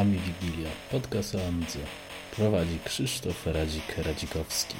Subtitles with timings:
[0.00, 1.78] Ami Wigilia, podcast o Amidze.
[2.36, 4.74] Prowadzi Krzysztof Radzik-Radzikowski.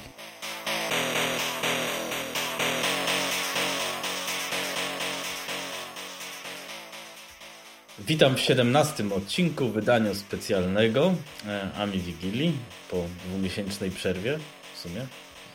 [7.98, 11.14] Witam w 17 odcinku wydania specjalnego
[11.46, 12.52] e, Ami Wigilii
[12.90, 14.38] po dwumiesięcznej przerwie
[14.74, 15.06] w sumie,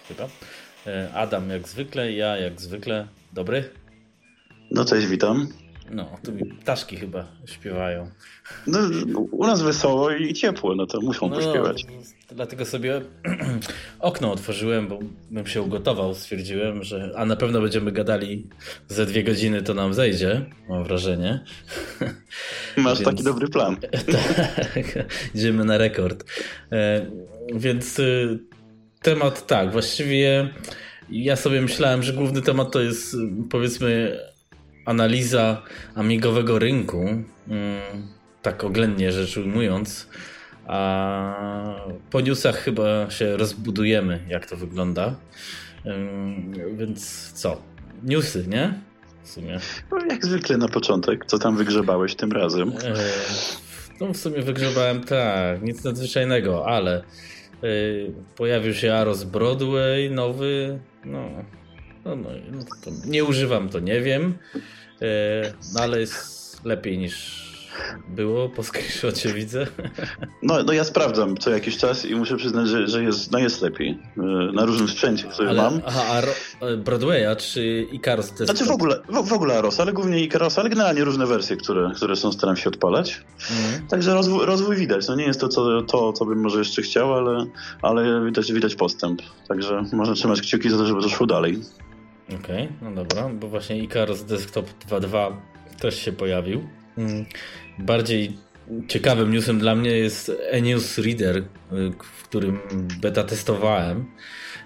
[0.08, 0.28] chyba.
[0.88, 3.08] E, Adam jak zwykle, ja jak zwykle.
[3.34, 3.70] Dobry?
[4.72, 5.61] No cześć, witam.
[5.94, 8.10] No, tu mi ptaszki chyba śpiewają.
[8.68, 8.80] No,
[9.20, 11.86] u nas wesoło i ciepło, no to muszą no, pośpiewać.
[12.32, 13.02] Dlatego sobie
[14.00, 15.00] okno otworzyłem, bo
[15.32, 16.16] bym się ugotował.
[16.16, 18.48] Stwierdziłem, że a na pewno będziemy gadali
[18.88, 21.44] ze dwie godziny, to nam zejdzie, mam wrażenie.
[22.78, 23.10] Masz więc...
[23.10, 23.78] taki dobry plan.
[23.82, 26.24] tak, idziemy na rekord.
[26.72, 27.06] E,
[27.54, 28.40] więc y,
[29.02, 30.50] temat tak, właściwie
[31.10, 33.16] ja sobie myślałem, że główny temat to jest
[33.50, 34.20] powiedzmy
[34.86, 35.62] analiza
[35.96, 37.82] amigowego rynku, mm,
[38.42, 40.08] tak oględnie rzecz ujmując,
[40.68, 41.36] a
[42.10, 45.16] po newsach chyba się rozbudujemy, jak to wygląda.
[46.78, 47.62] Więc co?
[48.04, 48.74] Newsy, nie?
[49.24, 49.60] W sumie.
[49.92, 51.26] No, jak zwykle na początek.
[51.26, 52.70] Co tam wygrzebałeś tym razem?
[52.70, 52.94] E,
[54.02, 57.04] no w sumie wygrzebałem tak, nic nadzwyczajnego, ale e,
[58.36, 61.30] pojawił się Aros Broadway, nowy, no,
[62.06, 64.34] no, no, no nie używam, to nie wiem.
[65.02, 67.42] E, no ale jest lepiej niż
[68.10, 69.68] było po screenshocie widzę.
[70.44, 73.62] No, no ja sprawdzam co jakiś czas i muszę przyznać, że, że jest, no jest
[73.62, 74.00] lepiej.
[74.18, 74.22] E,
[74.54, 75.82] na różnym sprzęcie, który ale, mam.
[75.86, 78.34] Aha, a e, Broadwaya czy Icaros?
[78.34, 81.58] To znaczy w ogóle, w, w, ogóle Aros, ale głównie Icaros, ale generalnie różne wersje,
[81.58, 83.24] które, które są staram się odpalać.
[83.52, 83.88] Mhm.
[83.88, 85.08] Także rozwój, rozwój widać.
[85.08, 87.46] No nie jest to, co, to, co bym może jeszcze chciał, ale,
[87.82, 89.22] ale widać, widać postęp.
[89.48, 91.62] Także można trzymać kciuki za to, żeby to szło dalej.
[92.40, 95.36] Okej, okay, no dobra, bo właśnie Icaros Desktop 2.2
[95.80, 96.68] też się pojawił.
[96.98, 97.26] Mm,
[97.80, 98.38] bardziej
[98.88, 101.44] ciekawym newsem dla mnie jest e-news Reader, y,
[102.04, 102.60] w którym
[103.02, 104.06] beta testowałem.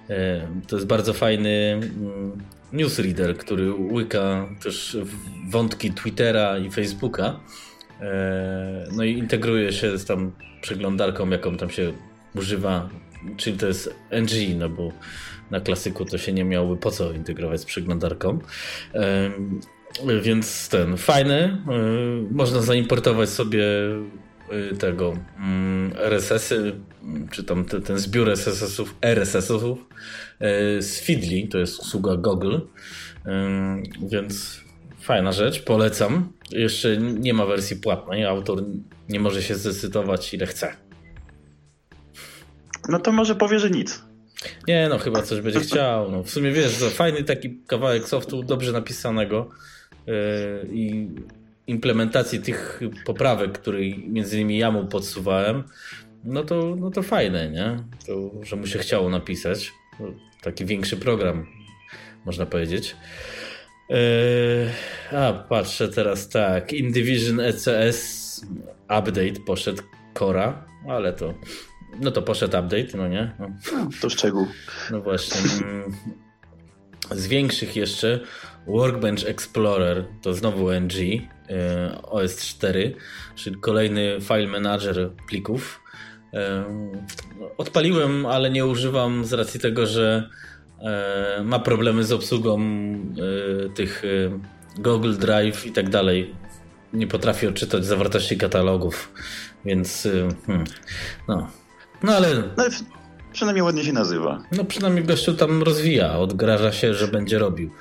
[0.09, 2.41] E, to jest bardzo fajny mm,
[2.73, 4.97] newsreader, który łyka też
[5.49, 7.39] wątki Twittera i Facebooka.
[8.01, 11.93] E, no i integruje się z tam przeglądarką, jaką tam się
[12.35, 12.89] używa,
[13.37, 14.91] czyli to jest NG, no bo
[15.51, 18.39] na klasyku to się nie miałoby po co integrować z przeglądarką.
[20.21, 21.57] Więc ten, fajny.
[22.31, 23.63] Można zaimportować sobie
[24.71, 26.75] y, tego mm, RSS-y,
[27.31, 32.57] czy tam ten, zbiór RSS-ów, RSS-ów y, z Feedly, to jest usługa Google.
[34.01, 34.61] Więc
[34.99, 36.33] fajna rzecz, polecam.
[36.51, 38.63] Jeszcze nie ma wersji płatnej, autor
[39.09, 40.75] nie może się zdecydować ile chce.
[42.89, 44.04] No to może powie, że nic.
[44.67, 46.11] Nie, no chyba coś będzie chciał.
[46.11, 49.49] No, w sumie wiesz, to fajny taki kawałek softu, dobrze napisanego
[50.07, 50.13] yy,
[50.71, 51.07] i
[51.67, 55.63] implementacji tych poprawek, które między innymi ja mu podsuwałem,
[56.23, 57.79] no to, no to fajne, nie?
[58.07, 59.73] To, że mu się chciało napisać.
[60.41, 61.45] Taki większy program,
[62.25, 62.95] można powiedzieć.
[63.89, 63.97] Yy,
[65.11, 66.73] a, patrzę teraz tak.
[66.73, 68.41] InDivision ECS
[68.83, 71.33] update poszedł Cora, ale to
[72.01, 73.31] no to poszedł update, no nie?
[73.39, 73.47] No.
[74.01, 74.47] To szczegół.
[74.91, 75.67] No właśnie.
[75.67, 75.95] Mm.
[77.11, 78.19] Z większych jeszcze
[78.67, 80.93] Workbench Explorer to znowu NG
[81.49, 82.95] e, OS 4,
[83.35, 85.81] czyli kolejny file manager plików.
[86.33, 86.65] E,
[87.57, 90.29] odpaliłem, ale nie używam z racji tego, że
[90.81, 92.59] e, ma problemy z obsługą
[93.75, 94.03] tych
[94.77, 96.35] Google Drive i tak dalej.
[96.93, 99.13] Nie potrafi odczytać zawartości katalogów,
[99.65, 100.07] więc
[100.45, 100.65] hmm,
[101.27, 101.47] no,
[102.03, 102.35] no ale...
[102.57, 102.63] No,
[103.33, 104.43] przynajmniej ładnie się nazywa.
[104.51, 107.71] No przynajmniej gościu tam rozwija, odgraża się, że będzie robił.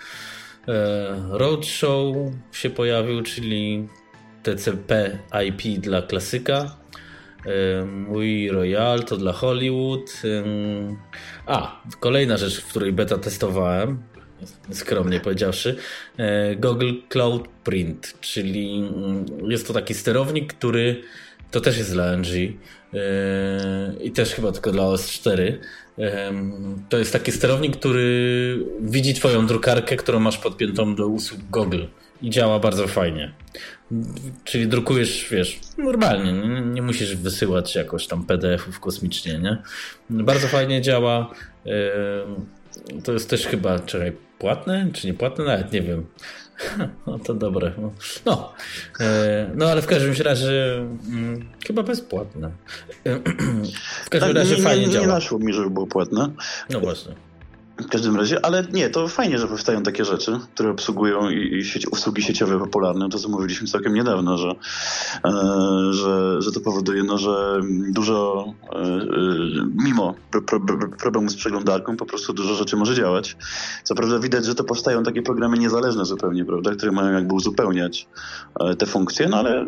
[0.69, 2.17] E, Roadshow
[2.53, 3.89] się pojawił, czyli
[4.43, 6.77] TCP IP dla klasyka.
[7.47, 10.23] E, mój Royal to dla Hollywood.
[10.25, 10.45] E,
[11.47, 14.03] a, kolejna rzecz, w której beta testowałem,
[14.71, 15.77] skromnie powiedziawszy,
[16.57, 21.03] Google Cloud Print, czyli mm, jest to taki sterownik, który
[21.51, 22.27] to też jest dla NG
[24.01, 25.53] i też chyba tylko dla OS4.
[26.89, 31.85] To jest taki sterownik, który widzi twoją drukarkę, którą masz podpiętą do usług Google
[32.23, 33.33] i działa bardzo fajnie.
[34.45, 39.59] Czyli drukujesz, wiesz, normalnie, nie, nie musisz wysyłać jakoś tam PDF-ów kosmicznie, nie?
[40.11, 41.35] Bardzo fajnie działa.
[43.05, 45.45] To jest też chyba, czekaj, płatne czy nie płatne?
[45.45, 46.07] Nawet nie wiem.
[47.07, 47.73] No to dobre.
[48.27, 48.53] No,
[49.01, 50.77] e, no ale w każdym razie
[51.09, 52.51] mm, chyba bezpłatne.
[54.07, 55.07] W każdym tak, razie nie, fajnie nie, działa.
[55.07, 56.31] Nie naszło mi, żeby było płatne.
[56.71, 57.15] No właśnie.
[57.79, 61.65] W każdym razie, ale nie, to fajnie, że powstają takie rzeczy, które obsługują i, i
[61.65, 63.09] sieć, usługi sieciowe popularne.
[63.09, 64.55] To, co mówiliśmy całkiem niedawno, że,
[65.25, 65.31] e,
[65.93, 69.07] że, że to powoduje, no, że dużo, e, e,
[69.85, 70.61] mimo pro, pro,
[71.01, 73.37] problemu z przeglądarką, po prostu dużo rzeczy może działać.
[73.85, 78.09] Co prawda widać, że to powstają takie programy niezależne zupełnie, prawda, które mają jakby uzupełniać
[78.61, 79.67] e, te funkcje, no ale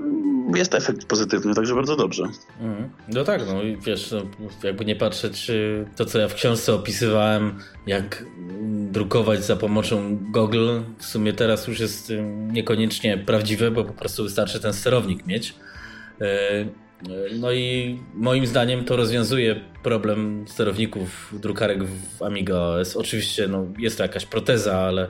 [0.55, 2.25] jest efekt pozytywny, także bardzo dobrze.
[2.61, 2.91] Mm.
[3.09, 4.19] No tak, no i wiesz, no,
[4.63, 5.51] jakby nie patrzeć,
[5.97, 7.59] to co ja w książce opisywałem,
[7.97, 8.25] jak
[8.91, 12.13] drukować za pomocą Google, w sumie teraz już jest
[12.53, 15.55] niekoniecznie prawdziwe, bo po prostu wystarczy ten sterownik mieć.
[16.21, 16.67] E,
[17.39, 22.97] no i moim zdaniem to rozwiązuje problem sterowników drukarek w Amiga OS.
[22.97, 25.09] Oczywiście no, jest to jakaś proteza, ale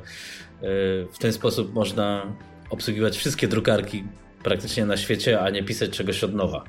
[1.13, 2.37] w ten sposób można
[2.71, 4.05] obsługiwać wszystkie drukarki
[4.43, 6.65] praktycznie na świecie, a nie pisać czegoś od nowa.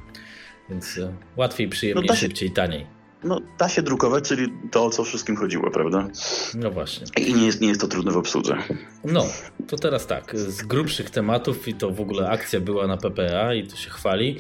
[0.69, 1.00] Więc
[1.38, 2.96] łatwiej, przyjemniej, no się, szybciej, taniej.
[3.24, 6.08] No, da się drukować, czyli to, o co wszystkim chodziło, prawda?
[6.56, 7.08] No właśnie.
[7.18, 8.58] I nie jest, nie jest to trudne w obsłudze.
[9.04, 9.25] No,
[9.68, 10.38] to teraz tak.
[10.38, 14.40] Z grubszych tematów, i to w ogóle akcja była na PPA i to się chwali,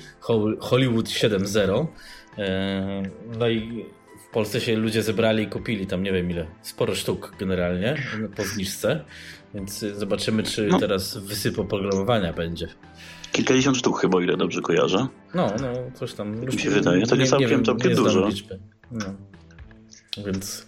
[0.59, 1.85] Hollywood 7.0.
[2.37, 3.03] E,
[3.39, 3.85] no i
[4.29, 7.95] w Polsce się ludzie zebrali i kupili tam nie wiem ile, sporo sztuk generalnie
[8.35, 9.05] po zniżce.
[9.53, 10.79] Więc zobaczymy, czy no.
[10.79, 12.67] teraz wysyp oprogramowania będzie.
[13.31, 15.07] Kilkadziesiąt sztuk chyba, ile dobrze kojarzę.
[15.33, 16.45] No, no, coś tam.
[16.45, 18.29] Mi się wydaje, to nie, nie całkiem, nie całkiem dużo.
[18.91, 19.05] No.
[20.25, 20.67] Więc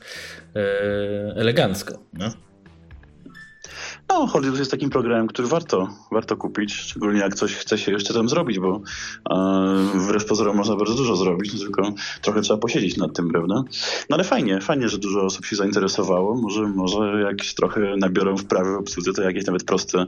[0.55, 0.59] e,
[1.35, 1.99] elegancko.
[2.13, 2.29] No?
[4.09, 8.13] No, Hollywood jest takim programem, który warto, warto kupić, szczególnie jak coś chce się jeszcze
[8.13, 8.81] tam zrobić, bo
[9.31, 13.55] e, wbrew pozorom można bardzo dużo zrobić, no tylko trochę trzeba posiedzieć nad tym, prawda?
[14.09, 16.35] No ale fajnie, fajnie, że dużo osób się zainteresowało.
[16.35, 20.05] Może, może jakieś trochę nabiorą wprawy w obsłudze, to jakieś nawet proste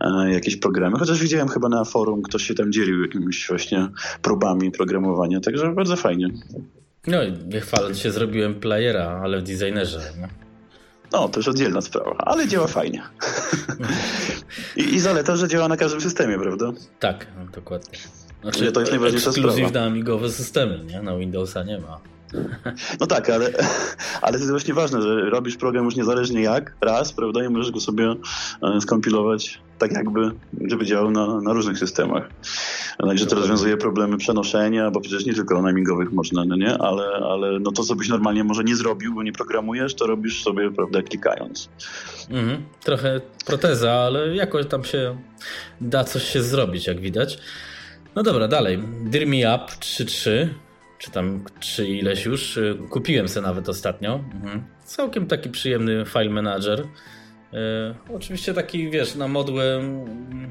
[0.00, 0.98] e, jakieś programy.
[0.98, 3.88] Chociaż widziałem chyba na forum, ktoś się tam dzielił jakimiś właśnie
[4.22, 6.30] próbami programowania, także bardzo fajnie.
[7.06, 10.00] No i się, zrobiłem playera, ale w designerze.
[10.20, 10.45] Nie?
[11.12, 13.02] No, to już oddzielna sprawa, ale działa fajnie.
[14.76, 16.72] I, I zaleta, że działa na każdym systemie, prawda?
[17.00, 17.98] Tak, dokładnie.
[18.42, 19.70] Znaczy, to jest najważniejsza sprawa.
[19.70, 21.02] na amigowe systemy, nie?
[21.02, 22.00] Na Windowsa nie ma.
[23.00, 23.52] No tak, ale,
[24.22, 27.72] ale to jest właśnie ważne, że robisz program już niezależnie jak, raz, prawda, i możesz
[27.72, 28.14] go sobie
[28.62, 30.30] e, skompilować tak jakby,
[30.68, 32.28] żeby działał na, na różnych systemach.
[32.98, 37.04] Także to rozwiązuje problemy przenoszenia, bo przecież nie tylko na amigowych można, no nie, ale,
[37.04, 40.70] ale no to, co byś normalnie może nie zrobił, bo nie programujesz, to robisz sobie,
[40.70, 41.68] prawda, klikając.
[42.30, 42.62] Mhm.
[42.84, 45.16] Trochę proteza, ale jakoś tam się
[45.80, 47.38] da coś się zrobić, jak widać.
[48.14, 48.78] No dobra, dalej.
[49.04, 50.48] Dear Me Up 3.3
[50.98, 52.56] czy tam czy ileś już.
[52.56, 54.20] Y, kupiłem sobie nawet ostatnio.
[54.34, 54.64] Mhm.
[54.84, 56.84] Całkiem taki przyjemny file manager.
[57.52, 57.58] Yy,
[58.14, 60.50] oczywiście taki, wiesz, na modłę mm,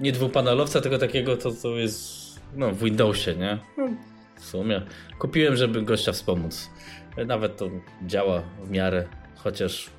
[0.00, 3.58] nie dwupanelowca, tylko takiego, to, to jest no, w Windowsie, nie?
[3.78, 3.88] No,
[4.36, 4.82] w sumie.
[5.18, 6.70] Kupiłem, żeby gościa wspomóc.
[7.26, 7.70] Nawet to
[8.06, 9.04] działa w miarę,
[9.36, 9.90] chociaż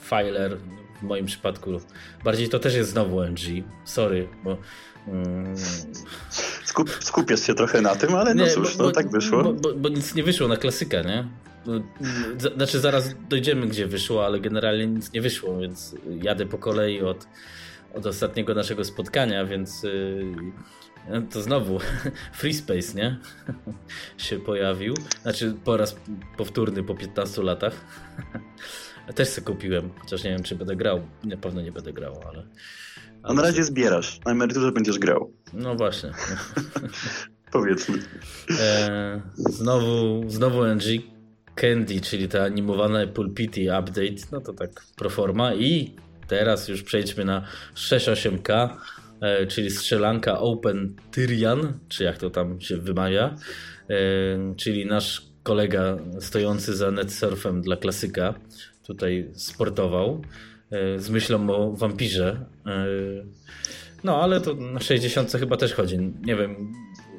[0.00, 0.56] filer
[1.00, 1.70] w moim przypadku
[2.24, 3.64] bardziej to też jest znowu NG.
[3.84, 4.56] Sorry, bo
[5.08, 5.54] Mm.
[6.64, 9.42] Skup, skupiasz się trochę na tym, ale no nie, cóż, bo, no tak wyszło.
[9.42, 11.28] Bo, bo, bo, nic nie wyszło na klasyka, nie?
[12.56, 17.26] Znaczy zaraz dojdziemy, gdzie wyszło, ale generalnie nic nie wyszło, więc jadę po kolei od,
[17.94, 21.78] od ostatniego naszego spotkania, więc yy, to znowu
[22.38, 23.18] Free Space, nie?
[24.24, 24.94] się pojawił.
[25.22, 25.96] Znaczy po raz
[26.36, 27.74] powtórny po 15 latach.
[29.14, 31.00] Też sobie kupiłem, chociaż nie wiem, czy będę grał.
[31.24, 32.46] Na pewno nie będę grał, ale...
[33.22, 34.20] A na razie zbierasz.
[34.24, 35.32] Na emeryturze będziesz grał.
[35.52, 36.10] No właśnie.
[37.52, 37.98] Powiedzmy.
[38.60, 40.84] E, znowu, znowu NG
[41.54, 45.96] Candy, czyli ta animowana Pulpity update, no to tak pro forma i
[46.28, 48.68] teraz już przejdźmy na 6.8K,
[49.20, 53.36] e, czyli strzelanka Open Tyrian, czy jak to tam się wymawia,
[53.90, 58.34] e, czyli nasz kolega stojący za netsurfem dla klasyka
[58.86, 60.22] tutaj sportował.
[60.70, 62.46] E, z myślą o wampirze.
[62.66, 62.86] E,
[64.04, 65.98] no, ale to na 60 chyba też chodzi.
[65.98, 66.72] Nie wiem,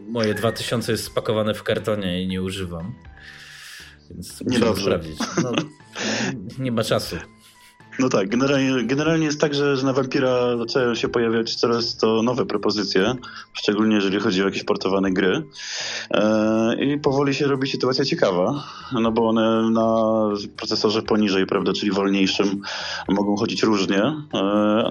[0.08, 2.94] moje 2000 jest spakowane w kartonie i nie używam.
[4.10, 5.18] Więc muszę sprawdzić.
[5.44, 5.52] No,
[6.60, 7.16] nie ma czasu.
[8.00, 12.24] No tak, generalnie, generalnie jest tak, że, że na Vampira zaczęły się pojawiać coraz to
[12.24, 13.16] nowe propozycje,
[13.54, 15.44] szczególnie jeżeli chodzi o jakieś portowane gry.
[16.12, 19.96] E, I powoli się robi sytuacja ciekawa, no bo one na
[20.58, 22.62] procesorze poniżej, prawda, czyli wolniejszym
[23.10, 24.24] mogą chodzić różnie, e,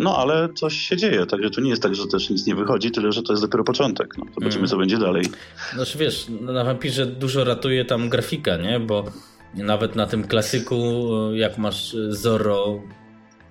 [0.01, 2.91] no ale coś się dzieje, także to nie jest tak, że też nic nie wychodzi,
[2.91, 4.19] tyle że to jest dopiero początek.
[4.19, 4.69] No, zobaczymy, mm.
[4.69, 5.25] co będzie dalej.
[5.75, 9.05] Znaczy wiesz, na Vampirze dużo ratuje tam grafika, nie, bo
[9.57, 12.83] nawet na tym klasyku, jak masz Zoro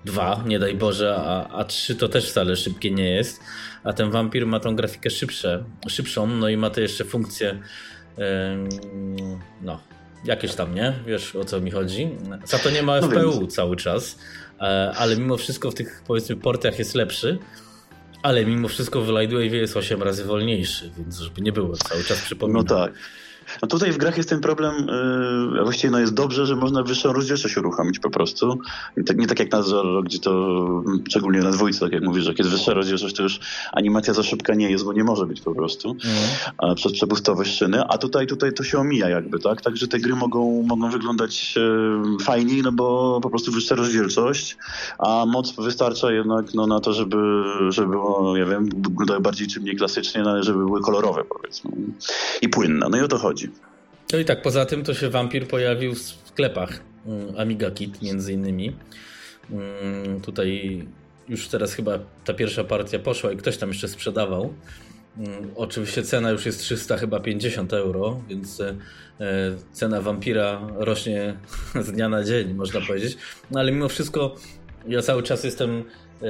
[0.04, 3.40] 2, nie daj Boże, a, a 3 to też wcale szybkie nie jest.
[3.84, 7.58] A ten wampir ma tą grafikę szybsze, szybszą, no i ma to jeszcze funkcję
[9.62, 9.80] no,
[10.24, 10.92] jakieś tam, nie?
[11.06, 12.10] Wiesz o co mi chodzi.
[12.44, 13.48] Za to nie ma no FPU wiem.
[13.48, 14.18] cały czas,
[14.60, 17.38] e, ale mimo wszystko w tych powiedzmy portach jest lepszy.
[18.22, 22.20] Ale mimo wszystko w Lightwave jest 8 razy wolniejszy, więc żeby nie było cały czas
[22.20, 22.62] przypominam.
[22.62, 22.92] No tak.
[23.62, 24.74] No tutaj w grach jest ten problem,
[25.54, 28.58] yy, właściwie no jest dobrze, że można wyższą rozdzielczość uruchomić po prostu.
[28.96, 30.30] Nie tak, nie tak jak na Zorro, gdzie to,
[30.86, 33.40] mm, szczególnie na dwójce, tak jak mówisz, że jak jest wyższa rozdzielczość, to już
[33.72, 35.96] animacja za szybka nie jest, bo nie może być po prostu
[36.60, 36.74] mm.
[36.74, 39.62] przez przepustowe szyny, a tutaj, tutaj to się omija jakby, tak?
[39.62, 44.56] Także te gry mogą, mogą wyglądać yy, fajniej, no bo po prostu wyższa rozdzielczość,
[44.98, 47.16] a moc wystarcza jednak no, na to, żeby,
[47.68, 51.70] żeby było, ja wiem, wyglądały bardziej czy mniej klasycznie, no, ale żeby były kolorowe powiedzmy
[52.42, 52.86] i płynne.
[52.90, 53.58] No i o to chodzi chodzi.
[54.12, 58.32] No i tak, poza tym to się Vampir pojawił w sklepach mm, Amiga Kit między
[58.32, 58.76] innymi.
[59.50, 60.82] Mm, tutaj
[61.28, 64.54] już teraz chyba ta pierwsza partia poszła i ktoś tam jeszcze sprzedawał.
[65.18, 68.74] Mm, oczywiście cena już jest 300 chyba 50 euro, więc e,
[69.72, 71.36] cena Vampira rośnie
[71.86, 73.16] z dnia na dzień, można powiedzieć.
[73.50, 74.34] No ale mimo wszystko
[74.88, 75.84] ja cały czas jestem,
[76.22, 76.26] e,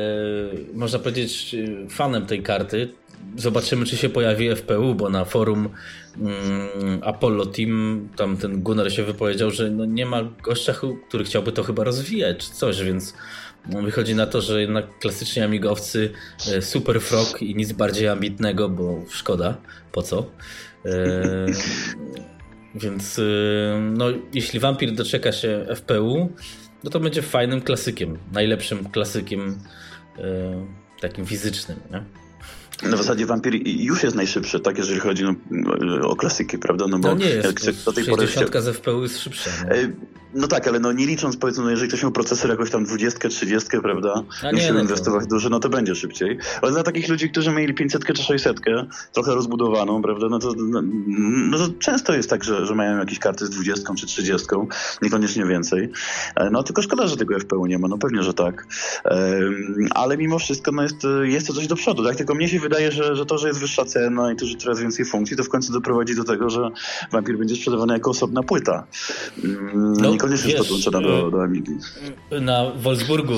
[0.75, 1.57] można powiedzieć,
[1.91, 2.89] fanem tej karty.
[3.37, 5.69] Zobaczymy, czy się pojawi FPU, bo na forum
[6.17, 10.75] mm, Apollo Team tam ten Gunnar się wypowiedział, że no nie ma gościa,
[11.09, 13.15] który chciałby to chyba rozwijać, czy coś, więc
[13.69, 16.11] no, wychodzi na to, że jednak klasyczni amigowcy
[16.53, 19.57] e, Super Frog i nic bardziej ambitnego, bo szkoda,
[19.93, 20.27] po co.
[20.87, 21.47] E,
[22.83, 23.23] więc e,
[23.81, 26.33] no, jeśli Vampir doczeka się FPU,
[26.85, 29.59] no to będzie fajnym klasykiem, najlepszym klasykiem
[30.19, 30.67] e,
[31.01, 31.81] takim fizycznym.
[31.91, 32.24] Nie?
[32.83, 36.87] No w zasadzie Vampir już jest najszybszy, tak, jeżeli chodzi no, o klasyki, prawda?
[36.89, 38.63] No, bo no nie jest, jak do tej 60 pory...
[38.63, 39.51] z FPU jest szybsza.
[39.69, 39.75] No.
[39.75, 39.89] E,
[40.35, 43.29] no tak, ale no nie licząc powiedzmy, no jeżeli ktoś miał procesor jakoś tam 20,
[43.29, 44.23] 30, prawda?
[44.43, 45.29] A nie, no inwestować to...
[45.29, 46.39] dużo, no to będzie szybciej.
[46.63, 48.61] Ale dla takich ludzi, którzy mieli 500 czy 600,
[49.13, 50.27] trochę rozbudowaną, prawda?
[50.31, 50.83] No to, no,
[51.51, 54.47] no to często jest tak, że, że mają jakieś karty z 20 czy 30,
[55.03, 55.89] niekoniecznie więcej.
[56.37, 58.67] E, no tylko szkoda, że tego FPU nie ma, no pewnie, że tak.
[59.91, 62.17] Ale mimo wszystko no jest, jest to coś do przodu, tak?
[62.17, 64.81] Tylko mnie się wydaje, że, że to, że jest wyższa cena i to, że coraz
[64.81, 66.71] więcej funkcji, to w końcu doprowadzi do tego, że
[67.13, 68.87] Vampir będzie sprzedawany jako osobna płyta.
[69.75, 71.73] No niekoniecznie wiesz, podłączona do, do Amigi.
[72.41, 73.35] Na Wolfsburgu,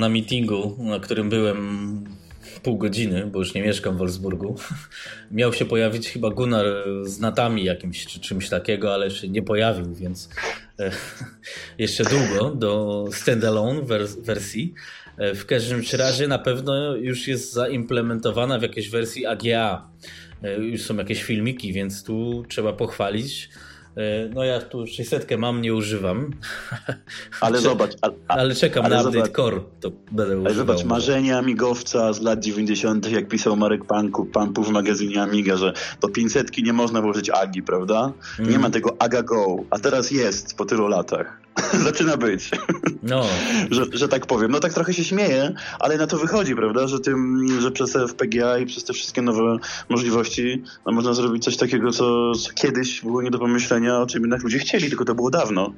[0.00, 2.04] na meetingu, na którym byłem
[2.62, 4.56] pół godziny, bo już nie mieszkam w Wolfsburgu,
[5.30, 6.66] miał się pojawić chyba Gunnar
[7.04, 10.28] z natami jakimś czy czymś takiego, ale się nie pojawił, więc
[10.78, 10.90] e,
[11.78, 13.82] jeszcze długo do standalone
[14.22, 14.74] wersji.
[15.22, 19.88] E, w każdym razie na pewno już jest zaimplementowana w jakiejś wersji AGA.
[20.42, 23.48] E, już są jakieś filmiki, więc tu trzeba pochwalić
[23.96, 26.30] E, no ja tu 600 mam, nie używam.
[27.40, 27.90] Ale zobacz.
[28.02, 30.54] A, a, ale czekam ale na update zobacz, core, to będę używał.
[30.54, 35.72] Zobacz, marzenia amigowca z lat 90., jak pisał Marek Panku, Pampu w magazynie Amiga, że
[36.00, 38.12] do 500 nie można włożyć Agi, prawda?
[38.38, 38.50] Mm.
[38.50, 41.40] Nie ma tego Aga Go, a teraz jest po tylu latach.
[41.84, 42.50] Zaczyna być.
[43.02, 43.22] No.
[43.70, 44.50] że, że tak powiem.
[44.50, 46.88] No tak trochę się śmieję, ale na to wychodzi, prawda?
[46.88, 49.56] Że tym, że przez FPGA i przez te wszystkie nowe
[49.88, 54.22] możliwości no, można zrobić coś takiego, co, co kiedyś było nie do pomyślenia, o czym
[54.22, 55.72] jednak ludzie chcieli, tylko to było dawno.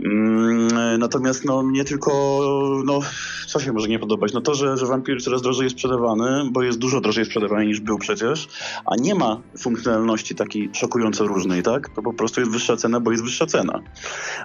[0.00, 2.40] Mm, natomiast no nie tylko,
[2.84, 3.00] no
[3.46, 4.32] co się może nie podobać?
[4.32, 7.80] No to, że, że Vampir coraz drożej jest sprzedawany, bo jest dużo drożej sprzedawany niż
[7.80, 8.48] był przecież,
[8.86, 11.88] a nie ma funkcjonalności takiej szokująco różnej, tak?
[11.88, 13.80] To po prostu jest wyższa cena, bo jest wyższa cena.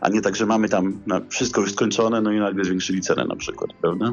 [0.02, 3.36] A nie tak, że mamy tam wszystko już skończone, no i nagle zwiększyli cenę na
[3.36, 4.12] przykład, prawda?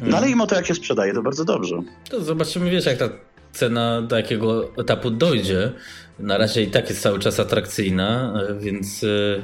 [0.00, 1.82] No ale im o to jak się sprzedaje, to bardzo dobrze.
[2.10, 3.08] To zobaczymy, wiesz, jak ta
[3.52, 5.72] cena do jakiego etapu dojdzie.
[6.18, 9.42] Na razie i tak jest cały czas atrakcyjna, więc yy,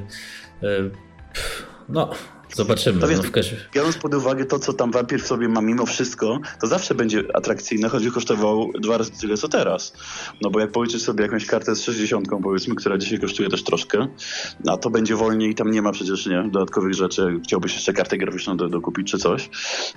[0.62, 0.90] yy,
[1.88, 2.11] no
[2.54, 3.00] Zobaczymy.
[3.00, 3.40] No wiesz, no
[3.74, 7.24] Biorąc pod uwagę to, co tam wampir w sobie ma mimo wszystko, to zawsze będzie
[7.34, 9.92] atrakcyjne, choć kosztował dwa razy tyle, co teraz.
[10.42, 14.06] No bo jak policzysz sobie jakąś kartę z 60, powiedzmy, która dzisiaj kosztuje też troszkę,
[14.66, 18.18] a to będzie wolniej i tam nie ma przecież nie, dodatkowych rzeczy, chciałbyś jeszcze kartę
[18.18, 19.50] graficzną do, dokupić czy coś,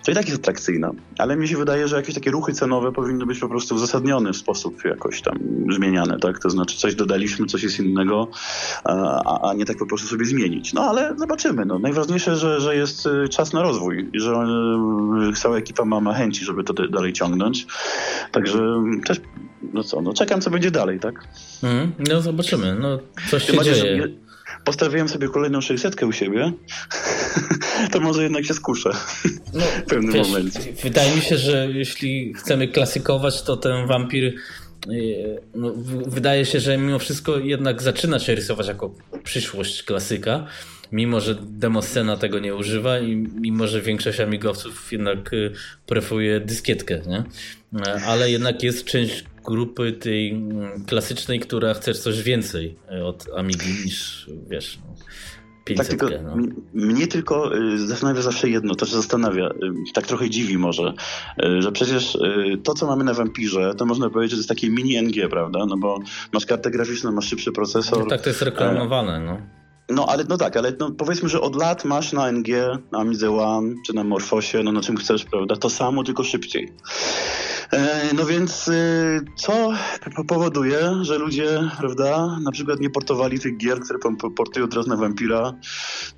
[0.06, 0.92] to i tak jest atrakcyjna.
[1.18, 4.38] Ale mi się wydaje, że jakieś takie ruchy cenowe powinny być po prostu uzasadnione w
[4.38, 5.40] sposób jakoś tam
[5.72, 6.40] zmieniane, tak?
[6.40, 8.28] To znaczy coś dodaliśmy, coś jest innego,
[8.84, 10.74] a, a nie tak po prostu sobie zmienić.
[10.74, 11.66] No ale zobaczymy.
[11.66, 11.80] No.
[11.80, 14.32] Najważniejsze, że że, jest y, czas na rozwój i że
[15.30, 17.68] y, cała ekipa ma, ma chęci, żeby to dalej ciągnąć.
[18.32, 19.22] Także mm, też,
[19.74, 21.28] no co, no czekam, co będzie dalej, tak?
[21.64, 24.08] Mm, no zobaczymy, no coś się dzieje.
[24.64, 26.52] Postawiłem sobie kolejną 600 u siebie,
[27.92, 28.90] to może jednak się skuszę
[29.54, 30.60] no, w pewnym wiesz, momencie.
[30.84, 35.74] Wydaje mi się, że jeśli chcemy klasykować, to ten wampir y, no,
[36.08, 38.92] wydaje się, że mimo wszystko jednak zaczyna się rysować jako
[39.24, 40.48] przyszłość klasyka
[40.92, 45.52] mimo że demoscena tego nie używa i mimo że większość amigowców jednak y,
[45.86, 47.24] preferuje dyskietkę, nie?
[48.08, 54.30] Ale jednak jest część grupy tej mm, klasycznej, która chcesz coś więcej od Amigi niż,
[54.50, 54.80] wiesz,
[55.66, 56.36] 500, tak, tylko, no.
[56.74, 60.94] Mnie tylko y, zastanawia zawsze jedno, to się zastanawia, y, tak trochę dziwi może,
[61.60, 62.18] że przecież
[62.64, 65.66] to, co mamy na Vampirze, to można powiedzieć, że to jest takie mini NG, prawda?
[65.66, 66.00] No bo
[66.34, 68.00] masz kartę graficzną, masz szybszy procesor.
[68.00, 69.59] No tak, to jest reklamowane, no.
[69.90, 72.48] No, ale no tak, ale no, powiedzmy, że od lat masz na NG,
[72.92, 75.56] na Amidze One, czy na Morfosie, no na czym chcesz, prawda?
[75.56, 76.74] To samo, tylko szybciej.
[77.72, 79.72] E, no więc y, co
[80.28, 84.00] powoduje, że ludzie, prawda, na przykład nie portowali tych gier, które
[84.36, 85.54] portują teraz na Vampira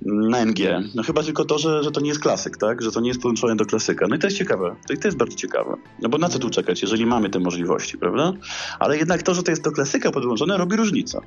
[0.02, 0.58] na NG.
[0.94, 2.82] No chyba tylko to, że, że to nie jest klasyk, tak?
[2.82, 4.06] Że to nie jest podłączone do klasyka.
[4.08, 4.76] No i to jest ciekawe.
[4.88, 5.76] To, to jest bardzo ciekawe.
[6.02, 8.32] No bo na co tu czekać, jeżeli mamy te możliwości, prawda?
[8.78, 11.20] Ale jednak to, że to jest do klasyka podłączone, robi różnicę.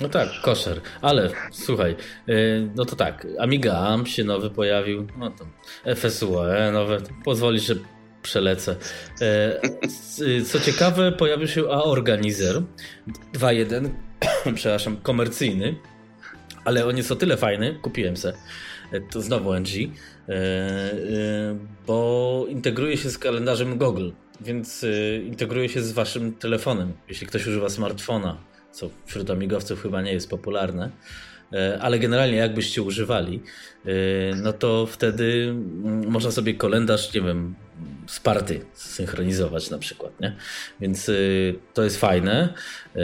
[0.00, 0.80] No tak, koszer.
[1.02, 1.96] Ale słuchaj,
[2.28, 5.46] y, no to tak, Amiga AM się nowy pojawił, no to
[5.94, 7.74] FSUE nowe, pozwoli, że
[8.22, 8.76] przelecę.
[9.20, 9.60] E,
[10.44, 12.62] co ciekawe, pojawił się A-Organizer
[13.34, 13.88] 2.1,
[14.54, 15.74] przepraszam, komercyjny,
[16.64, 18.32] ale on jest o tyle fajny, kupiłem se,
[18.92, 19.90] e, to znowu NG, e,
[21.86, 24.10] bo integruje się z kalendarzem Google,
[24.40, 24.86] więc
[25.24, 28.49] integruje się z waszym telefonem, jeśli ktoś używa smartfona,
[28.80, 30.90] co wśród amigowców chyba nie jest popularne
[31.80, 33.40] ale generalnie jakbyście używali,
[34.42, 37.54] no to wtedy mm, można sobie kalendarz, nie wiem,
[38.06, 40.36] z party synchronizować na przykład, nie?
[40.80, 42.54] Więc y, to jest fajne.
[42.96, 43.00] Y,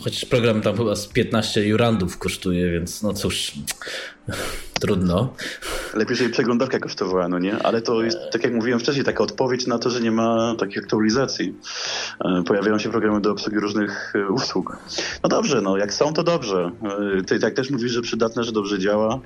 [0.00, 3.52] chociaż program tam chyba z 15 jurandów kosztuje, więc no cóż,
[4.80, 5.34] trudno.
[5.94, 7.62] Lepiej, żeby przeglądarka kosztowała, no nie?
[7.62, 10.78] Ale to jest, tak jak mówiłem wcześniej, taka odpowiedź na to, że nie ma takich
[10.78, 11.54] aktualizacji.
[12.24, 14.78] E, pojawiają się programy do obsługi różnych e, usług.
[15.22, 16.70] No dobrze, no jak są, to dobrze.
[17.18, 19.20] E, ty tak też mówisz, że przydatne, że dobrze działa,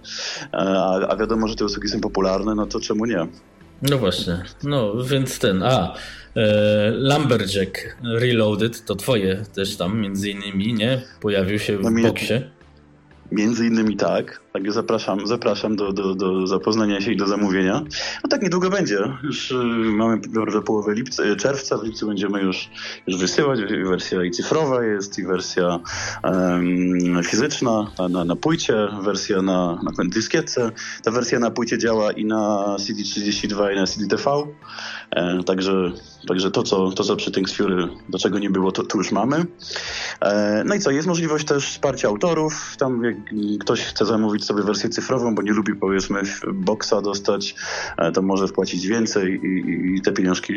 [0.52, 3.26] a, a wiadomo, że te usługi są popularne, no to czemu nie?
[3.90, 5.94] No właśnie, no więc ten, a
[6.36, 11.02] e, Lumberjack Reloaded to twoje też tam między innymi, nie?
[11.20, 12.34] Pojawił się w no, boksie.
[13.32, 14.43] Między innymi tak.
[14.54, 17.84] Także zapraszam, zapraszam do, do, do zapoznania się i do zamówienia.
[18.24, 18.98] No tak niedługo będzie.
[19.22, 20.20] Już y, mamy
[20.52, 21.78] do połowy lipca, y, czerwca.
[21.78, 22.70] W lipcu będziemy już,
[23.06, 23.60] już wysyłać.
[23.88, 25.80] Wersja i cyfrowa jest, i wersja
[26.24, 30.70] um, fizyczna na, na, płycie, wersja na, na dyskietce.
[31.02, 34.30] Ta wersja na płycie działa i na CD32 i na CD-TV.
[35.10, 35.92] E, także,
[36.28, 39.46] także to, co, to, co przy Things Fury, do czego nie było, to już mamy.
[40.20, 42.76] E, no i co, jest możliwość też wsparcia autorów.
[42.78, 43.16] Tam jak
[43.60, 46.20] ktoś chce zamówić sobie wersję cyfrową, bo nie lubi powiedzmy
[46.54, 47.54] boksa dostać,
[47.98, 50.54] e, to może wpłacić więcej i, i te pieniążki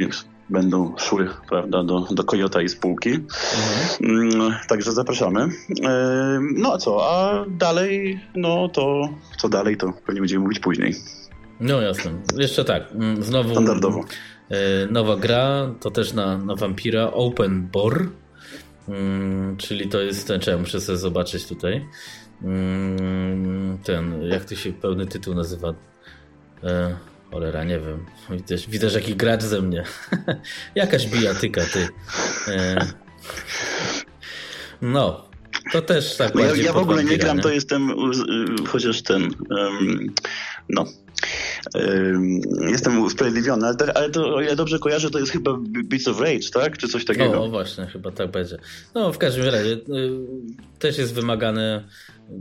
[0.50, 3.10] będą szły prawda, do, do Kojota i spółki.
[3.10, 4.32] Mhm.
[4.42, 5.50] Mm, także zapraszamy.
[5.86, 7.12] E, no a co?
[7.12, 10.96] A dalej, no to co dalej, to pewnie będziemy mówić później.
[11.60, 12.12] No jasne.
[12.38, 14.04] Jeszcze tak, mm, znowu Standardowo.
[14.50, 18.10] E, nowa gra, to też na, na Vampira, Open Bor,
[18.88, 21.86] mm, czyli to jest ten, czemu muszę sobie zobaczyć tutaj.
[22.44, 25.74] Mm, ten, jak to się pełny tytuł nazywa?
[26.64, 26.96] E,
[27.32, 28.06] cholera, nie wiem.
[28.30, 29.84] Widzisz, widzę, że jakiś gracz ze mnie.
[30.76, 31.88] Jakaś bijatyka, ty.
[32.48, 32.88] E,
[34.82, 35.30] no,
[35.72, 37.44] to też tak no Ja, ja w ogóle nie gram, nie?
[37.44, 37.92] to jestem
[38.68, 40.14] chociaż ten, um,
[40.70, 40.86] no,
[42.72, 46.50] Jestem usprawiedliwiony, ale to, ale to, ile dobrze kojarzę, to jest chyba Beats of Rage,
[46.54, 46.78] tak?
[46.78, 47.44] Czy coś takiego?
[47.44, 48.58] O, właśnie, chyba tak będzie.
[48.96, 49.80] No, w każdym razie y,
[50.80, 51.84] też jest wymagane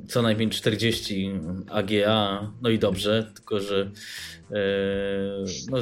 [0.08, 1.32] co najmniej 40
[1.70, 3.90] AGA, no i dobrze, tylko że
[4.50, 4.54] y,
[5.70, 5.78] no,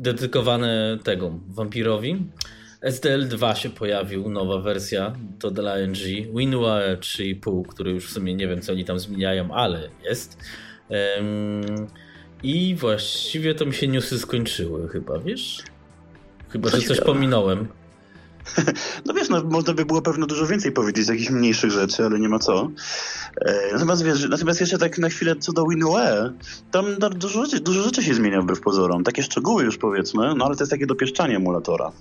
[0.00, 2.26] dedykowane tego wampirowi.
[2.82, 5.98] SDL2 się pojawił, nowa wersja, to dla NG.
[6.36, 10.38] WinUA 3.5, który już w sumie nie wiem, co oni tam zmieniają, ale jest.
[12.42, 15.62] I właściwie to mi się newsy skończyły chyba, wiesz?
[16.48, 17.68] Chyba, że coś pominąłem.
[19.06, 22.20] No wiesz, no, można by było pewno dużo więcej powiedzieć z jakichś mniejszych rzeczy, ale
[22.20, 22.70] nie ma co.
[23.40, 26.32] E, natomiast wiesz, natomiast jeszcze tak na chwilę co do WinUE,
[26.70, 29.04] tam no, dużo rzeczy, dużo rzeczy się zmienia wbrew pozorom.
[29.04, 31.92] Takie szczegóły już powiedzmy, no ale to jest takie dopieszczanie emulatora.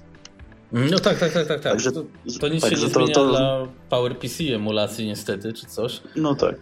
[0.72, 1.48] No tak, tak, tak, tak.
[1.48, 1.74] tak.
[1.74, 2.04] Także, to,
[2.40, 3.30] to nic się nie to, zmienia to...
[3.30, 6.02] dla PowerPC emulacji niestety, czy coś.
[6.16, 6.56] No tak.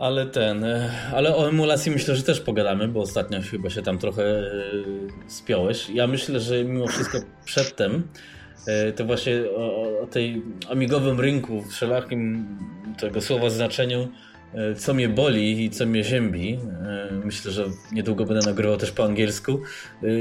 [0.00, 3.98] Ale ten, e, ale o emulacji myślę, że też pogadamy, bo ostatnio chyba się tam
[3.98, 4.42] trochę e,
[5.26, 5.90] spiąłeś.
[5.90, 8.02] Ja myślę, że mimo wszystko przedtem
[8.66, 12.46] e, to właśnie o, o tej amigowym rynku, wszelakim
[12.98, 14.08] tego słowa znaczeniu,
[14.76, 16.58] co mnie boli i co mnie ziębi.
[17.24, 19.60] Myślę, że niedługo będę nagrywał też po angielsku.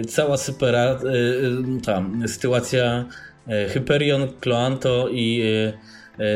[0.07, 0.99] Cała supera,
[1.85, 3.05] ta sytuacja
[3.69, 5.43] Hyperion, Cloanto i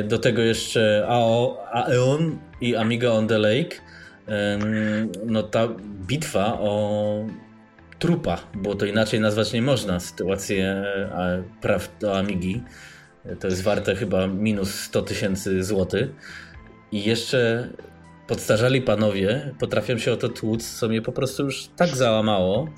[0.08, 3.76] do tego jeszcze AO, Aeon i Amiga on the Lake,
[5.26, 5.68] no ta
[6.08, 7.26] bitwa o
[8.00, 12.64] trupa, bo to inaczej nazwać nie można, sytuację e, praw do Amigi.
[13.40, 16.10] To jest warte chyba minus 100 tysięcy złotych.
[16.92, 17.70] I jeszcze
[18.28, 22.70] podstarzali panowie potrafią się o to tłuc, co mnie po prostu już tak załamało,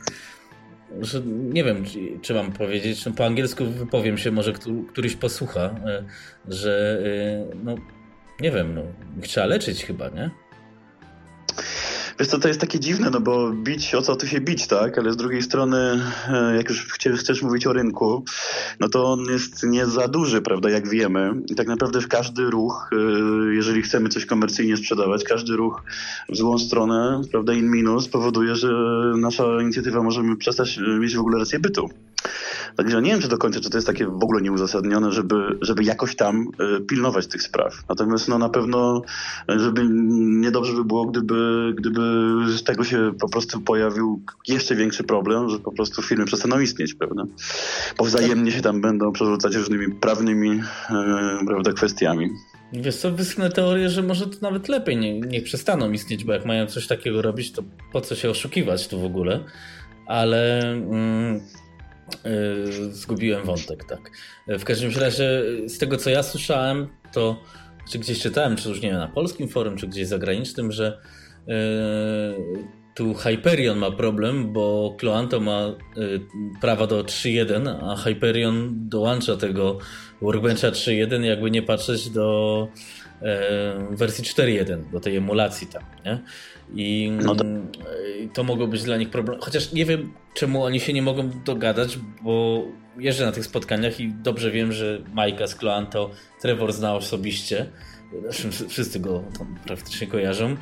[1.02, 1.84] że nie wiem,
[2.21, 4.54] czy mam powiedzieć, no po angielsku wypowiem się, może
[4.91, 6.04] któryś posłucha, e,
[6.48, 7.76] że e, no
[8.39, 8.82] nie wiem, no
[9.21, 10.30] trzeba leczyć chyba, nie?
[12.19, 14.97] Wiesz co, to jest takie dziwne, no bo bić, o co tu się bić, tak?
[14.97, 18.23] Ale z drugiej strony, e, jak już chcesz mówić o rynku,
[18.80, 21.34] no to on jest nie za duży, prawda, jak wiemy.
[21.47, 22.95] I tak naprawdę w każdy ruch, e,
[23.56, 25.84] jeżeli chcemy coś komercyjnie sprzedawać, każdy ruch
[26.30, 28.69] w złą stronę, prawda, in minus, powoduje, że
[29.17, 31.89] nasza inicjatywa możemy przestać mieć w ogóle rację bytu.
[32.75, 35.84] Także nie wiem, czy do końca, czy to jest takie w ogóle nieuzasadnione, żeby, żeby
[35.84, 37.73] jakoś tam e, pilnować tych spraw.
[37.89, 39.01] Natomiast no na pewno,
[39.47, 39.82] żeby
[40.19, 42.04] niedobrze by było, gdyby, gdyby
[42.47, 46.93] z tego się po prostu pojawił jeszcze większy problem, że po prostu firmy przestaną istnieć,
[46.93, 47.23] prawda?
[47.97, 52.29] Bo wzajemnie się tam będą przerzucać różnymi prawnymi e, prawda, kwestiami.
[52.73, 56.45] Wiesz co, wyschnę teorię, że może to nawet lepiej nie, niech przestaną istnieć, bo jak
[56.45, 57.63] mają coś takiego robić, to
[57.93, 59.43] po co się oszukiwać tu w ogóle?
[60.07, 60.61] Ale...
[60.61, 61.41] Mm
[62.23, 64.11] Yy, zgubiłem wątek, tak.
[64.47, 67.43] W każdym razie, z tego co ja słyszałem, to
[67.89, 70.99] czy gdzieś czytałem, czy już nie wiem, na polskim forum, czy gdzieś zagranicznym, że
[72.95, 76.21] tu Hyperion ma problem, bo Cloanto ma yy,
[76.62, 79.77] prawa do 3.1, a Hyperion dołącza tego
[80.21, 82.67] Workbencha 3.1, jakby nie patrzeć do
[83.91, 86.19] wersji 4.1, do tej emulacji tam, nie?
[86.73, 87.43] I no to...
[88.34, 89.39] to mogło być dla nich problem.
[89.41, 92.63] Chociaż nie wiem, czemu oni się nie mogą dogadać, bo
[92.97, 97.65] jeżdżę na tych spotkaniach i dobrze wiem, że Majka z Kloanto Trevor zna osobiście.
[98.67, 99.23] Wszyscy go
[99.65, 100.55] praktycznie kojarzą.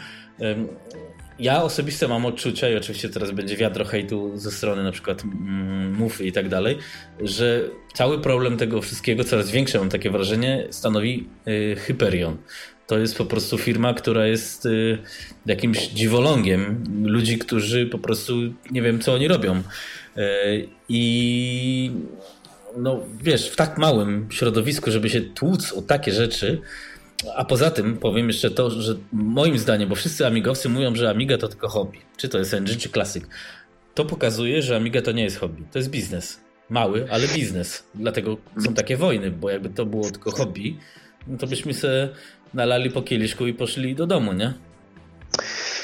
[1.40, 5.94] Ja osobiście mam odczucia, i oczywiście teraz będzie wiadro hejtu ze strony na przykład mm,
[5.94, 6.78] Mufy i tak dalej,
[7.20, 7.62] że
[7.94, 12.38] cały problem tego wszystkiego, coraz większe mam takie wrażenie, stanowi y, Hyperion.
[12.88, 14.98] To jest po prostu firma, która jest y,
[15.46, 18.34] jakimś dziwolągiem ludzi, którzy po prostu
[18.72, 19.56] nie wiem, co oni robią.
[20.18, 20.22] Y,
[20.90, 21.92] I
[22.78, 26.62] no wiesz, w tak małym środowisku, żeby się tłuc o takie rzeczy,
[27.36, 31.38] a poza tym powiem jeszcze to, że moim zdaniem, bo wszyscy amigowcy mówią, że Amiga
[31.38, 33.24] to tylko hobby, czy to jest Engine, czy Classic,
[33.94, 36.40] to pokazuje, że Amiga to nie jest hobby, to jest biznes.
[36.70, 37.84] Mały, ale biznes.
[37.96, 40.78] Dlatego są takie wojny, bo jakby to było tylko hobby,
[41.28, 42.10] no to byśmy sobie
[42.54, 44.54] nalali po kieliszku i poszli do domu, nie?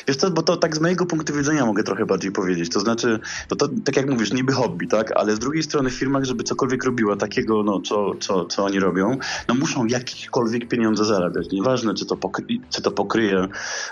[0.09, 2.69] Wiesz co, bo to tak z mojego punktu widzenia mogę trochę bardziej powiedzieć.
[2.69, 5.11] To znaczy, to, to tak jak mówisz, niby hobby, tak?
[5.11, 8.79] Ale z drugiej strony w firmach, żeby cokolwiek robiła takiego, no, co, co, co oni
[8.79, 9.17] robią,
[9.47, 11.51] no muszą jakiekolwiek pieniądze zarabiać.
[11.51, 13.47] Nieważne, czy to, pokry, czy to pokryje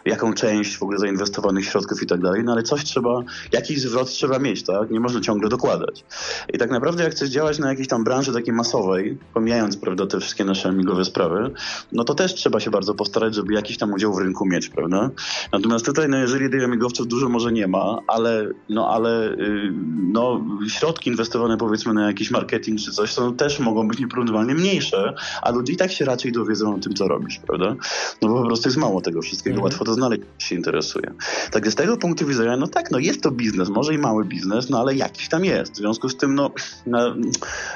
[0.05, 4.07] jaką część w ogóle zainwestowanych środków i tak dalej, no ale coś trzeba, jakiś zwrot
[4.07, 4.91] trzeba mieć, tak?
[4.91, 6.05] Nie można ciągle dokładać.
[6.53, 10.19] I tak naprawdę jak chcesz działać na jakiejś tam branży takiej masowej, pomijając, prawda, te
[10.19, 11.51] wszystkie nasze amigowe sprawy,
[11.91, 15.09] no to też trzeba się bardzo postarać, żeby jakiś tam udział w rynku mieć, prawda?
[15.51, 19.73] Natomiast tutaj no jeżeli tych amigowców dużo może nie ma, ale, no, ale y,
[20.11, 25.13] no, środki inwestowane powiedzmy na jakiś marketing czy coś, to też mogą być nieporównywalnie mniejsze,
[25.41, 27.75] a ludzie i tak się raczej dowiedzą o tym, co robisz, prawda?
[28.21, 29.63] No bo po prostu jest mało tego wszystkiego, mhm.
[29.63, 31.13] łatwo to znaleźć, się interesuje.
[31.51, 34.69] Tak z tego punktu widzenia, no tak, no jest to biznes, może i mały biznes,
[34.69, 35.73] no ale jakiś tam jest.
[35.73, 36.51] W związku z tym, no,
[36.85, 37.15] no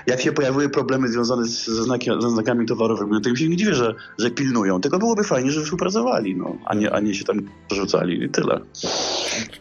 [0.08, 3.50] jak się pojawiły problemy związane z, ze, znaki, ze znakami towarowymi, no to im się
[3.50, 4.82] nie dziwię, że, że pilnują.
[4.82, 8.60] Tylko byłoby fajnie, żeby współpracowali, no, a nie, a nie się tam porzucali i tyle.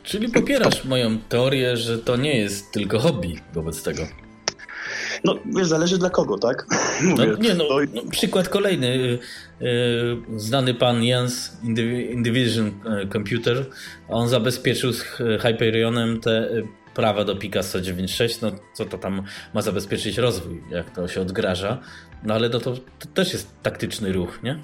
[0.02, 4.02] Czyli popierasz moją teorię, że to nie jest tylko hobby wobec tego.
[5.24, 6.66] No, wiesz, zależy dla kogo, tak?
[7.02, 8.86] Mówię, no, nie, no, no, przykład kolejny.
[8.86, 9.18] Y,
[9.62, 11.56] y, znany pan Jens
[12.10, 13.66] Indivision y, Computer,
[14.08, 15.02] on zabezpieczył z
[15.40, 16.48] Hyperionem te
[16.94, 19.22] prawa do Picasso 9.6, no co to tam
[19.54, 21.78] ma zabezpieczyć rozwój, jak to się odgraża.
[22.22, 24.58] No ale no to, to też jest taktyczny ruch, nie?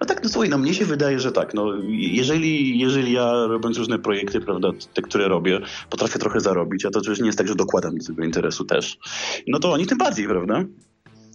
[0.00, 1.54] No tak, no słuchaj, no mnie się wydaje, że tak.
[1.54, 6.90] No, jeżeli, jeżeli ja robiąc różne projekty, prawda, te, które robię, potrafię trochę zarobić, a
[6.90, 8.98] to oczywiście nie jest tak, że dokładam do tego interesu też,
[9.46, 10.64] no to oni tym bardziej, prawda?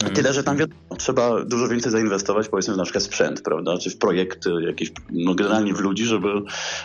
[0.10, 3.90] Tyle, że tam wiadomo, trzeba dużo więcej zainwestować, powiedzmy, w na przykład sprzęt, prawda, czy
[3.90, 6.28] w projekt jakiś, no generalnie w ludzi, żeby,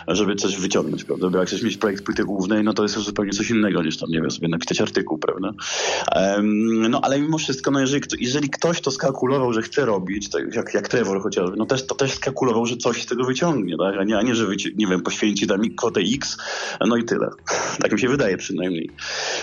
[0.07, 3.01] żeby coś wyciągnąć, prawda, bo jak chcesz mieć projekt płyty głównej, no to jest to
[3.01, 5.51] zupełnie coś innego niż tam, nie wiem, sobie napisać artykuł, prawda.
[6.15, 10.55] Um, no ale mimo wszystko, no jeżeli, jeżeli ktoś to skalkulował, że chce robić, tak
[10.55, 13.95] jak, jak Trevor chociażby, no też, to też skalkulował, że coś z tego wyciągnie, tak,
[13.99, 16.37] a nie, a nie że, nie wiem, poświęci tam kwotę X,
[16.87, 17.29] no i tyle.
[17.81, 18.89] Tak mi się wydaje przynajmniej.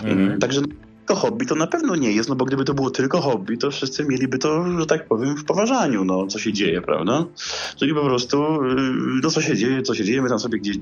[0.05, 0.39] Mhm.
[0.39, 0.61] Także
[1.07, 3.71] tylko hobby to na pewno nie jest, no bo gdyby to było tylko hobby, to
[3.71, 7.25] wszyscy mieliby to, że tak powiem, w poważaniu, no, co się dzieje, prawda?
[7.77, 8.69] Czyli po prostu, y,
[9.23, 10.77] no co się dzieje, co się dzieje, my tam sobie gdzieś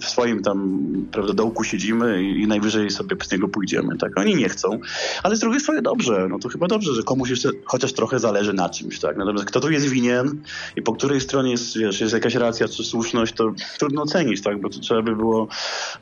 [0.00, 4.18] w swoim tam, prawda, dołku siedzimy i, najwyżej sobie z niego pójdziemy, tak?
[4.18, 4.80] Oni nie chcą,
[5.22, 8.52] ale z drugiej strony dobrze, no to chyba dobrze, że komuś jeszcze chociaż trochę zależy
[8.52, 9.16] na czymś, tak?
[9.16, 10.42] Natomiast kto tu jest winien
[10.76, 14.60] i po której stronie jest, wiesz, jest jakaś racja czy słuszność, to trudno ocenić, tak?
[14.60, 15.48] Bo to trzeba by było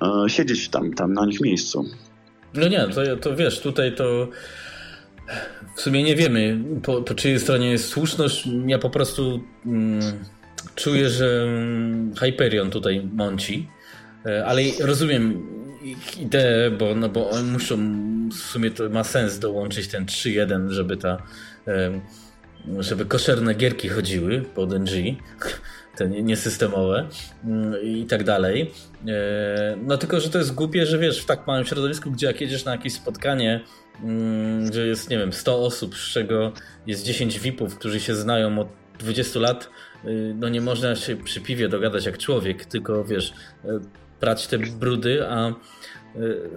[0.02, 1.84] e, siedzieć tam, tam na nich miejscu.
[2.54, 4.28] No nie, to, to wiesz, tutaj to
[5.76, 8.48] w sumie nie wiemy, po, po czyjej stronie jest słuszność.
[8.66, 10.00] Ja po prostu mm,
[10.74, 11.46] czuję, że
[12.20, 13.68] Hyperion tutaj mąci,
[14.26, 15.46] e, ale rozumiem
[16.20, 17.78] ideę, bo, no bo oni muszą,
[18.28, 21.22] w sumie to ma sens dołączyć ten 3-1, żeby ta
[22.78, 24.90] żeby koszerne gierki chodziły pod NG
[25.96, 27.08] te niesystemowe
[27.44, 28.70] mm, i tak dalej.
[29.08, 32.40] E, no tylko, że to jest głupie, że wiesz, w tak małym środowisku, gdzie jak
[32.40, 33.60] jedziesz na jakieś spotkanie,
[34.02, 36.52] mm, gdzie jest, nie wiem, 100 osób, z czego
[36.86, 39.70] jest 10 VIP-ów, którzy się znają od 20 lat,
[40.04, 43.32] y, no nie można się przy piwie dogadać jak człowiek, tylko wiesz,
[43.64, 43.68] e,
[44.20, 45.54] prać te brudy, a e,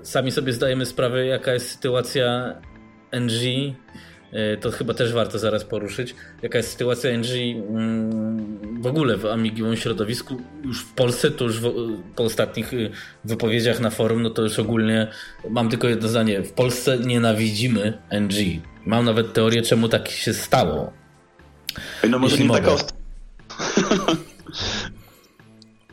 [0.01, 2.55] sami sobie zdajemy sprawę, jaka jest sytuacja
[3.11, 3.41] NG
[4.61, 6.15] to chyba też warto zaraz poruszyć.
[6.41, 7.29] Jaka jest sytuacja NG
[7.69, 10.41] mm, w ogóle w Amigiowym środowisku?
[10.63, 11.61] Już w Polsce, to już
[12.15, 12.91] po ostatnich y,
[13.25, 15.07] wypowiedziach na forum, no to już ogólnie
[15.49, 16.43] mam tylko jedno zdanie.
[16.43, 18.61] W Polsce nienawidzimy NG.
[18.85, 20.93] Mam nawet teorię, czemu tak się stało.
[22.09, 22.97] No może nie taka ostro.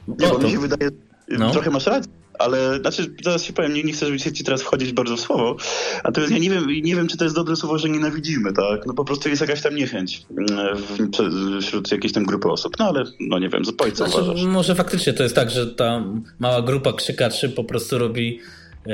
[0.09, 0.47] nie, bo to...
[0.47, 0.91] mi się wydaje,
[1.29, 1.51] no.
[1.51, 4.93] trochę masz rację ale znaczy, zaraz się powiem, nie, nie chcę żeby ci teraz wchodzić
[4.93, 5.57] bardzo w słowo,
[6.05, 8.87] natomiast ja nie wiem, nie wiem, czy to jest dobre słowo, że nienawidzimy, tak?
[8.87, 12.89] No po prostu jest jakaś tam niechęć mm, w, wśród jakiejś tam grupy osób, no
[12.89, 14.45] ale no nie wiem, co znaczy, uważasz?
[14.45, 16.05] Może faktycznie to jest tak, że ta
[16.39, 18.41] mała grupa krzykaczy po prostu robi
[18.87, 18.93] e,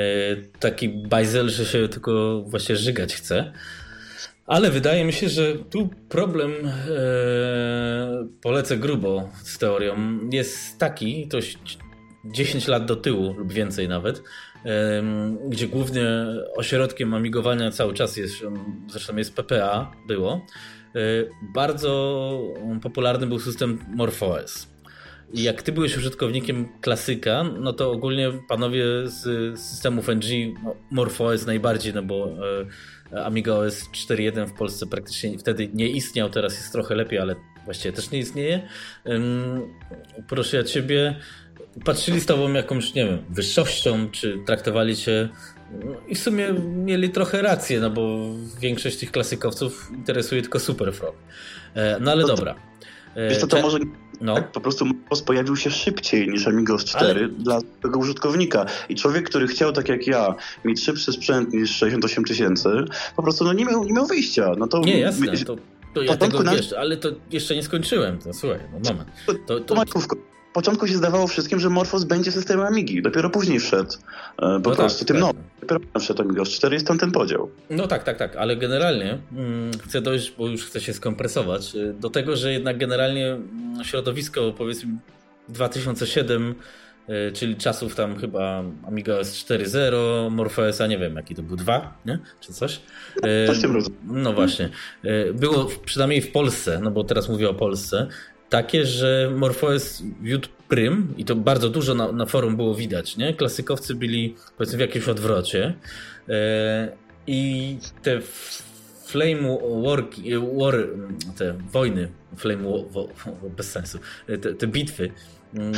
[0.59, 3.53] taki bajzel, że się tylko właśnie żygać chce.
[4.47, 9.95] Ale wydaje mi się, że tu problem, e, polecę grubo z teorią,
[10.31, 11.37] jest taki, to
[12.25, 14.23] 10 lat do tyłu lub więcej nawet,
[15.47, 16.05] gdzie głównie
[16.55, 18.35] ośrodkiem amigowania cały czas jest,
[18.89, 20.45] zresztą jest PPA, było.
[20.95, 20.99] E,
[21.53, 22.41] bardzo
[22.81, 24.67] popularny był system MorphOS.
[25.33, 31.45] I jak ty byłeś użytkownikiem klasyka, no to ogólnie panowie z systemów NG, no, MorphOS
[31.45, 32.35] najbardziej, no bo
[33.11, 37.93] e, AmigaOS 4.1 w Polsce praktycznie wtedy nie istniał, teraz jest trochę lepiej, ale właściwie
[37.93, 38.69] też nie istnieje.
[40.27, 41.15] Proszę ja ciebie,
[41.85, 45.29] patrzyli z tobą jakąś, nie wiem, wyższością, czy traktowali cię
[45.71, 48.29] no i w sumie mieli trochę rację, no bo
[48.61, 51.15] większość tych klasykowców interesuje tylko Superfrog.
[51.75, 52.55] E, no ale dobra.
[53.15, 53.77] E, Wiesz co, to może
[54.21, 54.35] no.
[54.35, 57.29] tak, po prostu MOS pojawił się szybciej niż Amigos 4 ale...
[57.29, 58.65] dla tego użytkownika.
[58.89, 62.69] I człowiek, który chciał, tak jak ja, mieć szybszy sprzęt niż 68 tysięcy,
[63.15, 64.51] po prostu no, nie, miał, nie miał wyjścia.
[64.57, 65.37] No to, nie, jasne.
[65.37, 65.55] To,
[65.93, 66.55] to ja tego, na...
[66.55, 68.19] wiesz, ale to jeszcze nie skończyłem.
[68.19, 69.09] To, słuchaj, no moment.
[69.25, 69.75] To, to, to,
[70.53, 73.01] początku się zdawało wszystkim, że Morphos będzie systemem Amigi.
[73.01, 75.21] Dopiero później wszedł e, po no prostu tak, tym tak.
[75.21, 75.43] nowym.
[75.61, 77.49] Dopiero wszedł Amigos 4 jest tam ten podział.
[77.69, 81.93] No tak, tak, tak, ale generalnie mm, chcę dojść, bo już chcę się skompresować, e,
[81.93, 84.91] do tego, że jednak generalnie mm, środowisko powiedzmy
[85.49, 86.55] 2007
[87.07, 91.55] e, czyli czasów tam chyba Amiga OS 4.0, MorphOS, a nie wiem jaki to był,
[91.55, 92.19] 2, nie?
[92.39, 92.81] Czy coś?
[93.47, 94.69] Coś tym No właśnie.
[95.33, 98.07] Było przynajmniej w Polsce, no bo teraz mówię o Polsce,
[98.49, 103.33] takie, że MorphOS wiódł prym i to bardzo dużo na, na forum było widać, nie?
[103.33, 105.73] Klasykowcy byli powiedzmy w jakimś odwrocie
[106.29, 106.91] e,
[107.27, 108.21] i te
[109.05, 110.03] Flame war,
[110.57, 110.75] war,
[111.37, 113.05] te wojny, Flame war,
[113.57, 113.99] bez sensu,
[114.41, 115.11] te, te bitwy,
[115.53, 115.73] mm,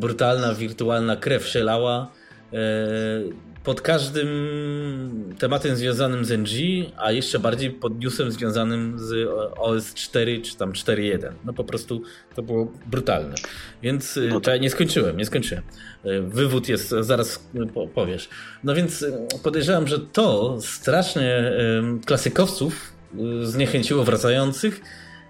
[0.00, 2.12] brutalna, wirtualna krew szelała
[2.52, 2.56] e,
[3.64, 4.28] pod każdym
[5.38, 6.50] tematem związanym z NG,
[6.96, 11.32] a jeszcze bardziej pod newsem związanym z OS 4 czy tam 4.1.
[11.44, 12.02] No po prostu
[12.34, 13.34] to było brutalne.
[13.82, 14.60] Więc y, no tak.
[14.60, 15.64] nie skończyłem, nie skończyłem.
[16.06, 17.50] Y, wywód jest, zaraz
[17.94, 18.28] powiesz.
[18.64, 21.52] No więc y, podejrzewam, że to strasznie
[22.06, 22.92] klasykowców
[23.42, 24.80] zniechęciło wracających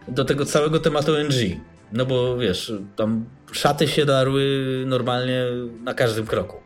[0.08, 1.60] do tego całego tematu NG.
[1.92, 4.44] No bo wiesz, tam szaty się darły
[4.86, 5.44] normalnie
[5.84, 6.56] na każdym kroku.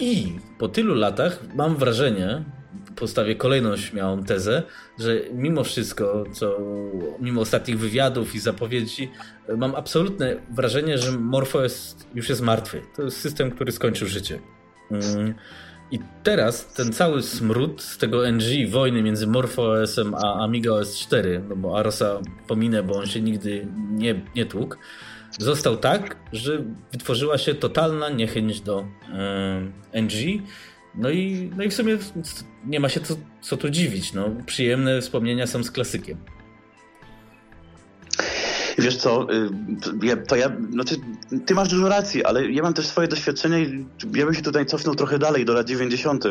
[0.00, 2.44] I po tylu latach mam wrażenie,
[2.96, 4.62] postawię kolejną śmiałą tezę,
[4.98, 6.58] że mimo wszystko, co
[7.20, 9.10] mimo ostatnich wywiadów i zapowiedzi,
[9.56, 12.82] mam absolutne wrażenie, że MorphOS już jest martwy.
[12.96, 14.38] To jest system, który skończył życie.
[14.90, 15.34] Mm.
[15.90, 21.44] I teraz ten cały smród z tego NG, wojny między MorphOS-em a Amiga OS 4,
[21.48, 24.76] no bo Arosa pominę, bo on się nigdy nie, nie tłukł,
[25.38, 28.84] został tak, że wytworzyła się totalna niechęć do
[29.92, 30.42] NG
[30.94, 31.98] No i, no i w sumie
[32.66, 34.12] nie ma się co, co tu dziwić.
[34.12, 36.18] No, przyjemne wspomnienia są z klasykiem.
[38.78, 40.96] Wiesz co, y, to ja, znaczy,
[41.46, 44.66] ty masz dużo racji, ale ja mam też swoje doświadczenie i ja bym się tutaj
[44.66, 46.24] cofnął trochę dalej, do lat 90.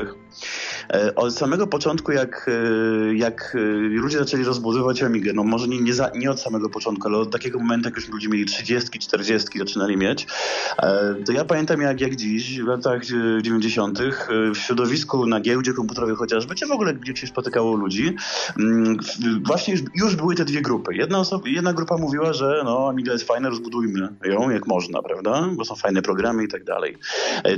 [0.94, 5.82] E, od samego początku, jak, e, jak e, ludzie zaczęli rozbudowywać Amigę, no może nie,
[5.82, 9.00] nie, za, nie od samego początku, ale od takiego momentu, jak już ludzie mieli 30,
[9.00, 10.28] 40 zaczynali mieć,
[11.26, 13.02] to ja pamiętam jak, jak dziś, w latach
[13.42, 14.00] 90.
[14.56, 18.16] w środowisku na giełdzie komputerowej chociażby, czy w ogóle gdzie się spotykało ludzi,
[18.60, 18.98] mm,
[19.46, 20.96] właśnie już, już były te dwie grupy.
[20.96, 25.50] Jedna, osoba, jedna grupa mówiła, że no Amiga jest fajna, rozbudujmy ją jak można, prawda?
[25.56, 26.98] Bo są fajne programy i tak dalej.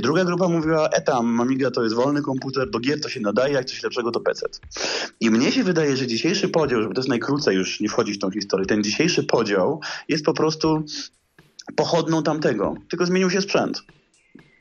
[0.00, 3.64] Druga grupa mówiła, etam, Amiga to jest wolny komputer, do gier to się nadaje, jak
[3.64, 4.46] coś lepszego to PC.
[5.20, 8.18] I mnie się wydaje, że dzisiejszy podział, żeby to jest najkrócej już nie wchodzić w
[8.18, 10.84] tą historię, ten dzisiejszy podział jest po prostu
[11.76, 13.82] pochodną tamtego, tylko zmienił się sprzęt.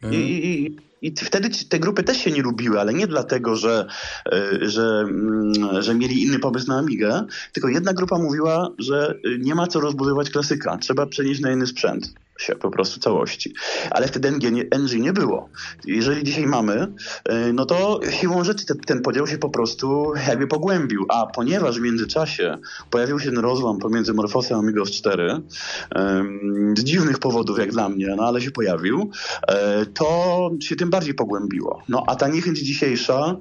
[0.03, 0.13] Mhm.
[0.13, 3.87] I, i, i wtedy te grupy też się nie lubiły, ale nie dlatego, że,
[4.31, 9.55] e, że, mm, że mieli inny pomysł na Amigę, tylko jedna grupa mówiła, że nie
[9.55, 13.53] ma co rozbudować klasyka, trzeba przenieść na inny sprzęt się po prostu całości.
[13.91, 15.49] Ale wtedy NG nie, NG nie było.
[15.85, 16.93] Jeżeli dzisiaj mamy,
[17.25, 21.05] e, no to siłą rzeczy te, ten podział się po prostu jakby pogłębił.
[21.09, 22.57] A ponieważ w międzyczasie
[22.89, 25.41] pojawił się ten rozłam pomiędzy Morfosem a Amigos 4,
[26.77, 29.11] z dziwnych powodów jak dla mnie, no ale się pojawił,
[29.47, 31.81] e, to się tym bardziej pogłębiło.
[31.89, 33.35] No a ta niechęć dzisiejsza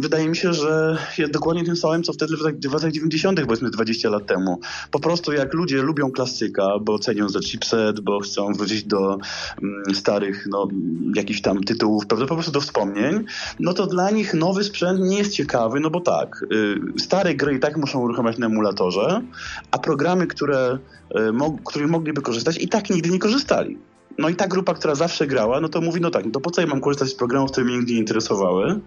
[0.00, 4.10] wydaje mi się, że jest dokładnie tym samym, co wtedy w latach 90., powiedzmy 20
[4.10, 4.60] lat temu.
[4.90, 9.18] Po prostu jak ludzie lubią klasyka, bo cenią za chipsy, bo chcą wrócić do
[9.62, 10.68] mm, starych, no,
[11.14, 13.24] jakichś tam tytułów, pewnie po prostu do wspomnień,
[13.60, 17.54] no to dla nich nowy sprzęt nie jest ciekawy, no bo tak, y, stare gry
[17.54, 19.22] i tak muszą uruchamiać na emulatorze,
[19.70, 20.78] a programy, które,
[21.18, 23.78] y, mo których mogliby korzystać i tak nigdy nie korzystali.
[24.18, 26.60] No i ta grupa, która zawsze grała, no to mówi, no tak, to po co
[26.60, 28.80] ja mam korzystać z programów, które mnie nigdy nie interesowały?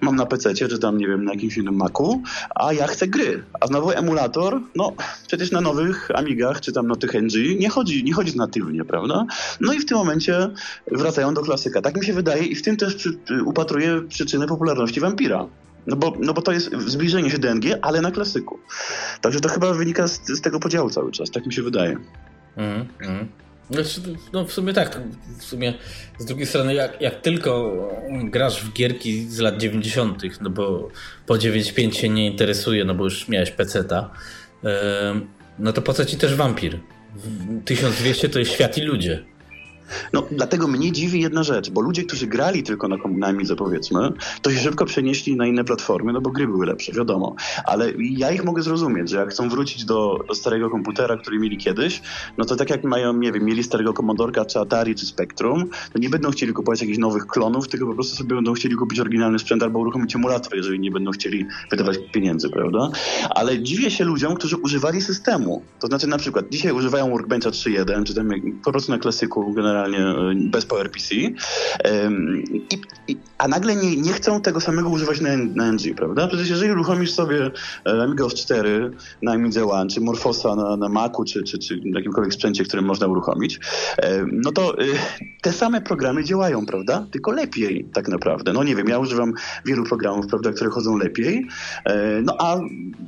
[0.00, 2.22] Mam na PC, czy tam, nie wiem, na jakimś innym Macu,
[2.54, 3.44] a ja chcę gry.
[3.60, 4.92] A znowu emulator, no
[5.26, 9.26] przecież na nowych Amigach, czy tam na tych NG nie chodzi, nie chodzi natywnie, prawda?
[9.60, 10.50] No i w tym momencie
[10.92, 11.82] wracają do klasyka.
[11.82, 15.46] Tak mi się wydaje i w tym też przy, upatruję przyczynę popularności Vampira.
[15.86, 18.58] No bo, no bo to jest zbliżenie się DNG, ale na klasyku.
[19.20, 21.96] Także to chyba wynika z, z tego podziału cały czas, tak mi się wydaje.
[22.56, 23.28] Mm, mm.
[23.70, 24.00] Znaczy,
[24.32, 25.00] no w sumie tak.
[25.38, 25.74] W sumie
[26.18, 27.72] z drugiej strony, jak, jak tylko
[28.24, 30.88] grasz w gierki z lat 90., no bo
[31.26, 34.10] po 9.5 się nie interesuje, no bo już miałeś peceta,
[35.58, 36.78] no to po co ci też wampir?
[37.64, 39.24] 1200 to jest świat i ludzie.
[40.12, 44.12] No, dlatego mnie dziwi jedna rzecz, bo ludzie, którzy grali tylko na, na Amidze, powiedzmy,
[44.42, 47.34] to się szybko przenieśli na inne platformy, no bo gry były lepsze, wiadomo.
[47.64, 51.56] Ale ja ich mogę zrozumieć, że jak chcą wrócić do, do starego komputera, który mieli
[51.56, 52.02] kiedyś,
[52.38, 55.98] no to tak jak mają, nie wiem, mieli starego Commodorka, czy Atari, czy Spectrum, to
[55.98, 59.38] nie będą chcieli kupować jakichś nowych klonów, tylko po prostu sobie będą chcieli kupić oryginalny
[59.38, 62.90] sprzęt albo uruchomić emulator, jeżeli nie będą chcieli wydawać pieniędzy, prawda?
[63.30, 65.62] Ale dziwię się ludziom, którzy używali systemu.
[65.80, 68.30] To znaczy na przykład dzisiaj używają Workbencha 3.1, czy tam
[68.64, 71.34] po prostu na klasyku generalnie generalnie e, bez PowerPC, I,
[73.08, 76.28] i, a nagle nie, nie chcą tego samego używać na, na NG, prawda?
[76.28, 77.50] Przecież jeżeli uruchomisz sobie
[77.86, 78.90] e, Amiga 4
[79.22, 83.06] na Amidze One, czy Morfosa na, na Macu, czy, czy, czy jakimkolwiek sprzęcie, którym można
[83.06, 83.60] uruchomić,
[84.32, 84.84] no to e,
[85.42, 87.06] te same programy działają, prawda?
[87.10, 88.52] Tylko lepiej tak naprawdę.
[88.52, 89.32] No nie wiem, ja używam
[89.64, 91.46] wielu programów, prawda, które chodzą lepiej,
[92.22, 92.56] no a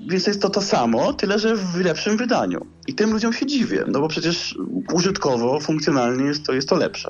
[0.09, 2.67] więc jest to to samo, tyle że w lepszym wydaniu.
[2.87, 4.59] I tym ludziom się dziwię, no bo przecież
[4.93, 7.09] użytkowo, funkcjonalnie jest to, jest to lepsze.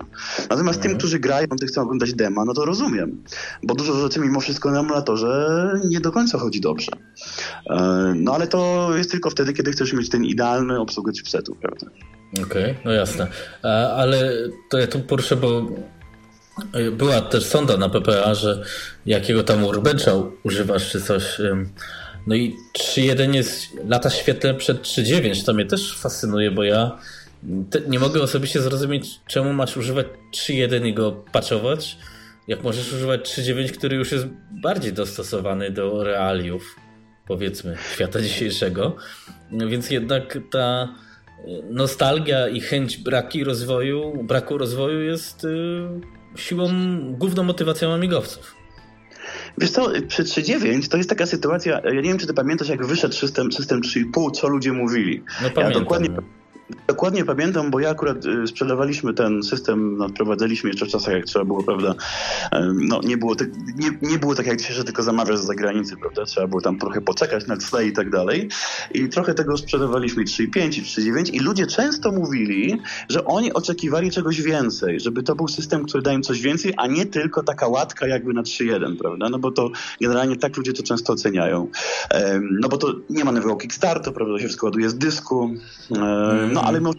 [0.51, 0.99] Natomiast tym, mhm.
[0.99, 3.25] którzy grają, ty chcą oglądać dema, no to rozumiem,
[3.63, 6.93] bo dużo rzeczy mimo wszystko na emulatorze nie do końca chodzi dobrze.
[7.71, 11.87] E, no ale to jest tylko wtedy, kiedy chcesz mieć ten idealny obsługę chipsetu, prawda?
[12.33, 13.27] Okej, okay, no jasne.
[13.97, 14.33] Ale
[14.71, 15.67] to ja tu poruszę, bo
[16.93, 18.63] była też sonda na PPA, że
[19.07, 20.13] jakiego tam urbencha
[20.45, 21.41] używasz czy coś
[22.29, 25.45] no i 3.1 jest lata świetle przed 3.9.
[25.45, 26.99] To mnie też fascynuje, bo ja
[27.89, 31.99] nie mogę osobiście zrozumieć, czemu masz używać 3.1 i go patchować,
[32.49, 36.77] jak możesz używać 3.9, który już jest bardziej dostosowany do realiów,
[37.27, 38.97] powiedzmy, świata dzisiejszego.
[39.53, 40.95] Więc jednak ta
[41.71, 45.49] nostalgia i chęć braki rozwoju, braku rozwoju jest y,
[46.37, 46.69] siłą,
[47.13, 48.55] główną motywacją amigowców.
[49.59, 52.87] Wiesz co, przy 3.9 to jest taka sytuacja, ja nie wiem, czy ty pamiętasz, jak
[52.87, 55.23] wyszedł system, system 3.5, co ludzie mówili.
[55.43, 55.73] No pamiętam.
[55.73, 56.09] Ja dokładnie,
[56.87, 61.45] Dokładnie pamiętam, bo ja akurat y, sprzedawaliśmy ten system, nadprowadzaliśmy jeszcze w czasach, jak trzeba
[61.45, 61.95] było, prawda,
[62.75, 65.97] no nie było, tak, nie, nie było tak jak dzisiaj, że tylko zamawiasz z zagranicy,
[65.97, 68.49] prawda, trzeba było tam trochę poczekać na tle i tak dalej.
[68.95, 74.43] I trochę tego sprzedawaliśmy 3.5 i 3.9 i ludzie często mówili, że oni oczekiwali czegoś
[74.43, 78.07] więcej, żeby to był system, który daje im coś więcej, a nie tylko taka łatka
[78.07, 81.69] jakby na 3.1, prawda, no bo to generalnie tak ludzie to często oceniają,
[82.61, 85.55] no bo to nie ma nowego Kickstartu, prawda, to się wszystko z dysku,
[86.53, 86.93] no ale no,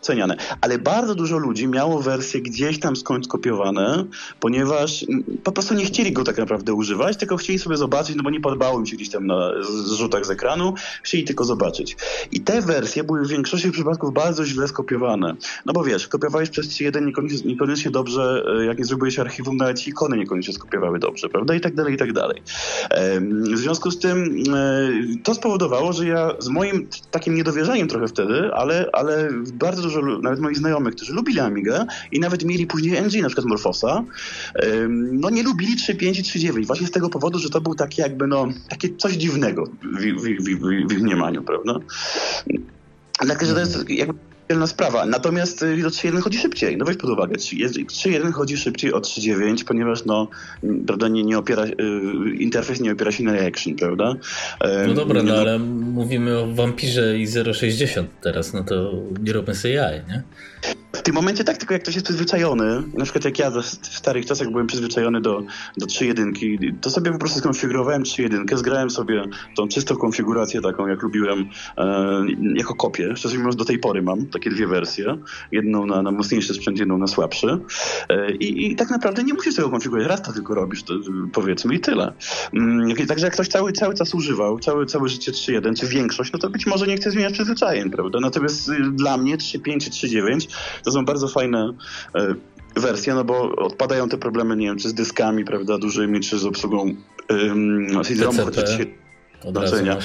[0.00, 0.36] ceniane.
[0.60, 4.04] Ale bardzo dużo ludzi miało wersje gdzieś tam skąd kopiowane,
[4.40, 5.06] ponieważ
[5.44, 8.40] po prostu nie chcieli go tak naprawdę używać, tylko chcieli sobie zobaczyć, no bo nie
[8.40, 9.50] podobało im się gdzieś tam na
[9.84, 11.96] zrzutach z ekranu, chcieli tylko zobaczyć.
[12.32, 15.34] I te wersje były w większości przypadków bardzo źle skopiowane.
[15.66, 19.86] No bo wiesz, kopiowałeś przez 3.1 niekoniecznie, niekoniecznie dobrze, e, jak nie zrobiłeś archiwum, nawet
[19.86, 21.54] ikony niekoniecznie skopiowały dobrze, prawda?
[21.54, 22.42] I tak dalej, i tak dalej.
[23.52, 24.90] W związku z tym e,
[25.24, 30.40] to spowodowało, że ja z moim takim niedowierzaniem trochę wtedy, ale, ale bardzo dużo, nawet
[30.40, 34.04] moich znajomych, którzy lubili Amigę i nawet mieli później NG, na przykład Morfosa,
[35.12, 38.26] no nie lubili 3.5 i 3.9 właśnie z tego powodu, że to był taki jakby
[38.26, 41.74] no, takie coś dziwnego w, w, w, w ich mniemaniu, prawda?
[43.20, 45.06] Dlatego, że to jest jakby inna sprawa.
[45.06, 46.76] Natomiast y, do 3.1 chodzi szybciej.
[46.76, 50.28] No weź pod uwagę, 3.1 chodzi szybciej od 3.9, ponieważ no,
[50.86, 51.72] prawda, nie, nie opiera, y,
[52.38, 54.14] interfejs nie opiera się na reaction, prawda?
[54.86, 59.54] No dobra, no, no ale mówimy o Vampirze i 0.60 teraz, no to nie róbmy
[59.54, 60.22] sobie jaj, nie?
[60.92, 64.26] W tym momencie tak, tylko jak ktoś jest przyzwyczajony, na przykład jak ja w starych
[64.26, 65.42] czasach byłem przyzwyczajony do,
[65.76, 69.24] do 3.1, to sobie po prostu skonfigurowałem 3.1, zgrałem sobie
[69.56, 71.48] tą czystą konfigurację taką, jak lubiłem,
[71.78, 73.16] e, jako kopię.
[73.16, 75.18] Szczerze mówiąc, do tej pory mam takie dwie wersje.
[75.52, 77.58] Jedną na, na mocniejszy sprzęt, jedną na słabszy.
[78.08, 80.10] E, i, I tak naprawdę nie musisz tego konfigurować.
[80.10, 80.94] Raz to tylko robisz, to,
[81.32, 82.12] powiedzmy, i tyle.
[82.52, 86.38] Mm, także jak ktoś cały, cały czas używał, całe, całe życie 3.1, czy większość, no
[86.38, 88.20] to być może nie chce zmieniać przyzwyczajeń, prawda?
[88.20, 90.47] Natomiast y, dla mnie 3.5 czy 3.9
[90.84, 91.72] to są bardzo fajne
[92.14, 92.34] e,
[92.76, 96.44] wersje, no bo odpadają te problemy, nie wiem, czy z dyskami, prawda, dużymi, czy z
[96.44, 96.94] obsługą
[97.30, 98.86] um, CD-ROMu, chociaż się
[99.50, 99.96] znaczenia.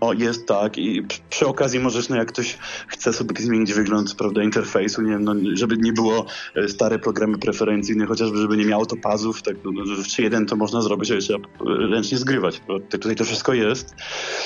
[0.00, 4.42] O, jest tak i przy okazji możesz, no jak ktoś chce sobie zmienić wygląd, prawda,
[4.42, 6.26] interfejsu, nie wiem, no, żeby nie było
[6.56, 10.56] e, stare programy preferencyjne, chociażby żeby nie miało to pazów, tak, no, w 3.1 to
[10.56, 11.38] można zrobić, ale trzeba
[11.90, 13.94] ręcznie zgrywać, tutaj to wszystko jest,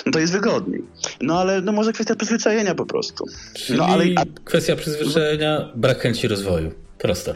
[0.06, 0.82] no to jest wygodniej.
[1.20, 3.24] No ale, no może kwestia przyzwyczajenia po prostu.
[3.54, 4.04] Czyli no ale...
[4.44, 6.72] kwestia przyzwyczajenia, brak chęci rozwoju.
[6.98, 7.34] Proste.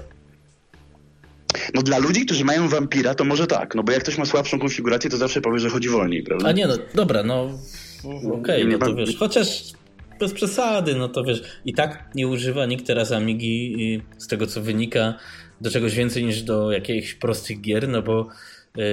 [1.75, 4.59] No dla ludzi, którzy mają wampira, to może tak, no bo jak ktoś ma słabszą
[4.59, 6.49] konfigurację, to zawsze powie, że chodzi wolniej, prawda?
[6.49, 7.51] A nie, no dobra, no.
[8.33, 9.63] Okej, okay, no to wiesz, chociaż
[10.21, 14.61] bez przesady, no to wiesz, i tak nie używa nikt teraz Amigi z tego co
[14.61, 15.15] wynika
[15.61, 18.29] do czegoś więcej niż do jakichś prostych gier, no bo
[18.77, 18.85] yy,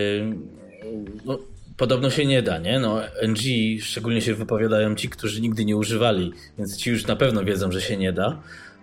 [1.25, 1.39] no,
[1.77, 2.79] podobno się nie da, nie?
[2.79, 3.39] No NG
[3.81, 7.81] szczególnie się wypowiadają ci, którzy nigdy nie używali, więc ci już na pewno wiedzą, że
[7.81, 8.41] się nie da.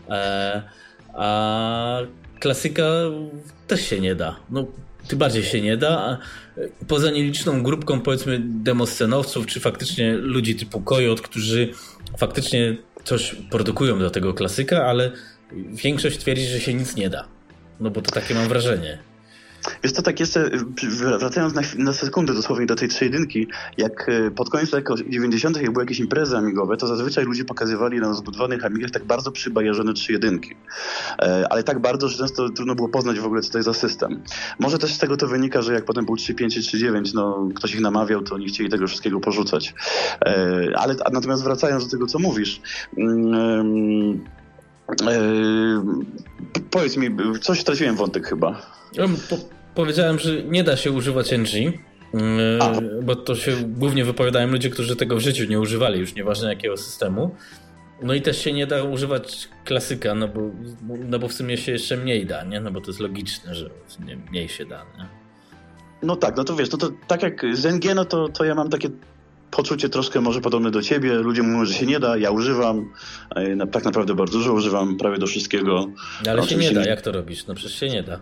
[0.09, 0.63] E,
[1.15, 1.99] a
[2.41, 2.85] klasyka
[3.67, 4.41] też się nie da.
[4.51, 4.67] No
[5.11, 6.19] tym bardziej się nie da.
[6.89, 11.69] Poza nieliczną grupką, powiedzmy, demoscenowców, czy faktycznie ludzi typu Kojot, którzy
[12.19, 15.11] faktycznie coś produkują do tego klasyka, ale
[15.53, 17.29] większość twierdzi, że się nic nie da.
[17.81, 18.99] No bo to takie mam wrażenie.
[19.83, 20.51] Jest to tak jeszcze,
[21.19, 23.47] wracając na, na sekundę dosłownie do tej trzyjedynki,
[23.79, 25.57] jak e, pod koniec lat 90.
[25.57, 29.93] jak były jakieś imprezy amigowe, to zazwyczaj ludzie pokazywali na zbudowanych amigach tak bardzo przybajeżone
[29.93, 30.55] trzyjedynki.
[31.23, 33.75] E, ale tak bardzo, że często trudno było poznać w ogóle, co to jest za
[33.75, 34.23] system.
[34.59, 37.75] Może też z tego to wynika, że jak potem był 3.5 czy 3.9, no ktoś
[37.75, 39.75] ich namawiał, to nie chcieli tego wszystkiego porzucać.
[40.25, 42.61] E, ale natomiast wracając do tego, co mówisz,
[42.99, 44.21] mm,
[46.71, 47.11] powiedz mi,
[47.41, 48.63] coś straciłem wątek chyba.
[49.31, 49.37] Po,
[49.75, 51.73] powiedziałem, że nie da się używać NG, yy,
[53.03, 56.77] bo to się głównie wypowiadają ludzie, którzy tego w życiu nie używali, już nieważne jakiego
[56.77, 57.35] systemu.
[58.03, 60.41] No i też się nie da używać klasyka, no bo,
[61.09, 62.61] no bo w sumie się jeszcze mniej da, nie?
[62.61, 63.71] No bo to jest logiczne, że
[64.31, 65.07] mniej się da, nie?
[66.03, 68.55] No tak, no to wiesz, no to tak jak z NG, no to, to ja
[68.55, 68.89] mam takie
[69.51, 71.15] poczucie troszkę może podobne do ciebie.
[71.15, 72.93] Ludzie mówią, że się nie da, ja używam.
[73.73, 75.87] Tak naprawdę bardzo dużo używam, prawie do wszystkiego.
[76.31, 77.47] Ale się nie da, jak to robisz?
[77.47, 78.21] No przecież się nie da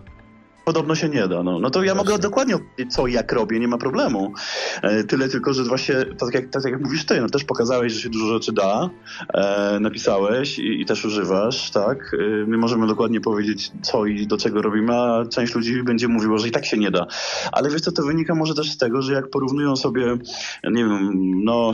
[0.69, 1.43] podobno się nie da.
[1.43, 2.11] No, no to ja Właśnie.
[2.11, 4.33] mogę dokładnie opowiedzieć, co i jak robię, nie ma problemu.
[4.81, 8.01] E, tyle tylko, że właśnie, tak jak, tak jak mówisz ty, no też pokazałeś, że
[8.01, 8.89] się dużo rzeczy da,
[9.33, 12.13] e, napisałeś i, i, też używasz, tak?
[12.13, 16.37] E, my możemy dokładnie powiedzieć, co i do czego robimy, a część ludzi będzie mówiła,
[16.37, 17.07] że i tak się nie da.
[17.51, 20.17] Ale wiesz co, to wynika może też z tego, że jak porównują sobie,
[20.63, 21.11] nie wiem,
[21.43, 21.73] no,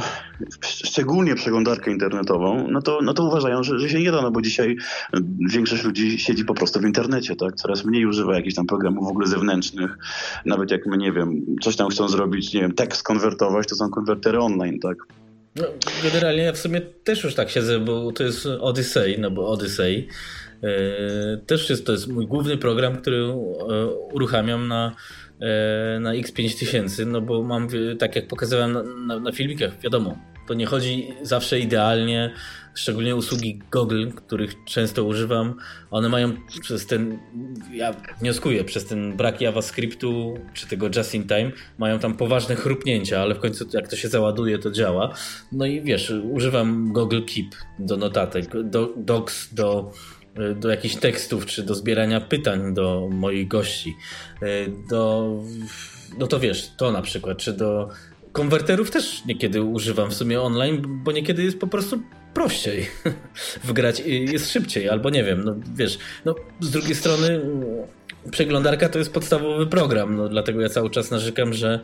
[0.62, 4.42] szczególnie przeglądarkę internetową, no to, no to uważają, że, że się nie da, no bo
[4.42, 4.78] dzisiaj
[5.50, 7.56] większość ludzi siedzi po prostu w internecie, tak?
[7.56, 9.98] Coraz mniej używa jakichś tam programów w ogóle zewnętrznych.
[10.46, 13.90] Nawet jak my, nie wiem, coś tam chcą zrobić, nie wiem, tekst konwertować, to są
[13.90, 14.98] konwertery online, tak?
[15.56, 15.64] No,
[16.04, 20.08] generalnie ja w sumie też już tak siedzę, bo to jest Odyssey, no bo Odyssey
[20.64, 23.34] e, też jest, to jest mój główny program, który e,
[24.14, 24.96] uruchamiam na,
[25.40, 27.68] e, na X5000, no bo mam,
[28.00, 30.18] tak jak pokazałem na, na, na filmikach, wiadomo,
[30.48, 32.34] to nie chodzi zawsze idealnie,
[32.76, 35.56] szczególnie usługi Google, których często używam,
[35.92, 37.20] one mają przez ten,
[37.74, 43.22] ja wnioskuję, przez ten brak JavaScriptu czy tego just in time, mają tam poważne chrupnięcia,
[43.22, 45.14] ale w końcu jak to się załaduje, to działa.
[45.52, 49.92] No i wiesz, używam Google Keep do notatek, do Docs, do
[50.60, 53.96] do jakichś tekstów, czy do zbierania pytań do moich gości,
[54.90, 55.30] do,
[56.18, 57.90] no to wiesz, to na przykład, czy do
[58.32, 62.02] konwerterów też niekiedy używam w sumie online, bo niekiedy jest po prostu
[62.36, 62.88] prościej
[63.64, 67.42] wgrać, jest szybciej, albo nie wiem, no wiesz, no z drugiej strony
[68.32, 71.80] przeglądarka to jest podstawowy program, no dlatego ja cały czas narzekam, że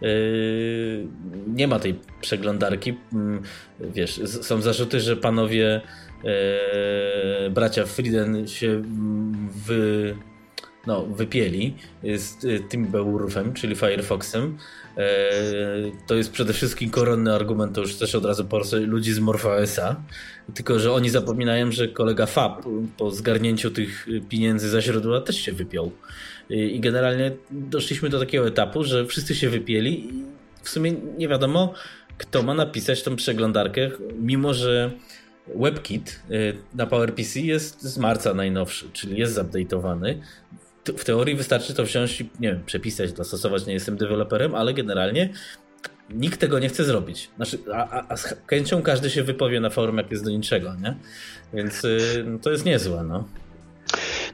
[0.00, 1.06] yy,
[1.46, 2.94] nie ma tej przeglądarki.
[3.12, 3.42] Mm,
[3.80, 5.80] wiesz, są zarzuty, że panowie
[6.24, 6.30] yy,
[7.50, 10.16] bracia Frieden się mm, wy,
[10.86, 14.58] no, wypieli z y, tym Beowulfem, czyli Firefoxem,
[14.96, 15.30] E,
[16.06, 19.96] to jest przede wszystkim koronny argument, to już też od razu po ludzi z MorphOSa,
[20.54, 22.62] tylko że oni zapominają, że kolega Fab
[22.96, 25.92] po zgarnięciu tych pieniędzy za źródła też się wypiął.
[26.50, 30.24] I generalnie doszliśmy do takiego etapu, że wszyscy się wypieli i
[30.62, 31.74] w sumie nie wiadomo,
[32.18, 34.90] kto ma napisać tą przeglądarkę, mimo że
[35.54, 36.20] WebKit
[36.74, 40.14] na PowerPC jest z marca najnowszy, czyli jest zupdate'owany
[40.92, 45.28] w teorii wystarczy to wziąć nie wiem, przepisać, dostosować, nie jestem deweloperem, ale generalnie
[46.10, 47.30] nikt tego nie chce zrobić.
[47.36, 50.74] Znaczy, a, a, a z chęcią każdy się wypowie na forum, jak jest do niczego,
[50.74, 50.96] nie?
[51.54, 53.28] Więc y, no, to jest niezłe, no.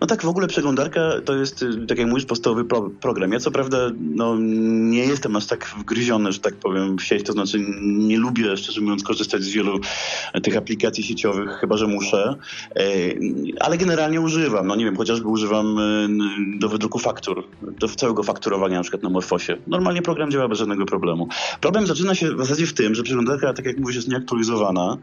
[0.03, 3.33] No tak, w ogóle przeglądarka to jest, y, tak jak mówisz, podstawowy pro program.
[3.33, 7.33] Ja co prawda no, nie jestem aż tak wgryziony, że tak powiem, w sieć, to
[7.33, 9.81] znaczy nie lubię, szczerze mówiąc, korzystać z wielu
[10.43, 12.35] tych aplikacji sieciowych, chyba że muszę,
[12.77, 12.83] e,
[13.61, 14.67] ale generalnie używam.
[14.67, 19.09] No nie wiem, chociażby używam y, do wydruku faktur, do całego fakturowania na przykład na
[19.09, 19.57] Morfosie.
[19.67, 21.29] Normalnie program działa bez żadnego problemu.
[21.61, 24.99] Problem zaczyna się w zasadzie w tym, że przeglądarka, tak jak mówisz, jest nieaktualizowana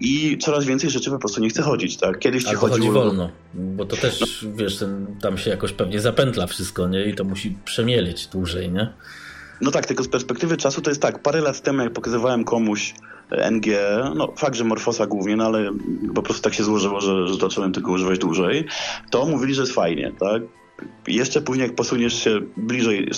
[0.00, 1.96] i coraz więcej rzeczy po prostu nie chce chodzić.
[1.96, 2.18] Tak?
[2.18, 2.68] Kiedyś ci chodziło...
[2.68, 4.26] chodzi wolno, bo to też no.
[4.54, 4.84] wiesz,
[5.20, 7.04] tam się jakoś pewnie zapętla wszystko, nie?
[7.04, 8.92] I to musi przemielić dłużej, nie?
[9.60, 12.94] No tak, tylko z perspektywy czasu to jest tak, parę lat temu jak pokazywałem komuś
[13.50, 13.66] NG,
[14.14, 15.70] no fakt, że Morfosa głównie, no ale
[16.14, 18.66] po prostu tak się złożyło, że, że zacząłem tego używać dłużej,
[19.10, 20.42] to mówili, że jest fajnie, tak?
[21.06, 23.10] Jeszcze później jak posuniesz się bliżej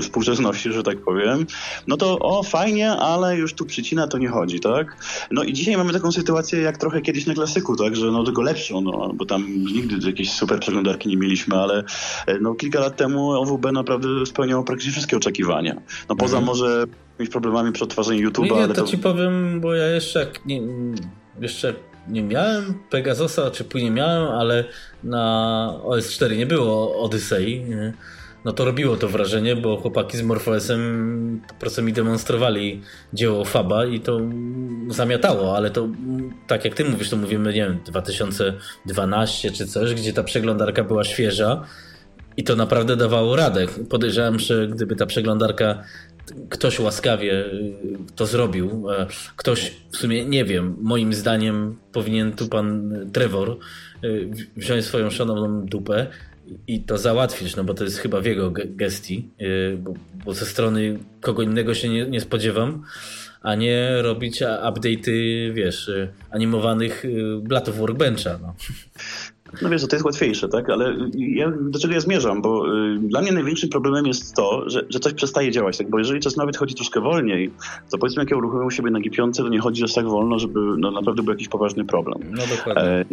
[0.00, 1.46] współczesności, że tak powiem,
[1.86, 4.96] no to o fajnie, ale już tu przycina to nie chodzi, tak?
[5.30, 7.96] No i dzisiaj mamy taką sytuację jak trochę kiedyś na klasyku, tak?
[7.96, 11.84] Że no tylko lepszą, no bo tam nigdy jakiejś super przeglądarki nie mieliśmy, ale
[12.26, 15.80] e, no kilka lat temu OWB naprawdę spełniało praktycznie wszystkie oczekiwania.
[16.08, 16.44] No poza mhm.
[16.44, 18.54] może jakimiś problemami przy odtwarzaniu YouTube'a.
[18.54, 20.60] Nie, nie, to, to ci powiem, bo ja jeszcze nie,
[21.40, 21.74] jeszcze
[22.08, 24.64] nie miałem Pegasusa, czy później miałem, ale
[25.04, 27.66] na OS4 nie było Odyssey.
[28.44, 32.82] No to robiło to wrażenie, bo chłopaki z MorphOSem po prostu mi demonstrowali
[33.12, 34.20] dzieło Faba i to
[34.88, 35.88] zamiatało, ale to
[36.46, 41.04] tak jak ty mówisz, to mówimy, nie wiem, 2012 czy coś, gdzie ta przeglądarka była
[41.04, 41.64] świeża
[42.36, 43.66] i to naprawdę dawało radę.
[43.90, 45.82] Podejrzewam, że gdyby ta przeglądarka
[46.48, 47.74] ktoś łaskawie y,
[48.16, 48.86] to zrobił.
[49.36, 53.56] Ktoś w sumie nie wiem, moim zdaniem powinien tu pan Trevor
[54.04, 56.06] y, wziąć swoją szanowną dupę
[56.66, 60.46] i to załatwić, no bo to jest chyba w jego gestii, y, bo, bo ze
[60.46, 62.82] strony kogo innego się nie, nie spodziewam,
[63.42, 65.90] a nie robić update'y, wiesz,
[66.30, 67.04] animowanych
[67.40, 68.38] blatów workbencha.
[68.42, 68.54] No.
[69.62, 70.70] No wiesz, to jest łatwiejsze, tak?
[70.70, 72.42] Ale ja, do czego ja zmierzam?
[72.42, 75.90] Bo y, dla mnie największym problemem jest to, że, że coś przestaje działać, tak?
[75.90, 77.50] Bo jeżeli czas nawet chodzi troszkę wolniej,
[77.90, 80.38] to powiedzmy, jak ja uruchomię u siebie na G5, to nie chodzi aż tak wolno,
[80.38, 82.18] żeby no, naprawdę był jakiś poważny problem.
[82.30, 82.82] No dokładnie.
[82.82, 83.04] E,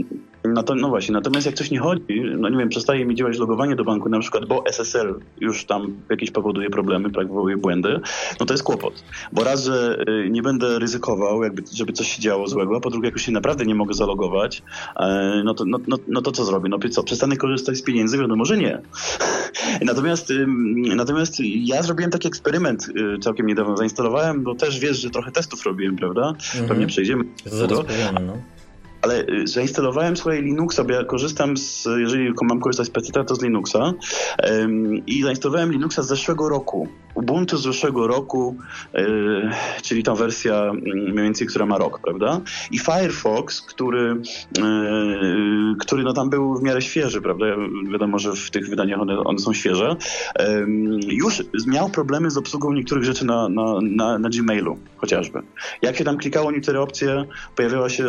[0.53, 3.37] no, to, no właśnie, natomiast jak coś nie chodzi, no nie wiem, przestaje mi działać
[3.37, 7.99] logowanie do banku na przykład, bo SSL już tam jakieś powoduje problemy, tak, wywołuje błędy,
[8.39, 9.03] no to jest kłopot.
[9.31, 12.89] Bo raz, że y, nie będę ryzykował, jakby, żeby coś się działo złego, a po
[12.89, 14.63] drugie, jak już się naprawdę nie mogę zalogować,
[14.99, 16.69] e, no to, no, no, no to co zrobię?
[16.69, 18.17] No co, przestanę korzystać z pieniędzy?
[18.17, 18.81] Wiadomo, że nie.
[19.81, 20.33] natomiast,
[20.95, 23.77] natomiast ja zrobiłem taki eksperyment y, całkiem niedawno.
[23.77, 26.29] Zainstalowałem, bo też wiesz, że trochę testów robiłem, prawda?
[26.29, 26.67] Mhm.
[26.67, 27.23] Pewnie przejdziemy.
[27.45, 28.56] Zaraz powiemy, no
[29.07, 33.35] ale y, zainstalowałem swoje Linuxa, bo ja korzystam z, jeżeli mam korzystać z PC, to
[33.35, 33.93] z Linuxa
[35.07, 36.87] i zainstalowałem Linuxa z zeszłego roku
[37.17, 38.55] Ubuntu z zeszłego roku,
[38.93, 39.49] yy,
[39.81, 42.41] czyli ta wersja mm, mniej więcej, która ma rok, prawda?
[42.71, 44.21] I Firefox, który,
[44.57, 47.45] yy, który no tam był w miarę świeży, prawda?
[47.91, 49.95] Wiadomo, że w tych wydaniach one, one są świeże.
[50.39, 50.67] Yy,
[51.07, 55.41] już miał problemy z obsługą niektórych rzeczy na, na, na, na Gmailu chociażby.
[55.81, 58.05] Jak się tam klikało niektóre opcje, pojawiała się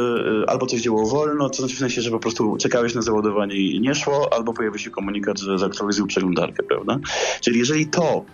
[0.47, 3.81] albo coś działało wolno, to znaczy w sensie, że po prostu czekałeś na załadowanie i
[3.81, 6.99] nie szło, albo pojawił się komunikat, że zaktualizują przeglądarkę, prawda?
[7.41, 8.25] Czyli jeżeli to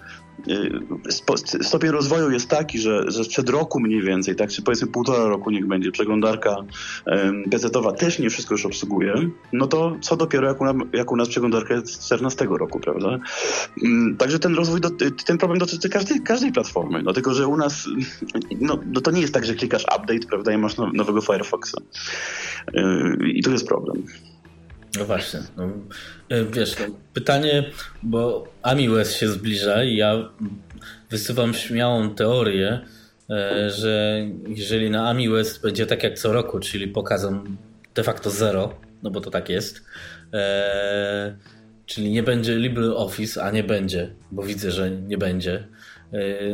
[1.62, 5.50] stopień rozwoju jest taki, że, że sprzed roku mniej więcej, tak, czy powiedzmy półtora roku
[5.50, 6.56] niech będzie, przeglądarka
[7.50, 9.14] PC-owa też nie wszystko już obsługuje,
[9.52, 13.18] no to co dopiero jak u, nas, jak u nas przeglądarka z 14 roku, prawda?
[13.84, 14.80] Mm, także ten rozwój,
[15.26, 17.88] ten problem dotyczy każdej, każdej platformy, dlatego że u nas
[18.60, 21.76] no, no to nie jest tak, że klikasz update, prawda, i masz nowego Firefoxa.
[22.76, 24.02] Y, I tu jest problem.
[24.98, 25.40] No właśnie.
[25.56, 25.68] No,
[26.28, 27.70] e, wiesz, no, pytanie,
[28.02, 30.30] bo AmiWest się zbliża i ja
[31.10, 32.80] wysuwam śmiałą teorię,
[33.30, 37.44] e, że jeżeli na AmiWest będzie tak jak co roku, czyli pokazą
[37.94, 39.84] de facto zero, no bo to tak jest,
[40.32, 41.36] e,
[41.86, 45.68] czyli nie będzie LibreOffice, a nie będzie, bo widzę, że nie będzie.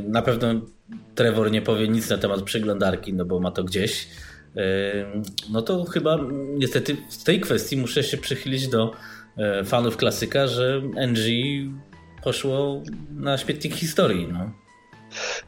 [0.05, 0.49] Na pewno
[1.15, 4.09] Trevor nie powie nic na temat przeglądarki, no bo ma to gdzieś
[5.51, 6.19] no to chyba
[6.55, 8.93] niestety w tej kwestii muszę się przychylić do
[9.37, 11.19] e, fanów klasyka, że NG
[12.23, 14.29] poszło na śmietnik historii.
[14.33, 14.51] No.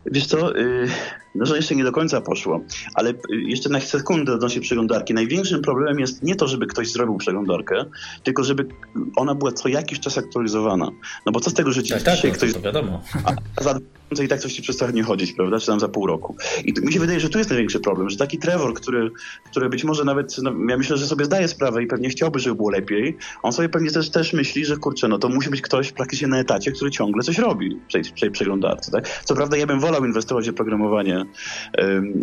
[0.06, 0.88] Wiesz co, y,
[1.34, 2.60] no, że jeszcze nie do końca poszło,
[2.94, 5.14] ale y, jeszcze na sekundę odnośnie przeglądarki.
[5.14, 7.84] Największym problemem jest nie to, żeby ktoś zrobił przeglądarkę,
[8.22, 8.66] tylko żeby
[9.16, 10.90] ona była co jakiś czas aktualizowana.
[11.26, 12.52] No bo co z tego, że tak, tak, dzisiaj no, ktoś...
[12.52, 13.02] To wiadomo.
[13.24, 13.78] A za
[14.20, 15.60] i tak coś ci przestanie chodzić, prawda?
[15.60, 16.36] Czy tam za pół roku.
[16.64, 19.10] I mi się wydaje, że tu jest największy problem, że taki Trevor, który,
[19.50, 22.56] który być może nawet, no, ja myślę, że sobie zdaje sprawę i pewnie chciałby, żeby
[22.56, 25.92] było lepiej, on sobie pewnie też, też myśli, że kurczę, no to musi być ktoś
[25.92, 29.08] praktycznie na etacie, który ciągle coś robi w tej, w tej przeglądarce, tak?
[29.24, 31.21] Co prawda ja bym wolał inwestować w oprogramowanie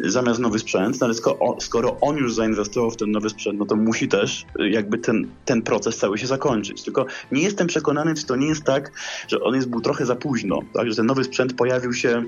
[0.04, 1.16] zamiast nowy sprzęt, no ale
[1.60, 5.28] skoro, on już zainwestował w ten nowy sprzęt, no to musi też y, jakby ten,
[5.46, 6.84] ten proces cały się zakończyć.
[6.84, 8.92] Tylko nie jestem przekonany, czy to nie jest tak,
[9.28, 10.90] że on jest był trochę za późno, tak?
[10.90, 12.24] Że ten nowy sprzęt pojawił się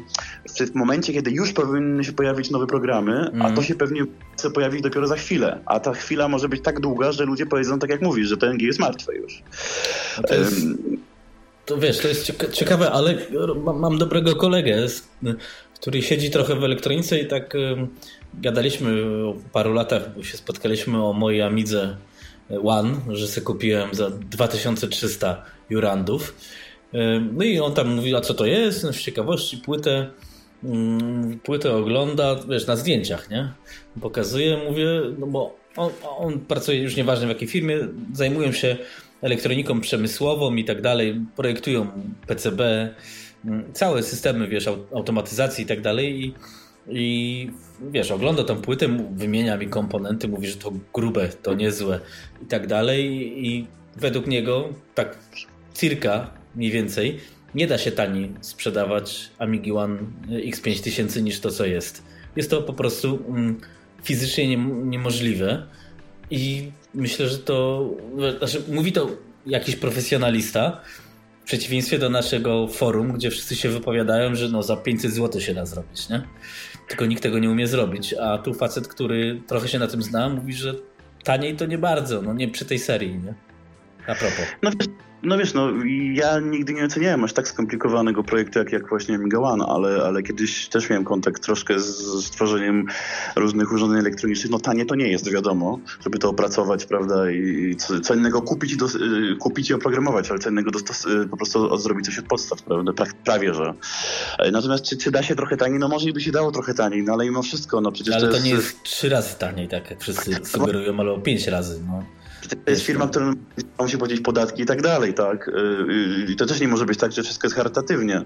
[0.71, 3.41] w momencie, kiedy już powinny się pojawić nowe programy, mm.
[3.41, 3.67] a to mhm.
[3.67, 4.05] się pewnie
[4.53, 5.59] pojawi dopiero za chwilę.
[5.65, 8.57] A ta chwila może być tak długa, że ludzie powiedzą, tak jak mówisz, że ten
[8.59, 9.43] jest martwy już.
[10.27, 10.55] To, jest,
[11.65, 13.17] to wiesz, to jest ciekawe, ale
[13.79, 14.87] mam dobrego kolegę,
[15.81, 17.53] który siedzi trochę w elektronice i tak
[18.33, 19.03] gadaliśmy
[19.53, 21.97] paru latach, bo się spotkaliśmy o mojej Amidze
[22.63, 26.35] One, że sobie kupiłem za 2300 jurandów.
[27.33, 28.83] No i on tam mówi, a co to jest?
[28.83, 30.09] No z ciekawości płytę,
[30.63, 33.51] mm, płytę ogląda, wiesz, na zdjęciach, nie?
[34.01, 34.87] Pokazuje, mówię,
[35.19, 37.77] no bo on, on pracuje już nieważne w jakiej firmie,
[38.13, 38.77] zajmują się
[39.21, 41.87] elektroniką przemysłową i tak dalej, projektują
[42.27, 42.89] PCB,
[43.73, 46.33] całe systemy, wiesz, automatyzacji i tak dalej i,
[46.89, 47.49] i
[47.91, 51.99] wiesz, ogląda tą płytę, wymienia mi komponenty, mówi, że to grube, to niezłe
[52.43, 53.05] i tak dalej
[53.47, 55.17] i według niego tak
[55.73, 57.19] circa mniej więcej,
[57.55, 62.03] nie da się taniej sprzedawać Amigi One X5000 niż to, co jest.
[62.35, 63.59] Jest to po prostu mm,
[64.03, 65.67] fizycznie nie, niemożliwe
[66.31, 67.89] i myślę, że to,
[68.37, 69.09] znaczy mówi to
[69.45, 70.81] jakiś profesjonalista,
[71.41, 75.53] w przeciwieństwie do naszego forum, gdzie wszyscy się wypowiadają, że no za 500 zł się
[75.53, 76.21] da zrobić, nie?
[76.87, 80.29] Tylko nikt tego nie umie zrobić, a tu facet, który trochę się na tym zna,
[80.29, 80.73] mówi, że
[81.23, 83.33] taniej to nie bardzo, no nie przy tej serii, nie?
[84.07, 84.45] A propos.
[84.63, 84.71] No
[85.23, 85.69] no wiesz, no
[86.13, 90.23] ja nigdy nie oceniałem aż tak skomplikowanego projektu jak, jak właśnie Amiga One, ale, ale
[90.23, 92.85] kiedyś też miałem kontakt troszkę z, z tworzeniem
[93.35, 94.51] różnych urządzeń elektronicznych.
[94.51, 98.71] No tanie to nie jest, wiadomo, żeby to opracować, prawda, i co, co innego kupić
[98.73, 102.19] i, do, y, kupić i oprogramować, ale co innego dostos, y, po prostu zrobić coś
[102.19, 103.73] od podstaw, prawda, pra, prawie, że.
[104.39, 105.79] E, natomiast czy, czy da się trochę taniej?
[105.79, 108.33] No może by się dało trochę taniej, no ale mimo wszystko, no przecież Ale to,
[108.33, 112.20] to nie jest trzy razy taniej, tak jak wszyscy sugerują, ale o pięć razy, no.
[112.49, 113.33] To jest firma, która
[113.79, 115.47] musi płacić podatki i tak dalej, tak?
[115.47, 118.23] Y, y, I to też nie może być tak, że wszystko jest charytatywnie.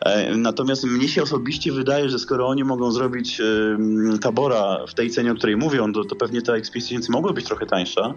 [0.00, 3.42] E, natomiast mnie się osobiście wydaje, że skoro oni mogą zrobić
[4.20, 7.66] tabora w tej cenie, o której mówią, to, to pewnie ta X5000 mogła być trochę
[7.66, 8.14] tańsza.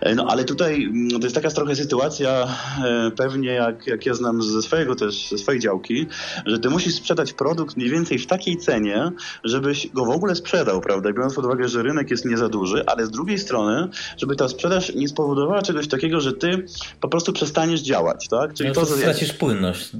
[0.00, 4.14] E, no ale tutaj mm, to jest taka trochę sytuacja, e, pewnie jak, jak ja
[4.14, 6.06] znam ze swojego też, ze swojej działki,
[6.46, 9.12] że ty musisz sprzedać produkt mniej więcej w takiej cenie,
[9.44, 11.12] żebyś go w ogóle sprzedał, prawda?
[11.12, 14.48] Biorąc pod uwagę, że rynek jest nie za duży, ale z drugiej strony, żeby ta
[14.48, 16.66] sprzedaż nie spowodowała czegoś takiego, że ty
[17.00, 18.54] po prostu przestaniesz działać, tak?
[18.54, 19.92] Czyli no to, to, stracisz płynność.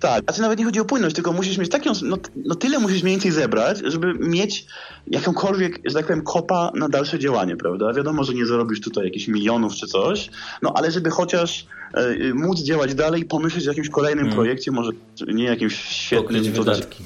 [0.00, 3.02] Tak, znaczy nawet nie chodzi o płynność, tylko musisz mieć taką, no, no tyle musisz
[3.02, 4.66] mniej więcej zebrać, żeby mieć
[5.06, 7.92] jakąkolwiek, że tak powiem, kopa na dalsze działanie, prawda?
[7.92, 10.30] Wiadomo, że nie zarobisz tutaj jakichś milionów czy coś,
[10.62, 14.36] no ale żeby chociaż e, móc działać dalej i pomyśleć o jakimś kolejnym hmm.
[14.36, 14.92] projekcie, może
[15.26, 16.22] nie jakimś świetnym...
[16.22, 17.04] Pokryć wydatki.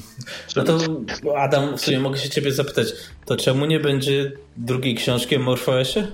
[0.57, 0.79] No to
[1.37, 2.93] Adam, w sumie mogę się ciebie zapytać,
[3.25, 6.07] to czemu nie będzie drugiej książki o Morfoesie?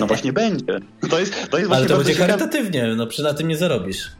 [0.00, 0.80] No właśnie będzie.
[1.10, 4.10] To jest, to jest Ale to będzie charytatywnie, no przy na tym nie zarobisz.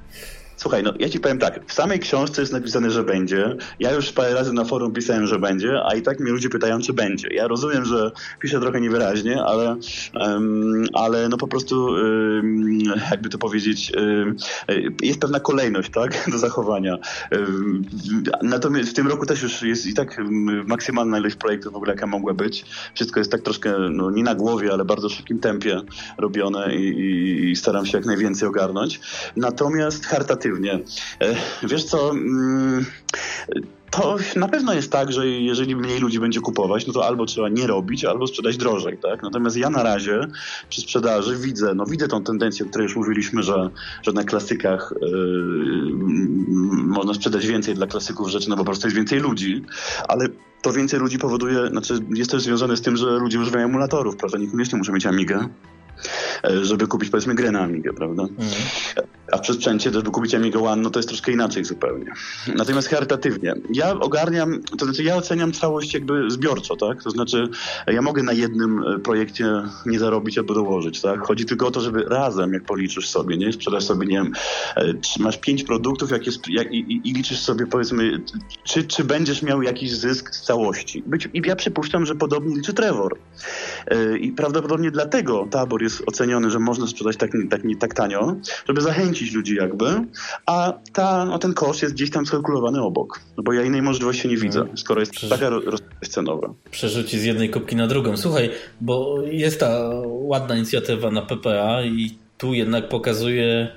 [0.58, 3.56] Słuchaj, no ja ci powiem tak, w samej książce jest napisane, że będzie.
[3.80, 6.80] Ja już parę razy na forum pisałem, że będzie, a i tak mnie ludzie pytają,
[6.80, 7.28] czy będzie.
[7.34, 9.76] Ja rozumiem, że piszę trochę niewyraźnie, ale,
[10.14, 12.78] um, ale no po prostu um,
[13.10, 14.36] jakby to powiedzieć, um,
[15.02, 16.98] jest pewna kolejność, tak, do zachowania.
[18.42, 20.20] natomiast w tym roku też już jest i tak
[20.66, 22.64] maksymalna ilość projektów w ogóle, jaka mogła być.
[22.94, 25.80] Wszystko jest tak troszkę, no nie na głowie, ale bardzo szybkim tempie
[26.18, 29.00] robione i, i, i staram się jak najwięcej ogarnąć.
[29.36, 30.47] Natomiast charytatywnie
[31.20, 32.84] E, wiesz co, mm,
[33.90, 37.48] to na pewno jest tak, że jeżeli mniej ludzi będzie kupować, no to albo trzeba
[37.48, 39.22] nie robić, albo sprzedać drożej, tak?
[39.22, 40.20] Natomiast ja na razie
[40.68, 43.70] przy sprzedaży widzę, no widzę tą tendencję, o której już mówiliśmy, że,
[44.02, 45.08] że na klasykach yy,
[46.68, 49.64] można sprzedać więcej dla klasyków rzeczy, no bo po prostu jest więcej ludzi,
[50.08, 50.28] ale
[50.62, 54.38] to więcej ludzi powoduje, znaczy jest też związane z tym, że ludzie używają emulatorów, prawda?
[54.38, 55.48] Niekoniecznie muszą mieć Amigę,
[56.62, 58.22] żeby kupić powiedzmy grę na Amigę, prawda?
[58.22, 58.48] Mhm.
[59.32, 62.12] A w sprzęcie, żeby kupić Amiga One, no to jest troszkę inaczej zupełnie.
[62.56, 63.54] Natomiast charytatywnie.
[63.72, 67.02] Ja ogarniam, to znaczy ja oceniam całość jakby zbiorczo, tak?
[67.02, 67.48] To znaczy
[67.86, 69.46] ja mogę na jednym e, projekcie
[69.86, 71.26] nie zarobić albo dołożyć, tak?
[71.26, 73.52] Chodzi tylko o to, żeby razem, jak policzysz sobie, nie?
[73.52, 74.32] Sprzedasz sobie, nie wiem,
[74.76, 78.20] e, masz pięć produktów jak jest, jak, i, i, liczysz sobie powiedzmy,
[78.64, 81.02] czy, czy będziesz miał jakiś zysk z całości.
[81.06, 83.16] Być, I ja przypuszczam, że podobnie liczy Trevor.
[84.20, 88.36] I prawdopodobnie dlatego tabor jest oceniony, że można sprzedać tak, tak, tak tanio,
[88.66, 89.86] żeby zachęcić ludzi jakby,
[90.46, 94.28] a ta, no ten koszt jest gdzieś tam skalkulowany obok, no bo ja innej możliwości
[94.28, 94.76] nie widzę, mm.
[94.76, 95.30] skoro jest Przeż...
[95.30, 96.54] taka rozwiązanie cenowa.
[96.70, 98.16] Przerzuci z jednej kubki na drugą.
[98.16, 103.68] Słuchaj, bo jest ta ładna inicjatywa na PPA i tu jednak pokazuje,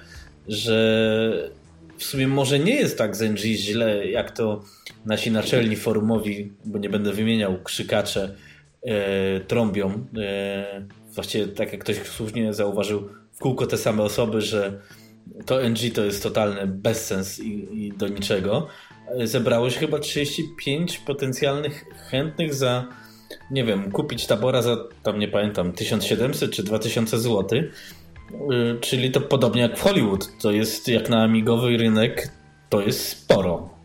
[0.47, 1.51] że
[1.97, 4.61] w sumie może nie jest tak z NG źle, jak to
[5.05, 8.35] nasi naczelni forumowi, bo nie będę wymieniał, krzykacze
[8.83, 10.05] e, trąbią.
[10.17, 10.85] E,
[11.15, 14.81] właściwie tak jak ktoś słusznie zauważył, w kółko te same osoby, że
[15.45, 18.67] to NG to jest totalny bezsens i, i do niczego.
[19.23, 22.87] Zebrało się chyba 35 potencjalnych chętnych za,
[23.51, 27.59] nie wiem, kupić tabora za, tam nie pamiętam, 1700 czy 2000 zł.
[27.59, 30.37] Y, czyli to podobnie jak w Hollywood.
[30.41, 32.29] To jest jak na amigowy rynek,
[32.69, 33.80] to jest sporo.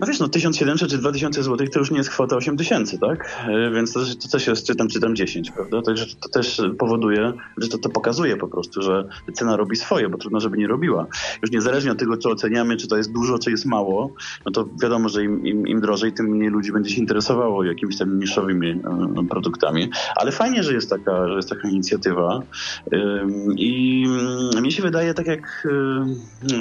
[0.00, 3.44] No wiesz, no 1700 czy 2000 zł to już nie jest kwota 8000, tak?
[3.48, 5.82] E, więc to, to też jest, czy tam, czy tam 10, prawda?
[5.82, 10.18] Także to też powoduje, że to, to pokazuje po prostu, że cena robi swoje, bo
[10.18, 11.06] trudno, żeby nie robiła.
[11.42, 14.14] Już niezależnie od tego, co oceniamy, czy to jest dużo, czy jest mało,
[14.46, 17.98] no to wiadomo, że im, im, im drożej, tym mniej ludzi będzie się interesowało jakimiś
[17.98, 18.80] tam niszowymi e,
[19.30, 19.90] produktami.
[20.16, 22.42] Ale fajnie, że jest taka, że jest taka inicjatywa.
[23.56, 24.06] I
[24.60, 25.68] mnie się wydaje, tak jak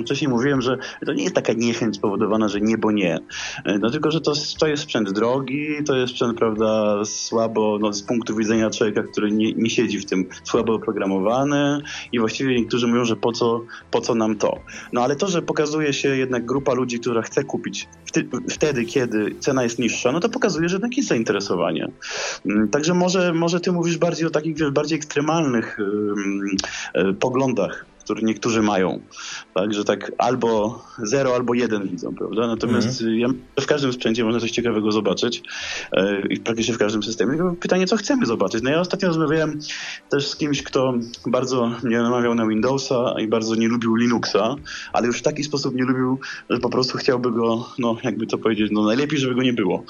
[0.01, 3.19] wcześniej mówiłem, że to nie jest taka niechęć spowodowana, że nie, bo nie E,
[3.79, 8.01] no tylko, że to, to jest sprzęt drogi, to jest sprzęt, prawda, słabo, no, z
[8.01, 13.05] punktu widzenia człowieka, który nie, nie siedzi w tym, słabo oprogramowany i właściwie niektórzy mówią,
[13.05, 13.61] że po co,
[13.91, 14.59] po co nam to.
[14.93, 17.87] No ale to, że pokazuje się jednak grupa ludzi, która chce kupić
[18.49, 21.91] wtedy, kiedy cena jest niższa, no to pokazuje, że jednak jest zainteresowanie.
[22.45, 25.77] Mm, także może, może ty mówisz bardziej o takich, wiesz, bardziej ekstremalnych
[26.95, 28.99] yy, poglądach który niektórzy mają.
[29.53, 32.47] Tak, że tak albo zero, albo jeden widzą, prawda?
[32.47, 33.19] Natomiast mm.
[33.19, 33.27] ja,
[33.61, 35.43] w każdym sprzęcie można coś ciekawego zobaczyć
[35.91, 37.55] e, i praktycznie w każdym systemie.
[37.59, 38.63] Pytanie, co chcemy zobaczyć?
[38.63, 39.59] No ja ostatnio rozmawiałem
[40.09, 40.93] też z kimś, kto
[41.25, 44.55] bardzo mnie namawiał na Windowsa i bardzo nie lubił Linuxa,
[44.93, 48.37] ale już w taki sposób nie lubił, że po prostu chciałby go, no jakby to
[48.37, 49.83] powiedzieć, no najlepiej, żeby go nie było.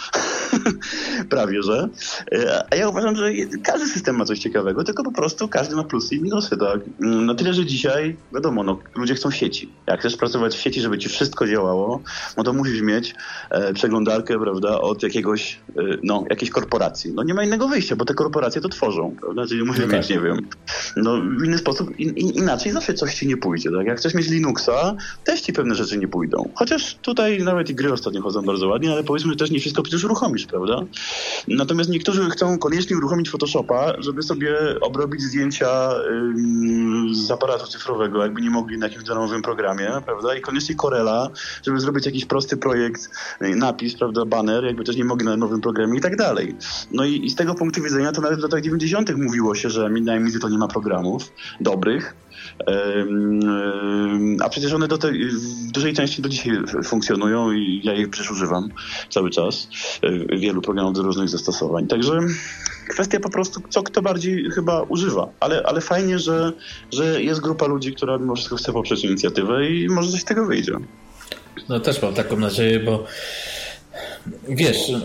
[1.30, 1.90] Prawie, że.
[2.32, 3.32] E, a ja uważam, że
[3.64, 6.80] każdy system ma coś ciekawego, tylko po prostu każdy ma plusy i minusy, tak?
[7.00, 9.70] Na tyle, że dzisiaj wiadomo, no, ludzie chcą sieci.
[9.88, 12.02] Jak chcesz pracować w sieci, żeby ci wszystko działało,
[12.38, 13.16] no to musisz mieć
[13.50, 17.14] e, przeglądarkę, prawda, od jakiegoś, e, no, jakiejś korporacji.
[17.14, 19.98] No nie ma innego wyjścia, bo te korporacje to tworzą, prawda, czyli musisz okay.
[19.98, 20.48] mieć, nie wiem,
[20.96, 23.88] no w inny sposób, in, in, inaczej zawsze coś ci nie pójdzie, tak?
[23.88, 26.50] Jak chcesz mieć Linuxa, też ci pewne rzeczy nie pójdą.
[26.56, 29.84] Chociaż tutaj nawet i gry ostatnio chodzą bardzo ładnie, ale powiedzmy, że też nie wszystko
[29.84, 30.82] przecież uruchomisz, prawda?
[31.48, 35.90] Natomiast niektórzy chcą koniecznie uruchomić Photoshopa, żeby sobie obrobić zdjęcia
[37.12, 40.36] z aparatu cyfrowego jakby nie mogli na jakimś darmowym programie, prawda?
[40.36, 41.30] I koniecznie Corela,
[41.64, 43.10] żeby zrobić jakiś prosty projekt,
[43.42, 46.56] y, napis, prawda, banner, jakby też nie mogli na nowym programie i tak dalej.
[46.92, 49.16] No i, i z tego punktu widzenia to nawet w latach 90.
[49.16, 51.24] mówiło się, że na to nie ma programów
[51.60, 52.16] dobrych,
[54.44, 58.32] a przecież one do tej, w dużej części do dzisiaj funkcjonują i ja ich przecież
[58.32, 58.70] używam
[59.10, 59.68] cały czas.
[60.40, 61.88] Wielu programów do różnych zastosowań.
[61.88, 62.20] Także
[62.90, 65.28] kwestia po prostu, co kto bardziej chyba używa.
[65.40, 66.54] Ale, ale fajnie, że,
[66.92, 70.46] że jest grupa ludzi, która mimo wszystko chce poprzeć inicjatywę i może coś z tego
[70.46, 70.74] wyjdzie.
[71.70, 73.06] No też mam taką nadzieję, bo
[74.50, 74.98] wiesz, yy,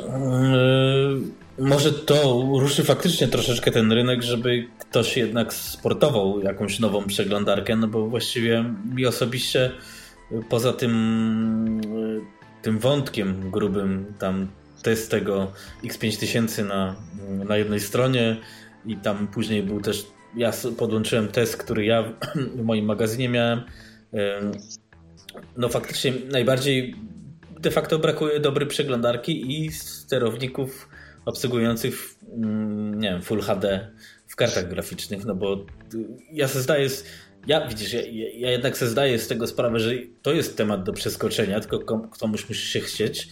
[1.59, 7.89] może to ruszy faktycznie troszeczkę ten rynek, żeby ktoś jednak sportował jakąś nową przeglądarkę, no
[7.89, 9.71] bo właściwie mi osobiście
[10.49, 11.81] poza tym,
[12.63, 14.49] tym wątkiem grubym tam
[14.83, 15.53] test tego
[15.85, 16.97] X5000 na,
[17.45, 18.37] na jednej stronie
[18.87, 23.63] i tam później był też, ja podłączyłem test, który ja w moim magazynie miałem.
[25.57, 26.95] No faktycznie najbardziej
[27.61, 30.89] de facto brakuje dobrej przeglądarki i sterowników
[31.25, 33.91] obsługujących mm, nie wiem, Full HD
[34.27, 35.67] w kartach graficznych, no bo
[36.33, 36.89] ja sobie zdaję,
[37.47, 38.01] ja widzisz, ja,
[38.37, 39.91] ja jednak sobie zdaję z tego sprawę, że
[40.23, 43.29] to jest temat do przeskoczenia, tylko komuś musi się chcieć,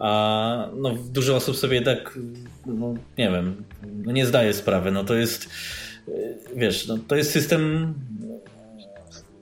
[0.00, 2.18] a no, dużo osób sobie jednak,
[2.66, 3.64] no, nie wiem,
[4.04, 4.90] no nie zdaje sprawy.
[4.90, 5.50] No to jest,
[6.56, 7.94] wiesz, no, to jest system,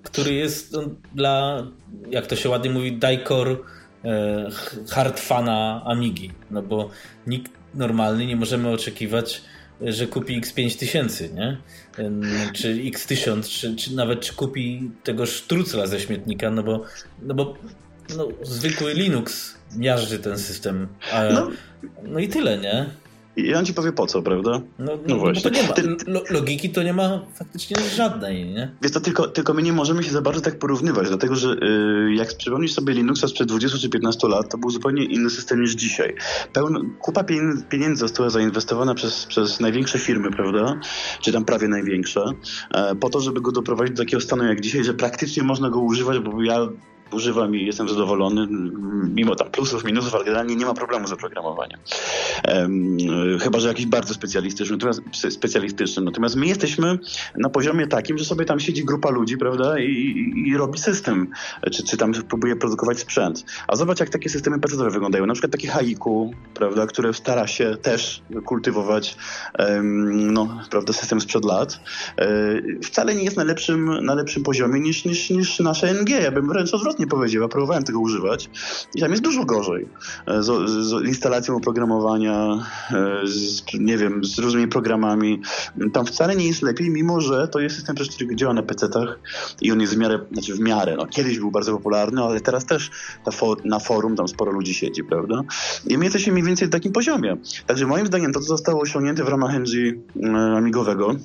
[0.03, 0.82] który jest no,
[1.14, 1.66] dla,
[2.11, 3.64] jak to się ładnie mówi, dajkor
[4.05, 4.51] e,
[4.91, 6.31] hard fana Amigi.
[6.51, 6.91] No bo
[7.27, 9.43] nikt normalny nie możemy oczekiwać,
[9.81, 11.57] że kupi X5000, nie?
[12.53, 16.85] Czy X1000, czy, czy nawet czy kupi tego sztrucla ze śmietnika, no bo,
[17.23, 17.55] no bo
[18.17, 20.89] no, zwykły Linux miażdży ten system.
[21.13, 21.51] A, no.
[22.03, 22.87] no i tyle, nie?
[23.37, 24.61] I on ci powie po co, prawda?
[24.78, 25.51] No, no, no właśnie.
[25.51, 28.74] to nie ma, logiki to nie ma faktycznie żadnej, nie?
[28.82, 32.14] Wiesz to tylko, tylko my nie możemy się za bardzo tak porównywać, dlatego że yy,
[32.14, 35.72] jak przypomnisz sobie Linuxa sprzed 20 czy 15 lat, to był zupełnie inny system niż
[35.72, 36.14] dzisiaj.
[36.53, 37.24] Pełno, kupa
[37.68, 40.80] pieniędzy została zainwestowana przez, przez największe firmy, prawda?
[41.20, 42.24] Czy tam prawie największe,
[42.74, 45.80] e, po to, żeby go doprowadzić do takiego stanu jak dzisiaj, że praktycznie można go
[45.80, 46.68] używać, bo ja
[47.13, 48.47] używam i jestem zadowolony,
[49.15, 51.79] mimo tam plusów, minusów, ale generalnie nie ma problemu z oprogramowaniem.
[53.41, 55.01] chyba, że jakiś bardzo specjalistyczny, natomiast,
[55.31, 56.03] specjalistyczny.
[56.03, 56.99] Natomiast my jesteśmy
[57.39, 61.31] na poziomie takim, że sobie tam siedzi grupa ludzi, prawda, i, i, i robi system,
[61.73, 63.45] czy, czy tam próbuje produkować sprzęt.
[63.69, 65.27] A zobacz, jak takie systemy pc wyglądają.
[65.27, 69.17] Na przykład takie Haiku, prawda, które stara się też kultywować
[70.15, 71.81] no, prawda, system sprzed lat.
[72.19, 72.29] E,
[72.83, 76.11] wcale nie jest na lepszym, na lepszym poziomie niż, niż, niż nasze NG.
[76.11, 78.51] Ja bym wręcz odwrotnie nie powiedział, ja próbowałem tego używać
[78.95, 79.89] i tam jest dużo gorzej.
[80.27, 85.43] E, z, z instalacją oprogramowania, e, z, nie wiem, z różnymi programami.
[85.93, 89.19] Tam wcale nie jest lepiej, mimo że to jest system, który działa na PC-tach
[89.61, 92.67] i on jest w miarę, znaczy w miarę, no kiedyś był bardzo popularny, ale teraz
[92.67, 92.91] też
[93.27, 95.43] na, for, na forum tam sporo ludzi siedzi, prawda?
[95.87, 97.37] I my jesteśmy mniej więcej w takim poziomie.
[97.67, 99.73] Także moim zdaniem to, co zostało osiągnięte w ramach NG
[100.23, 101.17] e, amigowego,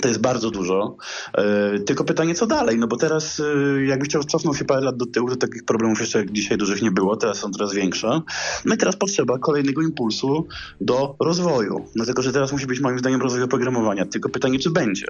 [0.00, 0.96] to jest bardzo dużo.
[1.34, 2.78] E, tylko pytanie, co dalej?
[2.78, 6.18] No bo teraz, e, jakbyś cofnąć się parę lat do tyłu, to takich problemów jeszcze
[6.18, 8.20] jak dzisiaj dużych nie było, teraz są coraz większe.
[8.64, 10.46] No i teraz potrzeba kolejnego impulsu
[10.80, 11.84] do rozwoju.
[11.94, 14.06] Dlatego, że teraz musi być moim zdaniem rozwój oprogramowania.
[14.06, 15.06] Tylko pytanie, czy będzie?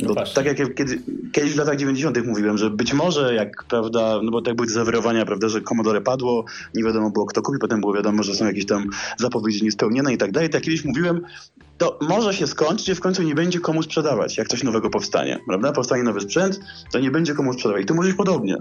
[0.00, 1.02] No tak jak kiedy,
[1.32, 2.26] kiedyś w latach 90.
[2.26, 6.44] mówiłem, że być może jak, prawda, no bo tak były zawirowania, prawda, że Commodore padło,
[6.74, 10.18] nie wiadomo było kto kupi, potem było wiadomo, że są jakieś tam zapowiedzi niespełnione i
[10.18, 10.50] tak dalej.
[10.50, 11.20] Tak kiedyś mówiłem,
[11.78, 15.38] to może się skończyć, że w końcu nie będzie komu sprzedawać, jak coś nowego powstanie,
[15.48, 15.72] prawda?
[15.72, 16.60] Powstanie nowy sprzęt,
[16.92, 17.82] to nie będzie komu sprzedawać.
[17.82, 18.56] I tu może być podobnie,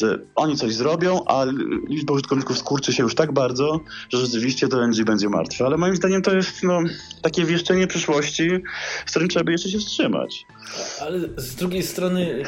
[0.00, 1.46] że oni coś zrobią, a
[1.88, 3.80] liczba użytkowników skurczy się już tak bardzo,
[4.12, 5.66] że rzeczywiście to NG będzie martwe.
[5.66, 6.80] Ale moim zdaniem to jest no,
[7.22, 8.50] takie wieszczenie przyszłości,
[9.06, 10.44] z którym trzeba by jeszcze się wstrzymać.
[11.00, 12.42] Ale z drugiej strony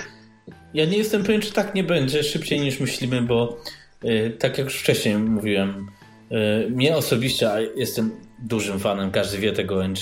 [0.74, 3.60] ja nie jestem pewien, czy tak nie będzie szybciej niż myślimy, bo
[4.02, 5.86] yy, tak jak już wcześniej mówiłem,
[6.30, 10.00] yy, mnie osobiście, a jestem dużym fanem, każdy wie tego NG.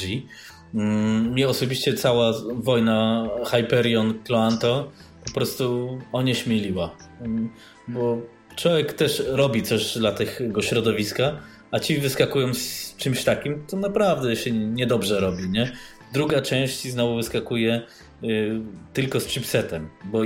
[0.75, 4.91] Mm, mnie osobiście cała wojna Hyperion Cloanto
[5.25, 6.97] po prostu onieśmieliła.
[7.21, 7.51] Mm,
[7.89, 8.19] bo
[8.57, 11.39] człowiek też robi coś dla tego środowiska,
[11.71, 15.73] a ci wyskakują z czymś takim, to naprawdę się niedobrze robi, nie?
[16.13, 17.83] Druga część znowu wyskakuje
[18.25, 18.61] y,
[18.93, 20.25] tylko z chipsetem, bo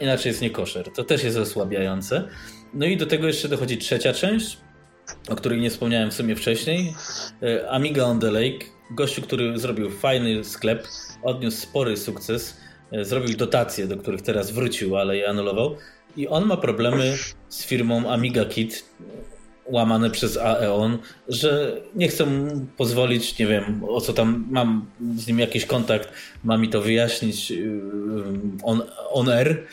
[0.00, 0.92] inaczej jest niekoszer.
[0.92, 2.28] To też jest osłabiające.
[2.74, 4.58] No i do tego jeszcze dochodzi trzecia część,
[5.28, 6.94] o której nie wspomniałem w sumie wcześniej.
[7.42, 10.86] E, Amiga on the Lake, gościu, który zrobił fajny sklep,
[11.22, 12.56] odniósł spory sukces,
[12.92, 15.76] e, zrobił dotacje, do których teraz wrócił, ale je anulował.
[16.16, 17.14] I on ma problemy
[17.48, 18.84] z firmą Amiga Kit,
[19.66, 20.98] łamane przez Aeon,
[21.28, 24.86] że nie chcę mu pozwolić, nie wiem, o co tam, mam
[25.16, 26.12] z nim jakiś kontakt,
[26.44, 27.56] ma mi to wyjaśnić e,
[28.62, 29.66] on, on air,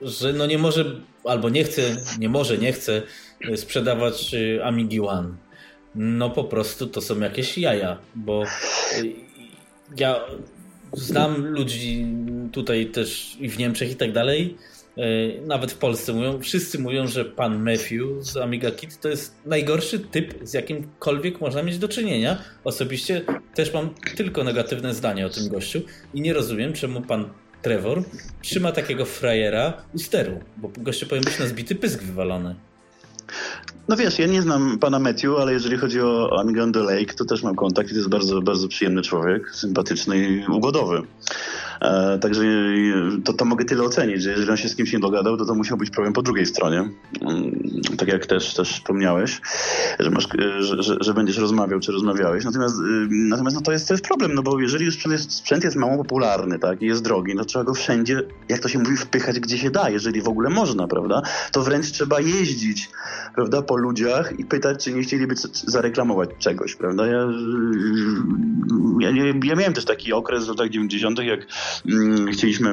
[0.00, 0.84] że no nie może
[1.24, 3.02] albo nie chce, nie może, nie chce
[3.50, 5.34] e, sprzedawać e, Amigi One.
[5.94, 8.46] No po prostu to są jakieś jaja, bo e,
[9.96, 10.20] ja
[10.92, 12.06] znam ludzi
[12.52, 14.56] tutaj też i w Niemczech i tak dalej,
[15.46, 20.00] nawet w Polsce mówią, wszyscy mówią, że pan Matthew z Amiga Kit to jest najgorszy
[20.00, 22.38] typ, z jakimkolwiek można mieć do czynienia.
[22.64, 23.22] Osobiście
[23.54, 25.80] też mam tylko negatywne zdanie o tym gościu
[26.14, 27.30] i nie rozumiem, czemu pan
[27.62, 28.02] Trevor
[28.42, 32.54] trzyma takiego frajera u steru, bo gościu powinien być na zbity pysk wywalony.
[33.88, 37.42] No wiesz, ja nie znam pana Matthew, ale jeżeli chodzi o Angan Lake, to też
[37.42, 41.02] mam kontakt i to jest bardzo, bardzo przyjemny człowiek, sympatyczny i ugodowy.
[41.82, 42.42] E, także
[43.24, 45.54] to, to mogę tyle ocenić, że jeżeli on się z kimś nie dogadał, to to
[45.54, 46.78] musiał być problem po drugiej stronie.
[47.20, 49.40] Mm, tak jak też, też wspomniałeś,
[49.98, 50.28] że, masz,
[50.58, 52.44] że, że, że będziesz rozmawiał, czy rozmawiałeś.
[52.44, 52.76] Natomiast,
[53.10, 55.96] natomiast no to, jest, to jest problem, no bo jeżeli sprzęt jest, sprzęt jest mało
[55.96, 59.58] popularny tak, i jest drogi, no trzeba go wszędzie, jak to się mówi, wpychać gdzie
[59.58, 61.22] się da, jeżeli w ogóle można, prawda?
[61.52, 62.90] To wręcz trzeba jeździć,
[63.34, 65.34] prawda, po ludziach i pytać, czy nie chcieliby
[65.66, 67.06] zareklamować czegoś, prawda?
[67.06, 67.28] Ja,
[69.00, 69.10] ja,
[69.44, 71.46] ja miałem też taki okres w latach 90., jak
[72.32, 72.72] chcieliśmy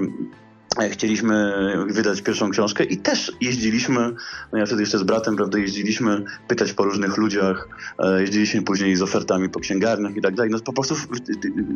[0.91, 1.53] chcieliśmy
[1.87, 4.13] wydać pierwszą książkę i też jeździliśmy,
[4.51, 7.67] no ja wtedy jeszcze z bratem, prawda, jeździliśmy pytać po różnych ludziach,
[7.99, 10.51] e, jeździliśmy później z ofertami po księgarniach i tak dalej.
[10.51, 10.95] No po prostu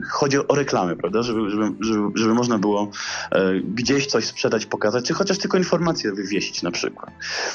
[0.10, 2.92] chodzi o reklamy, prawda, żeby, żeby, żeby, żeby można było
[3.32, 7.12] e, gdzieś coś sprzedać, pokazać, czy chociaż tylko informacje wywiesić na przykład.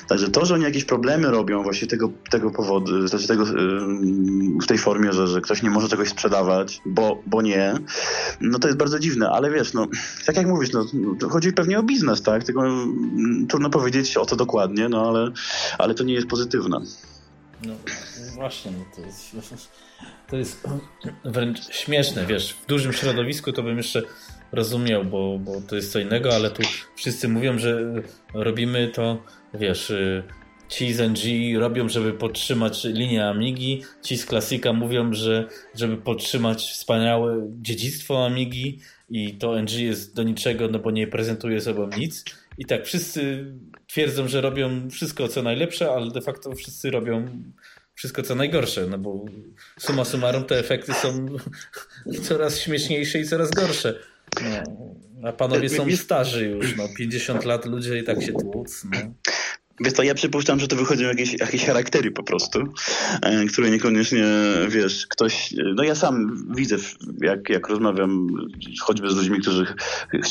[0.09, 3.45] Także to, że oni jakieś problemy robią właśnie tego, tego powodu, znaczy tego,
[4.63, 7.75] w tej formie, że, że ktoś nie może czegoś sprzedawać, bo, bo nie,
[8.41, 9.87] no to jest bardzo dziwne, ale wiesz, no
[10.27, 10.85] tak jak mówisz, no
[11.29, 12.45] chodzi pewnie o biznes, tak?
[12.45, 15.31] Tylko mm, trudno powiedzieć o co dokładnie, no ale,
[15.79, 16.81] ale to nie jest pozytywne.
[17.67, 17.75] No
[18.35, 19.37] właśnie, no to jest,
[20.31, 20.69] to jest
[21.25, 24.03] wręcz śmieszne, wiesz, w dużym środowisku to bym jeszcze
[24.53, 26.63] rozumiał, bo, bo to jest co innego, ale tu
[26.97, 27.93] wszyscy mówią, że
[28.35, 29.23] robimy to,
[29.55, 30.23] wiesz, y,
[30.69, 36.63] ci z NG robią, żeby podtrzymać linię Amigi, ci z Klasika mówią, że żeby podtrzymać
[36.63, 42.25] wspaniałe dziedzictwo Amigi, i to NG jest do niczego, no bo nie prezentuje sobą nic.
[42.59, 43.53] I tak wszyscy
[43.87, 47.43] twierdzą, że robią wszystko co najlepsze, ale de facto wszyscy robią
[47.95, 49.25] wszystko co najgorsze, no bo
[49.79, 51.27] suma summarum te efekty są
[52.29, 53.99] coraz śmieszniejsze i coraz gorsze.
[54.43, 58.85] No, a panowie są starzy już, no 50 lat ludzie i tak się tłuc.
[58.85, 58.99] No.
[59.81, 62.59] Wiesz ja przypuszczam, że to wychodzą jakieś, jakieś charaktery po prostu,
[63.23, 64.25] e, które niekoniecznie,
[64.69, 65.55] wiesz, ktoś...
[65.75, 66.77] No ja sam widzę,
[67.21, 68.29] jak, jak rozmawiam
[68.81, 69.67] choćby z ludźmi, którzy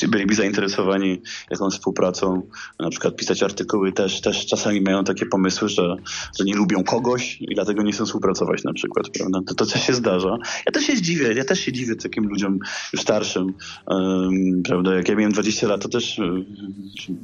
[0.08, 1.22] byliby zainteresowani
[1.52, 2.42] jakąś współpracą,
[2.80, 5.96] na przykład pisać artykuły, też, też czasami mają takie pomysły, że,
[6.40, 9.40] że nie lubią kogoś i dlatego nie chcą współpracować na przykład, prawda?
[9.48, 10.38] To, to też się zdarza.
[10.66, 12.60] Ja też się dziwię, ja też się dziwię takim ludziom
[12.94, 13.54] już starszym,
[13.88, 14.96] um, prawda?
[14.96, 16.22] Jak ja miałem 20 lat, to też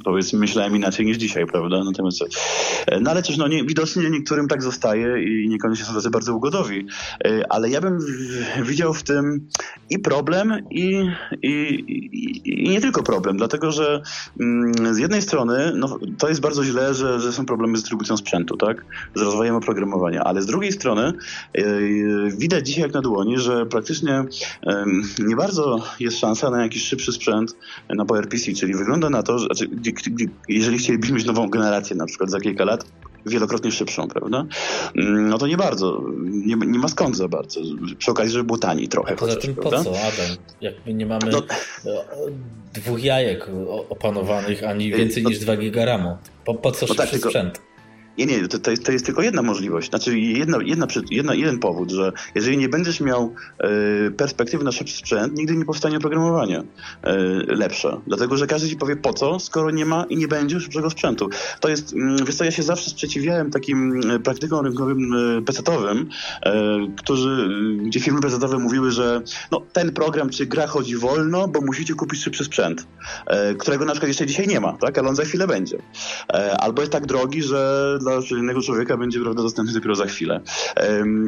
[0.04, 1.84] powiedzmy myślałem inaczej niż dzisiaj, prawda?
[1.84, 2.13] Natomiast
[2.86, 6.34] E, no ale cóż, no nie, widocznie niektórym tak zostaje i niekoniecznie są tacy bardzo
[6.34, 6.86] ugodowi.
[7.24, 7.98] E, ale ja bym
[8.62, 9.48] widział w tym
[9.90, 11.10] i problem, i,
[11.42, 14.02] i, i, i nie tylko problem, dlatego że
[14.40, 18.16] mm, z jednej strony no, to jest bardzo źle, że, że są problemy z dystrybucją
[18.16, 18.84] sprzętu, tak?
[19.14, 21.12] Z rozwojem oprogramowania, ale z drugiej strony
[21.52, 21.64] e,
[22.38, 24.24] widać dzisiaj jak na dłoni, że praktycznie
[25.18, 27.56] nie bardzo jest szansa na jakiś szybszy sprzęt
[27.88, 29.68] na PowerPC, czyli wygląda na to, że znaczy,
[30.48, 32.84] jeżeli chcielibyśmy mieć nową generację na przykład za kilka lat
[33.26, 34.46] wielokrotnie szybszą, prawda?
[34.96, 36.02] Mm, no to nie bardzo.
[36.24, 37.60] Nie, nie ma skąd za bardzo.
[37.98, 39.16] Przy okazji, żeby było taniej trochę.
[39.16, 40.36] Poza tym po co, Adam?
[40.60, 41.42] Jak my nie mamy no,
[42.74, 43.50] dwóch jajek
[43.88, 46.16] opanowanych, ani więcej no, niż 2 giga RAMu.
[46.44, 47.60] Po, po co no tak, tylko, sprzęt?
[48.18, 52.12] Nie, nie, to, to, jest, tylko jedna możliwość, znaczy jedna, jedna, jedna, jeden powód, że
[52.34, 56.62] jeżeli nie będziesz miał e, perspektywy na szybszy sprzęt, nigdy nie powstanie oprogramowanie
[57.02, 58.00] e, lepsze.
[58.06, 61.28] Dlatego, że każdy ci powie po co, skoro nie ma i nie będzie szybszego sprzętu.
[61.60, 65.14] To jest, mm, wiesz co, ja się zawsze sprzeciwiałem takim e, praktykom rynkowym
[65.46, 66.08] PC-owym,
[66.42, 66.54] e,
[66.96, 67.48] którzy,
[67.86, 72.22] gdzie firmy PC-owe mówiły, że no, ten program czy gra chodzi wolno, bo musicie kupić
[72.22, 72.86] szybszy sprzęt,
[73.58, 75.78] którego na przykład jeszcze dzisiaj nie ma, tak, ale on za chwilę będzie.
[76.58, 80.40] Albo jest tak drogi, że dla innego człowieka będzie prawda, dostępny dopiero za chwilę.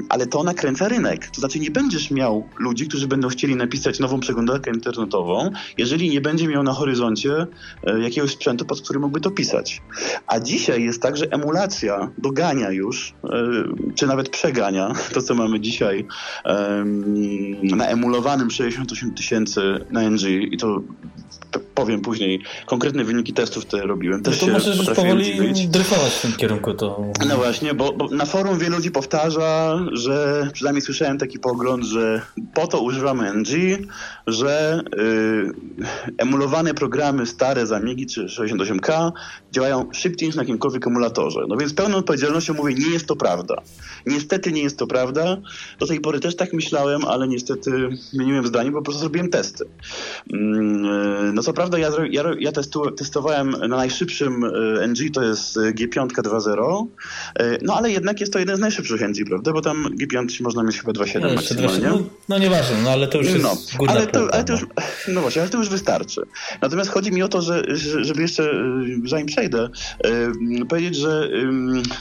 [0.09, 1.31] Ale to nakręca rynek.
[1.31, 6.21] To znaczy nie będziesz miał ludzi, którzy będą chcieli napisać nową przeglądarkę internetową, jeżeli nie
[6.21, 7.47] będzie miał na horyzoncie
[7.85, 9.83] e, jakiegoś sprzętu, pod którym mógłby to pisać.
[10.27, 13.29] A dzisiaj jest tak, że emulacja dogania już, e,
[13.95, 16.07] czy nawet przegania to, co mamy dzisiaj
[17.63, 19.61] na emulowanym 68 tysięcy
[19.91, 20.23] na NG
[20.53, 20.81] i to
[21.75, 24.23] powiem później konkretne wyniki testów, które robiłem.
[24.23, 26.66] Też no to możesz już powoli dryfować w tym kierunku.
[26.75, 27.13] To...
[27.29, 32.23] No właśnie, bo, bo, na forum wielu ludzi powtarza, że przynajmniej słyszałem taki pogląd, że
[32.55, 33.49] po to używamy NG,
[34.27, 35.53] że y,
[36.19, 39.13] emulowane programy stare z Amigi czy 68K
[39.57, 41.41] działają szybciej niż na jakimkolwiek emulatorze.
[41.49, 43.63] No więc pełną odpowiedzialnością mówię, nie jest to prawda.
[44.07, 45.37] Niestety nie jest to prawda.
[45.79, 47.71] Do tej pory też tak myślałem, ale niestety
[48.11, 49.65] zmieniłem zdanie, bo po prostu zrobiłem testy.
[50.33, 55.57] Mm, no co prawda ja, ja, ja testu, testowałem na najszybszym y, NG, to jest
[55.57, 56.87] G5 2.0,
[57.63, 59.53] no ale jednak jest to jeden z najszybszych NG, prawda?
[59.53, 61.89] Bo tam G5 można mieć chyba 2.7 no, maksymalnie.
[61.89, 63.57] No, no nieważne, no ale to już jest no,
[63.89, 64.67] ale to, ale to już,
[65.15, 66.21] no właśnie, ale to już wystarczy.
[66.63, 67.63] Natomiast chodzi mi o to, że,
[68.01, 68.51] żeby jeszcze,
[69.05, 69.46] zanim przejdę,
[70.05, 71.31] yy, powiedzieć, że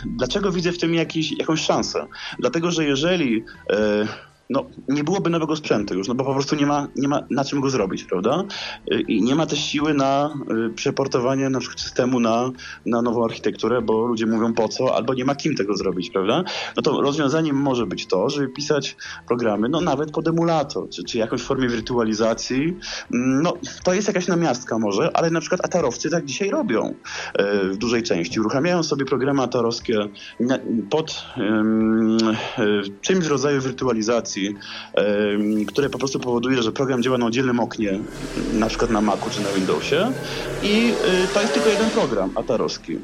[0.05, 2.07] dlaczego widzę w tym jakiś, jakąś szansę.
[2.39, 3.33] Dlatego, że jeżeli
[3.69, 4.07] yy,
[4.49, 7.45] no, nie byłoby nowego sprzętu już, no bo po prostu nie ma, nie ma na
[7.45, 8.43] czym go zrobić, prawda?
[8.93, 10.33] Y, I nie ma też siły na
[10.69, 12.51] y, przeportowanie na przykład systemu na,
[12.85, 16.43] na nową architekturę, bo ludzie mówią po co, albo nie ma kim tego zrobić, prawda?
[16.75, 21.17] No to rozwiązaniem może być to, żeby pisać programy, no nawet pod emulator, czy, czy
[21.17, 22.77] jakąś formie wirtualizacji.
[23.13, 26.93] Mm, no, to jest jakaś namiastka może, ale na przykład atarowcy tak dzisiaj robią
[27.39, 28.39] y, w dużej części.
[28.39, 29.99] Uruchamiają sobie programy atarowskie
[30.89, 31.25] pod
[33.01, 34.34] czymś w rodzaju wirtualizacji,
[35.67, 37.99] które po prostu powoduje, że program działa na oddzielnym oknie,
[38.53, 40.11] na przykład na Macu czy na Windowsie
[40.63, 42.97] i y, to jest tylko jeden program atarowski.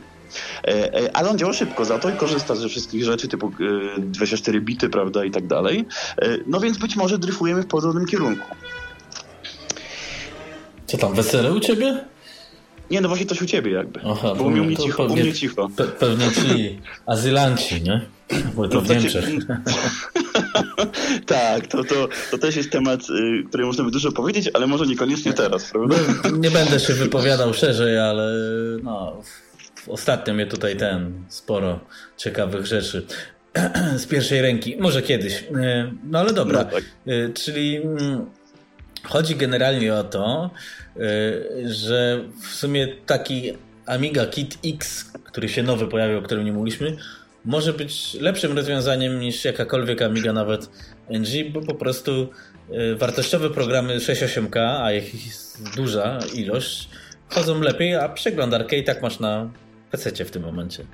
[0.64, 3.52] E, e, ale on działa szybko za to i korzysta ze wszystkich rzeczy typu
[3.98, 5.86] 24 y, bity, prawda, i tak dalej.
[6.22, 8.56] E, no więc być może dryfujemy w podobnym kierunku.
[10.86, 12.06] Co tam, wesele u ciebie?
[12.92, 14.00] Nie, no właśnie coś u ciebie jakby.
[14.06, 15.70] Aha, bo u mnie, cicho, pewnie, u mnie cicho.
[15.76, 18.02] Pe pewnie ci azylanci, nie?
[18.56, 19.26] Bo to no w Niemczech.
[21.26, 24.86] tak, to, to, to też jest temat, y, który można by dużo powiedzieć, ale może
[24.86, 25.96] niekoniecznie teraz, prawda?
[26.24, 28.34] No, nie będę się wypowiadał szerzej, ale
[28.84, 29.22] no,
[29.88, 31.80] ostatnio mnie tutaj ten, sporo
[32.18, 33.06] ciekawych rzeczy
[33.98, 35.34] z pierwszej ręki, może kiedyś.
[35.34, 35.46] Y,
[36.04, 36.84] no ale dobra, no, tak.
[37.08, 38.26] Y, czyli mm,
[39.04, 40.50] chodzi generalnie o to,
[41.66, 43.54] że w sumie taki
[43.86, 46.98] Amiga Kit X, który się nowy pojawił, o którym nie mówiliśmy,
[47.46, 50.70] może być lepszym rozwiązaniem niż jakakolwiek Amiga, nawet
[51.10, 52.30] NG, bo po prostu
[52.92, 56.90] y, wartościowe programy 6.8K, a ich jest duża ilość,
[57.30, 59.52] chodzą lepiej, a przeglądarkę i tak masz na
[59.92, 60.86] PC w tym momencie.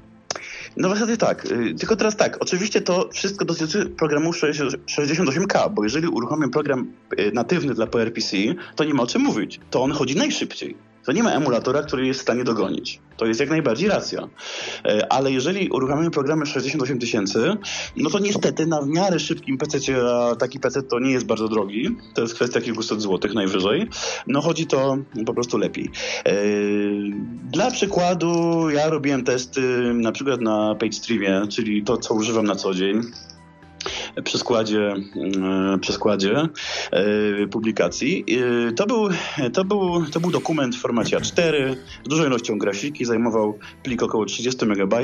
[0.78, 1.46] No właśnie tak.
[1.46, 7.32] Y, tylko teraz tak, oczywiście to wszystko dotyczy programu 68K, bo jeżeli uruchomię program y,
[7.34, 8.38] natywny dla PowerPC,
[8.76, 9.60] to nie ma o czym mówić.
[9.70, 13.00] To on chodzi najszybciej to nie ma emulatora, który jest w stanie dogonić.
[13.18, 14.28] To jest jak najbardziej racja.
[14.86, 17.58] E, ale jeżeli uruchamiamy programy 68 tysięcy,
[17.96, 19.78] no to niestety na w miarę szybkim PC,
[20.08, 23.90] a taki PC to nie jest bardzo drogi, to jest kwestia kilkuset złotych najwyżej,
[24.28, 25.90] no chodzi to po prostu lepiej.
[26.26, 26.34] E,
[27.52, 29.62] dla przykładu ja robiłem testy
[29.94, 33.02] na przykład na PageStreamie, czyli to, co używam na co dzień
[34.24, 34.94] przy składzie,
[35.74, 36.50] e, przy składzie
[36.92, 38.26] e, publikacji.
[38.68, 39.10] E, to był,
[39.54, 41.76] to, był, to był dokument w formacie A4
[42.06, 44.96] z dużą ilością grafiki, zajmował plik około 30 MB,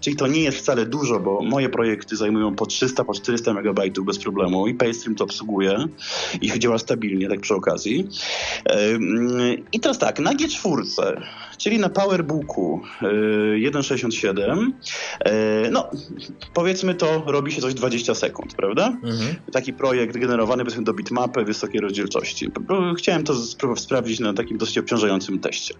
[0.00, 3.80] czyli to nie jest wcale dużo, bo moje projekty zajmują po 300, po 400 MB
[4.06, 5.86] bez problemu i PayStream to obsługuje
[6.40, 8.08] i działa stabilnie, tak przy okazji.
[9.72, 11.20] I teraz tak, na G4
[11.60, 14.70] czyli na PowerBooku 1.67,
[15.70, 15.90] no
[16.54, 18.86] powiedzmy to robi się coś 20 sekund, prawda?
[18.86, 19.34] Mhm.
[19.52, 22.50] Taki projekt generowany powiedzmy do bitmapy wysokiej rozdzielczości.
[22.98, 23.34] Chciałem to
[23.76, 25.74] sprawdzić na takim dosyć obciążającym teście.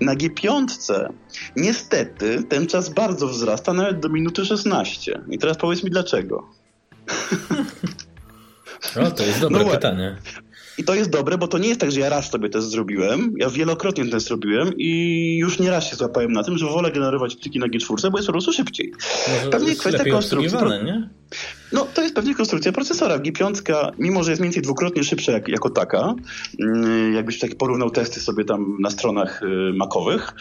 [0.00, 0.66] Na G5
[1.56, 5.20] niestety ten czas bardzo wzrasta, nawet do minuty 16.
[5.30, 6.48] I teraz powiedz mi dlaczego.
[8.96, 10.16] No, to jest dobre no, pytanie.
[10.78, 13.34] I to jest dobre, bo to nie jest tak, że ja raz sobie test zrobiłem,
[13.36, 17.36] ja wielokrotnie test zrobiłem i już nie raz się złapałem na tym, że wolę generować
[17.36, 18.92] pliki na G4, bo jest po prostu szybciej.
[19.34, 20.58] Może pewnie kwestia konstrukcji.
[20.84, 21.08] Nie?
[21.72, 23.18] No, to jest pewnie konstrukcja procesora.
[23.18, 26.14] G5, mimo że jest mniej więcej dwukrotnie szybsza jak, jako taka,
[26.60, 30.32] mm, jakbyś tak porównał testy sobie tam na stronach y, makowych,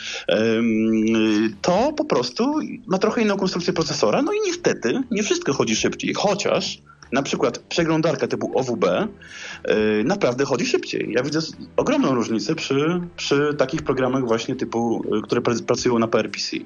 [1.61, 4.21] to po prostu ma trochę inną konstrukcję procesora.
[4.21, 6.77] No i niestety nie wszystko chodzi szybciej, chociaż
[7.14, 11.11] na przykład przeglądarka typu OWB yy, naprawdę chodzi szybciej.
[11.11, 11.39] Ja widzę
[11.78, 16.55] ogromną różnicę przy, przy takich programach właśnie typu, yy, które pracują na PRPC.
[16.55, 16.64] Yy,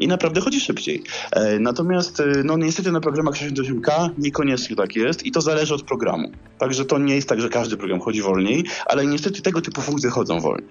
[0.00, 1.02] I naprawdę chodzi szybciej.
[1.36, 6.30] Yy, natomiast no niestety na programach 68K niekoniecznie tak jest i to zależy od programu.
[6.58, 10.10] Także to nie jest tak, że każdy program chodzi wolniej, ale niestety tego typu funkcje
[10.10, 10.68] chodzą wolniej.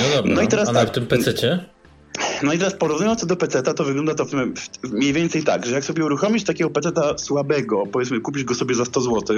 [0.00, 1.73] No dobra, no i teraz a na tak, tym PC-cie?
[2.42, 4.24] No i teraz porównując to do PC-ta, to wygląda to
[4.92, 8.84] mniej więcej tak, że jak sobie uruchomisz takiego PC-ta słabego, powiedzmy kupisz go sobie za
[8.84, 9.36] 100 zł,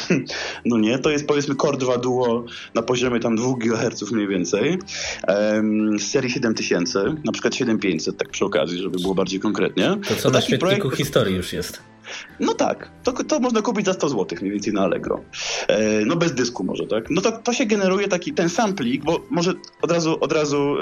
[0.64, 2.44] no nie, to jest powiedzmy Core 2 Duo
[2.74, 4.78] na poziomie tam 2 GHz mniej więcej,
[5.98, 9.96] z serii 7000, na przykład 7500, tak przy okazji, żeby było bardziej konkretnie.
[10.08, 10.96] To co to na świetniku projekt...
[10.96, 11.80] historii już jest.
[12.40, 15.20] No tak, to, to można kupić za 100 zł mniej więcej na Allegro.
[15.68, 17.10] E, no bez dysku może, tak?
[17.10, 19.52] No to, to się generuje taki ten sam plik, bo może
[19.82, 20.76] od razu, od razu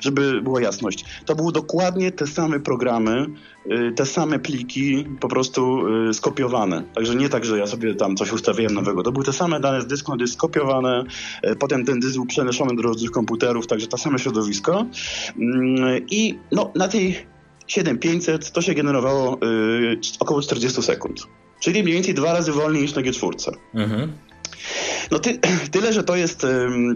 [0.00, 3.26] żeby była jasność, to były dokładnie te same programy,
[3.72, 6.82] y, te same pliki po prostu y, skopiowane.
[6.94, 9.02] Także nie tak, że ja sobie tam coś ustawiałem nowego.
[9.02, 11.04] To były te same dane z dysku na dysk skopiowane,
[11.42, 14.86] e, potem ten dysk był przenoszony do różnych komputerów, także to same środowisko.
[16.10, 17.16] I no, na tej
[17.68, 21.20] 7500 to się generowało y, około 40 sekund.
[21.60, 23.52] Czyli mniej więcej dwa razy wolniej niż na G4.
[23.74, 24.12] Mhm.
[25.10, 25.38] No ty,
[25.72, 26.46] tyle, że to jest,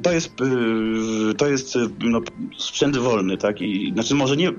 [0.03, 2.21] to jest, y, to jest no,
[2.59, 3.61] sprzęt wolny, tak?
[3.61, 4.53] I, znaczy może nie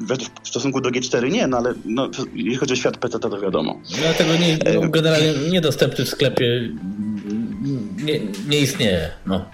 [0.43, 3.79] w stosunku do G4 nie, no ale no, jeśli chodzi o świat PC, to wiadomo.
[4.01, 6.69] Dlatego nie, no, generalnie niedostępny w sklepie
[8.03, 8.19] nie,
[8.49, 9.09] nie istnieje.
[9.25, 9.45] No.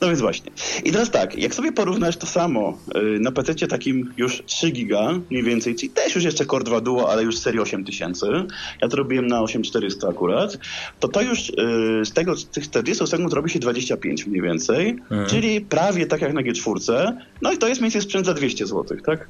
[0.00, 0.50] No więc właśnie.
[0.84, 5.20] I teraz tak, jak sobie porównasz to samo y, na PC takim już 3 giga
[5.30, 8.26] mniej więcej, czyli też już jeszcze Core 2 Duo, ale już serii 8000,
[8.82, 10.58] ja to robiłem na 8400 akurat,
[11.00, 11.52] to to już y,
[12.04, 15.28] z tego, z tych 40 sekund robi się 25 mniej więcej, mhm.
[15.28, 17.12] czyli prawie tak jak na G4,
[17.42, 19.28] no i to jest mniej więcej sprzęt za 200 zł, tak?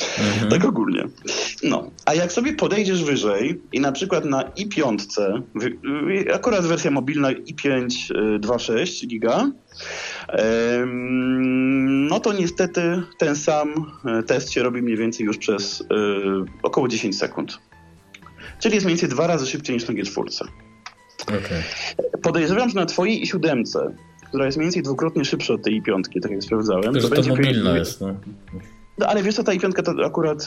[0.00, 0.50] Mhm.
[0.50, 1.04] Tak ogólnie.
[1.62, 4.98] No, a jak sobie podejdziesz wyżej i na przykład na i5,
[6.34, 7.88] akurat wersja mobilna i5
[8.40, 9.50] 2.6 giga,
[12.08, 15.84] no to niestety ten sam e, test się robi mniej więcej już przez e,
[16.62, 17.58] około 10 sekund.
[18.60, 20.44] Czyli jest mniej więcej dwa razy szybciej niż na G4.
[21.22, 21.62] Okay.
[22.22, 23.94] Podejrzewam, że na twojej i siódemce,
[24.28, 27.08] która jest mniej więcej dwukrotnie szybsza od tej i piątki, tak jak sprawdzałem, to, to
[27.08, 28.00] będzie mobilna jest.
[28.00, 28.14] No.
[28.98, 29.68] No ale wiesz co, ta i to
[30.06, 30.46] akurat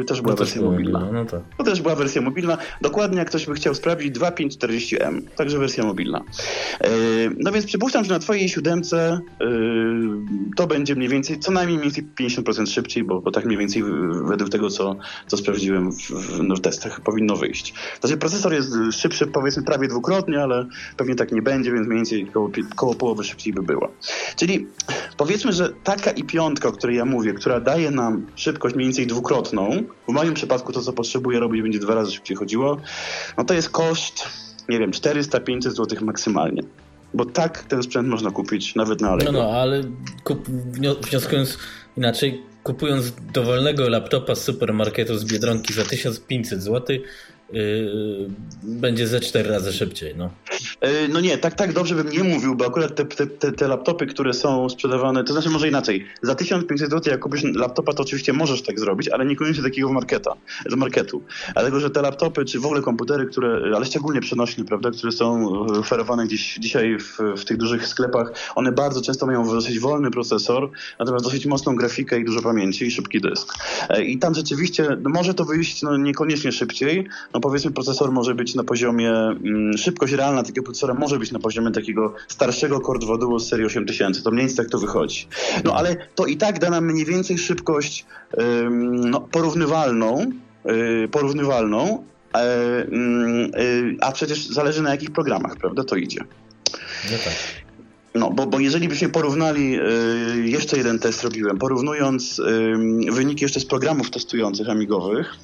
[0.00, 1.00] y, też była no wersja mobilna.
[1.00, 1.20] mobilna.
[1.20, 1.42] No to.
[1.58, 2.58] to też była wersja mobilna.
[2.80, 6.20] Dokładnie jak ktoś by chciał sprawdzić, 2540M, także wersja mobilna.
[6.80, 6.88] E,
[7.38, 9.46] no więc przypuszczam, że na twojej siódemce y,
[10.56, 13.82] to będzie mniej więcej, co najmniej mniej więcej 50% szybciej, bo, bo tak mniej więcej
[14.24, 14.96] według tego, co,
[15.26, 17.74] co sprawdziłem w, w, no, testach, powinno wyjść.
[18.00, 20.66] Znaczy procesor jest szybszy powiedzmy prawie dwukrotnie, ale
[20.96, 23.88] pewnie tak nie będzie, więc mniej więcej koło, koło połowy szybciej by była.
[24.36, 24.66] Czyli
[25.16, 29.06] powiedzmy, że taka i piątka, o której ja mówię, która daje nam szybkość mniej więcej
[29.06, 29.70] dwukrotną,
[30.08, 32.80] w moim przypadku to, co potrzebuję robić, będzie dwa razy szybciej chodziło,
[33.38, 34.28] no to jest koszt,
[34.68, 36.62] nie wiem, 400-500 zł maksymalnie.
[37.14, 39.32] Bo tak ten sprzęt można kupić nawet na Allegro.
[39.32, 39.82] No, no, ale
[40.24, 40.48] kup,
[41.02, 41.58] wnioskując
[41.96, 46.96] inaczej, kupując dowolnego laptopa z supermarketu z Biedronki za 1500 zł,
[48.62, 50.14] będzie ze cztery razy szybciej.
[50.16, 50.30] No.
[50.82, 54.06] Yy, no nie, tak, tak dobrze bym nie mówił, bo akurat te, te, te, laptopy,
[54.06, 56.06] które są sprzedawane, to znaczy może inaczej.
[56.22, 60.32] Za 1500 zł, jak kupisz laptopa, to oczywiście możesz tak zrobić, ale niekoniecznie takiego marketa,
[60.70, 61.22] z marketu.
[61.52, 65.50] Dlatego, że te laptopy, czy w ogóle komputery, które, ale szczególnie przenośne, prawda, które są
[65.60, 70.70] oferowane gdzieś dzisiaj w, w tych dużych sklepach, one bardzo często mają dosyć wolny procesor,
[70.98, 73.54] natomiast dosyć mocną grafikę i dużo pamięci i szybki dysk.
[73.90, 78.12] Yy, I tam rzeczywiście no może to wyjść no, niekoniecznie szybciej, no no powiedzmy procesor
[78.12, 82.80] może być na poziomie, mm, szybkość realna takiego procesora może być na poziomie takiego starszego
[82.80, 85.26] Core 2 Duo z serii 8000, to mniej więcej tak to wychodzi.
[85.64, 88.06] No ale to i tak da nam mniej więcej szybkość
[88.90, 90.30] no, porównywalną,
[90.64, 92.04] yy, porównywalną,
[92.34, 92.38] e,
[92.82, 96.20] mm, y, a przecież zależy na jakich programach, prawda, to idzie.
[97.10, 97.34] No tak.
[98.14, 102.40] No, bo, bo jeżeli byśmy porównali, y, jeszcze jeden test robiłem, porównując
[103.12, 105.36] wyniki jeszcze z programów testujących amigowych,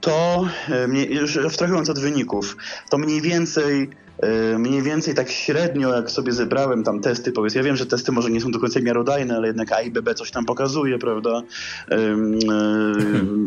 [0.00, 2.56] to e, już abstrahując od wyników,
[2.90, 7.62] to mniej więcej e, mniej więcej tak średnio, jak sobie zebrałem tam testy, powiedz, ja
[7.62, 10.30] wiem, że testy może nie są do końca miarodajne, ale jednak A i BB coś
[10.30, 11.42] tam pokazuje, prawda?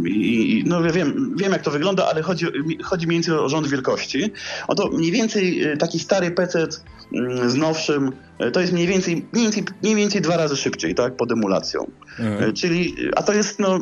[0.05, 2.45] I, no wiem, wiem, jak to wygląda, ale chodzi,
[2.83, 4.31] chodzi mniej więcej o rząd wielkości.
[4.67, 6.67] Oto mniej więcej taki stary PC
[7.13, 10.95] mm, z nowszym E, to jest mniej więcej, mniej więcej, mniej więcej dwa razy szybciej,
[10.95, 11.91] tak, pod emulacją.
[12.19, 12.49] Mhm.
[12.49, 13.79] E, czyli, a to jest, no,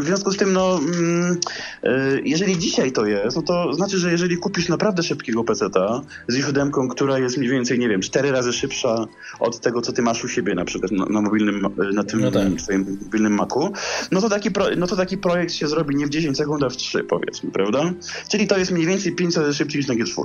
[0.00, 1.38] w związku z tym, no, mm,
[1.82, 6.34] e, jeżeli dzisiaj to jest, no to znaczy, że jeżeli kupisz naprawdę szybkiego PC-ta z
[6.34, 9.06] źródełką, która jest mniej więcej, nie wiem, cztery razy szybsza
[9.40, 12.30] od tego, co ty masz u siebie na przykład na, na mobilnym, na tym no
[12.30, 12.52] tak.
[12.58, 13.72] twoim mobilnym Macu,
[14.10, 16.68] no to, taki pro, no to taki projekt się zrobi nie w 10 sekund, a
[16.68, 17.92] w 3 powiedzmy, prawda?
[18.28, 20.24] Czyli to jest mniej więcej 5 razy szybciej niż na G4.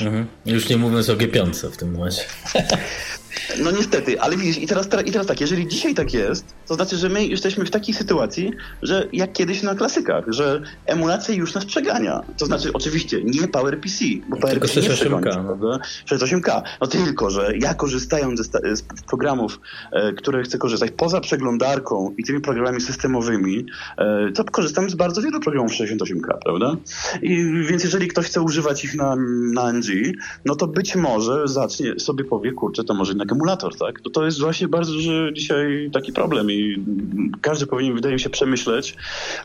[0.00, 0.26] Mhm.
[0.46, 2.22] Już nie mówiąc o G5 w tym momencie.
[3.62, 6.96] No niestety, ale widzisz, i teraz, i teraz tak, jeżeli dzisiaj tak jest, to znaczy,
[6.96, 8.52] że my jesteśmy w takiej sytuacji,
[8.82, 12.22] że jak kiedyś na klasykach, że emulacja już nas przegania.
[12.36, 15.44] To znaczy, oczywiście, nie PowerPC, bo PowerPC nie przekończy, no.
[15.44, 15.78] prawda?
[16.06, 16.62] 68K.
[16.80, 19.60] No tylko, że ja korzystając ze, z programów,
[19.92, 23.66] e, które chcę korzystać, poza przeglądarką i tymi programami systemowymi,
[23.98, 26.76] e, to korzystam z bardzo wielu programów 68K, prawda?
[27.22, 29.16] I, więc jeżeli ktoś chce używać ich na,
[29.52, 29.86] na NG,
[30.44, 34.00] no to być może zacznie sobie powie, kurczę, to może jednak emulator, tak?
[34.00, 36.84] To, to jest właśnie bardzo duży dzisiaj taki problem i
[37.40, 38.96] każdy powinien, wydaje mi się, przemyśleć,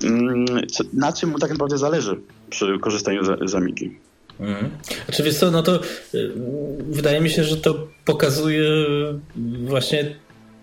[0.04, 0.46] mm,
[0.94, 2.20] na czym mu tak naprawdę zależy
[2.50, 3.98] przy korzystaniu z, z Amigi.
[4.40, 4.70] Mhm.
[5.06, 5.80] Znaczy co, no to
[6.14, 6.32] y,
[6.80, 8.70] wydaje mi się, że to pokazuje
[9.66, 10.16] właśnie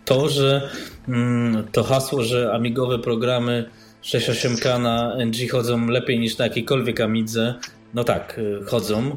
[0.05, 0.71] to, że
[1.09, 3.71] mm, to hasło, że amigowe programy
[4.03, 7.55] 6.8K na NG chodzą lepiej niż na jakiejkolwiek Amidze,
[7.95, 9.17] no tak, y, chodzą,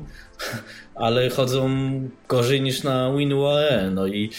[0.95, 1.69] ale chodzą
[2.27, 4.29] gorzej niż na WinUAE, no i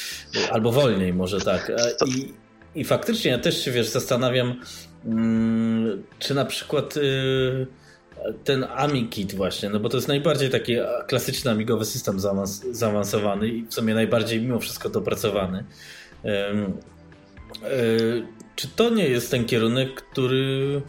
[0.51, 1.73] albo wolniej może tak.
[2.07, 2.33] I,
[2.81, 4.61] i faktycznie ja też się wiesz, zastanawiam,
[5.05, 7.67] mm, czy na przykład y,
[8.45, 10.77] ten AmiKit właśnie, no bo to jest najbardziej taki
[11.09, 15.65] klasyczny amigowy system zaawans zaawansowany i w sumie najbardziej mimo wszystko dopracowany.
[16.25, 18.23] Y,
[18.57, 20.83] czy to nie jest ten kierunek, który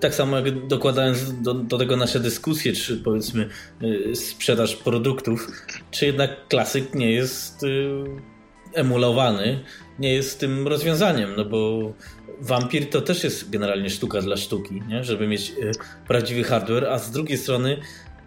[0.00, 3.48] tak samo jak dokładając do, do, tego nasze dyskusje, czy powiedzmy
[3.82, 5.48] y, sprzedaż produktów,
[5.90, 8.04] czy jednak klasyk nie jest y,
[8.74, 9.60] emulowany,
[9.98, 11.92] nie jest tym rozwiązaniem, no bo
[12.40, 15.04] Vampir to też jest generalnie sztuka dla sztuki, nie?
[15.04, 15.70] żeby mieć y,
[16.08, 17.78] prawdziwy hardware, a z drugiej strony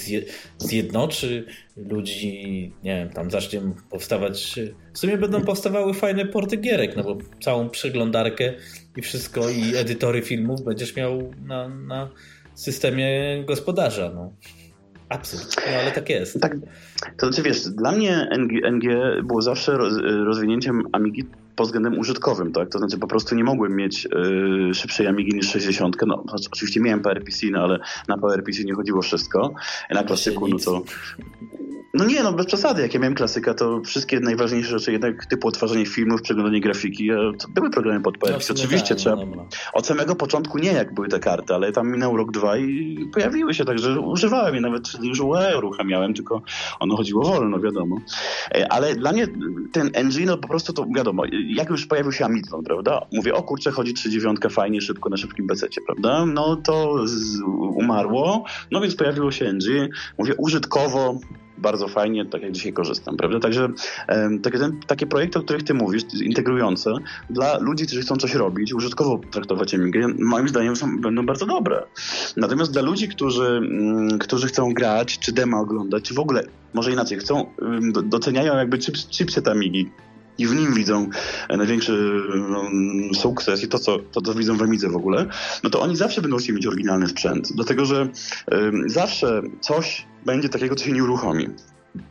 [0.58, 1.46] zjednoczy
[1.78, 4.60] ludzi, nie wiem, tam zacznie powstawać,
[4.94, 8.54] w sumie będą powstawały fajne porty gierek, no bo całą przeglądarkę
[8.98, 12.10] i wszystko i edytory filmów będziesz miał na, na
[12.54, 14.34] systemie gospodarza, no.
[15.10, 16.42] Absurd, no ale tak jest.
[16.42, 16.56] Tak,
[17.18, 18.84] to znaczy wiesz, dla mnie NG, NG
[19.24, 19.78] było zawsze
[20.26, 21.24] rozwinięciem Amigi
[21.56, 22.70] pod względem użytkowym, tak?
[22.70, 25.98] To znaczy po prostu nie mogłem mieć yy, szybszej Amigi niż 60.
[26.08, 29.54] No, oczywiście miałem PowerPC, no ale na PowerPC nie chodziło wszystko.
[29.90, 30.84] Na klasyku, no to
[31.94, 32.82] no nie, no bez przesady.
[32.82, 37.10] Jak ja miałem klasyka, to wszystkie najważniejsze rzeczy, jednak typu odtwarzanie filmów, przeglądanie grafiki,
[37.40, 38.16] to były programy pod.
[38.30, 39.16] No, Oczywiście trzeba.
[39.16, 42.98] No, Od samego początku nie, jak były te karty, ale tam minął rok, dwa i
[43.14, 46.42] pojawiły się, także używałem je, nawet już UE uruchamiałem, tylko
[46.80, 47.98] ono chodziło wolno, wiadomo.
[48.56, 49.28] E, ale dla mnie
[49.72, 53.06] ten engine, no po prostu to wiadomo, jak już pojawił się Amidlon, prawda?
[53.12, 56.26] Mówię, o kurczę, chodzi 39 fajnie, szybko na szybkim bececie, prawda?
[56.26, 57.42] No to z,
[57.76, 59.90] umarło, no więc pojawiło się NG.
[60.18, 61.20] Mówię, użytkowo
[61.58, 63.40] bardzo fajnie, tak jak dzisiaj korzystam, prawda?
[63.40, 63.70] Także
[64.44, 66.94] takie, takie projekty, o których ty mówisz, integrujące,
[67.30, 71.84] dla ludzi, którzy chcą coś robić, użytkowo traktować Amigę, moim zdaniem są, będą bardzo dobre.
[72.38, 76.44] Natomiast dla ludzi, którzy, mm, którzy chcą grać, czy demo oglądać, czy w ogóle,
[76.74, 77.46] może inaczej, chcą,
[78.04, 79.90] doceniają jakby chips, chipset Amigi,
[80.38, 81.10] i w nim widzą
[81.50, 82.70] e, największy no,
[83.14, 85.26] sukces i to co, to, co widzą w Amidze w ogóle,
[85.64, 87.54] no to oni zawsze będą chcieli mieć oryginalny sprzęt.
[87.56, 88.08] Dlatego, że
[88.86, 91.50] zawsze coś będzie takiego, co się nie uruchomi.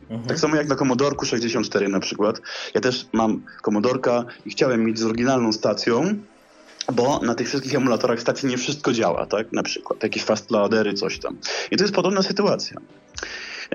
[0.09, 0.27] Mhm.
[0.27, 2.41] Tak samo jak na Commodore 64 na przykład.
[2.73, 6.15] Ja też mam Commodorka i chciałem mieć z oryginalną stacją,
[6.93, 9.51] bo na tych wszystkich emulatorach stacji nie wszystko działa, tak?
[9.51, 11.37] Na przykład jakieś fast loadery, coś tam.
[11.71, 12.77] I to jest podobna sytuacja.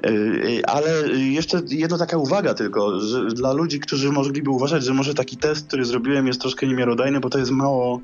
[0.04, 5.14] Yy, ale jeszcze jedna taka uwaga tylko, że dla ludzi, którzy mogliby uważać, że może
[5.14, 8.00] taki test, który zrobiłem jest troszkę niemiarodajny, bo to jest mało,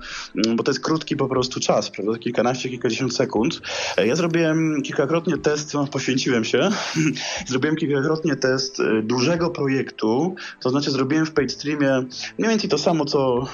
[0.47, 2.19] mm, bo to jest krótki po prostu czas, prawda?
[2.19, 3.61] Kilkanaście, kilkadziesiąt sekund.
[4.07, 6.69] Ja zrobiłem kilkakrotnie test, no, poświęciłem się,
[7.49, 12.05] zrobiłem kilkakrotnie test dużego projektu, to znaczy zrobiłem w PageStreamie
[12.39, 13.47] mniej więcej to samo, co,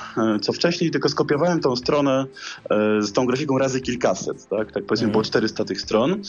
[0.42, 2.26] co wcześniej, tylko skopiowałem tą stronę
[3.00, 4.72] z tą grafiką razy kilkaset, tak?
[4.72, 6.22] Tak powiedzmy było 400 tych stron.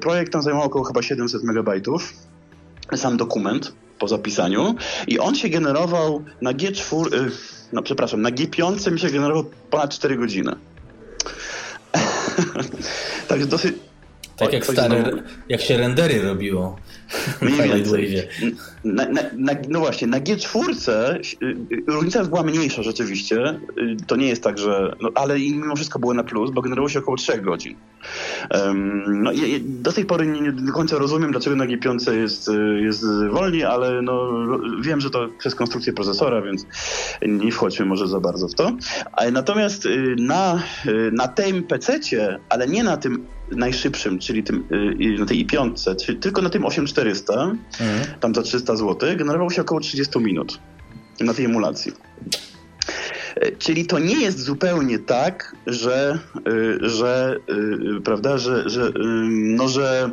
[0.00, 2.12] Projekt tam zajmował około chyba 7 700 megabajtów,
[2.96, 4.74] sam dokument po zapisaniu.
[5.08, 7.30] I on się generował na G4, y,
[7.72, 10.56] no przepraszam, na G5 mi się generował ponad 4 godziny.
[13.28, 13.74] Także dosyć...
[14.36, 16.76] Tak jak stare, jak się rendery robiło
[17.42, 18.28] Mniej więcej.
[18.84, 21.18] Na, na, na, no właśnie, na G4
[21.86, 23.60] różnica była mniejsza rzeczywiście.
[24.06, 24.96] To nie jest tak, że...
[25.00, 27.76] No, ale mimo wszystko było na plus, bo generowało się około 3 godzin.
[28.50, 32.50] Um, no, ja, do tej pory nie, nie, do końca rozumiem, dlaczego na G5 jest,
[32.80, 34.30] jest wolniej, ale no,
[34.80, 36.66] wiem, że to przez konstrukcję procesora, więc
[37.28, 38.76] nie wchodźmy może za bardzo w to.
[39.32, 42.00] Natomiast y, na, y, na tym PC,
[42.48, 46.64] ale nie na tym najszybszym, czyli tym, y, na tej i5, czyli tylko na tym
[46.64, 48.20] 8400, mhm.
[48.20, 50.58] tam za 300 zł, generował się około 30 minut
[51.20, 51.92] na tej emulacji.
[53.36, 56.18] E, czyli to nie jest zupełnie tak, że,
[56.82, 57.36] e, że
[57.96, 58.92] e, prawda, że, że,
[59.30, 60.10] no, że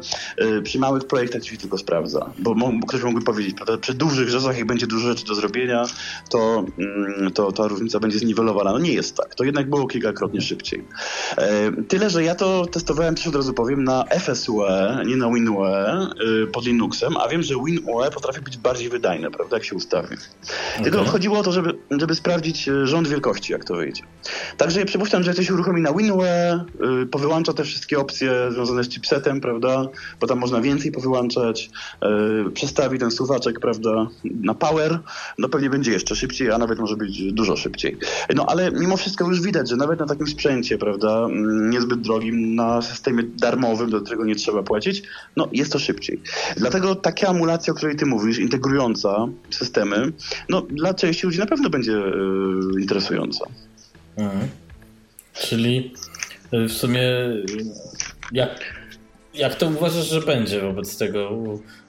[0.64, 2.30] przy małych projektach się tylko sprawdza.
[2.40, 2.56] Bo
[2.88, 5.86] ktoś mógłby powiedzieć, prawda, przy dużych rzeczach, jak będzie dużo rzeczy do zrobienia,
[6.30, 8.72] to, mm, to ta różnica będzie zniwelowana.
[8.72, 9.36] No nie jest tak.
[9.36, 10.84] To jednak było kilkakrotnie szybciej.
[11.88, 15.66] Tyle, że ja to testowałem też od razu powiem na FSUE, nie na WinUE
[16.54, 20.16] pod Linuxem, a wiem, że WinUE potrafi być bardziej wydajne, prawda, jak się ustawi.
[20.16, 20.84] Okay.
[20.84, 24.04] Tylko chodziło o to, żeby, żeby sprawdzić rząd wielkości, jak to wyjdzie.
[24.58, 26.24] Także przypuszczam, że coś uruchomi na WinUE,
[26.80, 29.86] yy, powyłącza te wszystkie opcje związane z chipsetem, prawda,
[30.20, 31.70] bo tam można więcej powyłączać,
[32.02, 35.00] yy, przestawi ten suwaczek, prawda, na power,
[35.38, 37.98] no pewnie będzie jeszcze szybciej, a nawet może być dużo szybciej.
[38.36, 42.56] No ale mimo wszystko już widać, że nawet na takim sprzęcie, prawda, mm, niezbyt drogim,
[42.56, 45.04] na systemie darmowym, do którego nie trzeba płacić,
[45.38, 46.22] no jest to szybciej.
[46.58, 50.12] Dlatego taka emulacja, o której ty mówisz, integrująca systemy,
[50.50, 53.46] no dla części ludzi na pewno będzie yy, interesująca interesująca.
[54.18, 54.48] Mhm.
[55.34, 55.94] Czyli
[56.54, 57.02] y, w sumie
[58.32, 58.60] jak,
[59.34, 61.30] jak to uważasz, że będzie wobec tego?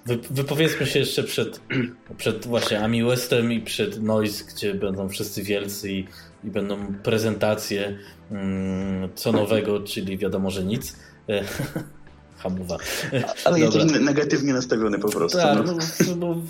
[0.06, 1.60] Wy, wypowiedzmy się jeszcze przed,
[2.16, 6.06] przed właśnie Ami Westem i przed Noise, gdzie będą wszyscy wielcy i,
[6.44, 7.98] i będą prezentacje
[8.30, 10.96] mm, co nowego, czyli wiadomo, że nic.
[12.42, 12.76] Hamuwa.
[13.44, 15.38] Ale jesteś negatywnie nastawiony po prostu.
[15.38, 15.74] Tak, no,
[16.08, 16.42] no bo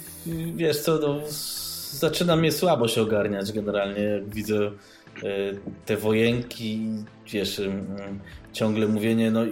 [0.56, 1.20] wiesz co, no,
[1.92, 4.70] zaczyna mnie słabo się ogarniać generalnie, jak widzę e,
[5.86, 6.80] te wojenki,
[7.32, 7.60] wiesz,
[8.52, 9.44] ciągle mówienie, no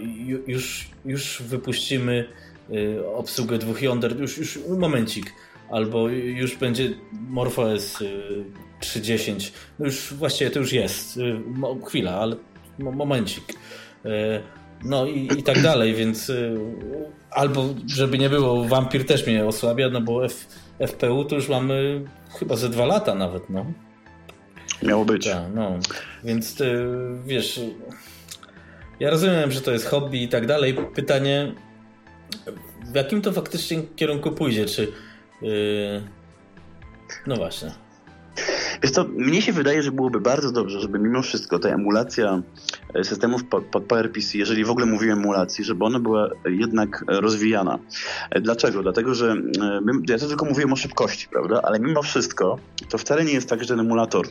[0.46, 2.28] już, już wypuścimy
[2.70, 5.32] e, obsługę dwóch jąder, już, już momencik,
[5.70, 7.98] albo już będzie MorphOS
[8.80, 11.18] 3.10, no już właściwie to już jest,
[11.86, 12.36] chwila, ale
[12.78, 13.44] momencik.
[14.04, 14.40] E,
[14.84, 16.32] no i, i tak dalej, więc
[17.30, 20.46] albo żeby nie było, Vampir też mnie osłabia, no bo F,
[20.86, 22.04] FPU to już mamy
[22.38, 23.66] chyba ze dwa lata nawet, no.
[24.82, 25.24] Miało być.
[25.24, 25.78] Tak, no.
[26.24, 26.86] Więc ty,
[27.26, 27.60] wiesz,
[29.00, 30.76] ja rozumiem, że to jest hobby i tak dalej.
[30.94, 31.54] Pytanie,
[32.92, 34.66] w jakim to faktycznie kierunku pójdzie?
[34.66, 34.92] Czy.
[35.42, 36.02] Yy...
[37.26, 37.70] No właśnie.
[38.82, 42.42] Wiesz co, mnie się wydaje, że byłoby bardzo dobrze, żeby mimo wszystko ta emulacja
[43.02, 47.78] systemów pod, PowerPC, jeżeli w ogóle mówiłem emulacji, żeby ona była jednak rozwijana.
[48.30, 48.82] E, dlaczego?
[48.82, 51.60] Dlatego, że e, ja to tylko mówiłem o szybkości, prawda?
[51.62, 52.58] Ale mimo wszystko
[52.88, 54.26] to wcale nie jest tak, że emulator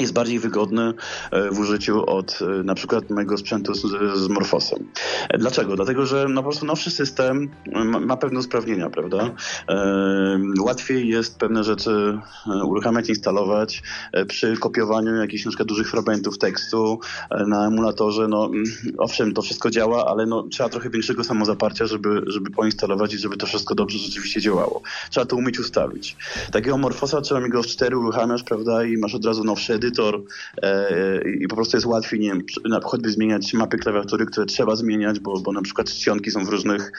[0.00, 0.92] jest bardziej wygodny
[1.30, 3.80] e, w użyciu od e, na przykład mojego sprzętu z,
[4.18, 4.88] z Morfosem.
[5.28, 5.76] E, dlaczego?
[5.76, 9.30] Dlatego, że no po prostu nowszy system ma, ma pewne usprawnienia, prawda?
[9.68, 12.18] E, łatwiej jest pewne rzeczy
[12.64, 13.82] uruchamiać, instalować
[14.28, 17.00] przy kopiowaniu jakichś na przykład dużych fragmentów tekstu
[17.46, 18.28] na emulatorze.
[18.28, 18.64] No, mm,
[18.98, 23.36] owszem, to wszystko działa, ale no, trzeba trochę większego samozaparcia, żeby, żeby poinstalować i żeby
[23.36, 24.82] to wszystko dobrze rzeczywiście działało.
[25.10, 26.16] Trzeba to umieć ustawić.
[26.52, 28.84] Takiego Morfosa trzeba mi go w 4 uruchamiasz, prawda?
[28.84, 30.22] I masz od razu nowszy edytor
[30.62, 32.42] e, i po prostu jest łatwiej, nie wiem,
[32.82, 36.92] choćby zmieniać mapy klawiatury, które trzeba zmieniać, bo, bo na przykład czcionki są w różnych,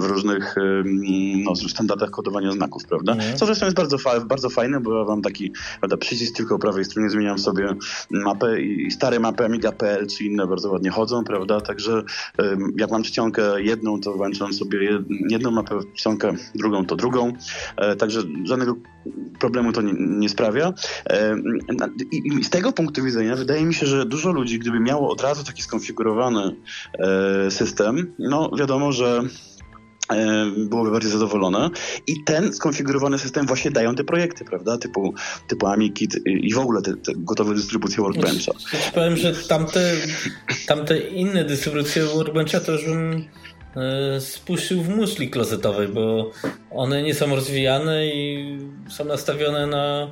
[0.00, 0.54] w różnych
[1.44, 3.12] no, standardach kodowania znaków, prawda?
[3.12, 3.36] Mhm.
[3.36, 6.60] Co zresztą jest bardzo, fa bardzo fajne, bo ja mam taki prawda, przycisk tylko po
[6.60, 7.74] prawej stronie, zmieniam sobie
[8.10, 11.60] mapę i stare mapy Amiga.pl czy inne bardzo ładnie chodzą, prawda?
[11.60, 12.02] Także
[12.76, 15.00] jak mam czcionkę jedną, to włączam sobie
[15.30, 17.32] jedną mapę czcionkę, drugą to drugą.
[17.76, 18.76] E, także żadnego
[19.38, 20.72] problemu to nie, nie sprawia.
[22.12, 25.44] I z tego punktu widzenia wydaje mi się, że dużo ludzi, gdyby miało od razu
[25.44, 26.56] taki skonfigurowany
[26.98, 29.22] e, system, no wiadomo, że
[30.12, 31.70] e, byłoby bardziej zadowolone.
[32.06, 34.78] I ten skonfigurowany system właśnie dają te projekty, prawda?
[34.78, 35.14] Typu,
[35.48, 38.52] typu AmiKit i w ogóle te, te gotowe dystrybucje Workbencha.
[38.72, 39.92] Ja powiem, że tamte,
[40.66, 43.24] tamte inne dystrybucje Workbencha to już bym
[43.76, 46.30] e, spuścił w muszli klozetowej, bo
[46.70, 48.58] one nie są rozwijane i
[48.88, 50.10] są nastawione na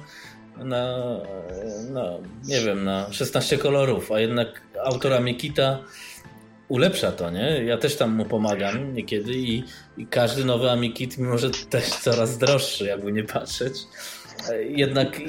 [0.56, 0.96] na,
[1.90, 2.04] na,
[2.44, 5.78] nie wiem, na 16 kolorów, a jednak autora Mikita
[6.68, 7.64] ulepsza to, nie?
[7.64, 9.64] Ja też tam mu pomagam niekiedy i,
[9.96, 13.74] i każdy nowy Amikit, mimo że też coraz droższy, jakby nie patrzeć,
[14.68, 15.20] jednak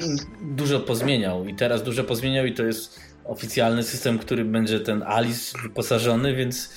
[0.42, 5.58] dużo pozmieniał i teraz dużo pozmieniał i to jest oficjalny system, który będzie ten Alice
[5.62, 6.70] wyposażony, więc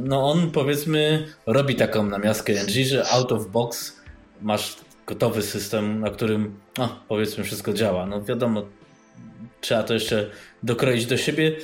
[0.00, 3.96] no on powiedzmy robi taką namiastkę NG, że out of box
[4.42, 4.76] masz
[5.08, 8.06] gotowy system, na którym no, powiedzmy wszystko działa.
[8.06, 8.62] No wiadomo,
[9.60, 10.30] trzeba to jeszcze
[10.62, 11.56] dokroić do siebie.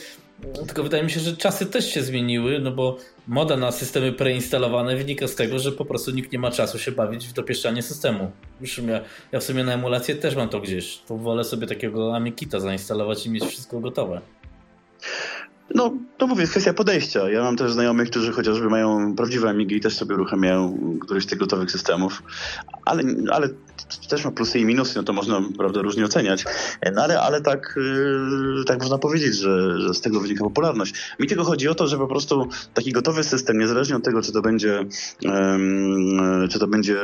[0.67, 4.97] Tylko wydaje mi się, że czasy też się zmieniły, no bo moda na systemy preinstalowane
[4.97, 8.31] wynika z tego, że po prostu nikt nie ma czasu się bawić w dopieszczanie systemu.
[8.61, 9.01] Już ja,
[9.33, 10.99] ja w sumie na emulację też mam to gdzieś.
[10.99, 14.21] To wolę sobie takiego Amikita zainstalować i mieć wszystko gotowe.
[15.75, 17.31] No, to mówię, kwestia podejścia.
[17.31, 21.27] Ja mam też znajomych, którzy chociażby mają prawdziwe Amigi i też sobie uruchamiają któryś z
[21.27, 22.23] tych gotowych systemów,
[22.85, 23.49] ale, ale
[24.09, 26.45] też ma plusy i minusy, no to można prawda, różnie oceniać,
[26.95, 27.75] no ale, ale tak,
[28.57, 30.95] yy, tak można powiedzieć, że, że z tego wynika popularność.
[31.21, 34.33] Mi tylko chodzi o to, że po prostu taki gotowy system, niezależnie od tego, czy
[34.33, 34.85] to będzie
[35.23, 36.97] yy, czy to będzie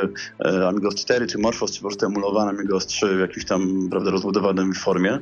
[0.45, 4.11] yy, Amigos 4, czy Morphos, czy po prostu emulowany Amigos 3 w jakimś tam prawda,
[4.11, 5.19] rozbudowanym formie,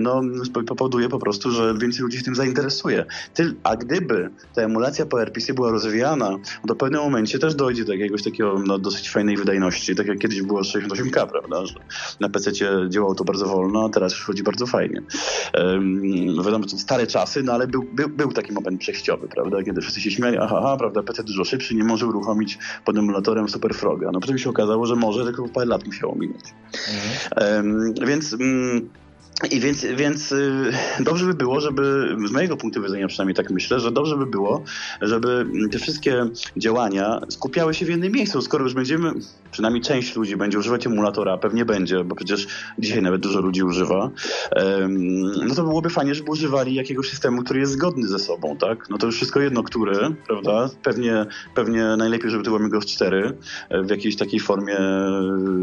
[0.00, 0.22] no
[0.66, 3.04] powoduje po prostu, że więcej ludzi się tym zainteresuje.
[3.34, 6.38] Ty, a gdyby ta emulacja po RPC była rozwijana,
[6.68, 10.18] to w pewnym momencie też dojdzie do jakiegoś takiego no, dosyć fajnej wydajności, tak jak
[10.18, 11.66] kiedyś było 68K, prawda?
[11.66, 11.74] Że
[12.20, 12.52] na PC
[12.88, 15.02] działało to bardzo wolno, a teraz już chodzi bardzo fajnie.
[15.54, 16.02] Um,
[16.44, 19.62] wiadomo, to stare czasy, no ale był, był, był taki moment przejściowy, prawda?
[19.62, 23.48] Kiedy wszyscy się śmiali, aha, aha prawda, PC dużo szybszy, nie może uruchomić pod emulatorem
[23.48, 24.10] Super Froga.
[24.12, 26.44] No potem się okazało, że może, tylko parę lat musiało minąć.
[26.72, 27.66] Mhm.
[27.66, 28.32] Um, więc...
[28.32, 28.88] Um,
[29.50, 33.80] i więc, więc y, dobrze by było, żeby, z mojego punktu widzenia przynajmniej tak myślę,
[33.80, 34.64] że dobrze by było,
[35.00, 38.42] żeby te wszystkie działania skupiały się w jednym miejscu.
[38.42, 39.12] Skoro już będziemy,
[39.50, 42.46] przynajmniej część ludzi będzie używać emulatora, a pewnie będzie, bo przecież
[42.78, 44.10] dzisiaj nawet dużo ludzi używa,
[45.46, 48.90] no to byłoby fajnie, żeby używali jakiegoś systemu, który jest zgodny ze sobą, tak?
[48.90, 49.96] No to już wszystko jedno, który,
[50.26, 50.70] prawda?
[50.82, 53.32] Pewnie, pewnie najlepiej, żeby to był Amigos 4
[53.68, 54.78] e, w jakiejś takiej formie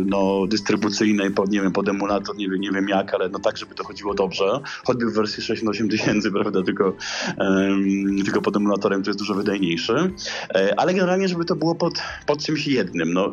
[0.06, 3.58] no, dystrybucyjnej, pod, nie wiem, pod emulator, nie wiem, nie wiem jak, ale no tak,
[3.66, 6.94] żeby to chodziło dobrze, choćby w wersji 6 tysięcy, prawda, tylko,
[7.38, 9.94] um, tylko pod emulatorem, który jest dużo wydajniejszy,
[10.56, 11.94] e, ale generalnie, żeby to było pod,
[12.26, 13.14] pod czymś jednym.
[13.14, 13.32] No,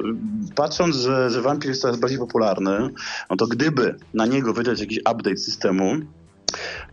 [0.54, 2.90] patrząc, że, że Vampir jest coraz bardziej popularny,
[3.30, 5.96] no to gdyby na niego wydać jakiś update systemu,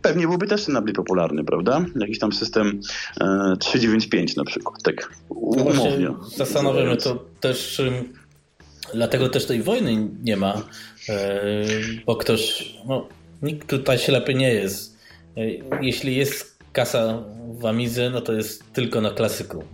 [0.02, 1.84] Pewnie byłby też ten bardziej popularny, prawda?
[1.96, 2.80] Jakiś tam system
[3.20, 6.08] e, 395 na przykład, tak umownie.
[6.08, 7.82] No zastanawiamy to też,
[8.94, 10.62] dlatego też tej wojny nie ma,
[11.08, 11.64] e,
[12.06, 13.08] bo ktoś, no,
[13.42, 14.98] nikt tutaj ślepy nie jest.
[15.80, 17.22] Jeśli jest kasa
[17.60, 19.64] w Amidze, no to jest tylko na klasyku.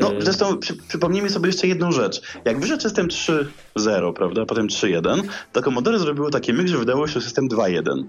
[0.00, 0.12] No.
[0.18, 2.22] Zresztą przy, przypomnijmy sobie jeszcze jedną rzecz.
[2.44, 5.22] Jak wyszedł system 3.0, prawda, potem 3.1,
[5.52, 8.04] to Commodore zrobiło takie myk, że wydało się system 2.1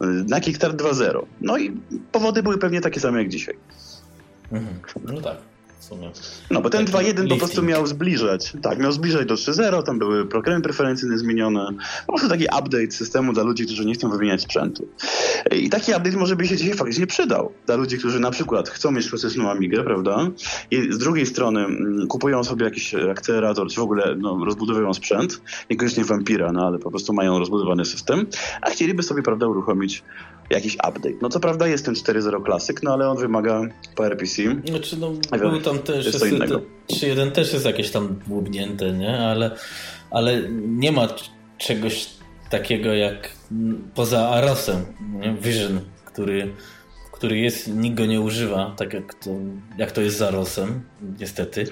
[0.00, 1.22] e, na Kickstart 2.0.
[1.40, 1.80] No i
[2.12, 3.54] powody były pewnie takie same jak dzisiaj.
[4.52, 4.80] Mhm.
[5.04, 5.36] No tak
[5.88, 6.10] sumie.
[6.50, 8.52] No bo ten 2.1 po prostu miał zbliżać.
[8.62, 11.68] Tak, miał zbliżać do 3.0, tam były programy preferencyjne zmienione.
[12.06, 14.88] Po prostu taki update systemu dla ludzi, którzy nie chcą wymieniać sprzętu.
[15.52, 17.52] I taki update może by się dzisiaj faktycznie przydał.
[17.66, 20.30] Dla ludzi, którzy na przykład chcą mieć procesową Amigę, prawda?
[20.70, 25.40] I z drugiej strony mm, kupują sobie jakiś akcelerator, czy w ogóle no, rozbudowują sprzęt,
[25.70, 28.26] niekoniecznie Vampira, no ale po prostu mają rozbudowany system,
[28.62, 30.02] a chcieliby sobie, prawda, uruchomić
[30.50, 31.14] jakiś update.
[31.22, 33.60] No co prawda jest ten 4.0 klasyk, no ale on wymaga
[33.94, 34.42] po RPC.
[34.66, 36.36] Znaczy no, był tam też jest, jest
[36.92, 39.18] 3.1 też jest jakieś tam dłubnięte, nie?
[39.18, 39.50] Ale,
[40.10, 41.08] ale nie ma
[41.58, 42.10] czegoś
[42.50, 43.32] takiego jak
[43.94, 45.34] poza Arosem, nie?
[45.34, 46.54] Vision, który,
[47.12, 49.30] który jest, nikt go nie używa, tak jak to,
[49.78, 50.84] jak to jest z Arosem,
[51.20, 51.66] niestety.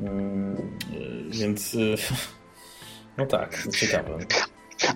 [0.00, 0.78] Mm,
[1.30, 1.76] więc
[3.18, 4.18] no tak, ciekawe.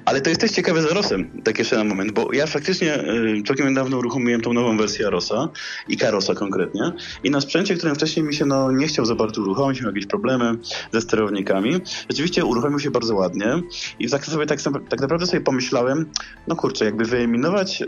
[0.04, 3.42] Ale to jest też ciekawe z Arosem, tak jeszcze na moment, bo ja faktycznie y,
[3.46, 5.48] całkiem niedawno uruchomiłem tą nową wersję Arosa
[5.88, 6.92] i Karosa konkretnie
[7.24, 10.06] i na sprzęcie, którym wcześniej mi się no, nie chciał za bardzo uruchomić, miał jakieś
[10.06, 10.54] problemy
[10.92, 11.80] ze sterownikami,
[12.10, 13.62] rzeczywiście uruchomił się bardzo ładnie
[13.98, 16.06] i tak sobie tak, tak naprawdę sobie pomyślałem,
[16.48, 17.82] no kurczę, jakby wyeliminować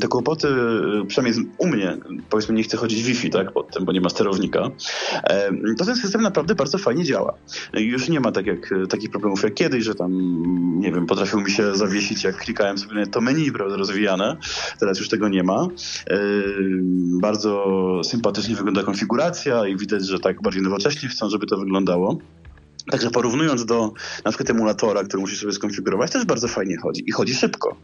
[0.00, 1.96] te kłopoty, y, przynajmniej u mnie,
[2.30, 4.70] powiedzmy nie chcę chodzić Wi-Fi, tak, pod tym, bo nie ma sterownika,
[5.78, 7.34] to ten system naprawdę bardzo fajnie działa.
[7.74, 10.12] Już nie ma tak jak, takich problemów jak kiedyś, że tam,
[10.80, 14.36] nie wiem, potrafił mi się zawiesić, jak klikałem sobie to menu prawda, rozwijane.
[14.80, 15.68] Teraz już tego nie ma.
[16.10, 16.18] Yy,
[17.20, 22.18] bardzo sympatycznie wygląda konfiguracja i widać, że tak bardziej nowocześnie chcą, żeby to wyglądało.
[22.90, 23.92] Także porównując do
[24.24, 27.76] na przykład emulatora, który musisz sobie skonfigurować, też bardzo fajnie chodzi i chodzi szybko.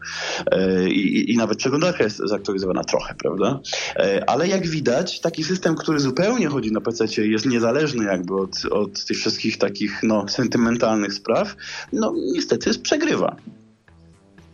[0.51, 3.59] E, I, i nawet przeglądarka jest zaktualizowana trochę, prawda?
[3.95, 8.65] E, ale jak widać, taki system, który zupełnie chodzi na PC, jest niezależny jakby od,
[8.71, 11.55] od tych wszystkich takich no, sentymentalnych spraw,
[11.93, 13.35] no niestety przegrywa.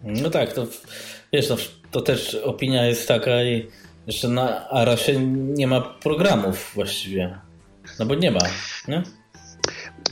[0.03, 0.68] No tak, to
[1.34, 1.56] wiesz, no,
[1.91, 3.68] to też opinia jest taka i
[4.07, 7.40] że na Arasie nie ma programów właściwie.
[7.99, 8.40] No bo nie ma,
[8.88, 9.03] nie?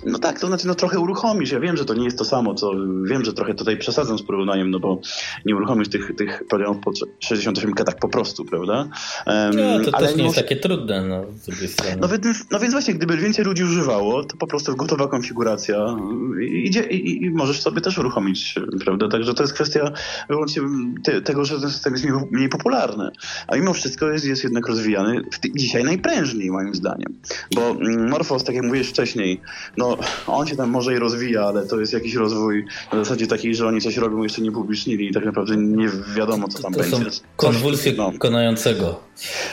[0.05, 1.51] No tak, to znaczy no trochę uruchomisz.
[1.51, 2.71] Ja wiem, że to nie jest to samo, co
[3.03, 4.99] wiem, że trochę tutaj przesadzam z porównaniem, no bo
[5.45, 8.87] nie uruchomisz tych, tych programów po 68 tak po prostu, prawda?
[9.25, 11.97] Um, no, to ale też nie jest takie trudne, no, z drugiej strony.
[12.01, 15.97] No więc, no więc właśnie, gdyby więcej ludzi używało, to po prostu gotowa konfiguracja
[16.41, 18.55] idzie i, i możesz sobie też uruchomić,
[18.85, 19.07] prawda?
[19.07, 19.91] Także to jest kwestia
[20.29, 20.61] wyłącznie
[21.03, 23.11] te, tego, że ten system jest mniej, mniej popularny.
[23.47, 25.21] A mimo wszystko jest, jest jednak rozwijany
[25.55, 27.13] dzisiaj najprężniej, moim zdaniem.
[27.55, 29.41] Bo mm, Morphos, tak jak mówiłeś wcześniej,
[29.77, 29.94] no
[30.27, 33.67] on się tam może i rozwija, ale to jest jakiś rozwój na zasadzie takiej, że
[33.67, 37.11] oni coś robią, jeszcze nie publicznili i tak naprawdę nie wiadomo, co tam to będzie.
[37.11, 38.11] Są konwulsje no.
[38.19, 38.99] konającego.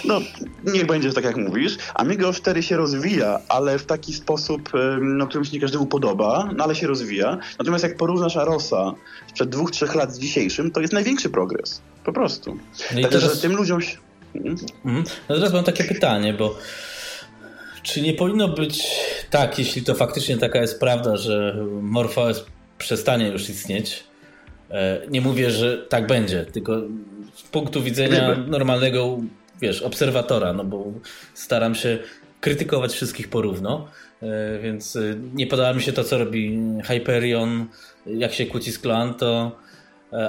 [0.04, 0.20] No,
[0.64, 1.76] niech będzie tak, jak mówisz.
[1.94, 4.70] Amigo 4 się rozwija, ale w taki sposób,
[5.00, 7.38] no, którym się nie każdemu podoba, no ale się rozwija.
[7.58, 8.94] Natomiast jak porównasz Arosa
[9.26, 11.82] sprzed dwóch, trzech lat z dzisiejszym, to jest największy progres.
[12.04, 12.56] Po prostu.
[12.94, 13.40] No Także teraz...
[13.40, 13.96] tym ludziom się...
[14.34, 15.04] Mhm.
[15.28, 16.58] No teraz mam takie pytanie, bo
[17.82, 18.86] czy nie powinno być
[19.30, 22.44] tak, jeśli to faktycznie taka jest prawda, że MorphOS
[22.78, 24.04] przestanie już istnieć?
[24.70, 26.80] E, nie mówię, że tak będzie, tylko
[27.34, 29.18] z punktu widzenia normalnego,
[29.60, 30.92] wiesz, obserwatora, no bo
[31.34, 31.98] staram się
[32.40, 33.88] krytykować wszystkich porówno,
[34.22, 35.00] e, więc e,
[35.34, 37.66] nie podoba mi się to, co robi Hyperion,
[38.06, 39.58] jak się kłóci z Clanto,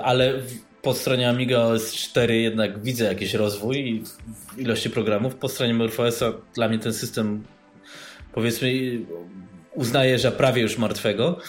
[0.04, 0.34] ale
[0.84, 4.04] po stronie Amiga OS 4 jednak widzę jakiś rozwój
[4.56, 5.36] w ilości programów.
[5.36, 7.44] Po stronie MorphOSa dla mnie ten system
[8.34, 8.70] powiedzmy
[9.74, 11.40] uznaje, że prawie już martwego.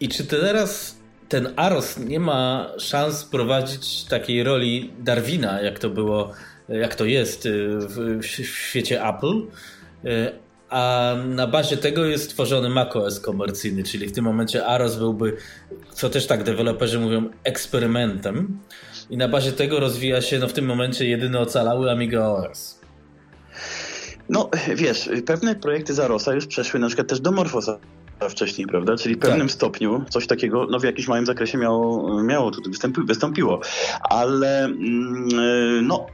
[0.00, 0.98] I czy teraz
[1.28, 6.32] ten Aros nie ma szans prowadzić takiej roli Darwina, jak to było,
[6.68, 9.42] jak to jest w, w świecie Apple?
[10.70, 15.36] A na bazie tego jest tworzony macOS komercyjny, czyli w tym momencie Aros byłby,
[15.92, 18.58] co też tak deweloperzy mówią, eksperymentem
[19.10, 22.80] i na bazie tego rozwija się no w tym momencie jedyny ocalały Amiga OS.
[24.28, 27.78] No wiesz, pewne projekty Zarosa już przeszły na przykład też do Morfosa
[28.28, 28.96] wcześniej, prawda?
[28.96, 29.50] Czyli w pewnym tak.
[29.50, 33.60] stopniu coś takiego no, w jakimś małym zakresie miało, miało tutaj występu, wystąpiło.
[34.00, 36.06] Ale mm, no,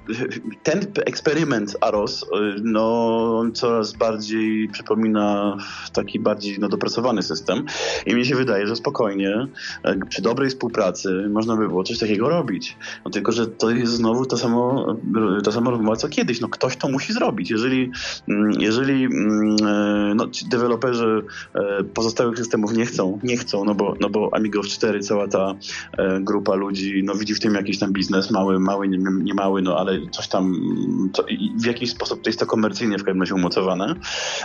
[0.62, 2.26] ten eksperyment AROS
[2.62, 5.56] no, coraz bardziej przypomina
[5.92, 7.64] taki bardziej no, dopracowany system
[8.06, 9.46] i mi się wydaje, że spokojnie
[10.08, 12.76] przy dobrej współpracy można by było coś takiego robić.
[13.04, 14.96] No, tylko, że to jest znowu to samo,
[15.44, 16.40] to samo rozmowa co kiedyś.
[16.40, 17.50] No, ktoś to musi zrobić.
[17.50, 17.90] Jeżeli,
[18.28, 21.22] mm, jeżeli mm, no, ci deweloperzy
[21.54, 25.55] e, pozostałych systemów nie chcą, nie chcą, no bo, no bo Amigo 4, cała ta
[25.98, 29.62] e, grupa ludzi, no widzi w tym jakiś tam biznes, mały, mały, nie, nie mały,
[29.62, 30.55] no ale coś tam,
[31.62, 33.94] w jakiś sposób to jest to komercyjnie w każdym razie umocowane.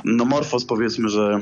[0.06, 1.40] No Morphos powiedzmy, że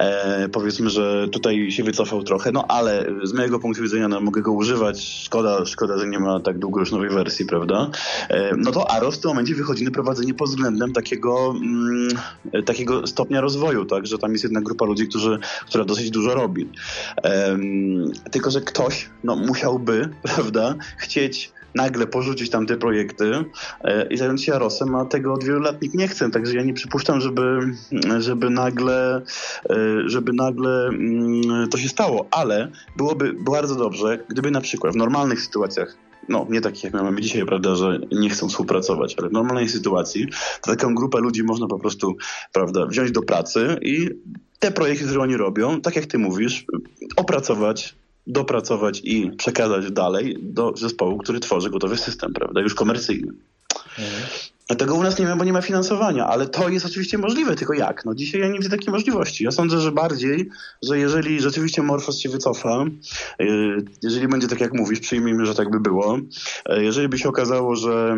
[0.00, 4.42] E, powiedzmy, że tutaj się wycofał trochę, no ale z mojego punktu widzenia no, mogę
[4.42, 5.04] go używać.
[5.24, 7.90] Szkoda, szkoda, że nie ma tak długo już nowej wersji, prawda?
[8.28, 12.08] E, no to Aros w tym momencie wychodzi na prowadzenie pod względem takiego, mm,
[12.64, 14.06] takiego stopnia rozwoju, tak?
[14.06, 16.68] Że tam jest jedna grupa ludzi, którzy, która dosyć dużo robi.
[17.24, 17.58] E,
[18.30, 23.44] tylko, że ktoś no, musiałby, prawda, chcieć nagle porzucić tam te projekty
[23.84, 26.62] e, i zająć się Arosem, a tego od wielu lat nikt nie chce, także ja
[26.62, 27.58] nie przypuszczam, żeby,
[28.18, 29.22] żeby nagle
[29.70, 29.76] e,
[30.06, 35.40] żeby nagle mm, to się stało, ale byłoby bardzo dobrze, gdyby na przykład w normalnych
[35.40, 35.96] sytuacjach
[36.28, 40.26] no nie takich jak mamy dzisiaj, prawda, że nie chcą współpracować, ale w normalnej sytuacji
[40.62, 42.16] to taką grupę ludzi można po prostu,
[42.52, 44.10] prawda, wziąć do pracy i
[44.58, 46.64] te projekty, które oni robią, tak jak ty mówisz,
[47.16, 47.94] opracować,
[48.26, 53.32] dopracować i przekazać dalej do zespołu, który tworzy gotowy system, prawda, już komercyjny.
[53.98, 54.22] Mhm.
[54.78, 57.74] Tego u nas nie ma, bo nie ma finansowania, ale to jest oczywiście możliwe, tylko
[57.74, 58.04] jak?
[58.04, 59.44] No dzisiaj ja nie widzę takiej możliwości.
[59.44, 60.48] Ja sądzę, że bardziej,
[60.82, 62.84] że jeżeli rzeczywiście Morphos się wycofa,
[63.40, 63.46] y,
[64.02, 67.76] jeżeli będzie tak jak mówisz, przyjmijmy, że tak by było, y, jeżeli by się okazało,
[67.76, 68.16] że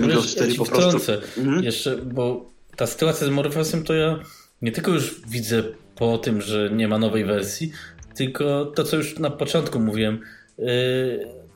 [0.00, 1.12] Windows 4 ja po prostu...
[1.36, 1.64] Mhm.
[1.64, 4.18] Jeszcze, bo ta sytuacja z Morphosem to ja
[4.62, 5.62] nie tylko już widzę
[5.96, 7.72] po tym, że nie ma nowej wersji,
[8.14, 10.20] tylko to, co już na początku mówiłem,
[10.58, 10.66] yy,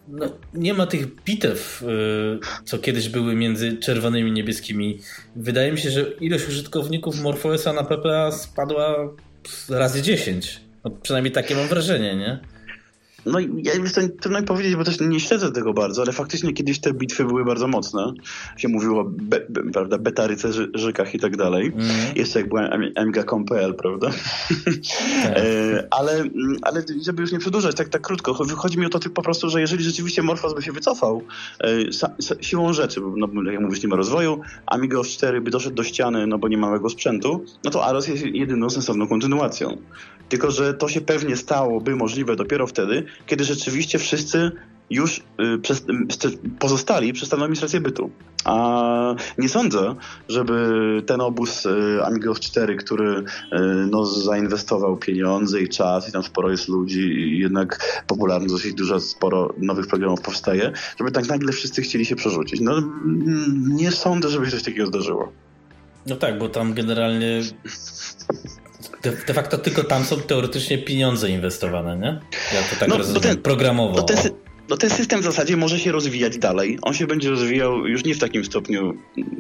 [0.09, 4.99] no, nie ma tych bitew, yy, co kiedyś były między czerwonymi i niebieskimi.
[5.37, 9.15] Wydaje mi się, że ilość użytkowników MorphOSa na PPA spadła
[9.69, 10.61] razy 10.
[10.85, 12.41] No, przynajmniej takie mam wrażenie, nie?
[13.27, 16.79] No ja już to trudno powiedzieć, bo też nie śledzę tego bardzo, ale faktycznie kiedyś
[16.79, 18.13] te bitwy były bardzo mocne.
[18.57, 21.67] Się mówiło o be, be, prawda, beta rycerzykach i tak dalej.
[21.67, 21.87] Mm.
[22.17, 22.71] Jeszcze jak była
[23.07, 24.11] MGCOM.pl, prawda?
[24.11, 25.37] Tak.
[25.37, 26.25] E, ale,
[26.63, 29.61] ale żeby już nie przedłużać, tak, tak krótko, chodzi mi o to po prostu, że
[29.61, 31.23] jeżeli rzeczywiście Morphos by się wycofał
[31.61, 31.69] e,
[32.41, 36.39] siłą rzeczy, no, jak mówisz, nie ma rozwoju, Amiga 4 by doszedł do ściany, no
[36.39, 39.77] bo nie ma małego sprzętu, no to Aros jest jedyną sensowną kontynuacją.
[40.29, 44.53] Tylko, że to się pewnie stałoby możliwe dopiero wtedy, kiedy rzeczywiście wszyscy
[44.91, 45.23] już y,
[46.59, 48.11] pozostali przestaną mieć rację bytu.
[48.45, 49.95] A nie sądzę,
[50.29, 50.53] żeby
[51.07, 53.25] ten obóz y, Amigos 4, który y,
[53.91, 59.01] no, zainwestował pieniądze i czas i tam sporo jest ludzi i jednak popularność dosyć dużo,
[59.01, 62.61] sporo nowych programów powstaje, żeby tak nagle wszyscy chcieli się przerzucić.
[62.61, 62.83] No
[63.69, 65.33] nie sądzę, żeby się coś takiego zdarzyło.
[66.07, 67.43] No tak, bo tam generalnie
[69.03, 72.21] de, de, facto tylko tam są teoretycznie pieniądze inwestowane, nie?
[72.55, 74.03] Ja to tak no, rozumiem, ten, programowo.
[74.03, 74.19] Ten,
[74.69, 76.79] no ten system w zasadzie może się rozwijać dalej.
[76.83, 78.95] On się będzie rozwijał już nie w takim stopniu,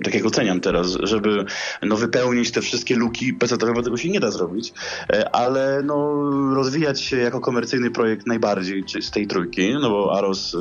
[0.05, 1.45] tak jak oceniam teraz, żeby
[1.83, 4.73] no, wypełnić te wszystkie luki bezatowe, tego się nie da zrobić,
[5.13, 6.23] e, ale no,
[6.55, 10.59] rozwijać się jako komercyjny projekt najbardziej z tej trójki, no bo Aros e,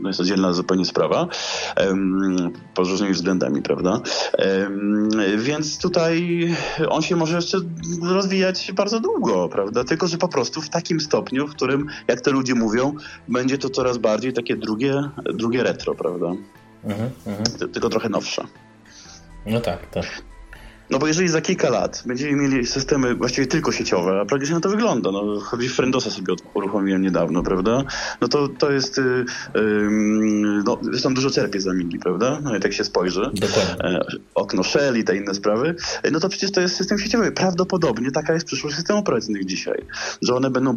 [0.00, 1.28] no, jest oddzielna zupełnie sprawa,
[2.74, 4.00] pod różnymi względami, prawda?
[5.38, 6.48] Więc tutaj
[6.88, 7.58] on się może jeszcze
[8.02, 9.84] rozwijać bardzo długo, prawda?
[9.84, 12.94] Tylko, że po prostu w takim stopniu, w którym, jak te ludzie mówią,
[13.28, 15.02] będzie to coraz coraz bardziej takie drugie,
[15.34, 16.26] drugie retro, prawda?
[16.84, 17.70] Mhm, mhm.
[17.72, 18.44] Tylko trochę nowsze.
[19.46, 20.22] No tak, tak.
[20.90, 24.60] No bo jeżeli za kilka lat będziemy mieli systemy właściwie tylko sieciowe, a praktycznie na
[24.60, 27.84] to wygląda, no choćby Friendosa sobie uruchomiłem niedawno, prawda?
[28.20, 29.24] No to, to jest, yy,
[30.64, 32.38] no zresztą dużo czerpie z Amigi, prawda?
[32.42, 33.30] No i tak się spojrzy.
[33.34, 33.84] Dokładnie.
[33.84, 34.00] E,
[34.34, 35.74] okno Shell i te inne sprawy.
[36.02, 37.32] E, no to przecież to jest system sieciowy.
[37.32, 39.84] Prawdopodobnie taka jest przyszłość systemów operacyjnych dzisiaj.
[40.22, 40.76] Że one będą,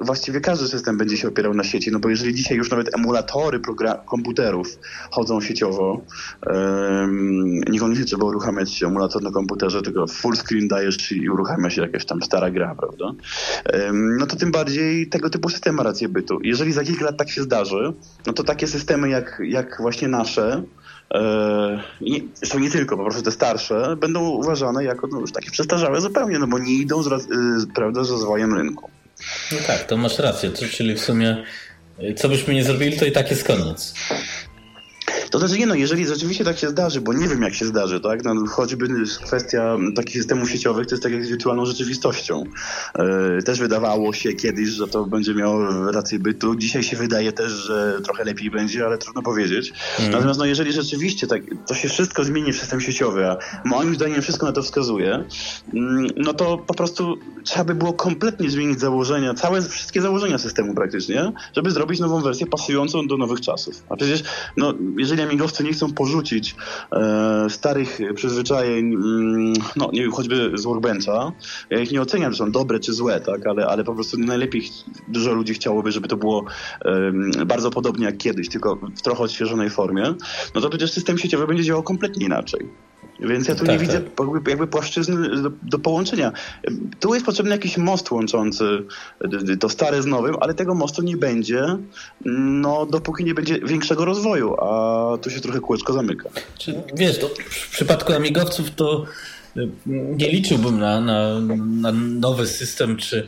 [0.00, 3.60] właściwie każdy system będzie się opierał na sieci, no bo jeżeli dzisiaj już nawet emulatory
[4.06, 4.78] komputerów
[5.10, 6.00] chodzą sieciowo,
[6.46, 6.52] yy,
[7.70, 9.39] niekoniecznie trzeba uruchamiać emulator na komputerze,
[9.82, 13.12] tylko full screen dajesz i uruchamia się jakaś tam stara gra, prawda?
[13.92, 16.38] No to tym bardziej tego typu system ma rację bytu.
[16.42, 17.92] Jeżeli za kilka lat tak się zdarzy,
[18.26, 20.62] no to takie systemy jak, jak właśnie nasze,
[22.00, 26.00] nie, zresztą nie tylko, po prostu te starsze, będą uważane jako no, już takie przestarzałe
[26.00, 28.90] zupełnie, no bo nie idą z, y, prawda, z rozwojem rynku.
[29.52, 31.44] No tak, to masz rację, czyli w sumie
[32.16, 33.94] co byśmy nie zrobili, to i tak jest koniec.
[35.30, 38.00] To znaczy nie no, jeżeli rzeczywiście tak się zdarzy, bo nie wiem jak się zdarzy,
[38.00, 38.24] tak?
[38.24, 38.88] No, choćby
[39.24, 42.44] kwestia takich systemów sieciowych to jest tak jak z wirtualną rzeczywistością.
[42.98, 46.54] Yy, też wydawało się kiedyś, że to będzie miało rację bytu.
[46.54, 49.72] Dzisiaj się wydaje też, że trochę lepiej będzie, ale trudno powiedzieć.
[49.98, 50.10] Mm.
[50.10, 54.22] Natomiast no, jeżeli rzeczywiście tak, to się wszystko zmieni w system sieciowy, a moim zdaniem
[54.22, 55.24] wszystko na to wskazuje,
[55.72, 55.82] yy,
[56.16, 61.32] no to po prostu trzeba by było kompletnie zmienić założenia, całe, wszystkie założenia systemu praktycznie,
[61.56, 63.82] żeby zrobić nową wersję pasującą do nowych czasów.
[63.88, 64.22] A przecież,
[64.56, 66.56] no, jeżeli jeżeli amigowcy nie chcą porzucić
[66.92, 71.32] e, starych przyzwyczajeń, mm, no nie wiem, choćby z workbencha,
[71.70, 74.62] ja ich nie oceniam, że są dobre czy złe, tak, ale, ale po prostu najlepiej
[75.08, 76.44] dużo ludzi chciałoby, żeby to było
[76.84, 80.14] e, bardzo podobnie jak kiedyś, tylko w trochę odświeżonej formie,
[80.54, 82.89] no to przecież system sieciowy będzie działał kompletnie inaczej.
[83.20, 86.32] Więc ja tu tak, nie widzę jakby, jakby płaszczyzny do, do, połączenia.
[87.00, 88.64] Tu jest potrzebny jakiś most łączący
[89.60, 91.62] to stare z nowym, ale tego mostu nie będzie,
[92.24, 96.28] no dopóki nie będzie większego rozwoju, a tu się trochę kółeczko zamyka.
[96.58, 99.04] Czy, wiesz, to w przypadku amigowców to
[99.56, 101.40] y, nie liczyłbym na, na,
[101.80, 103.26] na nowy system, czy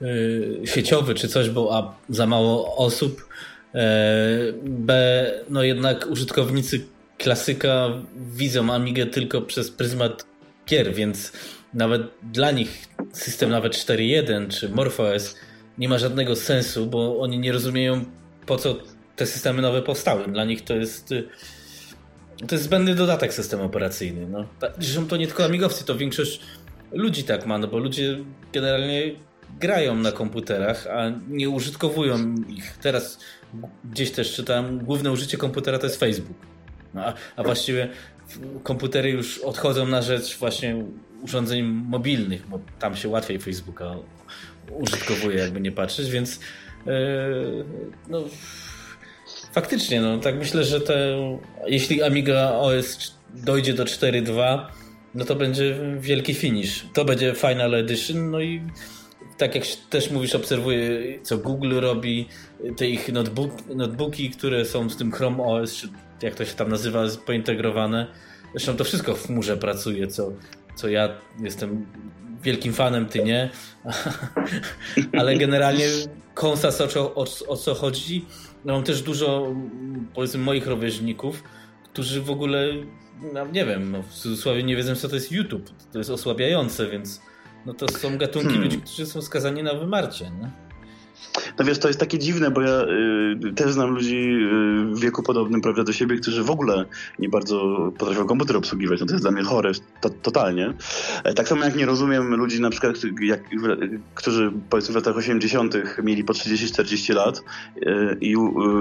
[0.00, 3.28] yy, sieciowy, czy coś, bo a za mało osób,
[3.74, 6.86] e, B, no jednak użytkownicy
[7.18, 10.26] klasyka widzą Amigę tylko przez pryzmat
[10.66, 11.32] gier, więc
[11.74, 15.36] nawet dla nich system nawet 4.1 czy MorphOS
[15.78, 18.04] nie ma żadnego sensu, bo oni nie rozumieją
[18.46, 18.76] po co
[19.16, 20.24] te systemy nowe powstały.
[20.28, 21.14] Dla nich to jest
[22.46, 24.26] to jest zbędny dodatek system operacyjny.
[24.26, 24.46] No.
[24.78, 26.40] Zresztą to nie tylko amigowcy, to większość
[26.92, 28.18] ludzi tak ma, no bo ludzie
[28.52, 29.14] generalnie
[29.60, 32.78] grają na komputerach, a nie użytkowują ich.
[32.82, 33.18] Teraz
[33.84, 36.36] gdzieś też czytałem, główne użycie komputera to jest Facebook.
[36.94, 37.88] No, a, a właściwie
[38.62, 40.84] komputery już odchodzą na rzecz właśnie
[41.22, 43.94] urządzeń mobilnych, bo tam się łatwiej Facebooka
[44.70, 46.40] użytkowuje, jakby nie patrzeć, więc
[46.86, 46.94] yy,
[48.08, 48.24] no,
[49.52, 51.16] faktycznie, no tak myślę, że te,
[51.66, 54.66] jeśli Amiga OS dojdzie do 4.2,
[55.14, 56.86] no to będzie wielki finish.
[56.94, 58.62] To będzie Final Edition, no i
[59.38, 62.28] tak jak też mówisz, obserwuję, co Google robi,
[62.76, 65.88] te ich notebook, notebooki, które są z tym Chrome OS, czy
[66.22, 68.06] jak to się tam nazywa, pointegrowane.
[68.52, 70.32] Zresztą to wszystko w chmurze pracuje, co,
[70.74, 71.08] co ja
[71.40, 71.86] jestem
[72.42, 73.50] wielkim fanem, ty nie.
[75.18, 75.86] Ale generalnie
[76.34, 78.24] konsas o, o, o co chodzi.
[78.64, 79.54] Mam też dużo,
[80.14, 81.42] powiedzmy, moich rówieśników,
[81.92, 82.66] którzy w ogóle,
[83.32, 85.70] no, nie wiem, no, w cudzysłowie nie wiedzą, co to jest YouTube.
[85.92, 87.20] To jest osłabiające, więc
[87.66, 88.64] no to są gatunki hmm.
[88.64, 90.24] ludzi, którzy są skazani na wymarcie.
[90.24, 90.67] Nie?
[91.58, 92.82] No wiesz, to jest takie dziwne, bo ja
[93.48, 96.84] y, też znam ludzi y, w wieku podobnym prawda, do siebie, którzy w ogóle
[97.18, 99.00] nie bardzo potrafią komputer obsługiwać.
[99.00, 100.74] No to jest dla mnie chore to, totalnie.
[101.24, 103.40] E, tak samo jak nie rozumiem ludzi na przykład, jak,
[104.14, 105.74] którzy powiedzmy w latach 80.
[106.02, 107.42] mieli po 30-40 lat
[107.76, 108.36] y, i,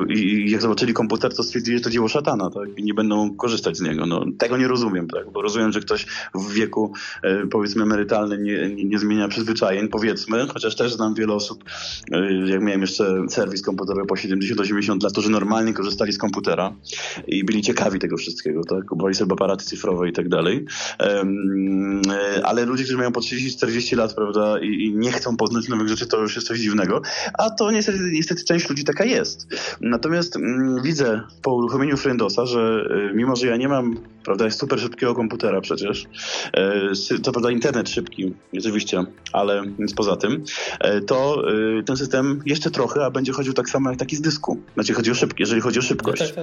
[0.09, 2.77] i, jak zobaczyli komputer, to stwierdzili, że to dzieło szatana tak?
[2.77, 4.05] i nie będą korzystać z niego.
[4.05, 5.31] No, tego nie rozumiem, tak?
[5.31, 6.05] bo rozumiem, że ktoś
[6.35, 6.93] w wieku
[7.23, 11.63] e, powiedzmy emerytalnym nie, nie, nie zmienia przyzwyczajeń, powiedzmy, chociaż też znam wiele osób,
[12.11, 16.73] e, jak miałem jeszcze serwis komputerowy po 70-80 lat, którzy normalnie korzystali z komputera
[17.27, 18.85] i byli ciekawi tego wszystkiego, tak?
[18.85, 20.65] Kupowali sobie aparaty cyfrowe i tak dalej.
[20.99, 21.25] E,
[22.43, 26.07] ale ludzie, którzy mają po 30-40 lat, prawda, i, i, nie chcą poznać nowych rzeczy,
[26.07, 27.01] to już jest coś dziwnego.
[27.33, 29.47] A to niestety, niestety część ludzi taka jest.
[29.81, 34.79] Natomiast mm, widzę po uruchomieniu Friendosa, że y, mimo, że ja nie mam, prawda, super
[34.79, 36.03] szybkiego komputera przecież,
[37.11, 40.43] y, to prawda, internet szybki, oczywiście, ale nic poza tym,
[41.07, 41.43] to
[41.85, 44.59] ten system jeszcze trochę, a będzie chodził tak samo jak taki z dysku.
[44.73, 46.33] Znaczy chodzi o szybki, jeżeli chodzi o szybkość.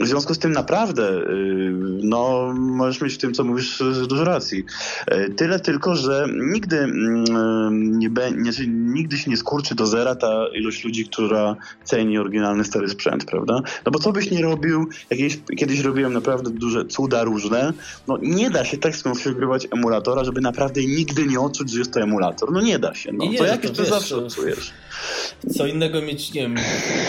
[0.00, 0.06] No.
[0.06, 1.72] W związku z tym naprawdę, y,
[2.02, 4.64] no, możesz mieć w tym, co mówisz, dużo racji.
[5.12, 10.46] Y, tyle tylko, że nigdy mm, nie, nie, nigdy się nie skurczy do zera ta
[10.54, 13.60] ilość ludzi, która ceni oryginalny stary sprzęt, prawda?
[13.86, 17.72] No bo co byś nie robił, jakieś, kiedyś robiłem naprawdę duże cuda różne,
[18.08, 22.00] no nie da się tak skonfigurować emulatora, żeby naprawdę nigdy nie odczuć, że jest to
[22.00, 22.52] emulator.
[22.52, 23.12] No nie da się.
[23.12, 24.72] No, nie, to jakieś to zawsze odczujesz.
[25.56, 26.56] Co innego mieć, nie wiem,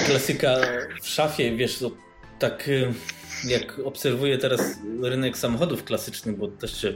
[0.06, 0.56] klasyka
[1.02, 2.11] w szafie, wiesz, to
[2.42, 2.94] tak y,
[3.48, 6.94] jak obserwuję teraz rynek samochodów klasycznych, bo też się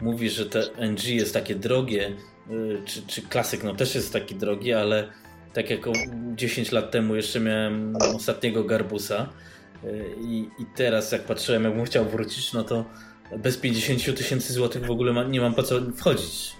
[0.00, 2.16] mówi, że te NG jest takie drogie,
[2.50, 5.08] y, czy, czy klasyk no też jest taki drogi, ale
[5.52, 5.80] tak jak
[6.34, 9.28] 10 lat temu jeszcze miałem ostatniego Garbusa
[9.84, 12.84] y, i, i teraz jak patrzyłem, jakbym chciał wrócić, no to
[13.38, 16.52] bez 50 tysięcy złotych w ogóle nie mam po co wchodzić.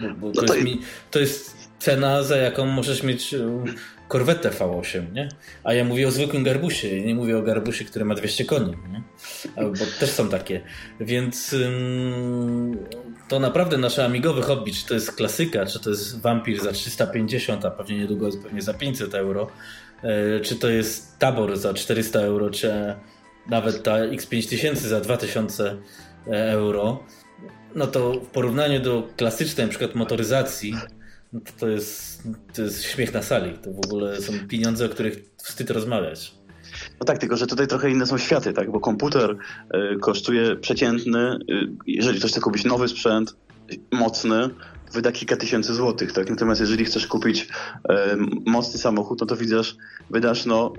[0.00, 0.80] Bo, bo to, jest mi,
[1.10, 3.34] to jest cena, za jaką możesz mieć
[4.14, 5.28] korwetę V8, nie?
[5.64, 9.02] A ja mówię o zwykłym garbusie, nie mówię o garbusie, który ma 200 koni, nie?
[9.56, 10.60] Bo też są takie.
[11.00, 12.78] Więc ym,
[13.28, 17.64] to naprawdę nasze amigowe hobby, czy to jest klasyka, czy to jest Vampir za 350,
[17.64, 19.50] a pewnie niedługo pewnie za 500 euro,
[20.02, 22.94] yy, czy to jest Tabor za 400 euro, czy
[23.46, 25.76] nawet ta X5000 za 2000
[26.26, 27.04] euro,
[27.74, 30.74] no to w porównaniu do klasycznej przykład motoryzacji,
[31.58, 32.22] to, jest,
[32.54, 33.58] to jest śmiech na sali.
[33.58, 36.34] To w ogóle są pieniądze, o których wstyd rozmawiać.
[37.00, 38.72] No tak, tylko że tutaj trochę inne są światy, tak?
[38.72, 43.36] Bo komputer y, kosztuje przeciętny, y, jeżeli ktoś chce kupić nowy sprzęt,
[43.92, 44.50] mocny,
[44.94, 46.30] wyda kilka tysięcy złotych, tak?
[46.30, 47.48] Natomiast jeżeli chcesz kupić
[47.88, 48.16] e,
[48.46, 49.76] mocny samochód, no to widzisz,
[50.10, 50.72] wydasz no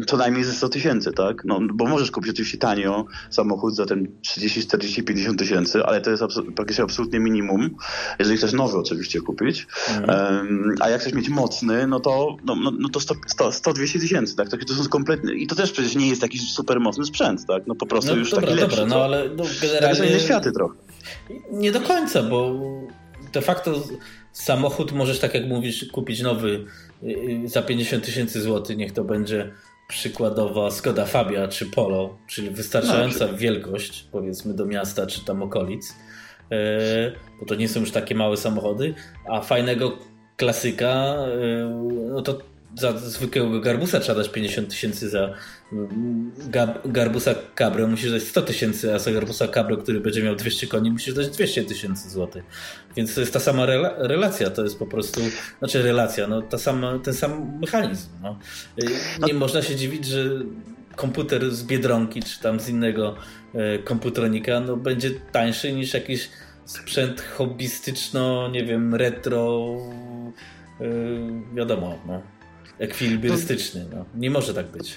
[0.00, 1.44] e, co najmniej ze 100 tysięcy, tak?
[1.44, 6.10] No, bo możesz kupić oczywiście tanio samochód za ten 30, 40, 50 tysięcy, ale to
[6.10, 6.22] jest
[6.56, 7.76] praktycznie absolutnie minimum,
[8.18, 9.66] jeżeli chcesz nowy oczywiście kupić.
[9.88, 10.74] Mhm.
[10.80, 13.98] a jak chcesz mieć mocny, no to, no, no, no to 100, 100, 100 200
[13.98, 14.48] tysięcy, tak?
[14.48, 17.66] To są kompletnie, i to też przecież nie jest jakiś super mocny sprzęt, tak?
[17.66, 18.76] No po prostu no, już dobra, taki lepszy.
[18.76, 19.96] Dobra, no ale no, generalnie...
[19.96, 20.74] To są inne światy trochę.
[21.50, 22.60] Nie do końca, bo
[23.32, 23.82] de facto
[24.32, 26.64] samochód możesz, tak jak mówisz, kupić nowy
[27.02, 27.06] y,
[27.44, 29.52] y, za 50 tysięcy złotych, niech to będzie
[29.88, 35.90] przykładowo Skoda Fabia czy Polo, czyli wystarczająca no, wielkość, powiedzmy, do miasta czy tam okolic,
[35.90, 35.94] y,
[37.40, 38.94] bo to nie są już takie małe samochody,
[39.28, 39.98] a fajnego
[40.36, 41.16] klasyka,
[42.10, 42.38] no to
[42.76, 45.34] za zwykłego garbusa trzeba dać 50 tysięcy za
[46.84, 50.90] garbusa cabrio musisz dać 100 tysięcy, a za garbusa cabrio, który będzie miał 200 koni
[50.90, 52.44] musisz dać 200 tysięcy złotych.
[52.96, 55.20] Więc to jest ta sama rela relacja, to jest po prostu,
[55.58, 58.08] znaczy relacja, no ta sama, ten sam mechanizm.
[58.22, 58.38] No.
[59.26, 60.24] Nie można się dziwić, że
[60.96, 63.14] komputer z Biedronki czy tam z innego
[63.54, 66.28] e, komputronika no, będzie tańszy niż jakiś
[66.64, 69.76] sprzęt hobbystyczno, nie wiem, retro,
[70.80, 70.84] e,
[71.54, 72.22] wiadomo, no
[72.78, 73.86] ekwilibrystyczny.
[73.92, 74.04] No.
[74.14, 74.96] Nie może tak być.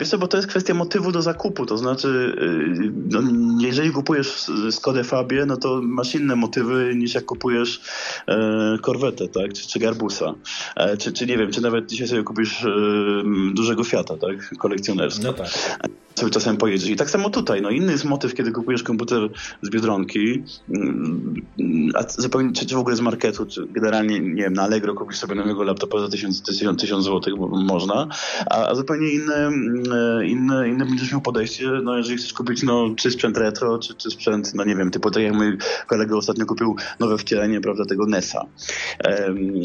[0.00, 3.20] Wiesz co, bo to jest kwestia motywu do zakupu, to znaczy y, no,
[3.60, 7.80] jeżeli kupujesz Skodę Fabię, no to masz inne motywy niż jak kupujesz
[8.28, 10.34] e, korwetę, tak, czy, czy Garbusa,
[10.76, 12.70] e, czy, czy nie wiem, czy nawet dzisiaj sobie kupisz e,
[13.54, 15.24] dużego Fiata, tak, kolekcjonerstwa.
[15.24, 15.48] No tak
[16.20, 16.90] sobie czasem pojedziesz.
[16.90, 17.62] I tak samo tutaj.
[17.62, 19.28] No inny jest motyw, kiedy kupujesz komputer
[19.62, 20.42] z Biedronki,
[20.74, 21.42] mm,
[21.94, 25.18] a zupełnie, czy, czy w ogóle z marketu, czy generalnie, nie wiem, na Allegro kupisz
[25.18, 28.08] sobie nowego laptopa za 1000, 1000, 1000 zł, można,
[28.50, 29.82] a, a zupełnie inne, mm,
[30.24, 34.10] inne, inne będziesz miał podejście, no jeżeli chcesz kupić, no, czy sprzęt retro, czy, czy
[34.10, 38.06] sprzęt, no nie wiem, typu tak jak mój kolega ostatnio kupił nowe wcielenie, prawda, tego
[38.06, 38.46] NESa.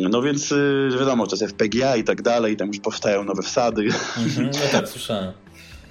[0.10, 3.82] No więc y, wiadomo, czas FPGA i tak dalej, tam już powstają nowe wsady.
[4.18, 5.45] Mhm, no tak, słyszałem.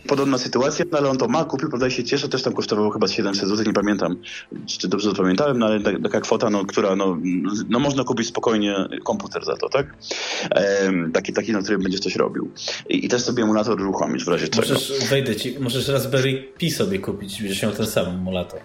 [0.07, 2.91] Podobna sytuacja, no ale on to ma, kupił, prawda, i się cieszy, też tam kosztowało
[2.91, 4.17] chyba 700 zł, nie pamiętam,
[4.67, 7.19] czy dobrze zapamiętałem, no ale taka kwota, no, która, no,
[7.69, 8.75] no można kupić spokojnie
[9.05, 9.87] komputer za to, tak?
[10.51, 12.51] Ehm, taki, taki, na którym będziesz coś robił.
[12.89, 14.69] I, I, też sobie emulator uruchomić w razie czego.
[14.69, 18.61] Możesz, wejdę ci, możesz Raspberry Pi sobie kupić, będziesz miał ten sam emulator.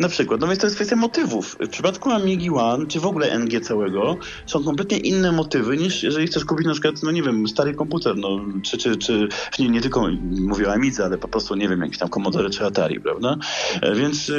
[0.00, 1.56] Na przykład, no więc to jest kwestia motywów.
[1.60, 4.16] W przypadku Amigi One, czy w ogóle NG całego,
[4.46, 8.16] są kompletnie inne motywy niż jeżeli chcesz kupić na przykład, no nie wiem, stary komputer,
[8.16, 9.28] no, czy, czy, czy
[9.58, 12.64] nie, nie tylko mówię o Amidze, ale po prostu, nie wiem, jakiś tam Commodore czy
[12.64, 13.36] Atari, prawda?
[13.82, 14.32] E, więc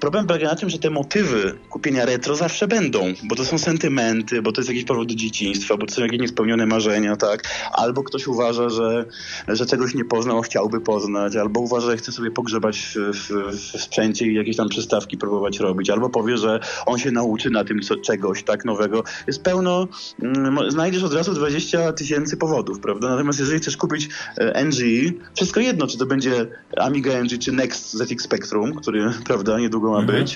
[0.00, 4.42] problem polega na tym, że te motywy kupienia retro zawsze będą, bo to są sentymenty,
[4.42, 7.42] bo to jest jakiś powód dzieciństwa, bo to są jakieś niespełnione marzenia, tak?
[7.72, 9.04] Albo ktoś uważa, że,
[9.48, 13.82] że czegoś nie poznał, chciałby poznać, albo uważa, że chce sobie pogrzebać w, w, w
[13.82, 17.80] sprzęcie i jakieś tam przystawki próbować robić, albo powie, że on się nauczy na tym
[17.80, 19.02] co, czegoś tak nowego.
[19.26, 19.88] Jest pełno,
[20.22, 23.08] mm, znajdziesz od razu 20 tysięcy powodów, prawda?
[23.08, 24.08] Natomiast jeżeli chcesz kupić
[24.38, 26.46] e, NG, wszystko jedno, czy to będzie
[26.76, 30.26] Amiga NG, czy Next ZX Spectrum, który, prawda, niedługo ma mhm.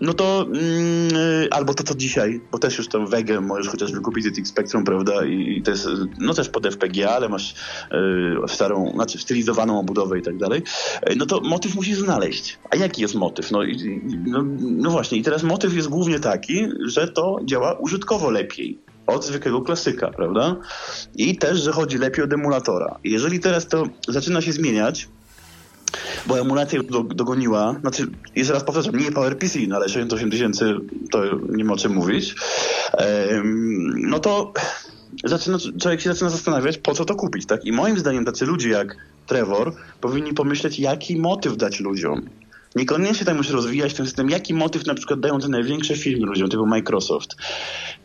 [0.00, 4.24] No to mm, albo to co dzisiaj, bo też już tą wegę możesz chociażby kupić
[4.24, 5.24] ZX Spectrum, prawda?
[5.24, 10.18] I, I, to jest no też pod FPGA, ale masz y, starą, znaczy stylizowaną obudowę
[10.18, 10.62] i tak dalej.
[11.02, 12.58] E, no to motyw musisz znaleźć.
[12.70, 13.50] A jaki jest motyw?
[13.50, 18.30] No, i, no, no właśnie, i teraz motyw jest głównie taki, że to działa użytkowo
[18.30, 20.56] lepiej od zwykłego klasyka, prawda?
[21.14, 22.98] I też, że chodzi lepiej od emulatora.
[23.04, 25.08] Jeżeli teraz to zaczyna się zmieniać,
[26.26, 26.80] bo emulacja
[27.14, 28.06] dogoniła, znaczy,
[28.36, 30.74] jeszcze raz powtarzam, nie PowerPC, no ale 68 tysięcy
[31.10, 32.34] to nie ma o czym mówić,
[33.94, 34.52] no to
[35.24, 37.64] zaczyna, człowiek się zaczyna zastanawiać, po co to kupić, tak?
[37.64, 38.96] I moim zdaniem tacy ludzie jak
[39.26, 42.28] Trevor powinni pomyśleć, jaki motyw dać ludziom.
[42.76, 46.48] Niekoniecznie tam już rozwijać ten system, jaki motyw na przykład dają te największe firmy ludziom,
[46.48, 47.36] typu Microsoft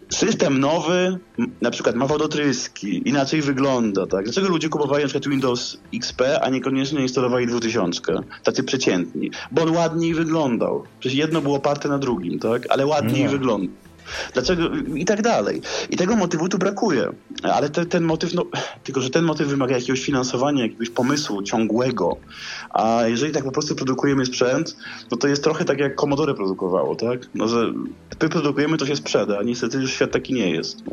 [0.10, 1.18] system nowy,
[1.62, 4.24] na przykład ma wodotryski, inaczej wygląda, tak?
[4.26, 8.02] Dlaczego ludzie kupowali na przykład Windows XP, a niekoniecznie instalowali 2000?
[8.44, 9.32] Tacy przeciętni.
[9.52, 10.84] Bo on ładniej wyglądał.
[11.00, 12.66] Przecież jedno było oparte na drugim, tak?
[12.70, 13.32] Ale ładniej no.
[13.32, 13.87] wygląda.
[14.34, 14.64] Dlaczego?
[14.96, 15.62] I tak dalej.
[15.90, 17.10] I tego motywu tu brakuje.
[17.44, 18.46] Ale te, ten motyw, no,
[18.84, 22.18] tylko że ten motyw wymaga jakiegoś finansowania, jakiegoś pomysłu ciągłego.
[22.70, 24.78] A jeżeli tak po prostu produkujemy sprzęt,
[25.12, 27.20] no to jest trochę tak jak Commodore produkowało, tak?
[27.36, 27.74] No, że
[28.22, 30.84] my produkujemy, to się sprzeda, niestety już świat taki nie jest.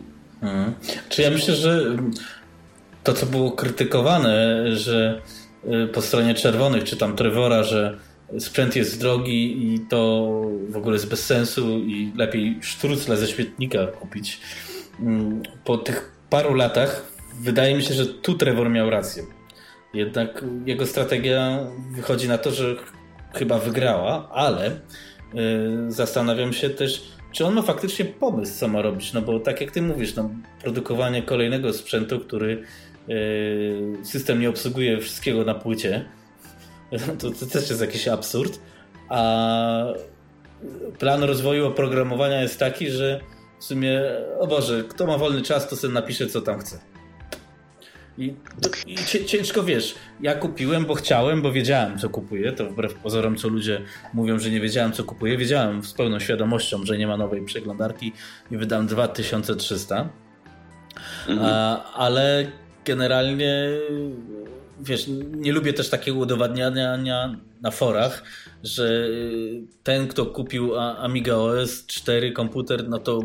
[0.41, 0.75] Hmm.
[1.09, 1.97] Czy ja myślę, że
[3.05, 5.23] to, co było krytykowane, że
[5.65, 7.99] y, po stronie czerwonych, czy tam Trevora, że
[8.39, 10.31] sprzęt jest drogi i to
[10.69, 14.41] w ogóle jest bez sensu i lepiej sztrucle ze świetnika kupić.
[15.01, 19.23] Mm, po tych paru latach wydaje mi się, że tu Trevor miał rację.
[19.95, 21.59] Jednak jego strategia
[21.91, 22.77] wychodzi na to, że
[23.35, 24.81] chyba wygrała, ale
[25.35, 27.03] yy, zastanawiam się też,
[27.33, 29.13] czy on ma faktycznie pomysł, co ma robić.
[29.13, 30.31] No bo tak jak ty mówisz, no,
[30.63, 32.63] produkowanie kolejnego sprzętu, który
[33.09, 36.05] yy, system nie obsługuje wszystkiego na płycie,
[37.21, 38.61] to, to też jest jakiś absurd.
[39.09, 39.85] A
[40.99, 43.21] plan rozwoju oprogramowania jest taki, że
[43.59, 44.01] w sumie,
[44.39, 46.79] o Boże, kto ma wolny czas, to sobie napisze, co tam chce.
[48.19, 48.35] I,
[48.87, 52.53] i ciężko wiesz, ja kupiłem, bo chciałem, bo wiedziałem, co kupuję.
[52.53, 53.81] To wbrew pozorom, co ludzie
[54.13, 55.37] mówią, że nie wiedziałem, co kupuję.
[55.37, 58.13] Wiedziałem z pełną świadomością, że nie ma nowej przeglądarki
[58.51, 60.09] i wydam 2300.
[61.29, 61.49] Mhm.
[61.51, 62.47] A, ale
[62.85, 63.69] generalnie
[64.81, 65.07] wiesz,
[65.37, 66.97] nie lubię też takiego udowadniania
[67.63, 68.23] na forach,
[68.63, 69.09] że
[69.83, 73.21] ten, kto kupił Amiga OS 4 komputer, no to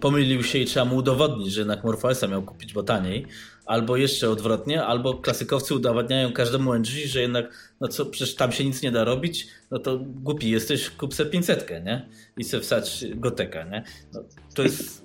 [0.00, 3.26] pomylił się i trzeba mu udowodnić, że jednak MorphOSa miał kupić, bo taniej.
[3.66, 8.64] Albo jeszcze odwrotnie, albo klasykowcy udowadniają każdemu NG, że jednak, no co, przecież tam się
[8.64, 12.08] nic nie da robić, no to głupi jesteś, kup se 500, nie?
[12.36, 13.84] I se wsać goteka, nie?
[14.12, 14.20] No,
[14.54, 15.04] to jest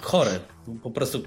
[0.00, 0.40] chore.
[0.82, 1.22] Po prostu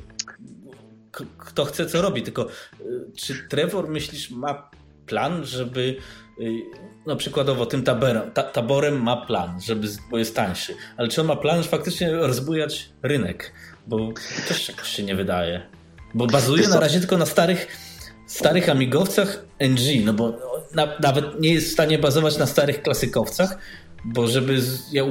[1.38, 2.24] kto chce, co robi.
[2.24, 2.48] Tylko
[2.82, 4.70] y, czy Trevor, myślisz, ma
[5.06, 5.96] plan, żeby
[6.40, 6.62] y,
[7.06, 11.28] no przykładowo tym taberem, ta, taborem ma plan, żeby, bo jest tańszy, ale czy on
[11.28, 13.54] ma plan, że faktycznie rozbujać rynek?
[13.88, 14.10] Bo
[14.48, 15.62] też jakoś się nie wydaje.
[16.14, 17.68] Bo bazuje na razie tylko na starych
[18.28, 20.34] starych amigowcach NG, no bo
[20.74, 23.58] na, nawet nie jest w stanie bazować na starych klasykowcach,
[24.06, 24.62] bo żeby,
[24.92, 25.04] ja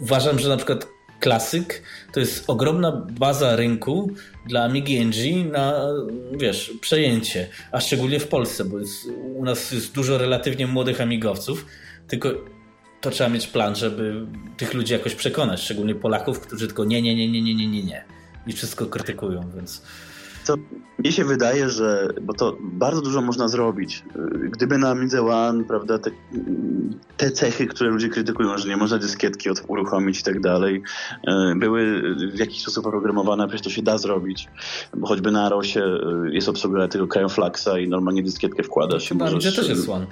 [0.00, 0.86] uważam, że na przykład
[1.24, 1.82] klasyk.
[2.12, 4.10] To jest ogromna baza rynku
[4.46, 5.86] dla Amigi NG na,
[6.32, 11.66] wiesz, przejęcie, a szczególnie w Polsce, bo jest, u nas jest dużo relatywnie młodych amigowców,
[12.08, 12.28] tylko
[13.00, 14.26] to trzeba mieć plan, żeby
[14.56, 17.82] tych ludzi jakoś przekonać, szczególnie Polaków, którzy tylko nie, nie, nie, nie, nie, nie, nie,
[17.82, 18.04] nie.
[18.46, 19.82] I wszystko krytykują, więc
[20.44, 20.54] Co,
[20.98, 24.04] mnie się wydaje, że, bo to bardzo dużo można zrobić.
[24.50, 26.10] Gdyby na Amidze One, prawda, te,
[27.16, 30.82] te cechy, które ludzie krytykują, że nie można dyskietki od, uruchomić i tak dalej,
[31.26, 32.02] e, były
[32.32, 34.48] w jakiś sposób oprogramowane, przecież to się da zrobić.
[34.96, 35.98] Bo choćby na Arosie
[36.32, 39.10] jest obsługa tego Cryoflaxa i normalnie dyskietkę wkładasz.
[39.14, 40.06] Na Amidze też jest One.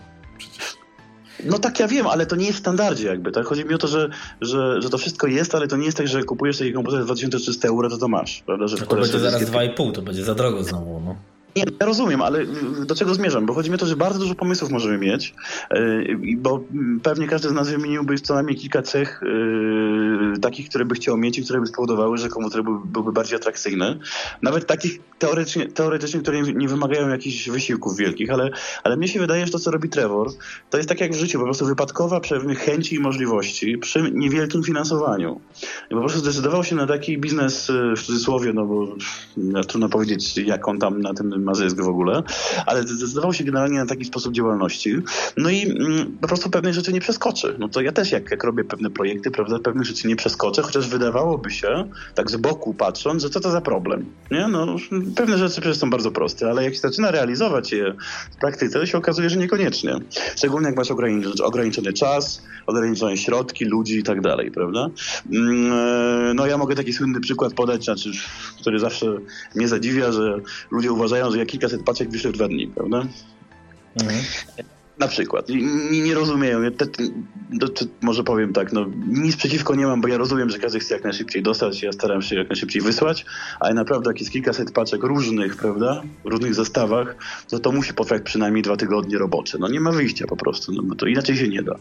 [1.45, 3.47] No tak, ja wiem, ale to nie jest w standardzie jakby, tak?
[3.47, 4.09] Chodzi mi o to, że,
[4.41, 7.05] że, że to wszystko jest, ale to nie jest tak, że kupujesz taki komputer za
[7.05, 8.69] 2300 euro, to to masz, prawda?
[8.69, 11.17] Że no to będzie zaraz 2,5, to będzie za drogo znowu, no.
[11.57, 12.47] Nie, ja rozumiem, ale
[12.87, 13.47] do czego zmierzam?
[13.47, 15.35] Bo chodzi mi o to, że bardzo dużo pomysłów możemy mieć,
[15.71, 16.65] yy, bo
[17.03, 21.39] pewnie każdy z nas wymieniłby co najmniej kilka cech yy, takich, które by chciał mieć
[21.39, 23.99] i które by spowodowały, że komputer był, byłby bardziej atrakcyjny.
[24.43, 28.51] Nawet takich teoretycznie, teoretycznie które nie, wymagają jakichś wysiłków wielkich, ale,
[28.85, 30.29] ale mnie się wydaje, że to, co robi Trevor,
[30.71, 34.63] to jest tak jak w życiu, po prostu wypadkowa pewnych chęci i możliwości przy niewielkim
[34.63, 35.41] finansowaniu.
[35.91, 38.97] I po prostu zdecydował się na taki biznes yy, w cudzysłowie, no bo
[39.37, 42.23] no, trudno powiedzieć, jak on tam na tym zysk w ogóle,
[42.67, 44.97] ale zdecydował się generalnie na taki sposób działalności.
[45.37, 47.57] No i mm, po prostu pewnych rzeczy nie przeskoczy.
[47.59, 50.89] No to ja też jak, jak robię pewne projekty, prawda, pewnych rzeczy nie przeskoczę, chociaż
[50.89, 54.05] wydawałoby się, tak z boku patrząc, że co to za problem.
[54.31, 54.49] Nie?
[54.49, 54.77] No,
[55.17, 57.95] pewne rzeczy przecież są bardzo proste, ale jak się zaczyna realizować je
[58.31, 59.95] w praktyce, to się okazuje, że niekoniecznie.
[60.37, 64.89] Szczególnie jak masz ograniczony, ograniczony czas, ograniczone środki, ludzi i tak dalej, prawda?
[65.33, 68.11] Mm, e, no ja mogę taki słynny przykład podać, znaczy,
[68.61, 69.07] który zawsze
[69.55, 70.41] mnie zadziwia, że
[70.71, 73.07] ludzie uważają, że kilkaset paczek wyślę w dwa dni, prawda?
[74.01, 74.25] Mhm.
[75.03, 75.49] Na przykład.
[75.49, 76.73] Nie, nie rozumieją.
[76.73, 76.87] Te,
[77.61, 80.81] to, to może powiem tak, no nic przeciwko nie mam, bo ja rozumiem, że każdy
[80.81, 83.25] chce jak najszybciej dostać, ja staram się jak najszybciej wysłać,
[83.61, 87.17] ale naprawdę jak jest kilkaset paczek różnych, prawda, w różnych zestawach,
[87.51, 89.59] to to musi potrwać przynajmniej dwa tygodnie robocze.
[89.59, 91.75] No nie ma wyjścia po prostu, no bo to inaczej się nie da.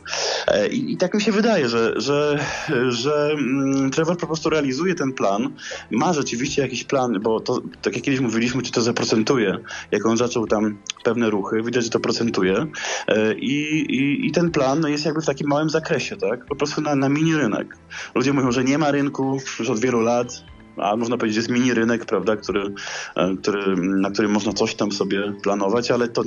[0.48, 2.46] E, I, i tak mi się wydaje, że, że,
[2.90, 5.50] że mm, Trevor po prostu realizuje ten plan,
[5.92, 9.58] ma rzeczywiście jakiś plan, bo to, tak jak kiedyś mówiliśmy, czy to zaprocentuje,
[9.92, 12.68] jak on zaczął tam pewne ruchy, widać, że to procentuje
[13.08, 16.46] e, i, i, i ten plan jest jakby w takim małym zakresie, tak?
[16.46, 17.78] Po prostu na, na mini rynek.
[18.16, 20.44] Ludzie mówią, że nie ma rynku już od wielu lat,
[20.78, 22.74] a można powiedzieć, że jest mini rynek, prawda, który,
[23.16, 26.24] e, który, na którym można coś tam sobie planować, ale to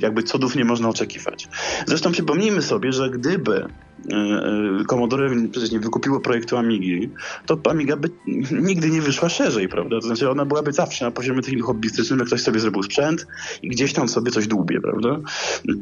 [0.00, 1.48] jakby cudów nie można oczekiwać.
[1.86, 3.91] Zresztą przypomnijmy sobie, że gdyby E, e,
[4.86, 7.10] Commodore przecież nie wykupiło projektu Amigi,
[7.46, 8.10] to Amiga by
[8.68, 10.00] nigdy nie wyszła szerzej, prawda?
[10.00, 13.26] To znaczy ona byłaby zawsze na poziomie takim hobbystycznym, jak ktoś sobie zrobił sprzęt
[13.62, 15.18] i gdzieś tam sobie coś dłubie, prawda?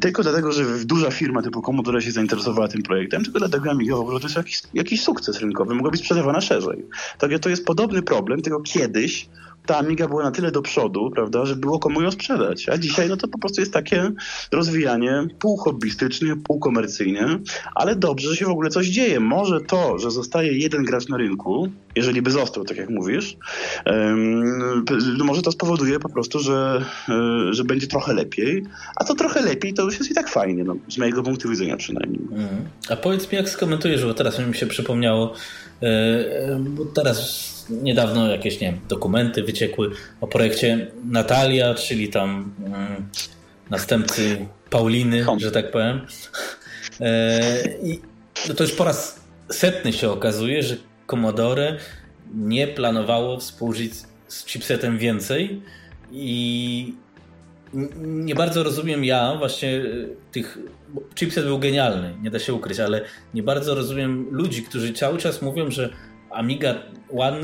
[0.01, 3.99] Tylko dlatego, że duża firma typu Commodore się zainteresowała tym projektem, tylko dlatego Amiga w
[3.99, 6.85] ogóle to jest jakiś, jakiś sukces rynkowy, mogła być sprzedawana szerzej.
[7.17, 9.29] Tak, to jest podobny problem, tylko kiedyś
[9.65, 12.69] ta Amiga była na tyle do przodu, prawda, że było komu ją sprzedać.
[12.69, 14.11] A dzisiaj no to po prostu jest takie
[14.51, 17.39] rozwijanie półhobbystycznie, półkomercyjnie,
[17.75, 19.19] ale dobrze, że się w ogóle coś dzieje.
[19.19, 23.37] Może to, że zostaje jeden gracz na rynku, jeżeli by został, tak jak mówisz,
[23.85, 24.85] um,
[25.23, 28.63] może to spowoduje po prostu, że, e, że będzie trochę lepiej,
[28.95, 31.77] a to trochę lepiej to już jest i tak fajnie, no, z mojego punktu widzenia
[31.77, 32.21] przynajmniej.
[32.31, 32.47] Mm.
[32.89, 35.33] A powiedz mi, jak skomentujesz, bo teraz mi się przypomniało,
[35.81, 35.89] yy,
[36.59, 43.09] bo teraz niedawno jakieś, nie wiem, dokumenty wyciekły o projekcie Natalia, czyli tam mm,
[43.69, 46.01] następcy Pauliny, że tak powiem.
[47.01, 47.41] E,
[47.83, 47.99] I
[48.55, 49.19] to już po raz
[49.49, 50.77] setny się okazuje, że
[51.07, 51.77] Commodore
[52.33, 53.93] nie planowało współżyć
[54.27, 55.61] z chipsetem więcej
[56.11, 56.93] i
[58.01, 59.81] nie bardzo rozumiem ja właśnie
[60.31, 60.57] tych.
[61.15, 63.01] Chipset był genialny, nie da się ukryć, ale
[63.33, 65.89] nie bardzo rozumiem ludzi, którzy cały czas mówią, że
[66.33, 66.75] Amiga
[67.17, 67.39] One,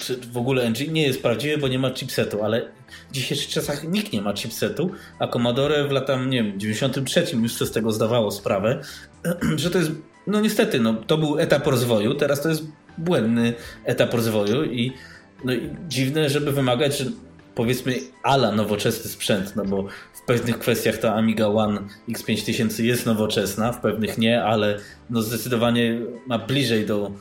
[0.00, 2.68] czy w ogóle NG nie jest prawdziwy, bo nie ma chipsetu, ale
[3.10, 7.54] w dzisiejszych czasach nikt nie ma chipsetu, a Commodore w latach, nie wiem, 93 już
[7.54, 8.80] sobie z tego zdawało sprawę,
[9.56, 9.90] że to jest,
[10.26, 12.64] no niestety, no, to był etap rozwoju, teraz to jest
[12.98, 13.54] błędny
[13.84, 14.92] etap rozwoju i,
[15.44, 17.04] no, i dziwne, żeby wymagać, że
[17.54, 23.72] powiedzmy ala nowoczesny sprzęt, no bo w pewnych kwestiach ta Amiga One X5000 jest nowoczesna,
[23.72, 24.78] w pewnych nie, ale
[25.10, 27.12] no zdecydowanie ma bliżej do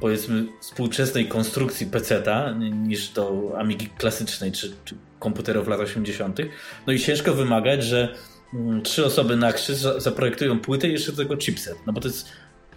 [0.00, 6.38] powiedzmy współczesnej konstrukcji PC-ta niż do Amigi klasycznej czy, czy komputerów lat 80.
[6.86, 8.14] No i ciężko wymagać, że
[8.54, 11.76] mm, trzy osoby na krzyż zaprojektują płytę i jeszcze tego chipset.
[11.86, 12.28] No bo to jest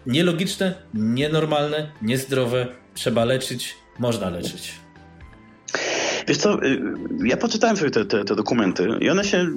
[0.06, 2.68] nielogiczne, nienormalne, niezdrowe.
[2.94, 4.74] Trzeba leczyć, można leczyć.
[6.28, 6.82] Wiesz co, y,
[7.24, 9.48] ja poczytałem sobie te, te, te, dokumenty i one się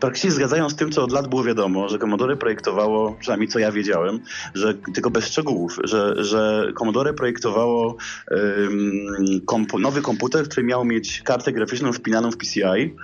[0.00, 3.72] praktycznie zgadzają z tym, co od lat było wiadomo, że Commodore projektowało, przynajmniej co ja
[3.72, 4.20] wiedziałem,
[4.54, 7.96] że tylko bez szczegółów, że, że Commodore projektowało
[8.30, 12.94] um, nowy komputer, który miał mieć kartę graficzną wpinaną w PCI, um,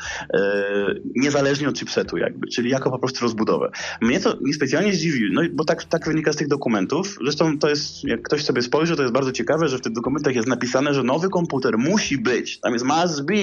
[1.17, 3.71] niezależnie od chipsetu jakby, czyli jako po prostu rozbudowę.
[4.01, 7.19] Mnie to niespecjalnie zdziwi, no bo tak, tak wynika z tych dokumentów.
[7.23, 10.35] Zresztą to jest, jak ktoś sobie spojrzy, to jest bardzo ciekawe, że w tych dokumentach
[10.35, 13.43] jest napisane, że nowy komputer musi być, tam jest masa must be,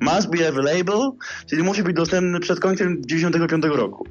[0.00, 1.10] must be available,
[1.46, 4.06] czyli musi być dostępny przed końcem 95 roku.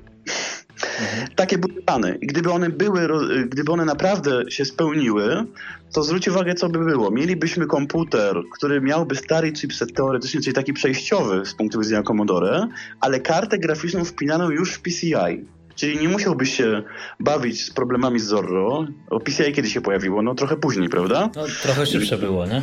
[1.36, 2.18] Takie były plany.
[2.22, 3.08] I gdyby one były,
[3.48, 5.46] gdyby one naprawdę się spełniły,
[5.94, 7.12] to zwróć uwagę, co by było.
[7.12, 12.68] Mielibyśmy komputer, który miałby stary chipset teoretycznie, czyli taki przejściowy z punktu widzenia Commodore,
[13.02, 15.46] ale kartę graficzną wpinaną już w PCI.
[15.76, 16.84] Czyli nie musiałbyś się
[17.20, 18.88] bawić z problemami z Zorro.
[19.10, 20.22] O PCI kiedy się pojawiło?
[20.22, 21.30] No trochę później, prawda?
[21.36, 22.62] No, trochę szybsze było, nie?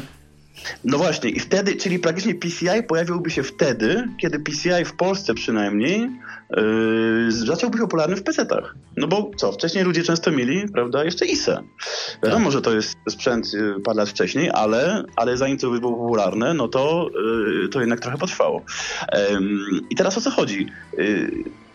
[0.84, 6.00] No właśnie, i wtedy, czyli praktycznie PCI pojawiłby się wtedy, kiedy PCI w Polsce przynajmniej
[6.00, 8.74] yy, zaczął być popularny w PC-tach.
[8.96, 11.62] No bo co, wcześniej ludzie często mieli, prawda, jeszcze ISE.
[12.24, 12.52] Wiadomo, tak.
[12.52, 16.68] że to jest sprzęt yy, parę lat wcześniej, ale, ale zanim to było popularne, no
[16.68, 17.10] to,
[17.62, 18.62] yy, to jednak trochę potrwało.
[19.90, 20.66] I teraz o co chodzi?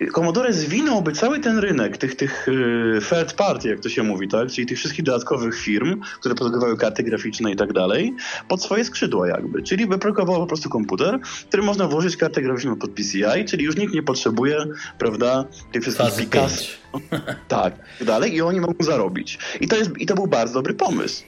[0.08, 4.50] Commodore zwinąłby cały ten rynek tych, tych yy, third party, jak to się mówi, tak?
[4.50, 8.16] czyli tych wszystkich dodatkowych firm, które produkowały karty graficzne i tak dalej,
[8.48, 9.64] pod swoje skrzydła jakby.
[9.64, 13.66] Czyli by produkował po prostu komputer, w którym można włożyć kartę graficzną pod PCI, czyli
[13.66, 14.66] już nikt nie potrzebuje,
[14.98, 16.64] prawda, tych wszystkich Picasso.
[17.12, 19.40] tak, tak, dalej i oni mogą zarobić.
[19.62, 21.24] I to, jest, I to był bardzo dobry pomysł.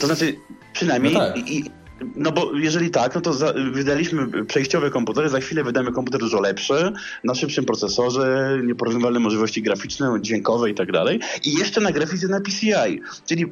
[0.00, 0.36] To znaczy,
[0.72, 1.38] przynajmniej no tak.
[1.38, 1.70] i,
[2.16, 6.40] no bo jeżeli tak, no to za, wydaliśmy przejściowe komputery, za chwilę wydamy komputer dużo
[6.40, 6.92] lepszy,
[7.24, 11.20] na szybszym procesorze, nieporównywalne możliwości graficzne, dźwiękowe i tak dalej.
[11.44, 13.46] I jeszcze na grafice na PCI, czyli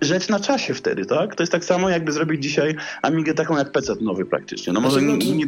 [0.00, 1.34] rzecz na czasie wtedy, tak?
[1.34, 4.72] To jest tak samo, jakby zrobić dzisiaj Amigę taką jak PC nowy praktycznie.
[4.72, 5.46] No może znaczy, nie, nie...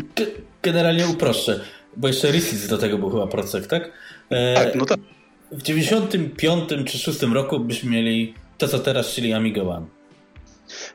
[0.62, 1.60] Generalnie uproszczę,
[1.96, 3.92] bo jeszcze Risis do tego był chyba procek, tak?
[4.30, 4.54] E...
[4.54, 4.98] Tak, no tak.
[5.52, 9.95] W 95 czy 6 roku byśmy mieli to, co teraz, czyli Amiga One.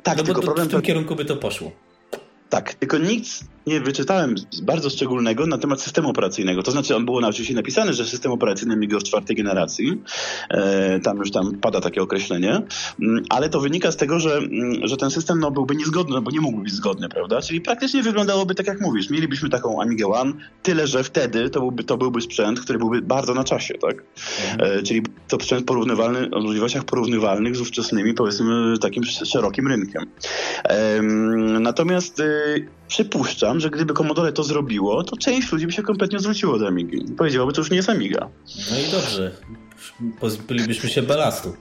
[0.03, 0.67] Tak, no tylko problem...
[0.67, 1.71] w tym kierunku by to poszło.
[2.49, 6.63] Tak, tylko nic nie wyczytałem bardzo szczególnego na temat systemu operacyjnego.
[6.63, 10.01] To znaczy, on było na oczywiście napisane, że system operacyjny MIGOS czwartej generacji,
[10.49, 12.61] e, tam już tam pada takie określenie,
[13.01, 16.21] mm, ale to wynika z tego, że, mm, że ten system no, byłby niezgodny, no,
[16.21, 17.41] bo nie mógłby być zgodny, prawda?
[17.41, 19.09] Czyli praktycznie wyglądałoby tak, jak mówisz.
[19.09, 20.33] Mielibyśmy taką Amiga One,
[20.63, 24.03] tyle, że wtedy to byłby, to byłby sprzęt, który byłby bardzo na czasie, tak?
[24.59, 30.05] E, czyli to sprzęt porównywalny, o możliwościach porównywalnych z ówczesnymi, powiedzmy, takim szerokim rynkiem.
[30.63, 31.01] E,
[31.59, 36.59] natomiast y, przypuszczam, że gdyby Commodore to zrobiło, to część ludzi by się kompletnie zwróciło
[36.59, 37.05] do Amigi.
[37.17, 38.29] Powiedziałoby, to już nie jest Amiga.
[38.71, 39.31] No i dobrze.
[40.19, 41.55] Pozbylibyśmy się balastu.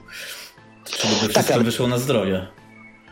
[0.85, 1.63] Czyli by tak, wszystko tak, ale...
[1.63, 2.47] wyszło na zdrowie.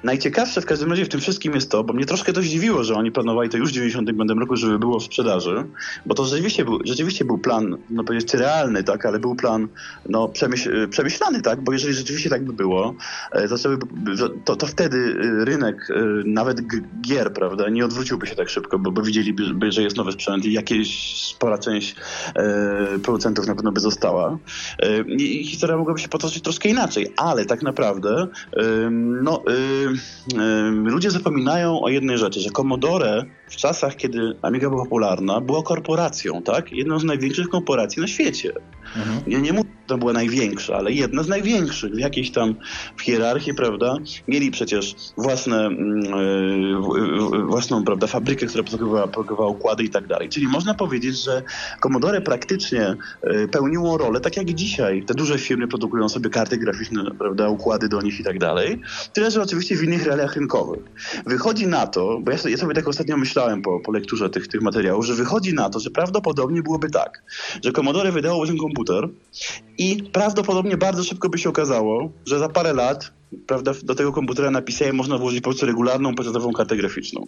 [0.03, 2.95] Najciekawsze w każdym razie w tym wszystkim jest to, bo mnie troszkę to zdziwiło, że
[2.95, 5.65] oni planowali to już w 95 roku, żeby było w sprzedaży,
[6.05, 9.67] bo to rzeczywiście był, rzeczywiście był plan, no powiedzieć realny, tak, ale był plan
[10.09, 12.95] no, przemyśl, przemyślany, tak, bo jeżeli rzeczywiście tak by było,
[13.31, 13.47] e,
[14.45, 14.97] to, to wtedy
[15.41, 16.61] e, rynek e, nawet
[17.01, 20.53] gier, prawda, nie odwróciłby się tak szybko, bo, bo widzieliby, że jest nowy sprzęt i
[20.53, 21.95] jakieś spora część
[22.35, 24.37] e, producentów na pewno by została.
[24.79, 28.27] E, I historia mogłaby się potoczyć troszkę inaczej, ale tak naprawdę
[29.21, 29.43] no
[30.83, 36.41] ludzie zapominają o jednej rzeczy, że Commodore w czasach, kiedy Amiga była popularna, była korporacją,
[36.41, 36.71] tak?
[36.71, 38.53] Jedną z największych korporacji na świecie.
[38.97, 39.19] Mhm.
[39.27, 42.55] Ja nie mówię, że to była największa, ale jedna z największych w jakiejś tam
[42.97, 43.97] w hierarchii, prawda?
[44.27, 45.69] Mieli przecież własne,
[47.31, 50.29] yy, własną, prawda, fabrykę, która produkowała, produkowała układy i tak dalej.
[50.29, 51.43] Czyli można powiedzieć, że
[51.83, 55.03] Commodore praktycznie yy, pełniło rolę, tak jak dzisiaj.
[55.03, 58.81] Te duże firmy produkują sobie karty graficzne, prawda, układy do nich i tak dalej.
[59.13, 60.83] Tyle, że oczywiście w innych realiach rynkowych.
[61.25, 64.47] Wychodzi na to, bo ja sobie, ja sobie tak ostatnio myślałem po, po lekturze tych,
[64.47, 67.23] tych materiałów, że wychodzi na to, że prawdopodobnie byłoby tak,
[67.63, 69.09] że Commodore wydało się komputer
[69.77, 73.11] i prawdopodobnie bardzo szybko by się okazało, że za parę lat
[73.47, 77.27] prawda, do tego komputera na PCI można włożyć po prostu regularną pc kartę graficzną.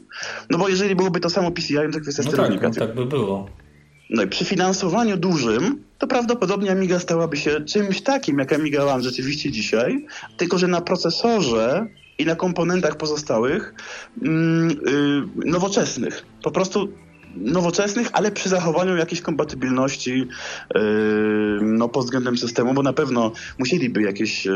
[0.50, 2.70] No bo jeżeli byłoby to samo PCI, to kwestia no steronika.
[2.70, 3.50] Tak, no tak by było.
[4.10, 9.04] No i przy finansowaniu dużym, to prawdopodobnie Amiga stałaby się czymś takim, jak Amiga One
[9.04, 10.06] rzeczywiście dzisiaj,
[10.38, 13.74] tylko że na procesorze i na komponentach pozostałych
[14.22, 14.30] yy,
[15.46, 16.26] nowoczesnych.
[16.44, 16.90] Po prostu
[17.36, 20.28] nowoczesnych, ale przy zachowaniu jakiejś kompatybilności
[20.76, 24.54] yy, no, pod względem systemu, bo na pewno musieliby jakieś yy,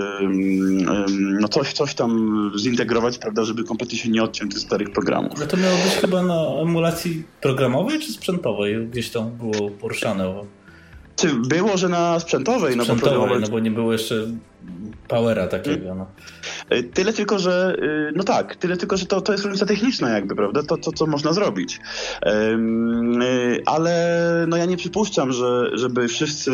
[1.09, 5.33] no, coś, coś tam zintegrować, prawda, żeby kompletnie się nie odciąć od starych programów.
[5.37, 8.87] Ale to miało być chyba na emulacji programowej czy sprzętowej?
[8.87, 10.33] Gdzieś tam było poruszane.
[11.15, 12.73] Czy było, że na sprzętowej?
[12.73, 14.15] Sprzętowej, no bo, no bo nie było jeszcze
[15.07, 15.95] powera takiego.
[15.95, 16.07] No.
[16.77, 17.75] Y, tyle tylko, że
[18.09, 20.63] y, no tak, tyle tylko, że to, to jest różnica techniczna jakby, prawda?
[20.63, 21.79] To, to co można zrobić.
[22.25, 26.51] Y, ale no ja nie przypuszczam, że, żeby wszyscy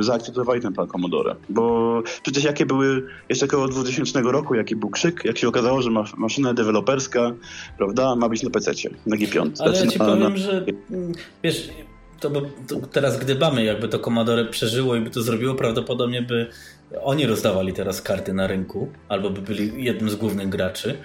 [0.00, 5.24] zaakceptowali ten plan Commodore, bo przecież jakie były jeszcze około 2000 roku, jaki był krzyk,
[5.24, 7.32] jak się okazało, że ma, maszyna deweloperska,
[7.78, 8.72] prawda, ma być na PC,
[9.06, 9.50] na G5.
[9.58, 10.36] Ale ja ci na, powiem, na...
[10.36, 10.64] że
[11.42, 11.70] wiesz,
[12.20, 16.50] to, by, to teraz gdybamy, jakby to Commodore przeżyło i by to zrobiło, prawdopodobnie by
[17.02, 20.98] oni rozdawali teraz karty na rynku, albo by byli jednym z głównych graczy,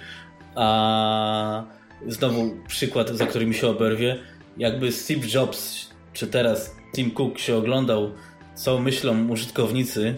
[0.54, 1.64] a
[2.08, 4.18] znowu przykład, za którym się oberwie,
[4.58, 8.10] jakby Steve Jobs, czy teraz Tim Cook się oglądał,
[8.54, 10.16] co myślą użytkownicy,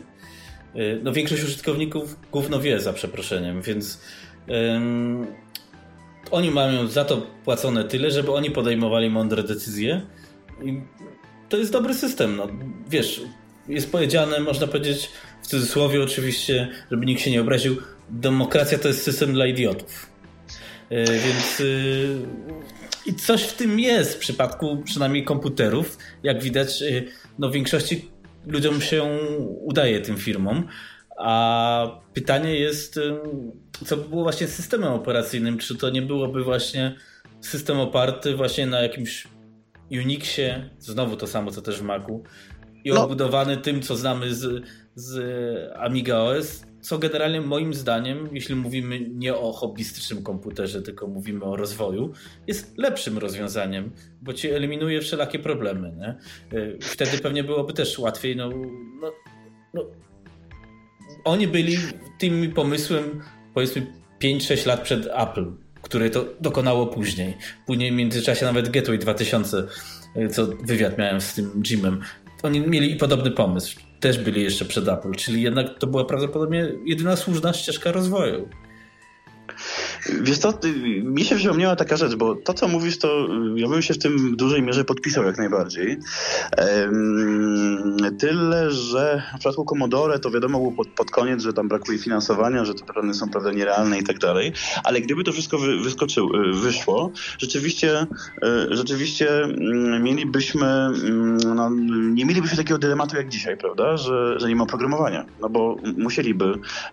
[0.76, 4.00] y, no większość użytkowników gówno wie, za przeproszeniem, więc
[4.48, 5.26] um,
[6.30, 10.02] oni mają za to płacone tyle, żeby oni podejmowali mądre decyzje
[10.64, 10.82] i
[11.48, 12.48] to jest dobry system, no
[12.88, 13.22] wiesz,
[13.68, 15.10] jest powiedziane, można powiedzieć
[15.42, 17.76] w cudzysłowie oczywiście, żeby nikt się nie obraził,
[18.10, 20.10] demokracja to jest system dla idiotów.
[20.90, 22.18] E, więc y,
[23.06, 25.98] i coś w tym jest w przypadku przynajmniej komputerów.
[26.22, 27.08] Jak widać, y,
[27.38, 28.10] no w większości
[28.46, 29.18] ludziom się
[29.60, 30.68] udaje tym firmom.
[31.18, 33.00] A pytanie jest,
[33.86, 35.58] co by było właśnie systemem operacyjnym?
[35.58, 36.96] Czy to nie byłoby właśnie
[37.40, 39.26] system oparty właśnie na jakimś
[39.90, 42.22] Unixie, znowu to samo co też w Macu,
[42.84, 43.04] i no.
[43.04, 45.18] obudowany tym, co znamy z, z
[45.76, 51.56] Amiga OS, co generalnie moim zdaniem, jeśli mówimy nie o hobbystycznym komputerze, tylko mówimy o
[51.56, 52.12] rozwoju,
[52.46, 53.90] jest lepszym rozwiązaniem,
[54.22, 55.92] bo ci eliminuje wszelakie problemy.
[55.96, 56.14] Nie?
[56.58, 58.36] Y, wtedy pewnie byłoby też łatwiej.
[58.36, 58.50] No,
[59.00, 59.12] no,
[59.74, 59.84] no.
[61.24, 61.76] Oni byli
[62.18, 63.20] tym pomysłem,
[63.54, 63.86] powiedzmy,
[64.20, 65.52] 5-6 lat przed Apple,
[65.88, 67.36] które to dokonało później.
[67.66, 69.66] Później w międzyczasie nawet Gateway 2000,
[70.16, 72.00] y, co wywiad miałem z tym Jimem,
[72.42, 77.16] oni mieli podobny pomysł też byli jeszcze przed Apple, czyli jednak to była prawdopodobnie jedyna
[77.16, 78.48] słuszna ścieżka rozwoju.
[80.20, 80.54] Wiesz co,
[81.02, 84.32] mi się przypomniała taka rzecz, bo to, co mówisz, to ja bym się w tym
[84.32, 85.98] w dużej mierze podpisał jak najbardziej.
[88.18, 92.64] Tyle, że w przypadku Commodore to wiadomo było pod, pod koniec, że tam brakuje finansowania,
[92.64, 94.52] że te plany są prawda nierealne i tak dalej,
[94.84, 98.06] ale gdyby to wszystko wy, y, wyszło, rzeczywiście, y,
[98.70, 101.70] rzeczywiście mm, mielibyśmy, mm, no,
[102.14, 106.52] nie mielibyśmy takiego dylematu jak dzisiaj, prawda, że, że nie ma programowania, no bo musieliby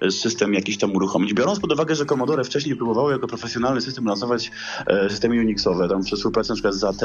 [0.10, 1.34] system jakiś tam uruchomić.
[1.34, 4.52] Biorąc pod uwagę, że Commodore wcześniej próbowało jako profesjonalny system lansować
[4.88, 7.00] e, systemy Unixowe, tam przez współpracę na przykład z AT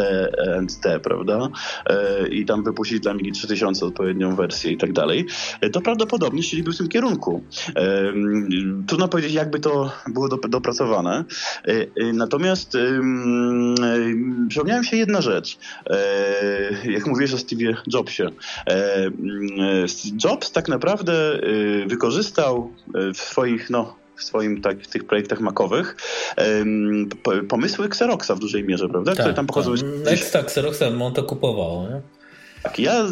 [0.82, 1.48] T, prawda?
[1.86, 5.26] E, I tam wypuścić dla Migi 3000 odpowiednią wersję i tak dalej,
[5.60, 7.42] e, to prawdopodobnie szliby w tym kierunku.
[8.86, 11.24] Trudno powiedzieć, jakby to było dopracowane.
[12.12, 12.76] Natomiast
[14.48, 15.58] przypomniałem się jedna rzecz.
[16.84, 18.26] Jak mówiłeś o Steve Jobsie.
[20.24, 21.40] Jobs tak naprawdę
[21.86, 22.72] wykorzystał
[23.14, 25.96] w swoich no, w swoim tak, tych projektach makowych
[27.48, 29.10] pomysły Xeroxa w dużej mierze, prawda?
[29.10, 29.74] Tak, Które tam pochodzą...
[29.76, 30.04] Tak.
[30.04, 32.00] Next Xeroxa on to kupował, nie?
[32.62, 33.04] Tak, ja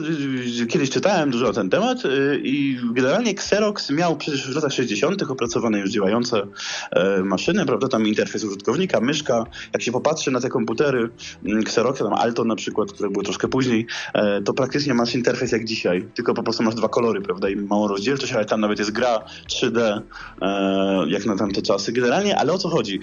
[0.63, 4.73] y, kiedyś czytałem dużo o ten temat y, i generalnie Xerox miał przecież w latach
[4.73, 5.23] 60.
[5.23, 6.47] opracowane już działające
[6.91, 9.45] e, maszyny, prawda, tam interfejs użytkownika, myszka.
[9.73, 11.11] Jak się popatrzy na te komputery
[11.45, 15.53] mm, Xeroxa, tam Alto na przykład, które były troszkę później, e, to praktycznie masz interfejs
[15.53, 18.79] jak dzisiaj, tylko po prostu masz dwa kolory, prawda, i małą rozdzielczość, ale tam nawet
[18.79, 20.01] jest gra 3D,
[20.43, 21.93] e, jak na tamte czasy.
[21.93, 23.01] Generalnie, ale o co chodzi?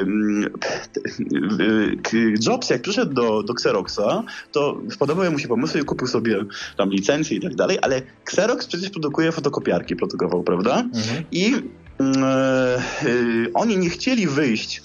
[0.00, 0.50] Mm,
[2.46, 6.44] Jobs, jak przyszedł do, do Xeroxa, to podobały mu się pomysły kupił sobie
[6.76, 10.80] tam licencję i tak dalej, ale Xerox przecież produkuje fotokopiarki, produkował, prawda?
[10.80, 11.24] Mhm.
[11.32, 11.54] I
[11.98, 12.78] mm, e,
[13.54, 14.82] oni nie chcieli wyjść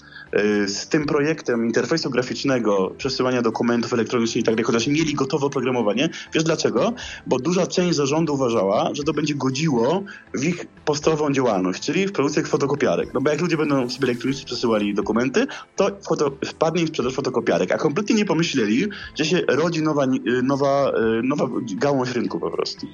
[0.68, 6.10] z tym projektem interfejsu graficznego, przesyłania dokumentów elektronicznych i tak dalej, chociaż mieli gotowe oprogramowanie.
[6.34, 6.94] Wiesz dlaczego?
[7.28, 10.04] Bo duża część zarządu uważała, że to będzie godziło
[10.34, 13.14] w ich podstawową działalność, czyli w produkcję fotokopiarek.
[13.14, 17.72] No bo jak ludzie będą sobie elektronicznie przesyłali dokumenty, to foto, wpadnie im sprzedaż fotokopiarek,
[17.72, 20.06] a kompletnie nie pomyśleli, że się rodzi nowa,
[20.44, 20.92] nowa,
[21.24, 22.88] nowa gałąź rynku po prostu.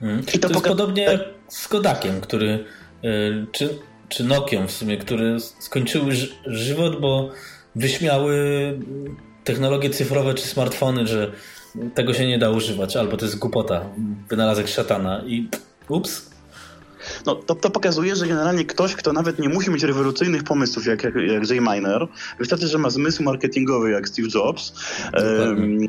[0.00, 0.20] Hmm.
[0.34, 2.64] I to, to jest podobnie jak z Kodakiem, który
[3.04, 6.12] y, czy, czy Nokią w sumie, który skończyły
[6.46, 7.30] żywot, bo
[7.74, 8.34] wyśmiały
[9.44, 11.32] technologie cyfrowe czy smartfony, że
[11.94, 13.84] tego się nie da używać, albo to jest głupota,
[14.28, 15.48] wynalazek szatana i
[15.88, 16.35] ups,
[17.26, 21.04] no, to, to pokazuje, że generalnie ktoś, kto nawet nie musi mieć rewolucyjnych pomysłów jak,
[21.04, 22.06] jak, jak Jay Miner,
[22.38, 24.72] wystarczy, że ma zmysł marketingowy jak Steve Jobs,
[25.14, 25.88] um,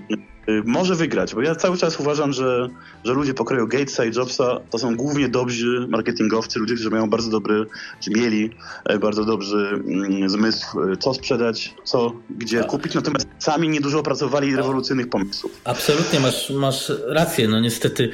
[0.65, 2.69] może wygrać, bo ja cały czas uważam, że,
[3.05, 7.29] że ludzie pokroju Gatesa i Jobsa to są głównie dobrzy marketingowcy, ludzie, którzy mają bardzo
[7.29, 7.65] dobry,
[7.99, 8.49] czy mieli
[8.85, 12.67] e, bardzo dobry mm, zmysł, e, co sprzedać, co, gdzie tak.
[12.67, 15.61] kupić, natomiast sami niedużo opracowali rewolucyjnych pomysłów.
[15.63, 18.11] Absolutnie, masz, masz rację, no niestety,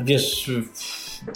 [0.00, 0.50] wiesz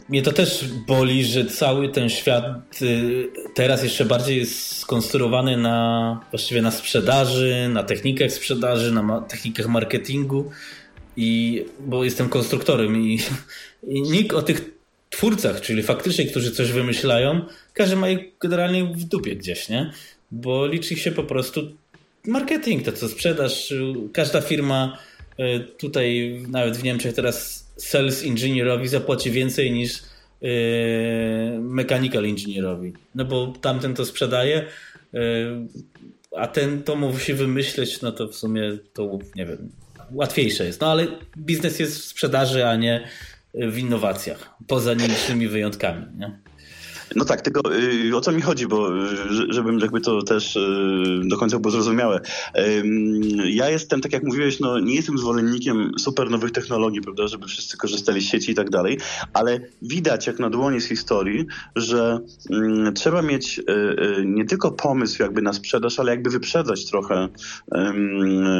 [0.09, 6.21] mnie to też boli, że cały ten świat y, teraz jeszcze bardziej jest skonstruowany na
[6.31, 10.51] właściwie na sprzedaży, na technikach sprzedaży, na technikach marketingu.
[11.17, 13.21] I bo jestem konstruktorem i,
[13.89, 14.71] i nikt o tych
[15.11, 17.41] twórcach, czyli faktycznie, którzy coś wymyślają,
[17.73, 19.93] każdy ma ich generalnie w dupie gdzieś, nie?
[20.31, 21.61] Bo liczy się po prostu
[22.27, 23.75] marketing, to co sprzedaż.
[24.13, 24.99] Każda firma
[25.41, 30.03] y, tutaj, nawet w Niemczech teraz sales inżynierowi zapłaci więcej niż
[30.41, 30.51] yy,
[31.61, 32.93] mechanical inżynierowi.
[33.15, 34.67] No bo tamten to sprzedaje,
[36.37, 39.71] a ten to musi wymyśleć, no to w sumie to nie wiem,
[40.13, 40.81] łatwiejsze jest.
[40.81, 41.07] No ale
[41.39, 43.09] biznes jest w sprzedaży, a nie
[43.55, 46.07] w innowacjach, poza nielicznymi wyjątkami.
[46.19, 46.39] Nie?
[47.17, 49.17] No tak, tylko y, o co mi chodzi, bo y,
[49.49, 52.21] żebym jakby to też y, do końca było zrozumiałe.
[53.45, 57.77] Ja jestem, tak jak mówiłeś, no nie jestem zwolennikiem super nowych technologii, prawda, żeby wszyscy
[57.77, 58.99] korzystali z sieci i tak dalej,
[59.33, 62.19] ale widać jak na dłoni z historii, że
[62.51, 63.61] mm, trzeba mieć
[64.25, 67.29] nie tylko pomysł jakby na sprzedaż, ale jakby wyprzedzać trochę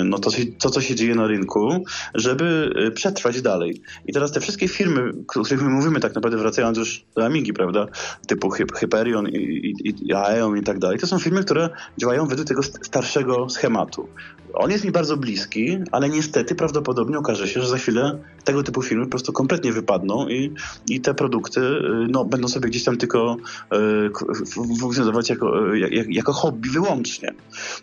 [0.05, 0.31] no to,
[0.61, 1.85] to co się dzieje na rynku,
[2.15, 3.83] żeby przetrwać dalej.
[4.07, 7.53] I teraz te wszystkie firmy, o których my mówimy tak naprawdę wracając już do Amigi,
[7.53, 7.87] prawda,
[8.35, 12.49] typu Hyperion i, i, i Aeon i tak dalej, to są firmy, które działają według
[12.49, 14.09] tego starszego schematu.
[14.55, 18.83] On jest mi bardzo bliski, ale niestety prawdopodobnie okaże się, że za chwilę tego typu
[18.83, 20.55] firmy po prostu kompletnie wypadną i,
[20.89, 23.37] i te produkty y, no, będą sobie gdzieś tam tylko
[23.75, 27.35] y, funkcjonować jako, y, jak, jako hobby wyłącznie.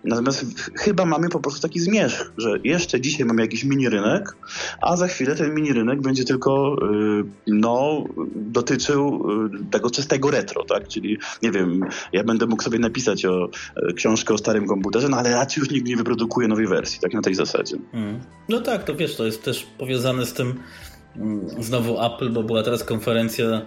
[0.04, 0.46] Natomiast
[0.76, 4.36] chyba mamy po prostu taki zmierzch, że jeszcze dzisiaj mamy jakiś mini rynek,
[4.82, 8.04] a za chwilę ten mini rynek będzie tylko y, no,
[8.36, 10.88] dotyczył y, tego czystego retro, tak?
[10.88, 15.18] Czyli nie wiem, ja będę mógł sobie napisać o e, książkę o starym komputerze, no
[15.18, 17.76] ale raczej już nikt nie wyprodukuje nowej wersji, tak na tej zasadzie.
[17.94, 18.20] Mm.
[18.50, 20.54] No tak, to wiesz, to jest też powiązane z tym
[21.16, 23.62] mm, znowu Apple, bo była teraz konferencja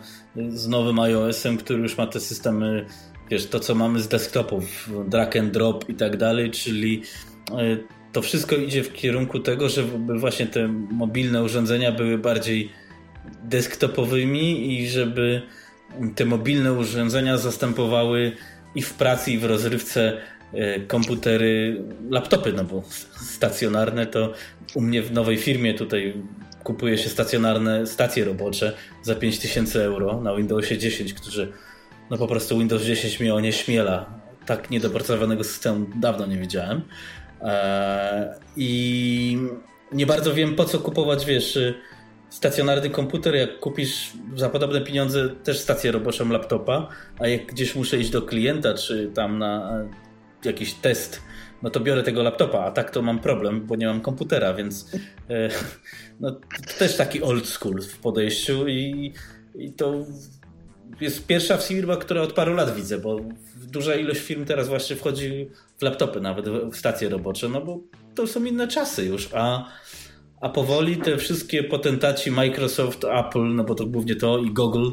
[0.49, 2.87] z nowym iOS-em, który już ma te systemy,
[3.31, 7.03] wiesz, to co mamy z desktopów, drag and drop i tak dalej, czyli
[7.51, 7.77] e,
[8.13, 12.71] to wszystko idzie w kierunku tego, żeby właśnie te mobilne urządzenia były bardziej
[13.43, 15.43] desktopowymi i żeby
[16.15, 18.33] te mobilne urządzenia zastępowały
[18.75, 20.21] i w pracy, i w rozrywce
[20.53, 22.83] e, komputery, laptopy, no bo
[23.35, 24.33] stacjonarne to
[24.75, 26.15] u mnie w nowej firmie tutaj
[26.65, 28.73] kupuje się stacjonarne stacje robocze
[29.03, 31.53] za 5000 euro na Windowsie 10, którzy
[32.11, 34.07] no po prostu Windows 10 mnie onieśmiela.
[34.47, 36.83] Tak niedopracowanego systemu dawno nie widziałem.
[37.43, 39.39] Eee, I
[39.93, 41.59] nie bardzo wiem po co kupować, wiesz,
[42.35, 46.89] stacjonarny komputer, jak kupisz za podobne pieniądze też stację roboczą laptopa,
[47.19, 49.85] a jak gdzieś muszę iść do klienta, czy tam na
[50.45, 51.23] jakiś test,
[51.63, 54.91] no to biorę tego laptopa, a tak to mam problem, bo nie mam komputera, więc
[55.31, 55.49] e,
[56.21, 59.13] no, to też taki old school w podejściu i,
[59.55, 60.07] i to
[61.01, 63.21] jest pierwsza firma, która od paru lat widzę, bo
[63.57, 67.81] duża ilość firm teraz właśnie wchodzi w laptopy, nawet w stacje robocze, no bo
[68.15, 69.67] to są inne czasy już, a
[70.45, 74.91] a powoli te wszystkie potentaci Microsoft, Apple, no bo to głównie to i Google,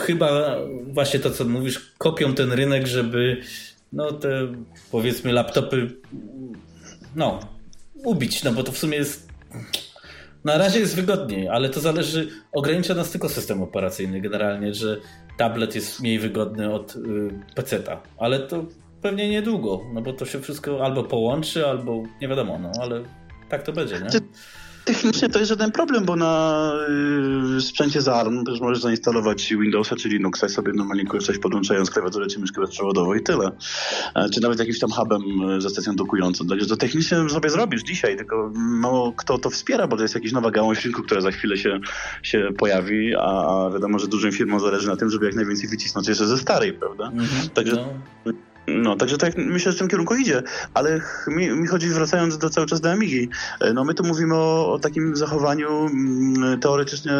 [0.00, 0.56] chyba
[0.92, 3.42] właśnie to, co mówisz, kopią ten rynek, żeby
[3.92, 4.52] no te
[4.92, 5.90] powiedzmy laptopy
[7.16, 7.40] no
[8.04, 9.28] ubić, no bo to w sumie jest
[10.44, 15.00] na razie jest wygodniej, ale to zależy, ogranicza nas tylko system operacyjny generalnie, że
[15.38, 17.00] tablet jest mniej wygodny od y,
[17.54, 18.64] PC-ta, ale to
[19.02, 23.04] pewnie niedługo, no bo to się wszystko albo połączy, albo nie wiadomo, no ale
[23.56, 24.20] tak to będzie, nie?
[24.84, 26.72] Technicznie to jest żaden problem, bo na
[27.56, 31.90] y, sprzęcie z ARM też możesz zainstalować Windowsa czy Linuxa i sobie normalnie korzystać podłączając
[31.90, 33.50] klawiaturę czy myszkę bezprzewodową i tyle.
[34.14, 36.46] E, czy nawet jakimś tam hubem e, ze stacją dokującą.
[36.46, 40.32] Także to technicznie sobie zrobisz dzisiaj, tylko mało kto to wspiera, bo to jest jakaś
[40.32, 41.80] nowa gałąź rynku, która za chwilę się,
[42.22, 46.08] się pojawi, a, a wiadomo, że dużym firmom zależy na tym, żeby jak najwięcej wycisnąć
[46.08, 47.04] jeszcze ze starej, prawda?
[47.04, 47.76] Mhm, Także...
[48.26, 48.32] No
[48.66, 50.42] no, także tak myślę, że w tym kierunku idzie,
[50.74, 53.28] ale mi, mi chodzi, wracając do cały czas do Amigi,
[53.60, 57.12] e, no my tu mówimy o, o takim zachowaniu mm, teoretycznie,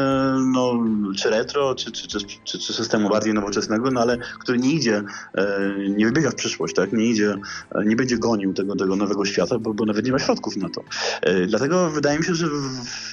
[0.52, 0.84] no,
[1.16, 5.02] czy retro, czy, czy, czy, czy, systemu bardziej nowoczesnego, no ale który nie idzie,
[5.34, 7.36] e, nie wybiega w przyszłość, tak, nie idzie,
[7.74, 10.68] e, nie będzie gonił tego, tego nowego świata, bo, bo nawet nie ma środków na
[10.68, 10.84] to.
[11.48, 12.46] Dlatego wydaje mi się, że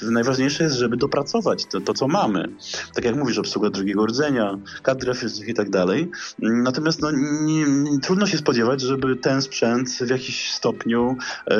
[0.02, 2.48] najważniejsze jest, żeby dopracować to, to co mamy.
[2.94, 6.12] Tak jak mówisz, obsługa drugiego rdzenia, kadr graficznych i tak dalej.
[6.40, 7.66] Natomiast no, nie,
[8.02, 11.18] trudno trudno się spodziewać, żeby ten sprzęt w jakiś stopniu
[11.48, 11.57] e,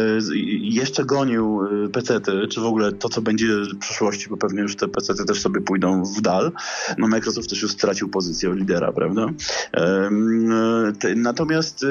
[0.60, 4.76] jeszcze gonił e, pecety, czy w ogóle to, co będzie w przyszłości, bo pewnie już
[4.76, 6.52] te pecety też sobie pójdą w dal.
[6.98, 9.26] No Microsoft też już stracił pozycję lidera, prawda?
[9.74, 10.10] E,
[11.16, 11.86] natomiast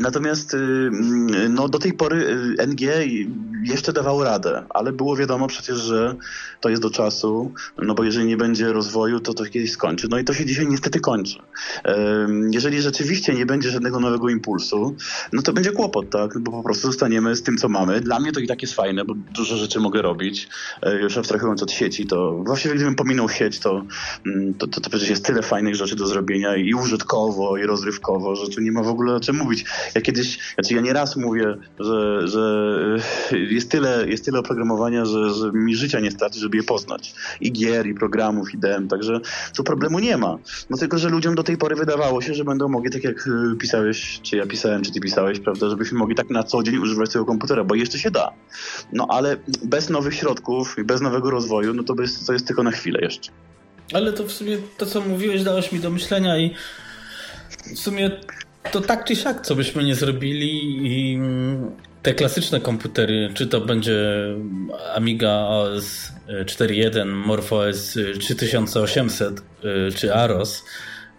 [0.00, 2.16] natomiast y, mm, no, do tej pory
[2.60, 2.80] y, NG
[3.64, 6.16] jeszcze dawał radę, ale było wiadomo przecież, że
[6.60, 10.08] to jest do czasu, no bo jeżeli nie będzie rozwoju, to to kiedyś skończy.
[10.10, 11.38] No i to się dzisiaj niestety kończy.
[12.50, 14.96] Jeżeli rzeczywiście nie będzie żadnego nowego impulsu,
[15.32, 16.38] no to będzie kłopot, tak?
[16.38, 18.00] Bo po prostu zostaniemy z tym, co mamy.
[18.00, 20.48] Dla mnie to i tak jest fajne, bo dużo rzeczy mogę robić.
[20.82, 23.84] E, już abstrahując od sieci, to właściwie gdybym pominął sieć, to,
[24.26, 28.36] mm, to, to, to przecież jest tyle fajnych rzeczy do zrobienia i użytkowo, i rozrywkowo,
[28.36, 29.51] że tu nie ma w ogóle o czym mówić.
[29.94, 32.96] Ja kiedyś, znaczy ja nieraz mówię, że, że
[33.32, 37.14] jest tyle, jest tyle oprogramowania, że, że mi życia nie starczy, żeby je poznać.
[37.40, 39.20] I gier, i programów, i dem, także
[39.56, 40.38] tu problemu nie ma.
[40.70, 43.56] No tylko, że ludziom do tej pory wydawało się, że będą mogli, tak jak y,
[43.58, 47.12] pisałeś, czy ja pisałem, czy ty pisałeś, prawda, żebyśmy mogli tak na co dzień używać
[47.12, 48.32] tego komputera, bo jeszcze się da.
[48.92, 52.62] No ale bez nowych środków i bez nowego rozwoju, no to jest, to jest tylko
[52.62, 53.32] na chwilę jeszcze.
[53.92, 56.54] Ale to w sumie to, co mówiłeś, dałeś mi do myślenia i
[57.74, 58.10] w sumie
[58.70, 61.18] to tak czy siak, co byśmy nie zrobili i
[62.02, 64.00] te klasyczne komputery, czy to będzie
[64.94, 69.42] Amiga OS 4.1, MorphOS 3800,
[69.96, 70.64] czy AROS,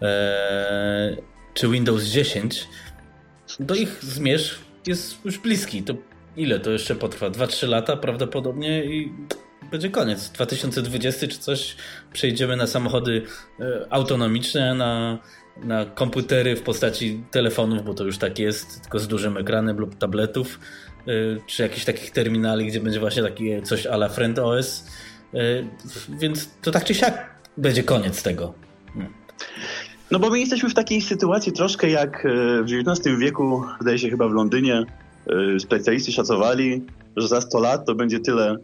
[0.02, 1.16] e,
[1.54, 2.68] czy Windows 10,
[3.60, 5.82] do ich zmierzch jest już bliski.
[5.82, 5.94] To
[6.36, 7.30] ile to jeszcze potrwa?
[7.30, 9.12] 2-3 lata prawdopodobnie i
[9.70, 10.30] będzie koniec.
[10.30, 11.76] 2020 czy coś
[12.12, 13.22] przejdziemy na samochody
[13.60, 15.18] e, autonomiczne, na,
[15.56, 19.94] na komputery w postaci telefonów, bo to już tak jest, tylko z dużym ekranem lub
[19.94, 20.58] tabletów,
[21.06, 21.12] e,
[21.46, 24.86] czy jakichś takich terminali, gdzie będzie właśnie takie coś ala Friend OS.
[25.34, 25.38] E,
[26.08, 28.54] więc to tak czy siak będzie koniec tego.
[30.10, 32.26] No bo my jesteśmy w takiej sytuacji troszkę jak
[32.62, 34.84] w XIX wieku, wydaje się chyba w Londynie,
[35.58, 36.82] specjaliści szacowali,
[37.16, 38.56] że za 100 lat to będzie tyle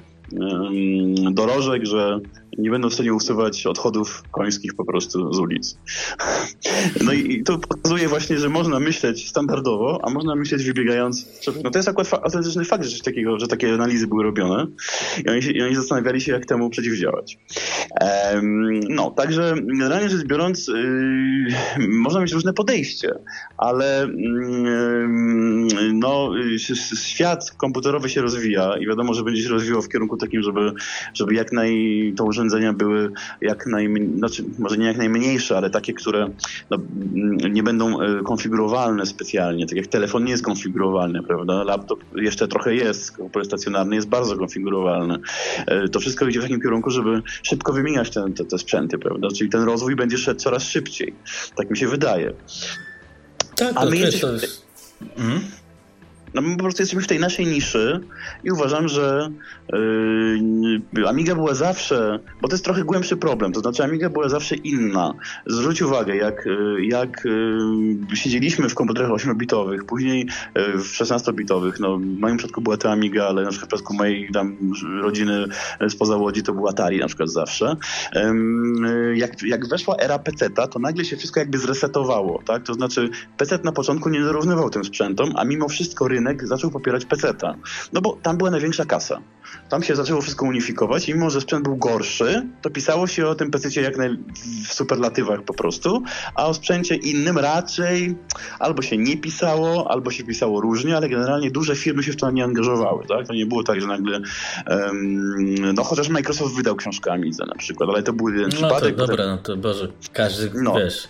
[1.33, 2.21] dorożek, że
[2.61, 5.77] nie będą w stanie usuwać odchodów końskich po prostu z ulic.
[7.05, 11.27] No i to pokazuje właśnie, że można myśleć standardowo, a można myśleć wybiegając.
[11.65, 14.67] No to jest akurat autentyczny fakt, że, takiego, że takie analizy były robione
[15.27, 17.39] i oni, się, i oni zastanawiali się, jak temu przeciwdziałać.
[18.89, 23.15] no, także generalnie rzecz biorąc, yy, można mieć różne podejście,
[23.59, 26.31] ale yy, no,
[27.03, 30.73] świat komputerowy się rozwija i wiadomo, że będzie się rozwijał w kierunku takim, żeby,
[31.15, 32.25] żeby jak naj to
[32.73, 36.31] były jak najmniej, znaczy może nie jak najmniejsze, ale takie, które
[36.71, 36.79] no,
[37.51, 41.65] nie będą e, konfigurowalne specjalnie, tak jak telefon nie jest konfigurowalny, prawda?
[41.65, 45.19] Laptop jeszcze trochę jest, komputer stacjonarny jest bardzo konfigurowalny.
[45.67, 49.29] E, to wszystko idzie w takim kierunku, żeby szybko wymieniać te, te, te sprzęty, prawda?
[49.39, 51.15] Czyli ten rozwój będzie szedł coraz szybciej.
[51.57, 52.33] Tak mi się wydaje.
[53.57, 54.25] Tak, A my jest...
[55.17, 55.41] Mhm.
[56.35, 58.01] No my po prostu jesteśmy w tej naszej niszy
[58.45, 59.31] i uważam, że
[60.93, 64.55] yy, Amiga była zawsze, bo to jest trochę głębszy problem, to znaczy Amiga była zawsze
[64.55, 65.15] inna.
[65.47, 67.25] Zwróć uwagę, jak, y, jak
[68.11, 72.91] yy, siedzieliśmy w komputerach 8-bitowych, później yy, w 16-bitowych, no w moim przypadku była to
[72.91, 74.57] Amiga, ale na przykład w przypadku mojej tam
[75.03, 75.45] rodziny
[75.89, 77.77] spoza Łodzi to był Atari na przykład zawsze.
[78.15, 82.63] Yy, jak, jak weszła era PC-ta, to nagle się wszystko jakby zresetowało, tak?
[82.63, 86.71] To znaczy PC na początku nie zarównywał tym sprzętom, a mimo wszystko rynek rynek zaczął
[86.71, 87.55] popierać PC-ta.
[87.93, 89.21] No bo tam była największa kasa.
[89.69, 93.35] Tam się zaczęło wszystko unifikować i mimo, że sprzęt był gorszy, to pisało się o
[93.35, 94.19] tym PC jak naj...
[94.69, 96.03] w superlatywach po prostu,
[96.35, 98.17] a o sprzęcie innym raczej
[98.59, 102.31] albo się nie pisało, albo się pisało różnie, ale generalnie duże firmy się w to
[102.31, 103.07] nie angażowały.
[103.07, 103.27] Tak?
[103.27, 104.21] To nie było tak, że nagle
[104.67, 108.97] um, no chociaż Microsoft wydał książkę Amidze na przykład, ale to był jeden no przypadek.
[108.97, 110.75] To, dobra, no to Boże, każdy, no.
[110.75, 111.09] wiesz...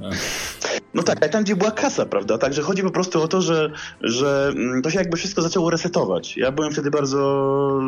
[0.00, 1.02] No.
[1.02, 2.38] Tak, ale tam gdzie była kasa, prawda?
[2.38, 6.36] Także chodzi po prostu o to, że, że mm, to się jakby wszystko zaczęło resetować.
[6.36, 7.18] Ja byłem wtedy bardzo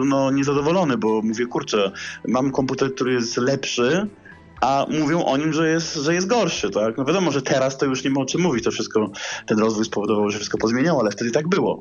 [0.04, 1.92] no, niezadowolony, bo mówię, kurczę,
[2.28, 4.08] mam komputer, który jest lepszy,
[4.60, 6.96] a mówią o nim, że jest, że jest gorszy, tak?
[6.96, 9.10] No wiadomo, że teraz to już nie ma o czym mówić, to wszystko,
[9.46, 11.80] ten rozwój spowodował, że wszystko pozmieniało, ale wtedy tak było.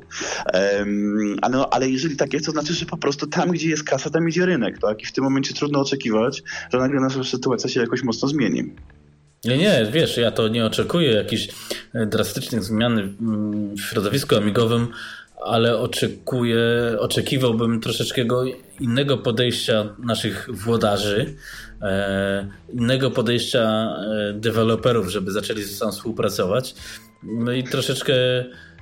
[0.54, 3.84] Um, ale, no, ale jeżeli tak jest, to znaczy, że po prostu tam, gdzie jest
[3.84, 5.02] kasa, tam idzie rynek, tak?
[5.02, 6.42] I w tym momencie trudno oczekiwać,
[6.72, 8.72] że nagle nasza sytuacja się jakoś mocno zmieni.
[9.46, 11.48] Nie, nie, wiesz, ja to nie oczekuję jakichś
[11.94, 13.16] e, drastycznych zmian
[13.76, 14.88] w środowisku amigowym,
[15.44, 16.62] ale oczekuję,
[16.98, 18.22] oczekiwałbym troszeczkę
[18.80, 21.34] innego podejścia naszych włodarzy,
[21.82, 26.74] e, innego podejścia e, deweloperów, żeby zaczęli ze sobą współpracować.
[27.22, 28.14] No i troszeczkę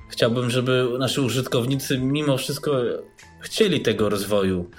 [0.09, 2.81] chciałbym, żeby nasi użytkownicy mimo wszystko
[3.41, 4.69] chcieli tego rozwoju,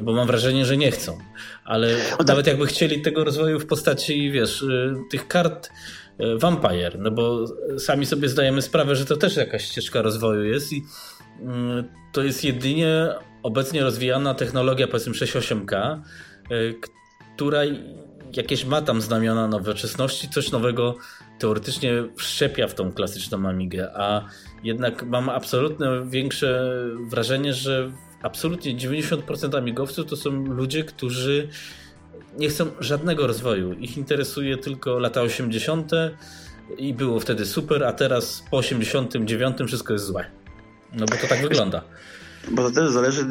[0.00, 1.18] bo mam wrażenie, że nie chcą
[1.64, 2.26] ale tak.
[2.28, 5.70] nawet jakby chcieli tego rozwoju w postaci, wiesz, y, tych kart
[6.20, 7.46] y, Vampire, no bo
[7.78, 11.42] sami sobie zdajemy sprawę, że to też jakaś ścieżka rozwoju jest i y,
[12.12, 13.08] to jest jedynie
[13.42, 16.00] obecnie rozwijana technologia, powiedzmy 6.8K,
[17.36, 17.60] która
[18.36, 20.96] jakieś ma tam znamiona nowoczesności, coś nowego
[21.38, 24.28] teoretycznie wszczepia w tą klasyczną Amigę, a
[24.64, 26.74] jednak mam absolutne większe
[27.10, 31.48] wrażenie, że absolutnie 90% amigowców to są ludzie, którzy
[32.38, 33.72] nie chcą żadnego rozwoju.
[33.72, 35.90] Ich interesuje tylko lata 80.
[36.78, 40.24] i było wtedy super, a teraz po 89 wszystko jest złe.
[40.92, 41.82] No bo to tak wygląda.
[42.50, 43.26] Bo to też zależy,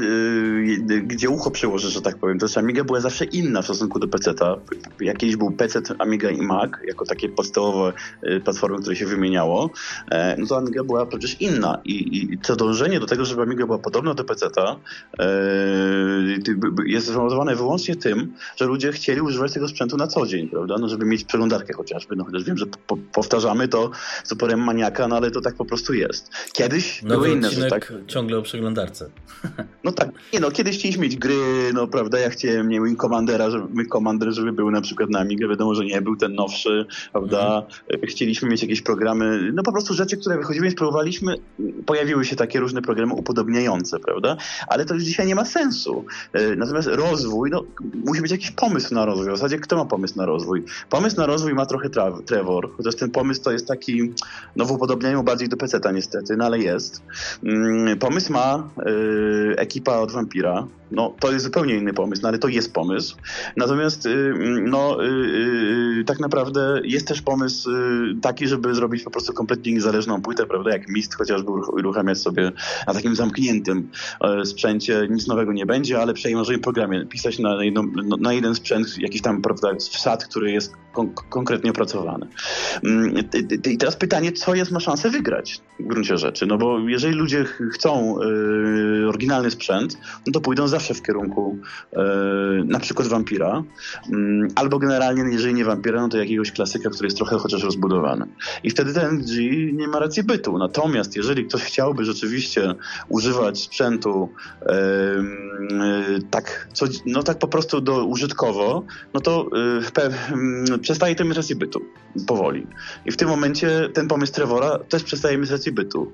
[0.89, 2.39] yy, gdzie ucho przyłożysz, że tak powiem.
[2.39, 4.57] To jest Amiga była zawsze inna w stosunku do PC-ta.
[4.99, 7.93] Jak kiedyś był PC, Amiga i Mac, jako takie podstawowe
[8.23, 9.69] yy, platformy, które się wymieniało,
[10.11, 11.81] yy, no to Amiga była przecież inna.
[11.85, 14.75] I, I, to dążenie do tego, żeby Amiga była podobna do PC-ta,
[15.19, 20.75] yy, jest spowodowane wyłącznie tym, że ludzie chcieli używać tego sprzętu na co dzień, prawda?
[20.79, 22.15] No, żeby mieć przeglądarkę chociażby.
[22.15, 23.91] No, chociaż wiem, że po, powtarzamy to
[24.23, 26.29] z uporem maniaka, no ale to tak po prostu jest.
[26.53, 27.93] Kiedyś Nowy były inne, że tak...
[28.07, 29.00] ciągle o przeglądarce.
[29.83, 33.49] No tak, nie no, kiedyś chcieliśmy mieć gry, no prawda, ja chciałem, nie wiem, Commandera,
[33.49, 37.63] żeby, Commander, żeby był na przykład na Amigę, wiadomo, że nie był ten nowszy, prawda,
[37.91, 38.07] mhm.
[38.07, 41.35] chcieliśmy mieć jakieś programy, no po prostu rzeczy, które wychodziły i spróbowaliśmy,
[41.85, 44.37] pojawiły się takie różne programy upodobniające, prawda,
[44.67, 46.05] ale to już dzisiaj nie ma sensu.
[46.33, 47.63] E, natomiast rozwój, no
[48.05, 50.63] musi być jakiś pomysł na rozwój, w zasadzie kto ma pomysł na rozwój?
[50.89, 51.89] Pomysł na rozwój ma trochę
[52.25, 54.13] Trevor, chociaż ten pomysł to jest taki,
[54.55, 54.71] no w
[55.23, 57.03] bardziej do PC-ta niestety, no ale jest.
[57.43, 58.90] Mm, pomysł ma y,
[59.57, 60.67] ekipa od Vampira.
[60.91, 63.17] No, to jest zupełnie inny pomysł, no ale to jest pomysł.
[63.57, 65.07] Natomiast y, no, y,
[65.99, 67.69] y tak naprawdę jest też pomysł
[68.21, 72.51] taki, żeby zrobić po prostu kompletnie niezależną płytę, prawda, jak Mist chociażby uruchamiać sobie
[72.87, 73.89] na takim zamkniętym
[74.21, 78.55] e, sprzęcie, nic nowego nie będzie, ale możemy programie pisać na, jedno, no, na jeden
[78.55, 82.27] sprzęt jakiś tam, prawda, wsad, który jest kon konkretnie opracowany.
[82.83, 83.13] Mm,
[83.71, 87.45] I teraz pytanie, co jest ma szansę wygrać w gruncie rzeczy, no bo jeżeli ludzie
[87.73, 88.15] chcą
[89.07, 89.97] oryginalny sprzęt,
[90.27, 91.57] no to pójdą zawsze w kierunku
[91.93, 91.97] y,
[92.65, 93.63] na przykład Vampira,
[94.09, 94.13] y,
[94.55, 98.25] albo generalnie, jeżeli nie Vampira, no to jakiegoś klasyka, który jest trochę chociaż rozbudowany.
[98.63, 99.29] I wtedy ten NG
[99.73, 100.57] nie ma racji bytu.
[100.57, 102.75] Natomiast jeżeli ktoś chciałby rzeczywiście
[103.09, 104.29] używać sprzętu
[106.31, 108.83] tak, co, no tak po prostu do użytkowo,
[109.13, 109.49] no to
[110.81, 111.81] przestaje to mieć rację bytu
[112.27, 112.67] powoli.
[113.05, 116.11] I w tym momencie ten pomysł Trevora też przestaje mieć rację bytu.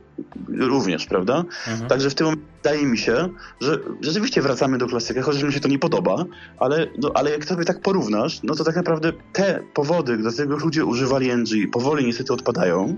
[0.47, 1.45] Również, prawda?
[1.67, 1.89] Mhm.
[1.89, 3.29] Także w tym momencie wydaje mi się,
[3.61, 6.25] że rzeczywiście wracamy do klasyka, chociaż mi się to nie podoba,
[6.59, 10.85] ale, no, ale jak sobie tak porównasz, no to tak naprawdę te powody, dlatego ludzie
[10.85, 12.97] używali NG, powoli niestety odpadają.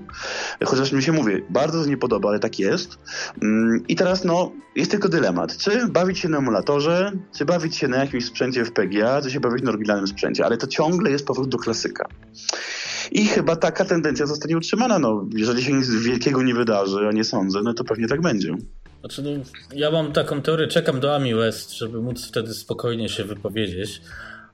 [0.65, 2.97] Chociaż mi się mówi, bardzo to nie podoba, ale tak jest.
[3.41, 5.57] Mm, I teraz no, jest tylko dylemat.
[5.57, 9.39] Czy bawić się na emulatorze, czy bawić się na jakimś sprzęcie w PGA, czy się
[9.39, 12.05] bawić na oryginalnym sprzęcie, ale to ciągle jest powrót do klasyka.
[13.11, 14.99] I chyba taka tendencja zostanie utrzymana.
[14.99, 18.55] No, jeżeli się nic wielkiego nie wydarzy, a nie sądzę, no to pewnie tak będzie.
[18.99, 19.29] Znaczy, no,
[19.73, 24.01] ja mam taką teorię, czekam do Ami West, żeby móc wtedy spokojnie się wypowiedzieć,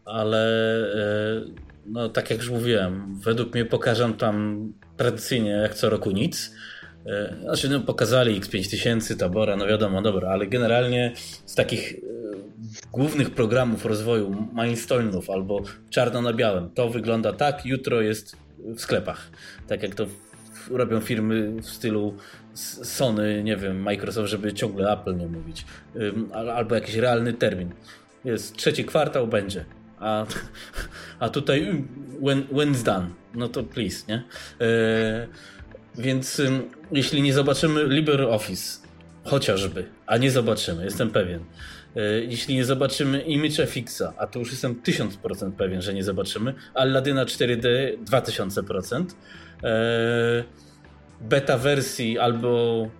[0.05, 0.47] ale
[0.93, 1.41] e,
[1.85, 4.67] no, tak jak już mówiłem, według mnie pokażę tam
[4.97, 6.51] tradycyjnie jak co roku nic.
[7.05, 11.13] E, znaczy, no, pokazali X5000, Tabora, no wiadomo, dobra, ale generalnie
[11.45, 11.97] z takich e,
[12.91, 18.37] głównych programów rozwoju milestolnów albo czarno na białym, to wygląda tak, jutro jest
[18.75, 19.29] w sklepach.
[19.67, 20.05] Tak jak to
[20.69, 22.17] robią firmy w stylu
[22.83, 25.65] Sony, nie wiem, Microsoft, żeby ciągle Apple nie mówić.
[26.55, 27.71] Albo jakiś realny termin.
[28.25, 29.65] Jest trzeci kwartał, będzie.
[29.99, 30.25] A,
[31.19, 31.85] a tutaj
[32.21, 33.07] when, when's done?
[33.33, 34.23] No to please, nie?
[34.61, 35.27] E,
[35.97, 36.41] więc
[36.91, 38.79] jeśli nie zobaczymy LibreOffice,
[39.23, 41.39] chociażby, a nie zobaczymy, jestem pewien,
[41.95, 47.25] E, jeśli nie zobaczymy ImageFXa, a to już jestem 1000% pewien, że nie zobaczymy, Aladyna
[47.25, 47.67] 4D
[48.05, 49.05] 2000%,
[49.63, 50.43] e,
[51.21, 52.49] beta wersji albo,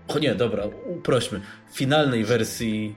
[0.08, 0.64] o nie, dobra,
[0.98, 1.42] uprośmy,
[1.74, 2.96] finalnej wersji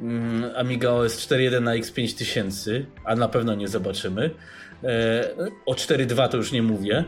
[0.00, 4.30] mm, Amiga OS 4.1 na X5000, a na pewno nie zobaczymy.
[4.84, 5.30] E,
[5.66, 7.04] o 4.2 to już nie mówię.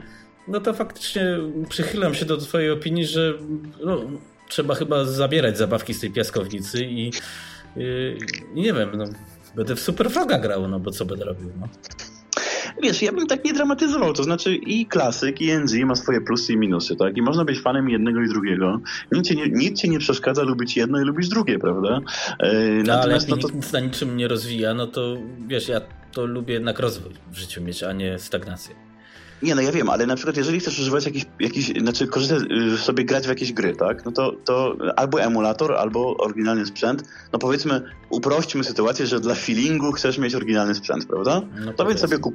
[0.49, 1.39] No to faktycznie
[1.69, 3.35] przychylam się do twojej opinii, że
[3.85, 4.01] no,
[4.49, 7.13] trzeba chyba zabierać zabawki z tej piaskownicy i
[7.77, 8.19] Yy,
[8.55, 9.05] nie wiem, no,
[9.55, 11.69] będę w Superfroga grał, no bo co będę robił, no.
[12.83, 16.53] Wiesz, ja bym tak nie dramatyzował, to znaczy i klasyk, i NG ma swoje plusy
[16.53, 17.17] i minusy, tak?
[17.17, 18.81] I można być fanem jednego i drugiego.
[19.13, 22.01] Nic ci nie, nic ci nie przeszkadza lubić jedno i lubić drugie, prawda?
[22.43, 23.49] Yy, no ale jak no to...
[23.49, 25.81] nic na niczym nie rozwija, no to wiesz, ja
[26.13, 28.75] to lubię jednak rozwój w życiu mieć, a nie stagnację.
[29.43, 32.43] Nie, no ja wiem, ale na przykład jeżeli chcesz używać jakiś, jakiś znaczy korzystać,
[32.75, 37.05] y, sobie grać w jakieś gry, tak, no to, to albo emulator, albo oryginalny sprzęt,
[37.33, 41.43] no powiedzmy, uprośćmy sytuację, że dla feelingu chcesz mieć oryginalny sprzęt, prawda?
[41.65, 42.35] No to więc sobie kup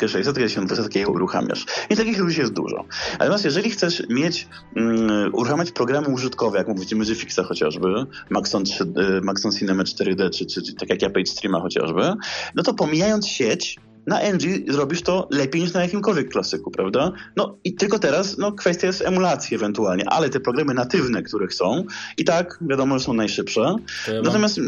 [0.00, 1.66] 600, 1200 je uruchamiasz.
[1.90, 2.84] I takich ludzi jest dużo.
[3.18, 7.88] Natomiast jeżeli chcesz mieć, um, uruchamiać programy użytkowe, jak mówimy, że Fixa chociażby,
[8.30, 12.12] Maxon, 3, y, Maxon Cinema 4D, czy, czy, czy tak jak ja PageStreama chociażby,
[12.54, 13.76] no to pomijając sieć,
[14.06, 17.12] na NG zrobisz to lepiej niż na jakimkolwiek klasyku, prawda?
[17.36, 21.84] No i tylko teraz, no kwestia jest emulacji ewentualnie, ale te programy natywne, które chcą,
[22.18, 23.76] i tak wiadomo, że są najszybsze.
[24.08, 24.60] Ja Natomiast...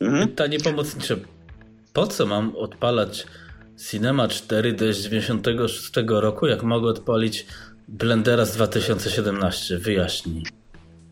[0.00, 0.28] Mhm.
[0.28, 1.16] Pytanie pomocnicze.
[1.92, 3.26] Po co mam odpalać
[3.88, 7.46] Cinema 4D z 96 roku, jak mogę odpalić
[7.88, 9.78] Blendera z 2017?
[9.78, 10.42] Wyjaśnij.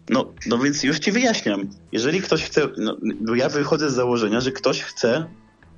[0.09, 1.69] No, no więc już ci wyjaśniam.
[1.93, 2.97] Jeżeli ktoś chce, no,
[3.35, 5.27] ja wychodzę z założenia, że ktoś chce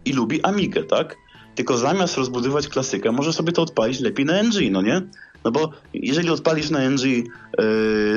[0.04, 1.16] i lubi Amigę, tak?
[1.54, 5.02] Tylko zamiast rozbudować klasykę, może sobie to odpalić lepiej na NG, no nie?
[5.44, 7.24] No bo jeżeli odpalisz na NG yy,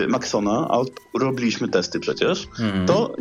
[0.07, 0.77] Maxona, a
[1.19, 2.85] robiliśmy testy przecież, mm.
[2.85, 3.15] to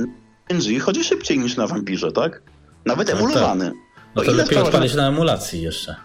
[0.55, 2.43] NG chodzi szybciej niż na Vampirze, tak?
[2.87, 3.65] Nawet no emulowany.
[3.65, 3.92] Tak.
[4.15, 5.97] No to, to lepiej odpalić na emulacji jeszcze.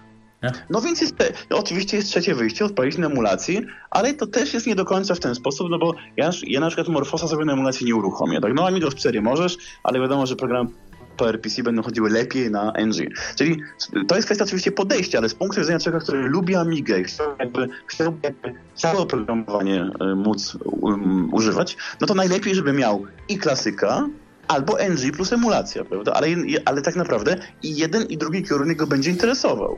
[0.43, 0.51] Nie?
[0.69, 1.15] No więc jest,
[1.49, 5.15] no oczywiście jest trzecie wyjście, odpalić na emulacji, ale to też jest nie do końca
[5.15, 8.41] w ten sposób, no bo ja, ja na przykład Morfosa sobie na emulacji nie uruchomię.
[8.41, 8.53] Tak?
[8.53, 10.69] No Amiga w 4 możesz, ale wiadomo, że program
[11.17, 12.95] PowerPC będą chodziły lepiej na NG.
[13.35, 13.61] Czyli
[14.07, 17.35] to jest kwestia oczywiście podejścia, ale z punktu widzenia człowieka, który lubi Amigę i chciałby
[17.39, 23.37] jakby, chciałby jakby całe oprogramowanie y, móc um, używać, no to najlepiej, żeby miał i
[23.37, 24.07] klasyka,
[24.47, 26.13] albo NG plus emulacja, prawda?
[26.13, 26.27] Ale,
[26.65, 29.77] ale tak naprawdę i jeden i drugi kierunek go będzie interesował.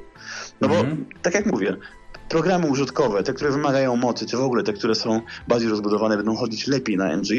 [0.62, 1.06] No bo, mm -hmm.
[1.22, 1.78] tak jak mówię,
[2.30, 6.36] programy użytkowe, te, które wymagają mocy, czy w ogóle te, które są bardziej rozbudowane, będą
[6.36, 7.30] chodzić lepiej na NG,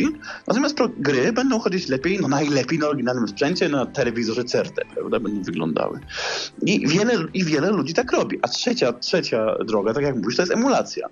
[0.47, 5.43] natomiast gry będą chodzić lepiej, no najlepiej na oryginalnym sprzęcie, na telewizorze CRT, prawda, będą
[5.43, 6.01] wyglądały.
[6.63, 8.39] I wiele, I wiele ludzi tak robi.
[8.43, 11.09] A trzecia, trzecia droga, tak jak mówisz, to jest emulacja.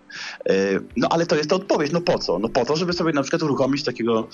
[0.48, 0.54] E,
[0.96, 2.38] no ale to jest ta odpowiedź, no po co?
[2.38, 4.28] No po to, żeby sobie na przykład uruchomić takiego,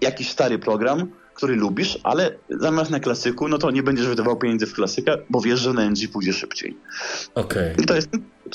[0.00, 4.66] jakiś stary program, który lubisz, ale zamiast na klasyku, no to nie będziesz wydawał pieniędzy
[4.66, 6.76] w klasykę, bo wiesz, że na NG pójdzie szybciej.
[7.34, 7.72] Okej.
[7.72, 7.84] Okay.
[7.84, 8.08] I to jest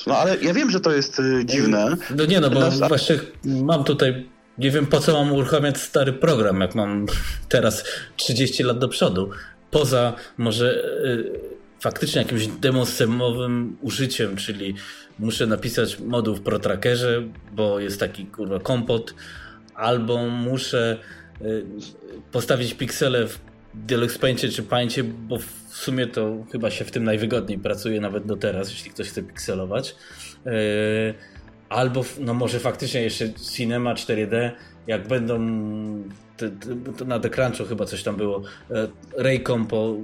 [0.08, 1.96] no ale ja wiem, że to jest y, dziwne.
[2.16, 6.62] No nie, no bo właśnie mam tutaj, nie wiem po co mam uruchamiać stary program,
[6.62, 7.06] jak mam
[7.50, 7.84] teraz
[8.16, 9.30] 30 lat do przodu.
[9.72, 11.40] Poza może y,
[11.80, 14.76] faktycznie jakimś demosymowym użyciem, czyli
[15.20, 19.14] muszę napisać moduł w ProTrackerze, bo jest taki kurwa kompot,
[19.76, 20.98] albo muszę
[22.32, 23.40] postawić piksele w
[23.74, 28.38] Deluxe czy Paincie, bo w sumie to chyba się w tym najwygodniej pracuje nawet do
[28.38, 29.96] teraz, jeśli ktoś chce pikselować.
[30.46, 30.52] Yy,
[31.70, 34.52] albo no może faktycznie jeszcze Cinema 4D,
[34.88, 35.40] jak będą
[36.98, 37.30] to na The
[37.70, 38.88] chyba coś tam było, e,
[39.18, 39.96] Raycompo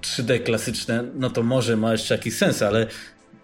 [0.00, 2.86] 3D klasyczne, no to może ma jeszcze jakiś sens, ale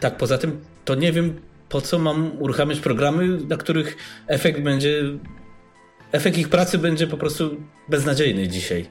[0.01, 5.03] tak poza tym to nie wiem po co mam uruchamiać programy, na których efekt będzie
[6.13, 7.57] efekt ich pracy będzie po prostu
[7.89, 8.87] beznadziejny dzisiaj.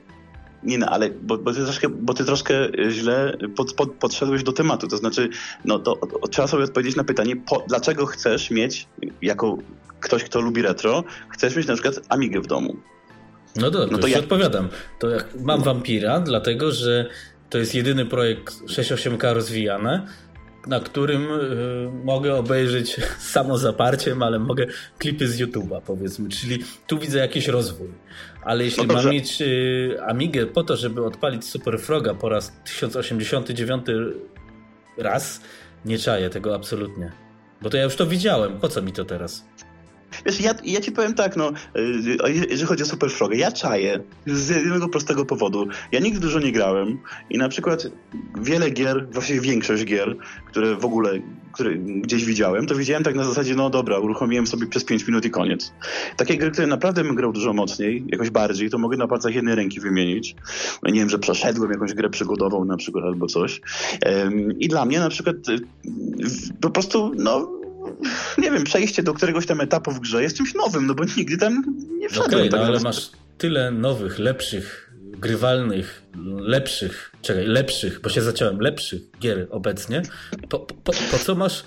[0.64, 2.53] Nie no, ale bo, bo, ty, troszkę, bo ty troszkę
[2.89, 4.88] źle pod, pod, podszedłeś do tematu.
[4.88, 5.30] To znaczy,
[5.65, 8.88] no to, to trzeba sobie odpowiedzieć na pytanie, po, dlaczego chcesz mieć,
[9.22, 9.57] jako
[9.99, 12.75] ktoś, kto lubi retro, chcesz mieć na przykład Amigę w domu.
[13.56, 14.69] No dobrze, no to ja odpowiadam.
[14.99, 17.09] To jak mam Vampira, dlatego że
[17.49, 20.01] to jest jedyny projekt 6.8K rozwijany,
[20.69, 23.01] na którym y, mogę obejrzeć
[23.35, 24.65] samozaparciem, ale mogę
[24.98, 27.88] klipy z YouTube'a powiedzmy, czyli tu widzę jakiś rozwój.
[28.43, 32.51] Ale jeśli no mam mieć y, Amigę po to, żeby odpalić Super Froga po raz
[32.65, 33.85] 1089
[34.98, 35.41] raz,
[35.85, 37.11] nie czaję tego absolutnie.
[37.61, 39.45] Bo to ja już to widziałem, po co mi to teraz?
[40.25, 43.99] Wiesz, ja, ja ci powiem tak, no, y, jeżeli chodzi o Super Frogę, ja czaję
[44.25, 45.67] z jednego prostego powodu.
[45.91, 47.88] Ja nigdy dużo nie grałem i na przykład
[48.41, 50.15] wiele gier, właściwie większość gier,
[50.45, 51.19] które w ogóle
[51.51, 55.25] które gdzieś widziałem, to widziałem tak na zasadzie, no dobra, uruchomiłem sobie przez 5 minut
[55.25, 55.73] i koniec.
[56.17, 59.55] Takie gry, które naprawdę bym grał dużo mocniej, jakoś bardziej, to mogę na palcach jednej
[59.55, 60.35] ręki wymienić.
[60.83, 63.61] Nie wiem, że przeszedłem jakąś grę przygodową na przykład albo coś.
[64.59, 65.59] I dla mnie na przykład y,
[66.61, 67.58] po prostu, no
[68.43, 71.38] nie wiem, przejście do któregoś tam etapu w grze jest czymś nowym, no bo nigdy
[71.38, 71.64] tam
[72.00, 72.32] nie wszedłem.
[72.32, 76.03] Okej, okay, no ale masz tyle nowych, lepszych, grywalnych,
[76.40, 80.01] lepszych, czekaj, lepszych, bo się zaciąłem, lepszych gier obecnie.
[80.50, 81.64] Po, po, po co masz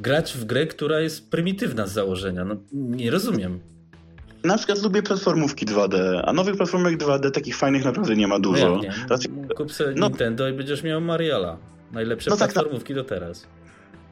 [0.00, 2.44] grać w grę, która jest prymitywna z założenia?
[2.44, 3.60] No nie rozumiem.
[4.44, 8.68] Na przykład lubię platformówki 2D, a nowych platformek 2D takich fajnych naprawdę nie ma dużo.
[8.68, 8.94] No, nie.
[9.08, 9.30] Raczej...
[9.56, 10.08] Kup sobie no.
[10.08, 11.58] Nintendo i będziesz miał Mariala.
[11.92, 13.46] Najlepsze no tak, platformówki tak, do teraz.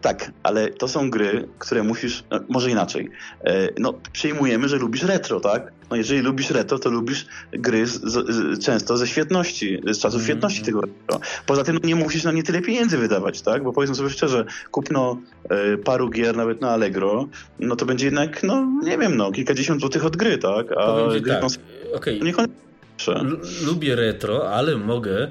[0.00, 3.10] Tak, ale to są gry, które musisz, no, może inaczej.
[3.44, 5.72] E, no, przyjmujemy, że lubisz retro, tak?
[5.90, 10.24] No, jeżeli lubisz retro, to lubisz gry z, z, często ze świetności, z czasów mm.
[10.24, 11.20] świetności tego retro.
[11.46, 13.62] Poza tym no, nie musisz na nie tyle pieniędzy wydawać, tak?
[13.64, 15.18] Bo powiedzmy sobie szczerze, kupno
[15.48, 17.28] e, paru gier nawet na Allegro,
[17.60, 20.72] no to będzie jednak, no nie wiem, no kilkadziesiąt złotych od gry, tak?
[20.72, 21.42] A Powiem gry, tak.
[21.42, 21.48] no,
[21.96, 22.18] okay.
[23.66, 25.28] Lubię retro, ale mogę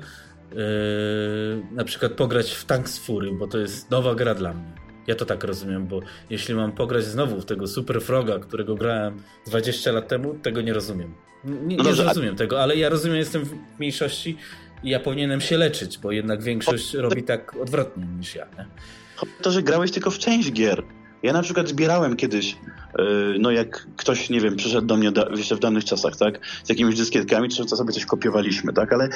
[1.71, 4.73] na przykład pograć w Tanks Fury, bo to jest nowa gra dla mnie.
[5.07, 9.21] Ja to tak rozumiem, bo jeśli mam pograć znowu w tego Super Froga, którego grałem
[9.47, 11.13] 20 lat temu, tego nie rozumiem.
[11.43, 14.37] Nie, nie rozumiem tego, ale ja rozumiem, jestem w mniejszości
[14.83, 18.45] i ja powinienem się leczyć, bo jednak większość robi tak odwrotnie niż ja.
[18.57, 18.65] Nie?
[19.41, 20.83] To, że grałeś tylko w część gier.
[21.25, 22.57] Ja na przykład zbierałem kiedyś,
[22.97, 26.39] yy, no jak ktoś, nie wiem, przyszedł do mnie da, jeszcze w danych czasach, tak,
[26.63, 29.09] z jakimiś dyskietkami, czy to sobie coś kopiowaliśmy, tak, ale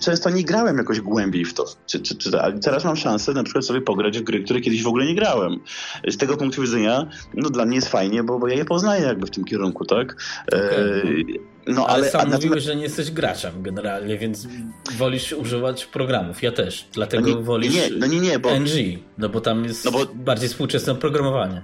[0.00, 3.44] często nie grałem jakoś głębiej w to, czy, czy, czy, ale teraz mam szansę na
[3.44, 5.60] przykład sobie pograć w gry, które kiedyś w ogóle nie grałem.
[6.08, 9.26] Z tego punktu widzenia, no dla mnie jest fajnie, bo, bo ja je poznaję jakby
[9.26, 10.16] w tym kierunku, tak.
[10.48, 11.24] Okay.
[11.28, 14.48] Yy, no, ale, ale sam mówiłeś, że nie jesteś graczem generalnie, więc
[14.96, 16.42] wolisz używać programów.
[16.42, 16.86] Ja też.
[16.92, 18.50] Dlatego no nie, wolisz nie, no nie, nie, bo...
[18.60, 20.06] NG, no bo tam jest no bo...
[20.14, 21.62] bardziej współczesne oprogramowanie.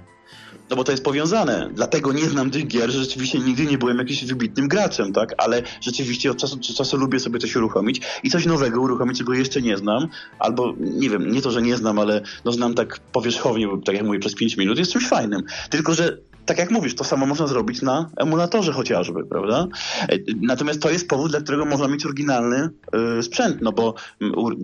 [0.69, 1.69] No bo to jest powiązane.
[1.73, 5.33] Dlatego nie znam tych gier, że rzeczywiście nigdy nie byłem jakimś wybitnym graczem, tak?
[5.37, 9.33] Ale rzeczywiście od czasu do czasu lubię sobie coś uruchomić i coś nowego uruchomić, czego
[9.33, 10.07] jeszcze nie znam.
[10.39, 13.95] Albo, nie wiem, nie to, że nie znam, ale no znam tak powierzchownie, bo tak
[13.95, 15.41] jak mówię, przez 5 minut, jest czymś fajnym.
[15.69, 19.67] Tylko, że tak jak mówisz, to samo można zrobić na emulatorze chociażby, prawda?
[20.09, 22.69] E, natomiast to jest powód, dla którego można mieć oryginalny
[23.19, 23.93] y, sprzęt, no bo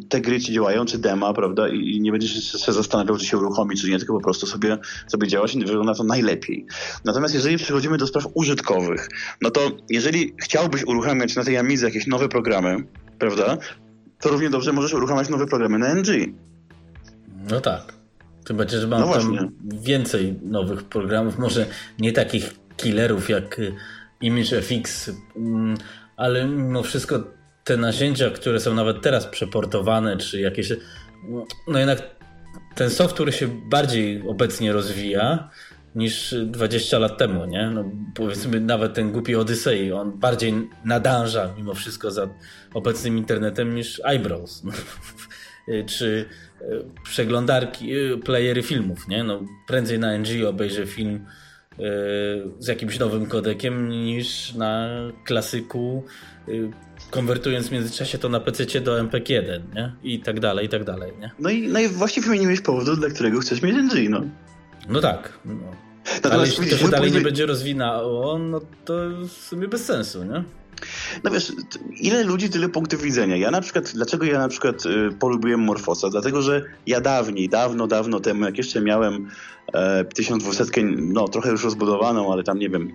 [0.09, 1.67] te gry ci działają, czy dema, prawda?
[1.67, 4.77] I, nie będziesz się zastanawiał, czy się uruchomi, czy nie, tylko po prostu sobie,
[5.07, 6.65] sobie działać i wygląda to najlepiej.
[7.05, 9.09] Natomiast jeżeli przechodzimy do spraw użytkowych,
[9.41, 12.83] no to jeżeli chciałbyś uruchamiać na tej Amidze jakieś nowe programy,
[13.19, 13.57] prawda?
[14.19, 16.07] To równie dobrze możesz uruchamiać nowe programy na NG.
[17.49, 17.98] No tak.
[18.49, 21.65] Tym bardziej, że mam no tam więcej nowych programów, może
[21.99, 23.75] nie takich killerów jak y,
[24.21, 25.77] ImageFX, mm,
[26.17, 27.23] ale mimo wszystko
[27.63, 30.73] te narzędzia, które są nawet teraz przeportowane, czy jakieś.
[31.67, 32.01] No jednak
[32.75, 35.49] ten software się bardziej obecnie rozwija
[35.95, 37.69] niż 20 lat temu, nie?
[37.69, 42.29] No, powiedzmy nawet ten głupi Odyssey, on bardziej nadąża mimo wszystko za
[42.73, 44.63] obecnym internetem niż Eyebrows.
[45.85, 46.48] czy e,
[47.03, 49.23] przeglądarki, e, playery filmów, nie?
[49.23, 51.25] No, prędzej na NG obejrzę film
[51.71, 51.77] e,
[52.59, 54.89] z jakimś nowym kodekiem niż na
[55.25, 56.03] klasyku
[57.11, 59.93] konwertując w międzyczasie to na PC do MPK1, nie?
[60.03, 61.31] I tak dalej, i tak dalej, nie?
[61.39, 64.21] No i, no i właściwie wymieniłeś powodu, dla którego chcesz mieć NG, no.
[64.89, 65.39] No tak.
[65.45, 65.55] No.
[66.31, 68.93] Ale jeśli to się dalej nie będzie rozwinało, no to
[69.27, 70.43] w sumie bez sensu, nie?
[71.23, 71.53] No wiesz,
[71.99, 73.35] ile ludzi, tyle punktów widzenia.
[73.35, 76.09] Ja na przykład, dlaczego ja na przykład y, polubiłem Morfosa?
[76.09, 79.29] Dlatego, że ja dawniej, dawno, dawno temu, jak jeszcze miałem
[80.13, 82.91] 1200, no trochę już rozbudowaną, ale tam nie wiem,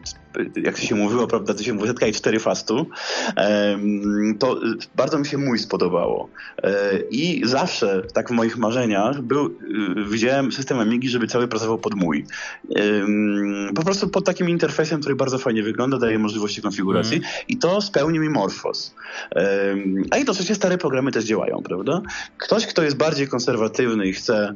[0.57, 2.86] jak się mówiło, prawda, 1200 i 4 fastu,
[4.39, 4.61] to
[4.97, 6.28] bardzo mi się mój spodobało.
[6.62, 9.51] E, I zawsze, tak w moich marzeniach, był, y,
[10.11, 12.27] widziałem system Amigi, żeby cały pracował pod mój.
[13.75, 17.28] Po prostu pod takim interfejsem, który bardzo fajnie wygląda, daje możliwości konfiguracji mm.
[17.49, 18.94] i to spełni mi Morphos.
[20.11, 22.03] A jednocześnie stare programy też działają, prawda?
[22.39, 24.55] Ktoś, kto jest bardziej konserwatywny i chce,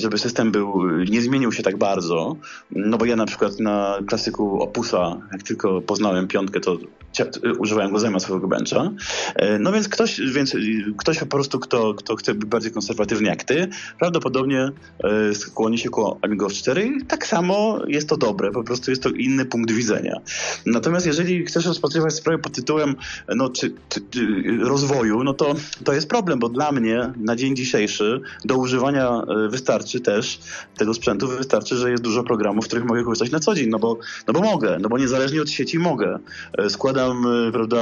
[0.00, 2.36] żeby system był, nie zmienił się się tak bardzo,
[2.70, 6.76] no bo ja na przykład na klasyku Opusa, jak tylko poznałem piątkę, to
[7.58, 8.90] używałem go zamiast swojego bencha.
[9.36, 10.56] E, no więc ktoś, więc
[10.98, 14.70] ktoś po prostu, kto, kto chce być bardziej konserwatywny jak ty, prawdopodobnie
[15.34, 19.08] skłoni się ku Amigo 4 i tak samo jest to dobre, po prostu jest to
[19.08, 20.16] inny punkt widzenia.
[20.66, 22.96] Natomiast jeżeli chcesz rozpatrywać sprawę pod tytułem
[23.28, 27.56] no, czy, czy, czy rozwoju, no to to jest problem, bo dla mnie na dzień
[27.56, 30.38] dzisiejszy do używania wystarczy też
[30.76, 33.78] tego sprzętu, wystarczy, że jest dużo programów, w których mogę korzystać na co dzień, no
[33.78, 36.18] bo, no bo mogę, no bo niezależnie od sieci mogę.
[36.68, 37.78] Składam, e, prawda,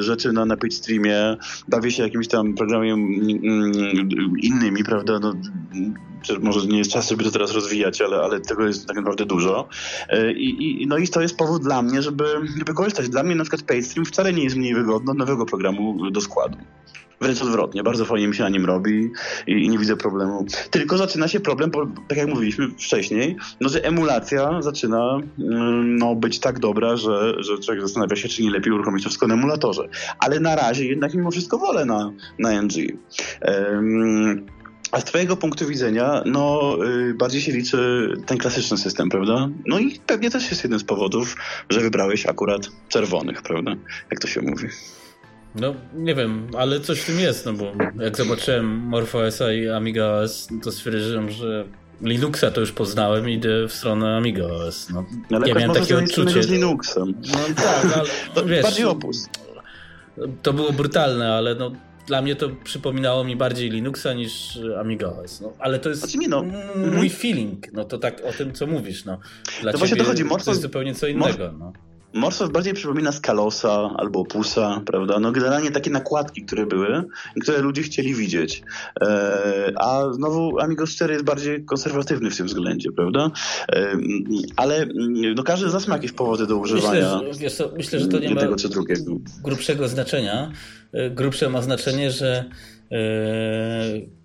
[0.00, 1.36] rzeczy na, na streamie,
[1.68, 5.34] bawię się jakimś tam programem mm, mm, innymi, prawda, no,
[6.40, 9.68] może nie jest czas, żeby to teraz rozwijać, ale, ale tego jest tak naprawdę dużo.
[10.08, 12.24] E, I, i, no i to jest powód dla mnie, żeby,
[12.58, 13.08] żeby korzystać.
[13.08, 16.58] Dla mnie na przykład PageStream wcale nie jest mniej wygodny od nowego programu do składu.
[17.20, 19.10] Wręcz odwrotnie, bardzo fajnie mi się na nim robi
[19.46, 20.46] i, i, nie widzę problemu.
[20.70, 26.14] Tylko zaczyna się problem, bo, tak jak mówiliśmy wcześniej, no, że emulacja zaczyna mm, no,
[26.14, 29.34] być tak dobra, że, że człowiek zastanawia się, czy nie lepiej uruchomić to wszystko na
[29.34, 29.88] emulatorze.
[30.18, 32.74] Ale na razie jednak mimo wszystko wolę na, na NG.
[33.46, 34.46] Um,
[34.92, 39.48] a z Twojego punktu widzenia, no, yy, bardziej się liczy ten klasyczny system, prawda?
[39.66, 41.36] No i pewnie też jest jeden z powodów,
[41.70, 43.74] że wybrałeś akurat czerwonych, prawda?
[44.10, 44.68] Jak to się mówi.
[45.54, 50.06] No, nie wiem, ale coś w tym jest, no bo jak zobaczyłem MorphOS i Amiga
[50.06, 51.64] OS, to stwierdziłem, że
[52.02, 54.88] Linuxa to już poznałem i idę w stronę Amiga OS.
[54.90, 56.42] No, ale ja miałem takie odczucie.
[56.42, 57.14] z Linuxem.
[57.32, 59.28] No tak, ale to wiesz, bardziej opus.
[60.42, 61.72] To było brutalne, ale no
[62.06, 65.40] dla mnie to przypominało mi bardziej Linuxa niż Amiga OS.
[65.40, 66.44] No, ale to jest znaczy nie, no.
[66.92, 67.72] mój feeling.
[67.72, 69.04] No to tak o tym, co mówisz.
[69.04, 69.18] No.
[69.62, 71.52] Dla to ciebie właśnie to jest zupełnie co innego.
[71.58, 71.72] No.
[72.14, 75.20] Morph bardziej przypomina Skalosa albo Opusa, prawda?
[75.20, 77.04] No generalnie takie nakładki, które były
[77.36, 78.62] i które ludzie chcieli widzieć.
[79.00, 83.30] E, a znowu Amigo 4 jest bardziej konserwatywny w tym względzie, prawda?
[83.72, 83.96] E,
[84.56, 84.86] ale
[85.36, 88.08] no każdy z nas ma jakieś powody do używania myślę, że, wiesz co, myślę, że
[88.08, 89.16] to nie ma tego drugiego.
[89.42, 90.52] grubszego znaczenia.
[90.92, 92.44] E, grubsze ma znaczenie, że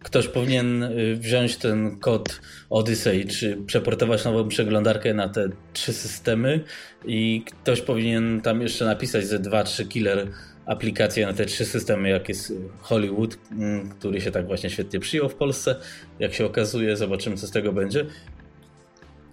[0.03, 6.63] ktoś powinien wziąć ten kod Odyssey, czy przeportować nową przeglądarkę na te trzy systemy
[7.05, 10.27] i ktoś powinien tam jeszcze napisać ze 2-3 killer
[10.65, 15.29] aplikacje na te trzy systemy, jak jest Hollywood, mm, który się tak właśnie świetnie przyjął
[15.29, 15.75] w Polsce.
[16.19, 18.05] Jak się okazuje, zobaczymy co z tego będzie.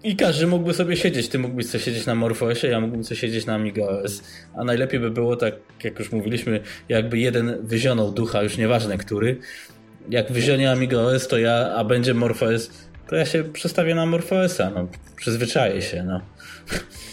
[0.04, 1.28] I każdy mógłby sobie siedzieć.
[1.28, 4.22] Ty mógłbyś sobie siedzieć na MorphOSie, ja mógłbym sobie siedzieć na Amiga OS.
[4.54, 9.36] A najlepiej by było, tak jak już mówiliśmy, jakby jeden wyzionął ducha, już nieważne który.
[10.10, 12.70] Jak wyzionie Amiga OS, to ja, a będzie MorphOS,
[13.08, 14.70] to ja się przestawię na MorphOSa.
[14.70, 16.02] No, przyzwyczaję się.
[16.02, 16.20] No.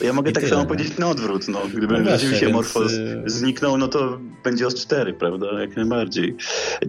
[0.01, 0.67] Ja mogę I tak tyle, samo no.
[0.67, 1.47] powiedzieć na odwrót.
[1.47, 1.61] No.
[1.73, 2.55] Gdyby no rzeczywiście więc...
[2.55, 5.61] Morfos y- zniknął, no to będzie os 4, prawda?
[5.61, 6.35] Jak najbardziej.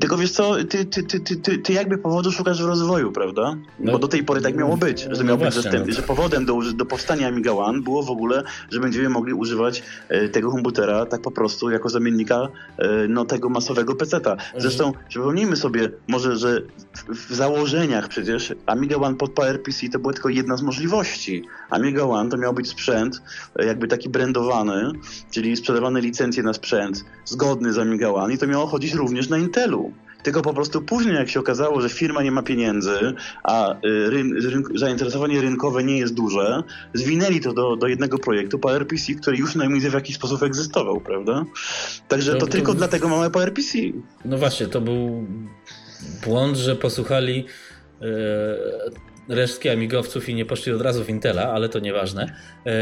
[0.00, 3.56] Tylko wiesz co, ty, ty, ty, ty, ty, ty jakby powodu szukasz w rozwoju, prawda?
[3.78, 5.94] No, Bo do tej pory tak miało być, że no miał być zastępny, no.
[5.94, 10.28] że powodem do, do powstania Amiga One było w ogóle, że będziemy mogli używać e,
[10.28, 14.36] tego komputera tak po prostu jako zamiennika e, no, tego masowego peceta.
[14.58, 16.60] Zresztą przypomnijmy sobie może, że
[17.08, 21.44] w, w założeniach przecież Amiga One pod PowerPC to była tylko jedna z możliwości.
[21.70, 23.22] Amiga One to miał być sprzęt
[23.58, 24.92] e, jakby taki brandowany,
[25.30, 29.38] czyli sprzedawane licencje na sprzęt zgodny z Amiga One i to miało chodzić również na
[29.38, 29.92] Intelu.
[30.24, 34.34] Tylko po prostu później, jak się okazało, że firma nie ma pieniędzy, a e, ryn
[34.74, 36.62] zainteresowanie rynkowe nie jest duże,
[36.94, 41.44] zwinęli to do, do jednego projektu PowerPC, który już najmniej w jakiś sposób egzystował, prawda?
[42.08, 42.78] Także to, to tylko to...
[42.78, 43.78] dlatego mamy PowerPC.
[44.24, 45.26] No właśnie, to był
[46.26, 47.46] błąd, że posłuchali
[48.00, 48.04] e,
[49.28, 52.36] resztki amigowców i nie poszli od razu w Intela, ale to nieważne.
[52.66, 52.72] E,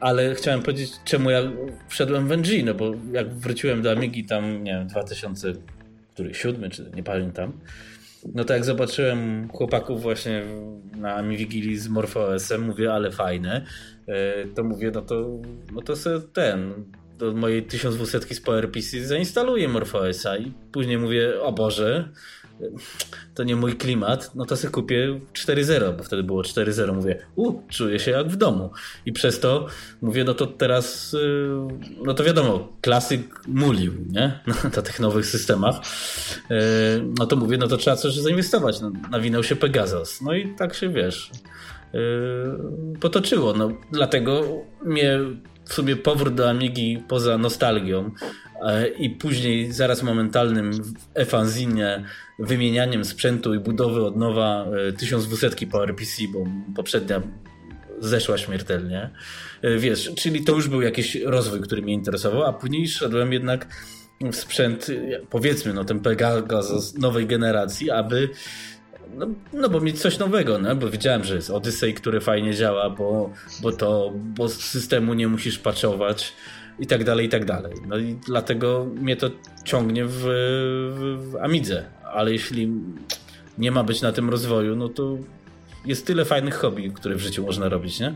[0.00, 1.42] ale chciałem powiedzieć, czemu ja
[1.88, 7.02] wszedłem w NG, no bo jak wróciłem do Amigi tam, nie wiem, 2007 czy nie
[7.02, 7.52] pamiętam,
[8.34, 10.42] no to jak zobaczyłem chłopaków właśnie
[10.96, 13.66] na Amigili z MorphOS-em, mówię, ale fajne,
[14.08, 15.40] e, to mówię, no to,
[15.72, 16.84] no to sobie ten,
[17.18, 22.08] do mojej 1200 z PowerPC zainstaluję MorphOS-a i później mówię, o Boże,
[23.34, 26.94] to nie mój klimat, no to sobie kupię 4.0, bo wtedy było 4.0.
[26.94, 28.70] Mówię, u, czuję się jak w domu.
[29.06, 29.66] I przez to
[30.02, 31.48] mówię, no to teraz, y,
[32.04, 34.40] no to wiadomo, klasyk mulił, nie?
[34.76, 35.76] Na tych nowych systemach.
[36.50, 36.54] Y,
[37.18, 38.80] no to mówię, no to trzeba coś zainwestować.
[38.80, 40.20] No, nawinął się Pegasus.
[40.20, 41.30] No i tak się, wiesz,
[41.94, 43.52] y, potoczyło.
[43.52, 44.42] No, dlatego
[44.84, 45.18] mnie
[45.64, 48.10] w sumie powrót do Amigi poza nostalgią
[48.98, 50.70] i później zaraz momentalnym
[51.14, 52.04] efanzinie
[52.38, 54.66] wymienianiem sprzętu i budowy od nowa
[54.98, 56.44] 1200 e, PowerPC, bo
[56.76, 57.22] poprzednia
[57.98, 59.10] zeszła śmiertelnie.
[59.62, 63.66] E, wiesz, czyli to już był jakiś rozwój, który mnie interesował, a później szedłem jednak
[64.20, 68.28] w sprzęt, e, powiedzmy, no ten Pegasus nowej generacji, aby
[69.14, 72.90] no, no bo mieć coś nowego, no, bo wiedziałem, że jest Odyssey, który fajnie działa,
[72.90, 73.30] bo,
[73.62, 76.32] bo to, bo systemu nie musisz patchować
[76.78, 77.72] i tak dalej, i tak dalej.
[77.86, 79.30] No i dlatego mnie to
[79.64, 82.72] ciągnie w, w, w Amidze, ale jeśli
[83.58, 85.18] nie ma być na tym rozwoju, no to
[85.84, 88.14] jest tyle fajnych hobby, które w życiu można robić, nie?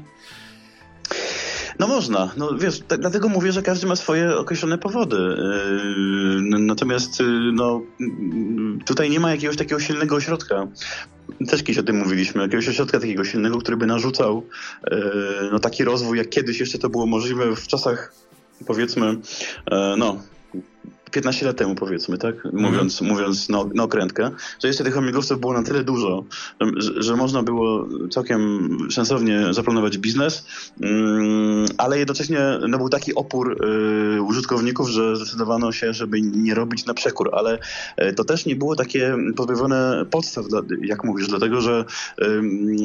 [1.79, 2.31] No można.
[2.37, 5.17] No wiesz, dlatego mówię, że każdy ma swoje określone powody.
[5.17, 7.83] Yy, natomiast yy, no,
[8.87, 10.67] tutaj nie ma jakiegoś takiego silnego ośrodka.
[11.49, 14.47] Też kiedyś o tym mówiliśmy, jakiegoś ośrodka takiego silnego, który by narzucał
[14.91, 14.99] yy,
[15.53, 18.15] no, taki rozwój, jak kiedyś jeszcze to było możliwe w czasach
[18.67, 19.17] powiedzmy,
[19.99, 20.17] no
[21.11, 22.35] 15 lat temu powiedzmy, tak?
[22.53, 23.13] Mówiąc, mm.
[23.13, 24.31] mówiąc na, na okrętkę,
[24.63, 26.25] że jeszcze tych omigowców było na tyle dużo,
[26.77, 30.47] że, że można było całkiem sensownie zaplanować biznes,
[30.81, 33.67] mm, ale jednocześnie no, był taki opór
[34.17, 37.59] y, użytkowników, że zdecydowano się, żeby nie robić na przekór, ale
[38.03, 41.85] y, to też nie było takie pozbawione podstaw, dla, jak mówisz, dlatego, że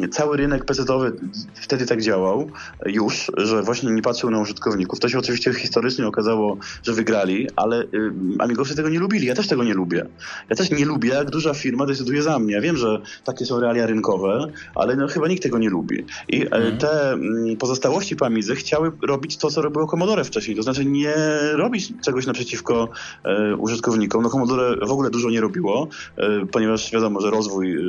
[0.03, 1.15] y, cały rynek pecetowy
[1.55, 2.51] wtedy tak działał
[2.85, 4.99] już, że właśnie nie patrzył na użytkowników.
[4.99, 9.27] To się oczywiście historycznie okazało, że wygrali, ale y, amigowcy tego nie lubili.
[9.27, 10.05] Ja też tego nie lubię.
[10.49, 12.53] Ja też nie lubię, jak duża firma decyduje za mnie.
[12.53, 16.05] Ja wiem, że takie są realia rynkowe, ale no, chyba nikt tego nie lubi.
[16.27, 16.77] I mm.
[16.77, 20.57] te mm, pozostałości po Amidze chciały robić to, co robiło Commodore wcześniej.
[20.57, 21.13] To znaczy nie
[21.53, 22.89] robić czegoś naprzeciwko
[23.23, 24.23] e, użytkownikom.
[24.23, 25.87] No Commodore w ogóle dużo nie robiło,
[26.17, 27.79] e, ponieważ wiadomo, że rozwój e,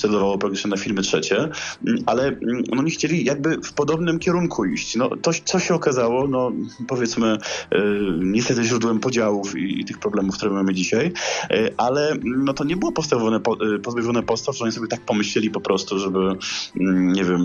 [0.00, 4.64] celował praktycznie na firmy trzecie, mm, ale mm, no, oni chcieli jakby w podobnym kierunku
[4.64, 4.96] iść.
[4.96, 6.52] No, to, co się okazało, no
[6.88, 7.38] powiedzmy e,
[8.18, 11.12] niestety źródłem podziałów i, i, tych problemów, które mamy dzisiaj,
[11.50, 15.50] e, ale no to nie było postawione, e, pozbawione postaw, że oni sobie tak pomyśleli
[15.50, 16.18] po prostu, żeby
[16.80, 17.40] mm, nie wiem,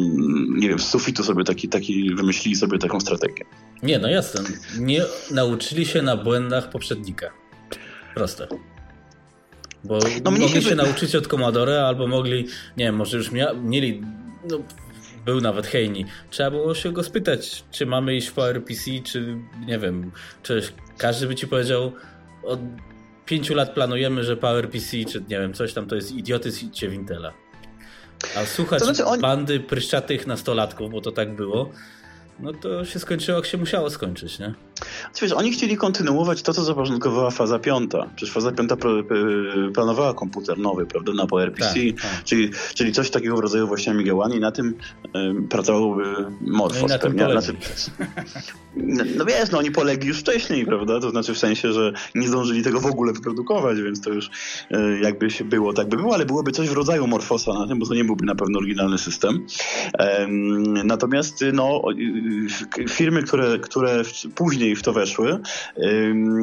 [0.60, 3.46] nie wiem, z sufitu sobie taki, taki wymyślili sobie taką strategię.
[3.84, 4.42] Nie, no jasne.
[4.80, 7.30] Nie nauczyli się na błędach poprzednika.
[8.16, 8.48] Proste.
[9.84, 13.64] Bo no, mogli się, się nauczyć od Commodore, albo mogli, nie wiem, może już mia-
[13.64, 14.02] mieli,
[14.50, 14.60] no,
[15.26, 16.06] był nawet Heini.
[16.30, 20.12] Trzeba było się go spytać, czy mamy iść w PowerPC, czy nie wiem,
[20.44, 20.62] czy
[20.98, 21.92] każdy by ci powiedział
[22.44, 22.60] od
[23.26, 26.94] pięciu lat planujemy, że PowerPC, czy nie wiem, coś tam to jest idiotyzm, idźcie w
[26.94, 27.34] Intela.
[28.38, 29.22] A słuchać to znaczy on...
[29.22, 31.72] bandy pryszczatych nastolatków, bo to tak było,
[32.40, 34.54] no to się skończyło, jak się musiało skończyć, nie?
[35.22, 38.10] Wiesz, oni chcieli kontynuować to, co zapoczątkowała faza piąta.
[38.16, 38.76] Przecież faza piąta
[39.74, 42.24] planowała komputer nowy, prawda, na PowerPC, tak, tak.
[42.24, 44.76] Czyli, czyli coś takiego w rodzaju właśnie Amiga One i na tym
[45.06, 46.04] y, pracowałby
[46.42, 47.32] Morphos no pewnie.
[47.32, 47.56] Znaczy,
[48.76, 52.28] no, no wiesz, no oni polegli już wcześniej, prawda, to znaczy w sensie, że nie
[52.28, 54.26] zdążyli tego w ogóle wyprodukować, więc to już
[54.72, 57.80] y, jakby się było, tak by było, ale byłoby coś w rodzaju Morfosa na tym,
[57.80, 59.46] bo to nie byłby na pewno oryginalny system.
[60.84, 62.27] natomiast no, y,
[62.90, 64.02] firmy, które, które
[64.36, 65.40] później w to weszły,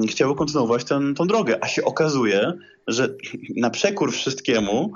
[0.09, 2.53] chciały kontynuować ten, tą drogę, a się okazuje,
[2.87, 3.09] że
[3.57, 4.93] na przekór wszystkiemu,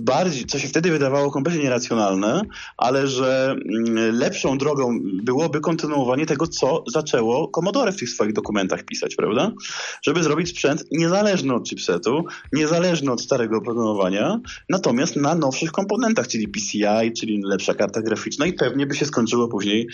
[0.00, 2.42] bardziej, co się wtedy wydawało kompletnie nieracjonalne,
[2.76, 8.84] ale że mm, lepszą drogą byłoby kontynuowanie tego, co zaczęło Commodore w tych swoich dokumentach
[8.84, 9.52] pisać, prawda?
[10.02, 16.48] Żeby zrobić sprzęt niezależny od chipsetu, niezależny od starego oprogramowania, natomiast na nowszych komponentach, czyli
[16.48, 19.88] PCI, czyli lepsza karta graficzna i pewnie by się skończyło później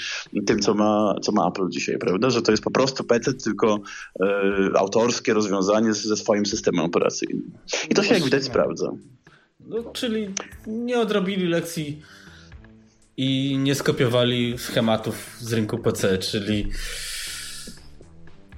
[0.47, 2.31] tym, co ma, co ma Apple dzisiaj, prawda?
[2.31, 3.81] Że to jest po prostu PC, tylko
[4.21, 7.51] e, autorskie rozwiązanie ze swoim systemem operacyjnym.
[7.91, 8.93] I to się jak widać sprawdza.
[9.67, 10.29] No, czyli
[10.67, 12.03] nie odrobili lekcji
[13.17, 16.69] i nie skopiowali schematów z rynku PC, czyli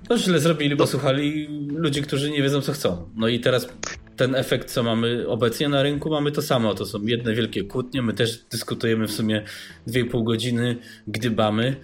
[0.09, 3.11] no źle zrobili, bo słuchali ludzi, którzy nie wiedzą co chcą.
[3.17, 3.69] No i teraz
[4.17, 6.75] ten efekt, co mamy obecnie na rynku, mamy to samo.
[6.75, 8.03] To są jedne wielkie kłótnie.
[8.03, 9.45] My też dyskutujemy w sumie
[9.89, 10.77] 2,5 godziny,
[11.07, 11.77] gdybamy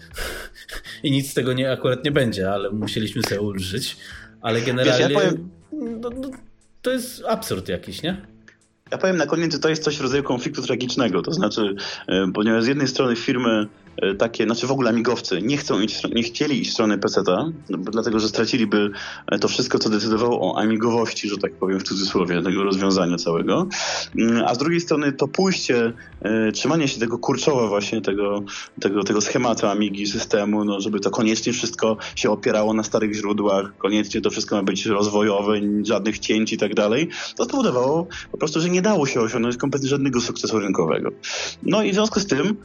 [1.02, 3.97] i nic z tego nie, akurat nie będzie, ale musieliśmy sobie ulżyć.
[4.41, 5.09] Ale generalnie...
[5.09, 5.51] Wiesz, ja powiem
[6.01, 6.31] no, no,
[6.83, 8.32] to jest absurd jakiś, nie?
[8.93, 11.23] Ja powiem na koniec, że to jest coś w rodzaju konfliktu tragicznego.
[11.23, 11.75] To znaczy,
[12.09, 13.67] e, ponieważ z jednej strony firmy
[14.19, 17.79] takie, znaczy w ogóle amigowcy nie chcą iść, nie chcieli iść w stronę PC-ta, no,
[17.79, 18.91] dlatego że straciliby
[19.27, 23.67] e, to wszystko, co decydowało o amigowości, że tak powiem w cudzysłowie, tego rozwiązania całego.
[24.19, 28.43] Mm, a z drugiej strony to pójście, e, trzymanie się tego kurczowa właśnie, tego,
[28.81, 33.77] tego, tego schematu amigi, systemu, no, żeby to koniecznie wszystko się opierało na starych źródłach,
[33.79, 38.61] koniecznie to wszystko ma być rozwojowe, żadnych cięć i tak dalej, to spowodowało po prostu,
[38.61, 41.11] że nie dało się osiągnąć kompletnie żadnego sukcesu rynkowego.
[41.62, 42.57] No i w związku z tym,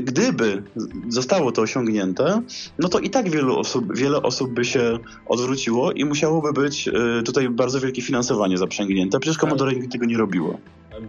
[0.00, 0.59] gdyby
[1.08, 2.42] zostało to osiągnięte,
[2.78, 7.22] no to i tak wielu osób, wiele osób by się odwróciło i musiałoby być y,
[7.22, 9.20] tutaj bardzo wielkie finansowanie zaprzęgnięte.
[9.20, 10.58] Przecież Commodore nigdy tego nie robiło.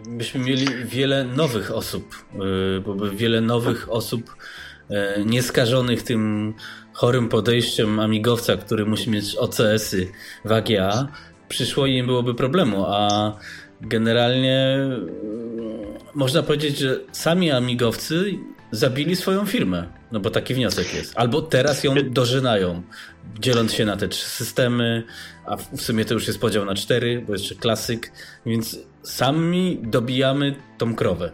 [0.08, 2.16] Byśmy mieli wiele nowych osób,
[3.12, 4.36] y, wiele nowych osób
[4.92, 6.54] y, nieskażonych tym
[6.94, 10.12] chorym podejściem amigowca, który musi mieć OCS-y
[10.46, 11.08] w AGA,
[11.50, 13.32] przyszło i nie byłoby problemu, a
[13.82, 14.78] generalnie
[16.16, 18.34] można powiedzieć, że sami amigowcy
[18.72, 19.88] zabili swoją firmę.
[20.12, 21.14] No bo taki wniosek jest.
[21.16, 22.82] Albo teraz ją dożynają,
[23.40, 25.04] dzieląc się na te trzy systemy,
[25.46, 28.12] a w sumie to już jest podział na cztery, bo jeszcze klasyk,
[28.46, 31.32] więc sami dobijamy tą krowę.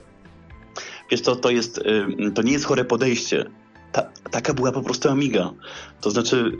[1.11, 1.81] Wiesz to, to, jest,
[2.35, 3.45] to nie jest chore podejście.
[3.91, 5.53] Ta, taka była po prostu Amiga.
[6.01, 6.51] To znaczy,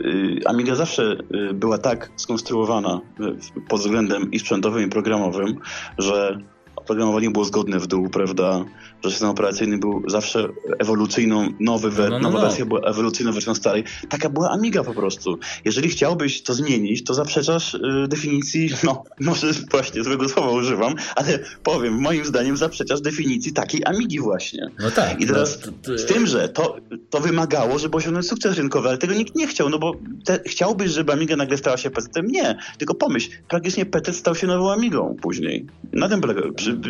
[0.42, 1.16] y, Amiga zawsze
[1.50, 5.58] y, była tak skonstruowana y, pod względem i sprzętowym, i programowym,
[5.98, 6.38] że
[6.76, 8.64] oprogramowanie było zgodne w dół, prawda?
[9.04, 12.46] Że system operacyjny był zawsze ewolucyjną, nowy wer- no, no, nowa no.
[12.46, 13.84] wersja była ewolucyjną wersją starej.
[14.08, 15.38] Taka była Amiga po prostu.
[15.64, 21.38] Jeżeli chciałbyś to zmienić, to zaprzeczasz y, definicji, no może właśnie złego słowa używam, ale
[21.62, 24.70] powiem, moim zdaniem zaprzeczasz definicji takiej Amigi właśnie.
[24.78, 25.20] No tak.
[25.20, 25.98] I teraz no, to, to...
[25.98, 26.76] z tym, że to,
[27.10, 29.94] to wymagało, żeby osiągnąć sukces rynkowy, ale tego nikt nie chciał, no bo
[30.24, 32.26] te, chciałbyś, żeby Amiga nagle stała się PC-tem?
[32.26, 32.58] Nie.
[32.78, 35.66] Tylko pomyśl, praktycznie PC stał się nową Amigą później.
[35.92, 36.40] Na tym polega.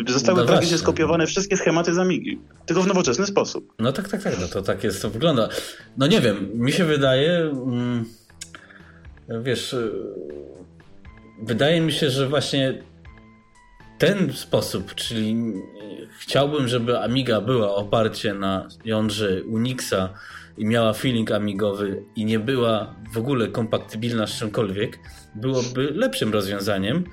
[0.07, 3.73] Zostały no praktycznie skopiowane wszystkie schematy Amigi, tylko w nowoczesny sposób.
[3.79, 5.49] No tak, tak, tak, no to tak jest, to wygląda.
[5.97, 8.05] No nie wiem, mi się wydaje, mm,
[9.43, 9.91] wiesz, y,
[11.41, 12.83] wydaje mi się, że właśnie
[13.97, 15.35] ten sposób, czyli
[16.19, 20.09] chciałbym, żeby Amiga była oparcie na jądrze Unixa
[20.57, 24.99] i miała feeling amigowy i nie była w ogóle kompatybilna z czymkolwiek,
[25.35, 27.03] byłoby lepszym rozwiązaniem.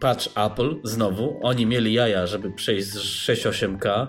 [0.00, 4.06] Patch Apple znowu, oni mieli jaja, żeby przejść z 6.8K e,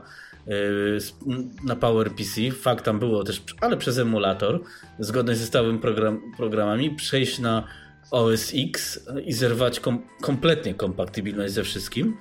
[1.64, 2.52] na PowerPC.
[2.62, 4.60] Fakt tam było też, ale przez emulator,
[5.00, 7.68] zgodnie ze stałym program, programami, przejść na
[8.12, 12.18] OS X i zerwać kom, kompletnie kompatybilność ze wszystkim.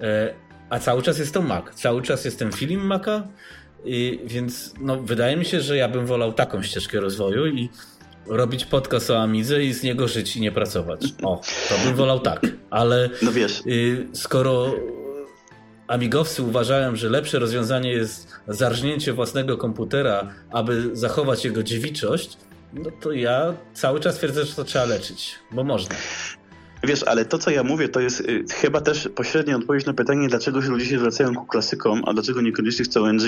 [0.00, 0.34] E,
[0.70, 1.74] a cały czas jest to Mac.
[1.74, 3.28] Cały czas jest ten film Maca,
[3.84, 7.68] i, więc no, wydaje mi się, że ja bym wolał taką ścieżkę rozwoju i
[8.28, 11.00] robić podcast o Amidze i z niego żyć i nie pracować.
[11.22, 12.46] O, to bym wolał tak.
[12.70, 13.62] Ale no wiesz.
[13.66, 14.74] Y, skoro
[15.88, 22.36] amigowcy uważają, że lepsze rozwiązanie jest zarżnięcie własnego komputera, aby zachować jego dziewiczość,
[22.72, 25.96] no to ja cały czas twierdzę, że to trzeba leczyć, bo można.
[26.82, 30.28] Wiesz, ale to, co ja mówię, to jest y, chyba też pośrednia odpowiedź na pytanie,
[30.28, 33.22] dlaczego ludzie się zwracają ku klasykom, a dlaczego niekoniecznie chcą NG.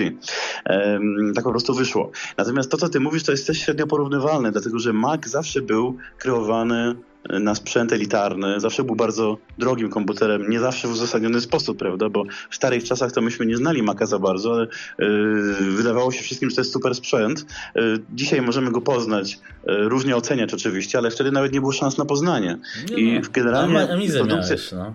[1.34, 2.10] Tak po prostu wyszło.
[2.36, 5.96] Natomiast to, co ty mówisz, to jest też średnio porównywalne, dlatego że Mac zawsze był
[6.18, 6.94] kreowany
[7.28, 12.24] na sprzęt elitarny, zawsze był bardzo drogim komputerem, nie zawsze w uzasadniony sposób, prawda, bo
[12.50, 14.66] w starych czasach to myśmy nie znali Maca za bardzo, ale
[14.99, 17.47] yy, wydawało się wszystkim, że to jest super sprzęt.
[17.74, 21.99] Yy, dzisiaj możemy go poznać, yy, różnie oceniać oczywiście, ale wtedy nawet nie było szans
[21.99, 22.58] na poznanie.
[22.90, 23.74] No, I generalnie...
[23.74, 24.24] No, produkcja...
[24.24, 24.94] miałeś, no.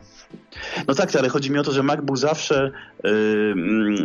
[0.87, 2.71] No tak, ale chodzi mi o to, że Mac był zawsze,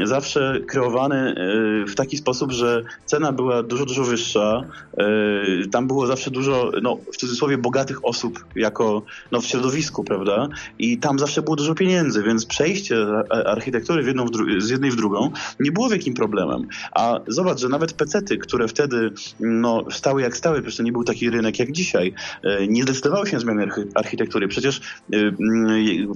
[0.04, 4.64] zawsze kreowany yy, w taki sposób, że cena była dużo, dużo wyższa.
[4.96, 10.48] Yy, tam było zawsze dużo, no w cudzysłowie, bogatych osób jako no, w środowisku, prawda?
[10.78, 12.96] I tam zawsze było dużo pieniędzy, więc przejście
[13.30, 14.26] architektury jedną
[14.58, 15.30] z jednej w drugą
[15.60, 16.66] nie było wielkim problemem.
[16.92, 21.04] A zobacz, że nawet pecety, które wtedy no, stały jak stały, przecież to nie był
[21.04, 24.48] taki rynek jak dzisiaj, yy, nie zdecydowały się na zmianę architektury.
[24.48, 24.80] Przecież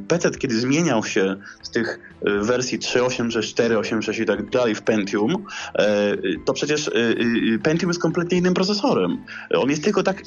[0.09, 2.45] PC, kiedy zmieniał się z tych e,
[2.79, 6.93] wersji 3.8.6, 4.8.6 i tak dalej w Pentium, e, to przecież e,
[7.63, 9.25] Pentium jest kompletnie innym procesorem.
[9.57, 10.23] On jest tylko tak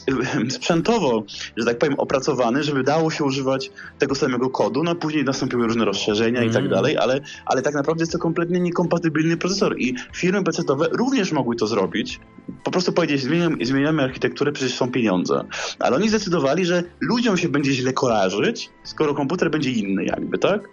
[0.50, 1.24] sprzętowo,
[1.58, 5.85] że tak powiem, opracowany, żeby dało się używać tego samego kodu, no później nastąpiły różne
[5.85, 6.51] rozszerzenia mm.
[6.51, 6.82] i tak mhm.
[6.82, 11.56] dalej, ale, ale tak naprawdę jest to kompletnie niekompatybilny procesor i firmy PC-owe również mogły
[11.56, 12.19] to zrobić,
[12.64, 15.43] po prostu powiedzieć, zmieniamy, zmieniamy architekturę, przecież są pieniądze.
[15.80, 20.69] Ale oni zdecydowali, że ludziom się będzie źle kojarzyć, skoro komputer będzie inny jakby, tak?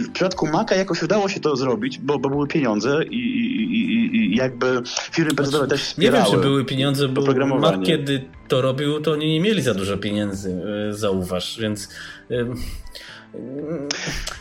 [0.00, 4.36] W przypadku Maca jakoś udało się to zrobić, bo, bo były pieniądze i, i, i
[4.36, 8.60] jakby firmy pc znaczy, też wspierały Nie wiem, czy były pieniądze, bo Mac kiedy to
[8.60, 11.88] robił, to oni nie mieli za dużo pieniędzy, e, zauważ, więc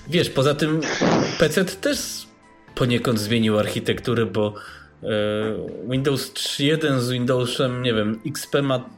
[0.07, 0.81] wiesz, poza tym
[1.39, 2.27] PC też
[2.75, 4.53] poniekąd zmienił architekturę, bo
[5.03, 5.07] e,
[5.89, 8.89] Windows 3.1 z Windowsem, nie wiem, XP ma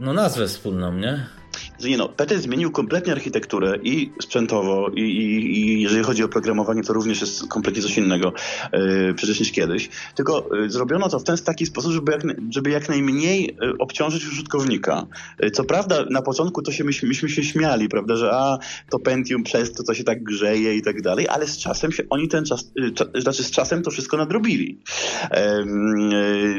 [0.00, 1.37] no nazwę wspólną, nie?
[1.80, 6.28] Że nie no, PT zmienił kompletnie architekturę i sprzętowo, i, i, i, jeżeli chodzi o
[6.28, 8.32] programowanie, to również jest kompletnie coś innego
[8.72, 9.88] yy, przecież niż kiedyś.
[10.14, 14.26] Tylko yy, zrobiono to w ten taki sposób, żeby jak, żeby jak najmniej yy, obciążyć
[14.26, 15.06] użytkownika.
[15.52, 18.58] Co prawda na początku to się myśmy, myśmy się śmiali, prawda, że a,
[18.90, 22.02] to Pentium przez to, to się tak grzeje i tak dalej, ale z czasem się
[22.10, 22.72] oni ten czas,
[23.14, 24.78] yy, znaczy z czasem to wszystko nadrobili.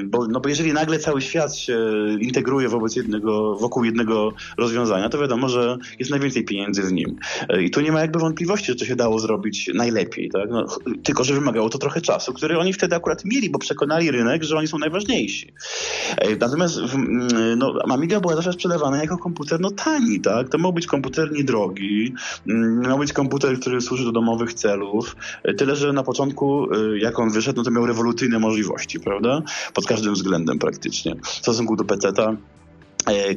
[0.06, 1.77] Bo, no bo jeżeli nagle cały świat się
[2.19, 7.15] integruje wobec jednego, wokół jednego rozwiązania, to wiadomo, że jest najwięcej pieniędzy w nim.
[7.49, 10.49] E, I tu nie ma jakby wątpliwości, że to się dało zrobić najlepiej, tak?
[10.49, 10.65] No,
[11.03, 14.57] tylko, że wymagało to trochę czasu, który oni wtedy akurat mieli, bo przekonali rynek, że
[14.57, 15.53] oni są najważniejsi.
[16.17, 16.79] E, natomiast
[17.57, 20.49] no, Amiga była zawsze sprzedawana jako komputer no tani, tak?
[20.49, 22.13] To mógł być komputer niedrogi,
[22.81, 27.29] miał być komputer, który służy do domowych celów, e, tyle, że na początku, jak on
[27.29, 29.41] wyszedł, no to miał rewolucyjne możliwości, prawda?
[29.73, 31.15] Pod każdym względem praktycznie.
[31.23, 32.58] W stosunku do PC-ta E,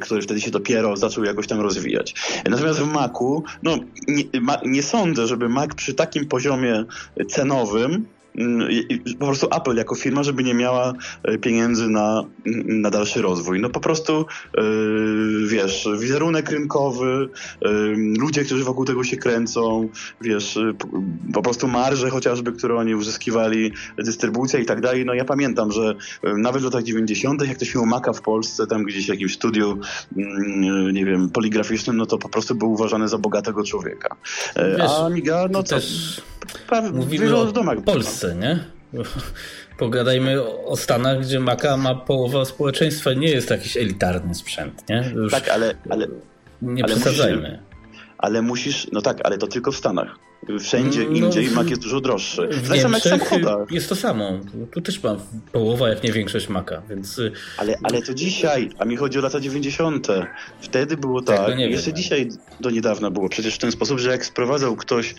[0.01, 2.15] który wtedy się dopiero zaczął jakoś tam rozwijać.
[2.51, 3.79] Natomiast w Macu, no
[4.09, 6.85] nie, ma, nie sądzę, żeby Mac przy takim poziomie
[7.29, 8.07] cenowym
[9.19, 12.25] po prostu Apple jako firma, żeby nie miała e, pieniędzy na,
[12.67, 13.61] na dalszy rozwój.
[13.61, 17.29] No po prostu, yy, wiesz, wizerunek rynkowy,
[17.61, 17.71] yy,
[18.19, 19.89] ludzie, którzy wokół tego się kręcą,
[20.21, 20.59] wiesz,
[21.33, 25.05] po prostu marże chociażby, które oni uzyskiwali, dystrybucja i tak dalej.
[25.05, 28.85] No ja pamiętam, że nawet w latach 90., jak ktoś miał Maca w Polsce, tam
[28.85, 29.79] gdzieś w jakimś studiu,
[30.17, 34.17] yy, nie wiem, poligraficznym, no to po prostu był uważany za bogatego człowieka.
[34.57, 35.69] Wiesz, A Amiga, no to...
[35.69, 36.23] Też
[36.93, 37.53] Mówimy o
[37.83, 38.65] Polsce, nie?
[39.79, 45.13] Pogadajmy o Stanach, gdzie Maka ma połowa społeczeństwa, nie jest jakiś elitarny sprzęt, nie?
[45.15, 46.07] Już tak, ale, ale
[46.63, 47.43] nie ale przesadzajmy.
[47.43, 47.59] Musisz,
[48.19, 50.19] ale musisz, no tak, ale to tylko w Stanach.
[50.61, 52.49] Wszędzie no, indziej Mac jest dużo droższy.
[52.49, 53.31] W Niemczech
[53.71, 54.39] jest to samo.
[54.73, 55.17] Tu też mam
[55.53, 57.19] połowa, jak nie większość Maca, więc...
[57.19, 60.09] Y, ale, ale to dzisiaj, a mi chodzi o lata 90.
[60.61, 61.97] Wtedy było tak, tak jeszcze wiem.
[61.97, 62.29] dzisiaj
[62.61, 65.15] do niedawna było przecież w ten sposób, że jak sprowadzał ktoś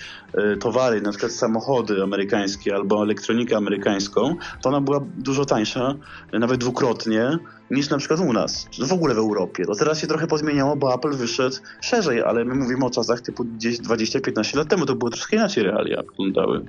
[0.53, 5.95] y, towary, na przykład samochody amerykańskie albo elektronikę amerykańską, to ona była dużo tańsza,
[6.33, 7.39] nawet dwukrotnie,
[7.71, 9.65] niż na przykład u nas, w ogóle w Europie.
[9.65, 13.43] To teraz się trochę pozmieniało, bo Apple wyszedł szerzej, ale my mówimy o czasach typu
[13.43, 16.65] 20-15 lat temu, to było troszkę inaczej realia wyglądały.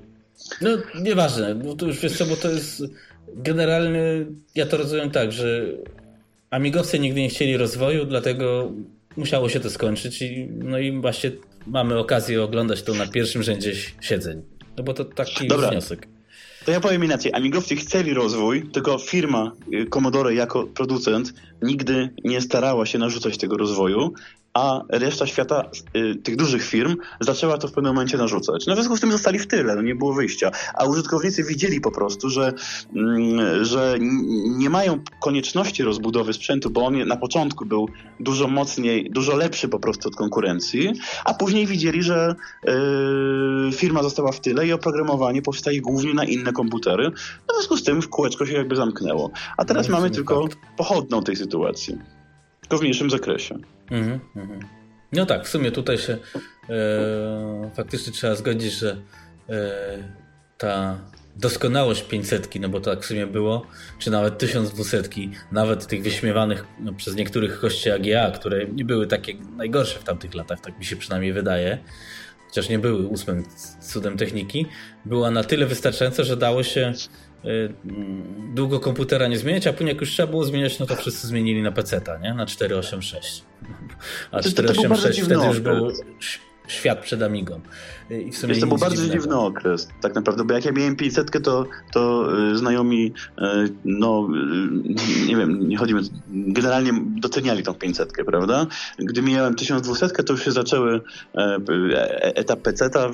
[0.60, 0.70] No
[1.02, 2.82] nieważne, bo to już wiesz co, bo to jest
[3.34, 5.64] generalnie, ja to rozumiem tak, że
[6.50, 8.72] amigowcy nigdy nie chcieli rozwoju, dlatego
[9.16, 11.30] musiało się to skończyć i no i właśnie
[11.66, 14.42] mamy okazję oglądać to na pierwszym rzędzie siedzeń.
[14.76, 15.70] No bo to taki Dobra.
[15.70, 16.08] wniosek.
[16.64, 17.32] To ja powiem inaczej.
[17.34, 23.56] Amigowcy chcieli rozwój, tylko firma y, Commodore jako producent nigdy nie starała się narzucać tego
[23.56, 24.14] rozwoju
[24.54, 25.64] a reszta świata,
[25.96, 28.66] y, tych dużych firm, zaczęła to w pewnym momencie narzucać.
[28.66, 30.50] No w związku z tym zostali w tyle, no nie było wyjścia.
[30.74, 32.52] A użytkownicy widzieli po prostu, że,
[32.96, 33.96] mm, że
[34.58, 37.88] nie mają konieczności rozbudowy sprzętu, bo on na początku był
[38.20, 40.92] dużo mocniej, dużo lepszy po prostu od konkurencji,
[41.24, 42.34] a później widzieli, że
[42.64, 47.10] yy, firma została w tyle i oprogramowanie powstaje głównie na inne komputery.
[47.48, 49.30] No w związku z tym w kółeczko się jakby zamknęło.
[49.56, 50.58] A teraz no, mamy tylko tak.
[50.76, 51.98] pochodną tej sytuacji.
[52.64, 53.58] Tylko w mniejszym zakresie.
[53.90, 54.60] Mhm, mhm.
[55.12, 56.18] No tak, w sumie tutaj się
[56.70, 58.96] e, faktycznie trzeba zgodzić, że
[59.48, 60.08] e,
[60.58, 60.98] ta
[61.36, 63.66] doskonałość 500, no bo tak w sumie było,
[63.98, 65.02] czy nawet 1200,
[65.52, 70.34] nawet tych wyśmiewanych no, przez niektórych kości AGA, które nie były takie najgorsze w tamtych
[70.34, 71.78] latach, tak mi się przynajmniej wydaje,
[72.46, 73.44] chociaż nie były ósmym
[73.80, 74.66] cudem techniki,
[75.04, 76.92] była na tyle wystarczająca, że dało się
[78.54, 81.62] długo komputera nie zmieniać, a później jak już trzeba było zmieniać, no to wszyscy zmienili
[81.62, 82.34] na PC-ta, nie?
[82.34, 83.42] Na 486.
[84.30, 85.92] A 486 wtedy już był
[86.68, 87.60] świat przed Amigą.
[88.10, 89.22] Y, I w sumie to był bardzo dziwnego.
[89.22, 93.12] dziwny okres, tak naprawdę, bo jak ja miałem 500, to, to y, znajomi,
[93.84, 94.28] no
[95.26, 98.66] nie wiem, nie chodzimy, generalnie doceniali tą 500, prawda?
[98.98, 101.00] Gdy miałem 1200, to już się zaczęły
[101.34, 101.58] e,
[101.92, 103.10] e, etap PC-ta,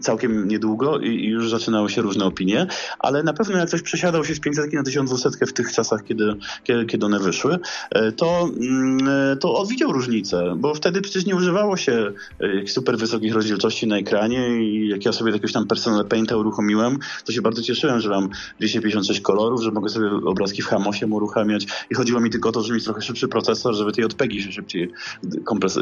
[0.00, 2.66] całkiem niedługo i już zaczynały się różne opinie,
[2.98, 6.34] ale na pewno jak ktoś przesiadał się z 500 na 1200 w tych czasach, kiedy,
[6.64, 7.58] kiedy, kiedy one wyszły,
[7.90, 12.98] e, to, mm, e, to odwidział różnicę, bo wtedy przecież nie używało się e, super
[12.98, 17.42] wysokich rozdzielczości na ekranie i jak ja sobie jakiegoś tam personal painta uruchomiłem, to się
[17.42, 22.20] bardzo cieszyłem, że mam 256 kolorów, że mogę sobie obrazki w Hamosie uruchamiać i chodziło
[22.20, 24.92] mi tylko o to, żeby mieć trochę szybszy procesor, żeby te JPEGi się szybciej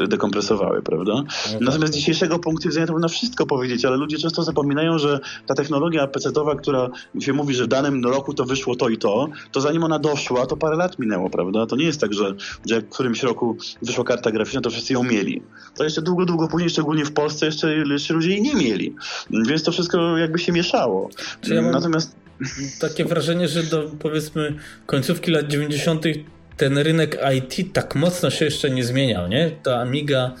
[0.07, 1.13] dekompresowały, prawda?
[1.13, 1.23] No
[1.61, 1.91] Natomiast z tak.
[1.91, 6.07] dzisiejszego punktu widzenia to można wszystko powiedzieć, ale ale ludzie często zapominają, że ta technologia
[6.07, 6.89] PC-owa, która
[7.19, 10.45] się mówi, że w danym roku to wyszło to i to, to zanim ona doszła,
[10.45, 11.65] to parę lat minęło, prawda?
[11.65, 15.03] To nie jest tak, że, że w którymś roku wyszła karta graficzna, to wszyscy ją
[15.03, 15.41] mieli.
[15.77, 18.95] To jeszcze długo, długo później, szczególnie w Polsce, jeszcze, jeszcze ludzie jej nie mieli.
[19.29, 21.09] Więc to wszystko jakby się mieszało.
[21.47, 22.15] Ja Natomiast
[22.79, 24.55] takie wrażenie, że do powiedzmy
[24.85, 26.05] końcówki lat 90.
[26.57, 29.51] ten rynek IT tak mocno się jeszcze nie zmieniał, nie?
[29.63, 30.31] Ta Amiga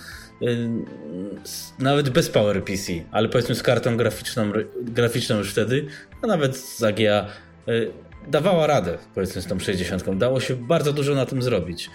[1.79, 5.85] nawet bez PowerPC, ale powiedzmy z kartą graficzną, graficzną już wtedy,
[6.21, 7.27] a nawet z AGA
[7.67, 7.91] y,
[8.27, 10.17] dawała radę, powiedzmy z tą 60.
[10.17, 11.89] Dało się bardzo dużo na tym zrobić.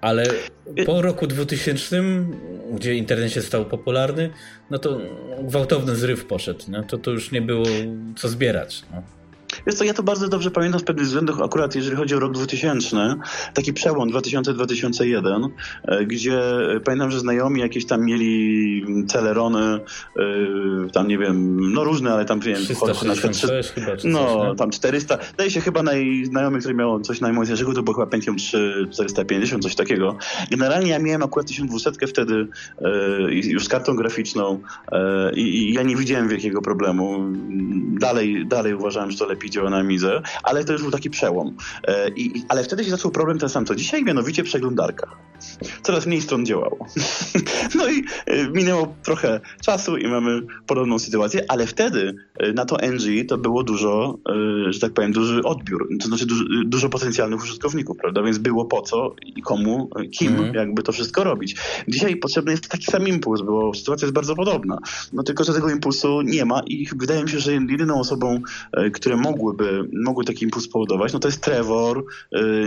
[0.00, 0.26] Ale
[0.86, 2.02] po roku 2000,
[2.72, 4.30] gdzie internet się stał popularny,
[4.70, 5.00] no to
[5.42, 6.64] gwałtowny zryw poszedł.
[6.68, 7.66] No to, to już nie było
[8.16, 8.82] co zbierać.
[8.92, 9.17] No.
[9.66, 12.32] Wiesz co, ja to bardzo dobrze pamiętam z pewnych względów, akurat jeżeli chodzi o rok
[12.32, 13.14] 2000,
[13.54, 15.48] taki przełom 2000-2001,
[15.84, 16.40] e, gdzie
[16.84, 19.80] pamiętam, że znajomi jakieś tam mieli celerony, e,
[20.92, 25.18] tam nie wiem, no różne, ale tam wiem, 366 chyba, czy No, coś, tam 400,
[25.36, 29.74] daje się chyba najznajomy, który miał coś najmocniejszego, to był chyba Pentium 3 450, coś
[29.74, 30.16] takiego.
[30.50, 32.46] Generalnie ja miałem akurat 1200 wtedy
[32.82, 32.88] e,
[33.32, 34.60] już z kartą graficzną
[35.34, 37.24] i ja nie widziałem wielkiego problemu.
[38.00, 41.56] Dalej, dalej uważałem, że to lepiej działa na Mizę, ale to już był taki przełom.
[41.84, 45.16] E, I, ale wtedy się zaczął problem ten sam co dzisiaj, mianowicie przeglądarka.
[45.82, 46.86] Coraz mniej stron działało.
[47.78, 52.76] no i e, minęło trochę czasu i mamy podobną sytuację, ale wtedy e, na to
[52.76, 54.18] NG to było dużo,
[54.68, 58.22] że tak powiem, duży odbiór, to znaczy dużo, dużo potencjalnych użytkowników, prawda?
[58.22, 60.54] Więc było po co i komu, kim mm.
[60.54, 61.56] jakby to wszystko robić.
[61.88, 64.78] Dzisiaj potrzebny jest taki sam impuls, bo sytuacja jest bardzo podobna.
[65.12, 68.40] No tylko, że tego impulsu nie ma i wydaje mi się, że jedyną osobą,
[68.92, 72.04] które mogłyby, mogły taki impuls powodować, no to jest Trevor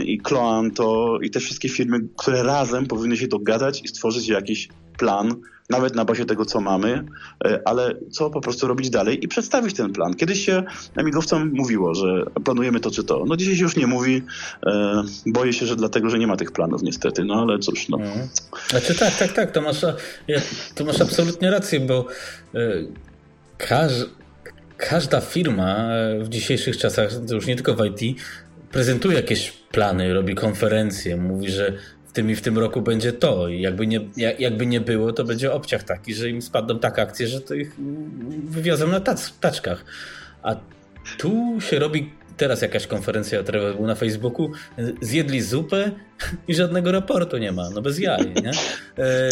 [0.06, 5.35] i Cloanto i te wszystkie firmy, które razem powinny się dogadać i stworzyć jakiś plan,
[5.69, 7.06] nawet na bazie tego, co mamy,
[7.45, 10.14] yy, ale co po prostu robić dalej i przedstawić ten plan.
[10.14, 10.64] Kiedyś się
[10.95, 13.23] amigowcom mówiło, że planujemy to czy to.
[13.27, 14.23] No dzisiaj się już nie mówi.
[14.65, 14.72] Yy,
[15.25, 17.90] boję się, że dlatego, że nie ma tych planów niestety, no ale cóż.
[17.90, 17.98] No.
[17.98, 18.27] Mhm.
[18.69, 19.85] Znaczy tak, tak, tak, to masz,
[20.75, 22.06] to masz absolutnie rację, bo
[23.57, 24.22] każdy
[24.90, 28.22] każda firma w dzisiejszych czasach, już nie tylko w IT,
[28.72, 31.73] prezentuje jakieś plany, robi konferencje, mówi, że
[32.11, 33.48] tym i w tym roku będzie to.
[33.48, 33.99] I jakby nie,
[34.40, 37.75] jakby nie było, to będzie obciach taki, że im spadną tak akcje, że to ich
[38.43, 39.85] wywiozą na tac, taczkach.
[40.43, 40.56] A
[41.17, 44.51] tu się robi teraz jakaś konferencja był na Facebooku,
[45.01, 45.91] zjedli zupę
[46.48, 48.51] i żadnego raportu nie ma, no bez jaj, nie?
[48.98, 49.30] E,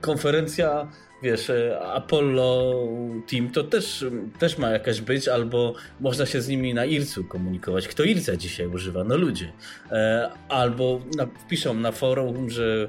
[0.00, 0.88] konferencja
[1.24, 2.74] wiesz, e, Apollo
[3.30, 4.04] Team to też,
[4.38, 7.88] też ma jakaś być, albo można się z nimi na IRCU komunikować.
[7.88, 9.04] Kto IRCA dzisiaj używa?
[9.04, 9.52] No ludzie.
[9.90, 12.88] E, albo na, piszą na forum, że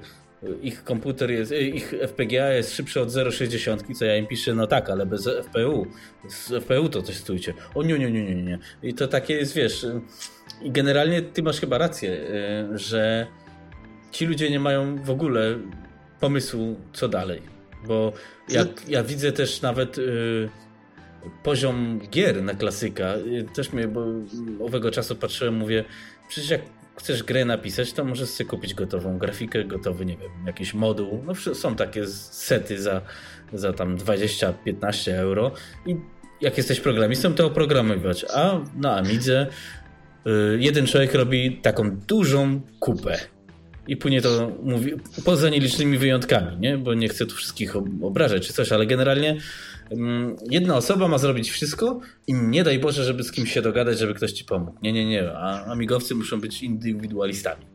[0.62, 4.68] ich komputer jest, e, ich FPGA jest szybszy od 0,60, co ja im piszę, no
[4.68, 5.88] tak, ale bez FPU.
[6.30, 7.54] Z FPU to coś stójcie.
[7.76, 8.60] O nie, nie, nie, nie, nie.
[8.84, 9.86] I to takie jest, wiesz,
[10.62, 12.26] i generalnie ty masz chyba rację,
[12.74, 13.28] że
[14.12, 15.60] ci ludzie nie mają w ogóle
[16.20, 17.55] pomysłu, co dalej.
[17.88, 18.14] Bo
[18.50, 20.50] jak ja widzę też nawet y,
[21.44, 24.06] poziom gier na klasyka, y, też mnie, bo
[24.66, 25.84] owego czasu patrzyłem, mówię,
[26.30, 26.62] przecież jak
[26.98, 31.24] chcesz grę napisać, to możesz sobie kupić gotową grafikę, gotowy, nie wiem, jakiś moduł.
[31.26, 33.02] No są takie sety za,
[33.54, 35.52] za tam 20-15 euro
[35.86, 35.96] i
[36.42, 38.26] jak jesteś programistą, to oprogramować.
[38.34, 39.48] A na Amidze
[40.28, 43.20] y, jeden człowiek robi taką dużą kupę.
[43.88, 44.92] I później to mówi,
[45.26, 46.78] poza nielicznymi wyjątkami, nie?
[46.78, 49.38] bo nie chcę tu wszystkich obrażać czy coś, ale generalnie
[49.92, 54.00] mm, jedna osoba ma zrobić wszystko i nie daj Boże, żeby z kimś się dogadać,
[54.00, 54.78] żeby ktoś ci pomógł.
[54.82, 55.32] Nie, nie, nie.
[55.32, 57.75] A amigowcy muszą być indywidualistami.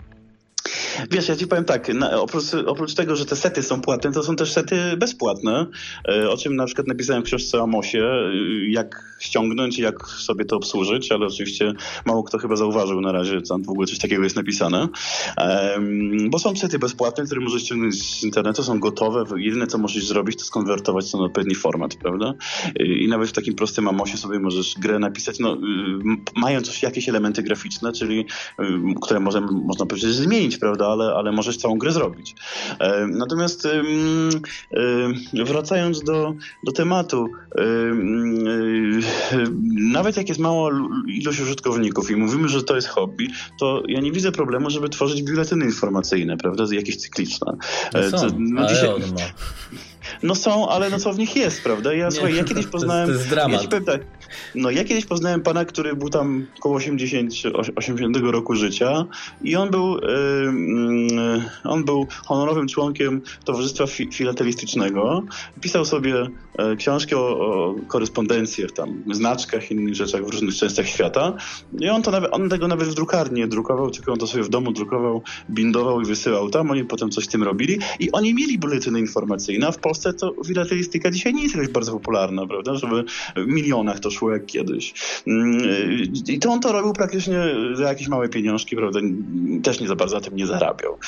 [1.10, 4.23] Wiesz, ja ci powiem tak, na, oprócz, oprócz, tego, że te sety są płatne, to
[4.23, 5.67] są też sety bezpłatne,
[6.09, 10.07] e, o czym na przykład napisałem w książce o Amosie, e, jak ściągnąć i jak
[10.07, 11.73] sobie to obsłużyć, ale oczywiście
[12.07, 14.89] mało kto chyba zauważył na razie, tam w ogóle coś takiego jest napisane.
[16.31, 20.39] Bo są sety bezpłatne, które możesz ściągnąć z internetu, są gotowe, jedyne co możesz zrobić
[20.39, 22.35] to skonwertować to na odpowiedni format, prawda?
[22.81, 25.57] E, I nawet w takim prostym Amosie sobie możesz grę napisać, no,
[26.36, 28.27] mając jakieś elementy graficzne, czyli
[29.02, 30.80] które może, można powiedzieć zmienić, prawda?
[30.86, 32.34] Ale, ale możesz całą grę zrobić.
[32.78, 36.34] E, natomiast e, wracając do,
[36.65, 37.28] do tematu,
[37.59, 37.62] e,
[39.92, 40.70] nawet jak jest mała
[41.09, 43.28] ilość użytkowników i mówimy, że to jest hobby,
[43.59, 47.57] to ja nie widzę problemu, żeby tworzyć biuletyny informacyjne, prawda, jakieś cykliczne.
[47.94, 48.91] No są, no, dzisiaj...
[50.22, 51.94] No są, ale no co w nich jest, prawda?
[51.94, 53.06] Ja, nie, słuchaj, ja kiedyś poznałem...
[53.06, 53.62] To jest, to jest dramat.
[53.62, 54.00] Ja powiem tak,
[54.55, 57.32] no ja kiedyś poznałem pana, który był tam około 80,
[57.76, 59.06] 80 roku życia
[59.42, 65.22] i on był, yy, on był honorowym członkiem Towarzystwa Filatelistycznego.
[65.60, 66.26] Pisał sobie
[66.58, 71.32] e, książki o, o korespondencjach, tam, znaczkach, innych rzeczach w różnych częściach świata.
[71.80, 74.48] I on, to nawet, on tego nawet w drukarni drukował, tylko on to sobie w
[74.48, 76.70] domu drukował, bindował i wysyłał tam.
[76.70, 80.35] Oni potem coś z tym robili i oni mieli bulletyny informacyjne, a w Polsce to
[80.47, 82.75] filatelistyka dzisiaj nie jest jakaś bardzo popularna, prawda?
[82.75, 83.05] Żeby
[83.37, 84.95] w milionach to szło jak kiedyś.
[85.27, 85.61] Mm,
[86.29, 87.39] I to on to robił praktycznie
[87.75, 89.01] za jakieś małe pieniążki, prawda?
[89.62, 90.99] Też nie za bardzo na tym nie zarabiał.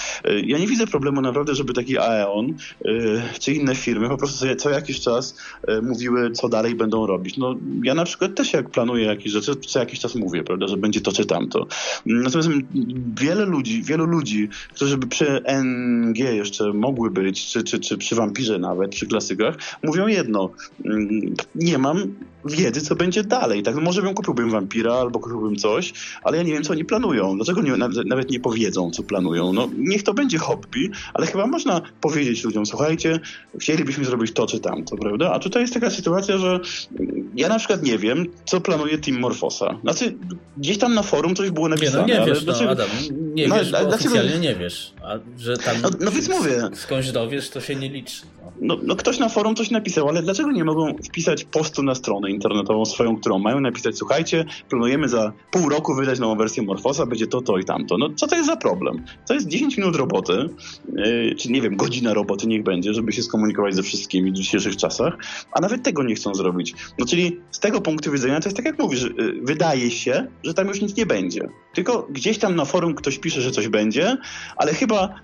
[0.44, 2.54] Ja nie widzę problemu naprawdę, żeby taki Aeon
[2.86, 5.36] y, czy inne firmy po prostu sobie co jakiś czas
[5.68, 7.36] y, mówiły, co dalej będą robić.
[7.36, 7.54] No,
[7.84, 11.00] ja na przykład też jak planuję jakieś rzeczy, co jakiś czas mówię, prawda, że będzie
[11.00, 11.66] to czy tamto.
[12.06, 12.48] Natomiast
[13.20, 18.14] wiele ludzi, wielu ludzi, którzy by przy NG jeszcze mogły być, czy, czy, czy przy
[18.14, 20.50] Wampirze nawet, przy klasykach, mówią jedno.
[20.84, 23.62] Mm, nie mam wiedzy, co będzie dalej.
[23.62, 23.74] Tak?
[23.74, 25.92] No może bym kupiłbym wampira albo kupiłbym coś,
[26.22, 27.36] ale ja nie wiem, co oni planują.
[27.36, 27.76] Dlaczego nie,
[28.06, 29.52] nawet nie powiedzą, co planują?
[29.52, 33.20] No, niech to będzie hobby, ale chyba można powiedzieć ludziom, słuchajcie,
[33.60, 35.32] chcielibyśmy zrobić to czy tamto, prawda?
[35.32, 36.60] A tutaj jest taka sytuacja, że
[37.36, 39.78] ja na przykład nie wiem, co planuje Team Morfosa.
[39.82, 40.14] Znaczy,
[40.56, 42.06] gdzieś tam na forum coś było napisane.
[42.06, 42.88] Nie, no nie wiesz, no, Adam,
[43.34, 44.92] nie no, wiesz, bo oficjalnie nie wiesz.
[45.02, 46.68] A że tam no, no więc mówię.
[46.74, 48.22] skądś dowiesz, to się nie liczy.
[48.62, 48.78] No.
[48.82, 48.96] no.
[48.96, 53.16] Ktoś na forum coś napisał, ale dlaczego nie mogą wpisać postu na stronę internetową swoją,
[53.16, 57.58] którą mają napisać, słuchajcie, planujemy za pół roku wydać nową wersję Morfosa, będzie to, to
[57.58, 57.98] i tamto.
[57.98, 59.04] No co to jest za problem?
[59.28, 60.48] To jest 10 minut roboty,
[60.92, 64.76] yy, czy nie wiem, godzina roboty niech będzie, żeby się skomunikować ze wszystkimi w dzisiejszych
[64.76, 65.16] czasach,
[65.52, 66.74] a nawet tego nie chcą zrobić.
[66.98, 70.54] No czyli z tego punktu widzenia to jest tak jak mówisz, yy, wydaje się, że
[70.54, 71.48] tam już nic nie będzie.
[71.74, 74.16] Tylko gdzieś tam na forum ktoś pisze, że coś będzie,
[74.56, 75.14] ale chyba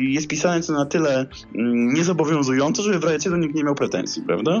[0.00, 4.52] jest pisane to na tyle mm, niezobowiązująco, żeby w razie nikt nie miał pretensji, prawda?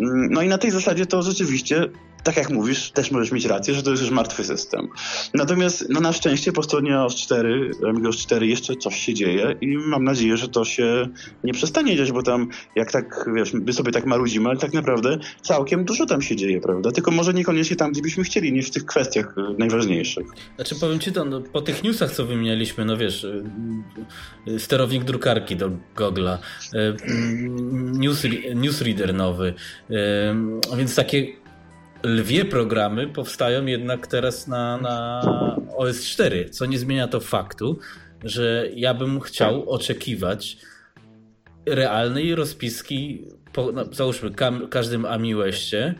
[0.00, 1.88] Mm, no i na tej zasadzie to rzeczywiście
[2.24, 4.88] tak jak mówisz, też możesz mieć rację, że to jest już martwy system.
[5.34, 9.76] Natomiast no na szczęście po stronie OS 4, Amigos 4 jeszcze coś się dzieje i
[9.76, 11.08] mam nadzieję, że to się
[11.44, 15.18] nie przestanie dziać, bo tam jak tak, wiesz, my sobie tak marudzimy, ale tak naprawdę
[15.42, 16.92] całkiem dużo tam się dzieje, prawda?
[16.92, 20.26] Tylko może niekoniecznie tam, gdzie byśmy chcieli, nie w tych kwestiach y, najważniejszych.
[20.56, 23.44] Znaczy powiem ci to, no, po tych newsach, co wymienialiśmy, no wiesz, y,
[24.48, 26.38] y, sterownik drukarki do Google'a,
[27.92, 29.54] news, newsreader nowy,
[30.76, 31.41] więc takie
[32.04, 35.22] lwie programy powstają jednak teraz na, na
[35.76, 37.78] OS 4, co nie zmienia to faktu,
[38.24, 40.56] że ja bym chciał oczekiwać
[41.66, 45.94] realnej rozpiski, po, no, załóżmy kam, każdym AmiWeście,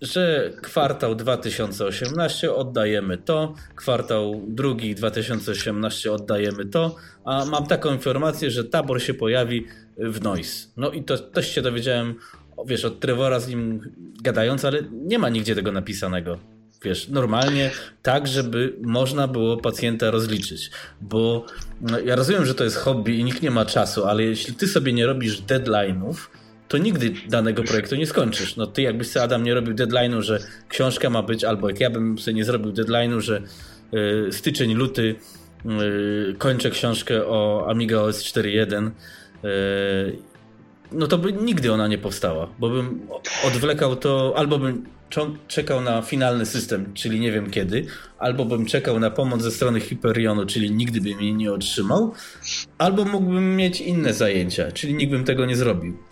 [0.00, 8.64] że kwartał 2018 oddajemy to, kwartał drugi 2018 oddajemy to, a mam taką informację, że
[8.64, 9.66] tabor się pojawi
[9.98, 10.68] w Noise.
[10.76, 12.14] No i to też się dowiedziałem
[12.66, 13.80] wiesz, od Trevora z nim
[14.22, 16.38] gadając, ale nie ma nigdzie tego napisanego.
[16.84, 17.70] Wiesz, normalnie
[18.02, 20.70] tak, żeby można było pacjenta rozliczyć.
[21.00, 21.46] Bo
[21.80, 24.68] no, ja rozumiem, że to jest hobby i nikt nie ma czasu, ale jeśli ty
[24.68, 26.14] sobie nie robisz deadline'ów,
[26.68, 28.56] to nigdy danego projektu nie skończysz.
[28.56, 30.38] No ty jakbyś sobie Adam nie robił deadline'u, że
[30.68, 33.42] książka ma być, albo jak ja bym sobie nie zrobił deadline'u, że
[34.28, 35.14] y, styczeń, luty
[36.30, 38.90] y, kończę książkę o Amiga OS 4.1
[40.92, 43.00] no to by nigdy ona nie powstała, bo bym
[43.46, 44.86] odwlekał to, albo bym
[45.48, 47.86] czekał na finalny system, czyli nie wiem kiedy,
[48.18, 52.12] albo bym czekał na pomoc ze strony Hyperionu, czyli nigdy bym jej nie otrzymał,
[52.78, 56.07] albo mógłbym mieć inne zajęcia, czyli nikt bym tego nie zrobił.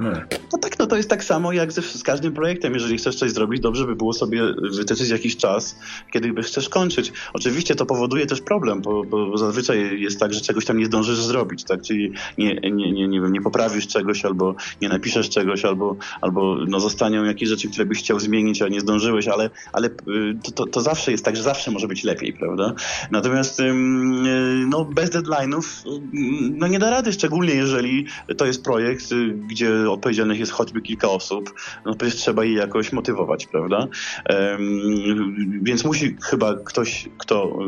[0.00, 0.10] No.
[0.52, 2.74] no tak, no to jest tak samo jak ze, z każdym projektem.
[2.74, 5.78] Jeżeli chcesz coś zrobić, dobrze by było sobie wytyczyć jakiś czas,
[6.12, 7.12] kiedy by chcesz kończyć.
[7.32, 11.18] Oczywiście to powoduje też problem, bo, bo zazwyczaj jest tak, że czegoś tam nie zdążysz
[11.18, 11.82] zrobić, tak?
[11.82, 16.56] Czyli nie, nie, nie, nie, wiem, nie poprawisz czegoś, albo nie napiszesz czegoś, albo, albo
[16.68, 19.90] no zostaną jakieś rzeczy, które byś chciał zmienić, a nie zdążyłeś, ale, ale y,
[20.42, 22.74] to, to, to zawsze jest tak, że zawsze może być lepiej, prawda?
[23.10, 23.74] Natomiast y,
[24.68, 25.62] no, bez deadline'ów
[26.58, 31.08] no nie da rady, szczególnie jeżeli to jest projekt, y, gdzie odpowiedzialnych jest choćby kilka
[31.08, 31.54] osób,
[31.86, 33.88] no przecież trzeba je jakoś motywować, prawda?
[35.62, 37.58] Więc musi chyba ktoś, kto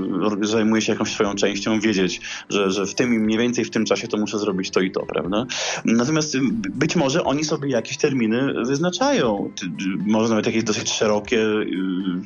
[0.43, 4.09] zajmuje się jakąś swoją częścią, wiedzieć, że, że w tym mniej więcej w tym czasie
[4.09, 5.47] to muszę zrobić to i to, prawda?
[5.85, 6.37] Natomiast
[6.71, 9.51] być może oni sobie jakieś terminy wyznaczają.
[10.07, 11.67] Może nawet jakieś dosyć szerokie, y,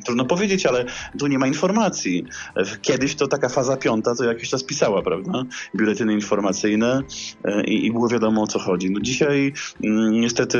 [0.05, 0.85] trudno powiedzieć, ale
[1.19, 2.25] tu nie ma informacji.
[2.81, 5.43] Kiedyś to taka faza piąta to jakiś czas pisała, prawda?
[5.75, 7.01] Biuletyny informacyjne
[7.43, 8.91] e, i, i było wiadomo o co chodzi.
[8.91, 9.53] No dzisiaj
[10.11, 10.57] niestety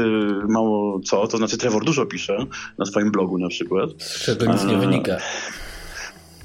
[0.50, 2.38] mało co, to znaczy Trevor dużo pisze
[2.78, 3.90] na swoim blogu na przykład.
[3.98, 5.18] Z czego nic nie wynika.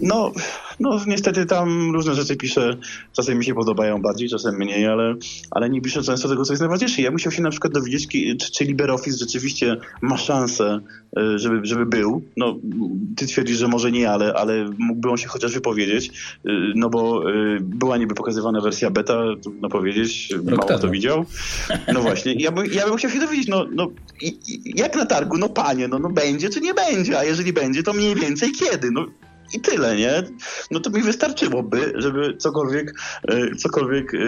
[0.02, 0.32] No,
[0.80, 2.76] no niestety tam różne rzeczy pisze,
[3.12, 5.14] czasem mi się podobają bardziej, czasem mniej, ale,
[5.50, 7.02] ale nie pisze często tego, co jest najważniejsze.
[7.02, 10.80] Ja musiał się na przykład dowiedzieć, czy, czy LibreOffice rzeczywiście ma szansę,
[11.16, 12.22] e, żeby, żeby był.
[12.36, 12.56] No,
[13.16, 17.30] ty twierdzisz, że może nie, ale, ale mógłby on się chociaż wypowiedzieć, e, no bo
[17.30, 21.24] e, była niby pokazywana wersja beta, trudno powiedzieć, mało kto widział.
[21.94, 23.90] No właśnie, ja, by, ja bym chciał się dowiedzieć, no, no
[24.64, 27.92] jak na targu, no panie, no, no będzie czy nie będzie, a jeżeli będzie, to
[27.92, 28.90] mniej więcej kiedy?
[28.90, 29.06] No
[29.52, 30.22] i tyle, nie?
[30.70, 32.94] No to mi wystarczyłoby, żeby cokolwiek,
[33.28, 34.18] e, cokolwiek e,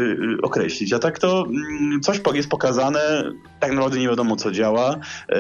[0.43, 0.93] określić.
[0.93, 4.97] A tak to mm, coś jest pokazane, tak naprawdę nie wiadomo co działa,
[5.29, 5.39] e,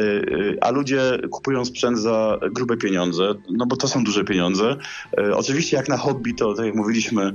[0.61, 4.77] a ludzie kupują sprzęt za grube pieniądze, no bo to są duże pieniądze.
[5.35, 7.33] Oczywiście jak na hobby, to tak jak mówiliśmy,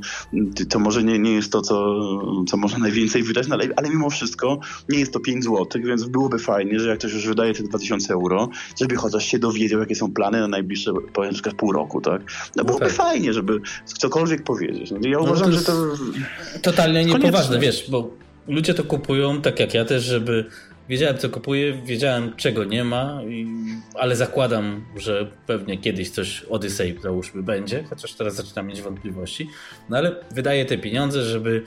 [0.70, 2.00] to może nie, nie jest to, co,
[2.48, 4.60] co można najwięcej wydać, no ale, ale mimo wszystko
[4.90, 8.14] nie jest to 5 zł, więc byłoby fajnie, że jak ktoś już wydaje te 2000
[8.14, 12.22] euro, żeby chociaż się dowiedział, jakie są plany na najbliższe, powiem, pół roku, tak?
[12.56, 12.94] No byłoby tak.
[12.94, 14.92] fajnie, żeby cokolwiek powiedzieć.
[14.92, 15.74] No, ja no uważam, to że to...
[16.62, 18.10] Totalnie niepoważne, wiesz, bo
[18.48, 20.46] ludzie to kupują, tak jak ja też, żeby...
[20.90, 23.48] Wiedziałem, co kupuję, wiedziałem, czego nie ma, i...
[23.96, 29.50] ale zakładam, że pewnie kiedyś coś Odyssey, załóżmy, będzie, chociaż teraz zaczynam mieć wątpliwości.
[29.90, 31.64] No ale wydaję te pieniądze, żeby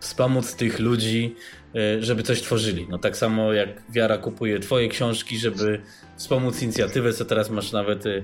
[0.00, 1.34] wspomóc tych ludzi,
[1.74, 2.86] e, żeby coś tworzyli.
[2.90, 5.80] No tak samo jak Wiara kupuje twoje książki, żeby
[6.16, 8.22] wspomóc inicjatywę, co teraz masz nawet e,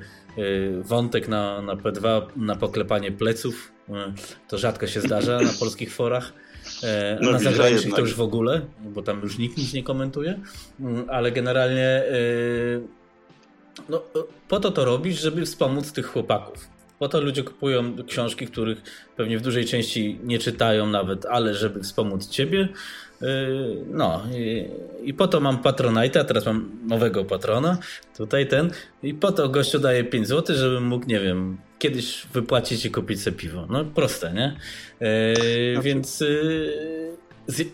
[0.83, 3.73] wątek na, na P2, na poklepanie pleców.
[4.49, 6.33] To rzadko się zdarza na polskich forach.
[7.21, 10.41] No, na zagranicznych to już w ogóle, bo tam już nikt nic nie komentuje,
[10.81, 12.03] mm, ale generalnie
[13.89, 14.03] no,
[14.49, 16.69] po to to robisz, żeby wspomóc tych chłopaków.
[16.99, 18.83] Po to ludzie kupują książki, których
[19.17, 22.69] pewnie w dużej części nie czytają nawet, ale żeby wspomóc ciebie.
[23.21, 24.69] Yy, no i,
[25.03, 27.79] i po to mam Patronite'a, teraz mam nowego patrona,
[28.17, 28.71] tutaj ten,
[29.03, 33.23] i po to gościu daje 5 zł, żebym mógł, nie wiem, kiedyś wypłacić i kupić
[33.23, 33.67] sobie piwo.
[33.71, 34.57] No proste, nie?
[35.01, 37.17] Yy, więc yy,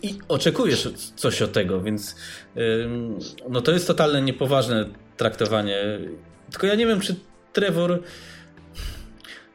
[0.02, 2.16] i oczekujesz coś od tego, więc
[2.56, 2.88] yy,
[3.48, 5.76] no to jest totalnie niepoważne traktowanie.
[6.50, 7.14] Tylko ja nie wiem, czy
[7.52, 8.02] Trevor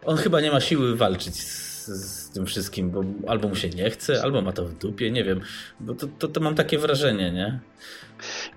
[0.05, 3.89] on chyba nie ma siły walczyć z, z, tym wszystkim, bo albo mu się nie
[3.89, 5.41] chce, albo ma to w dupie, nie wiem.
[5.80, 7.59] Bo to, to, to mam takie wrażenie, nie?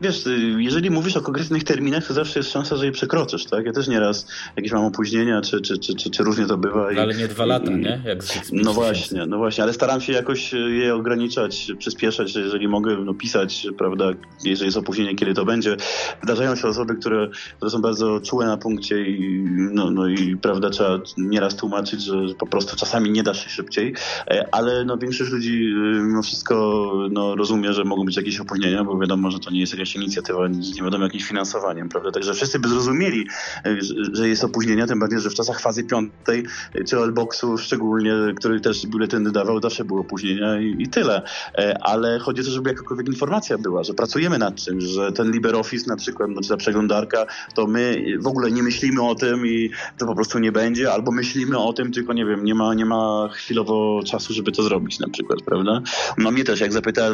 [0.00, 0.24] Wiesz,
[0.58, 3.66] jeżeli mówisz o konkretnych terminach, to zawsze jest szansa, że je przekroczysz, tak?
[3.66, 6.92] Ja też nieraz jakieś mam opóźnienia, czy, czy, czy, czy, czy różnie to bywa.
[6.92, 8.02] I, ale nie dwa lata, nie?
[8.04, 8.18] Jak
[8.52, 13.66] no właśnie, no właśnie, ale staram się jakoś je ograniczać, przyspieszać, jeżeli mogę no, pisać,
[13.78, 14.04] prawda,
[14.44, 15.76] jeżeli jest opóźnienie, kiedy to będzie.
[16.22, 20.70] Zdarzają się osoby, które, które są bardzo czułe na punkcie i, no, no i prawda,
[20.70, 23.94] trzeba nieraz tłumaczyć, że po prostu czasami nie da się szybciej,
[24.30, 28.84] e, ale no większość ludzi y, mimo wszystko no, rozumie, że mogą być jakieś opóźnienia,
[28.84, 32.10] bo wiadomo, że to nie jest jakaś inicjatywa nie wiadomo jakimś finansowaniem, prawda?
[32.10, 33.26] Także wszyscy by zrozumieli,
[33.66, 33.76] e,
[34.12, 38.60] że jest opóźnienia, tym bardziej, że w czasach fazy piątej, e, czy Alboxu szczególnie, który
[38.60, 41.22] też biuletyny dawał, zawsze było opóźnienia i, i tyle.
[41.58, 45.32] E, ale chodzi o to, żeby jakakolwiek informacja była, że pracujemy nad czymś, że ten
[45.32, 49.70] LibreOffice na przykład, czy ta przeglądarka, to my w ogóle nie myślimy o tym i
[49.98, 52.86] to po prostu nie będzie, albo myślimy o tym, tylko nie wiem, nie ma, nie
[52.86, 55.80] ma chwilowo czasu, żeby to zrobić na przykład, prawda?
[56.18, 57.08] No mnie też, jak zapyta,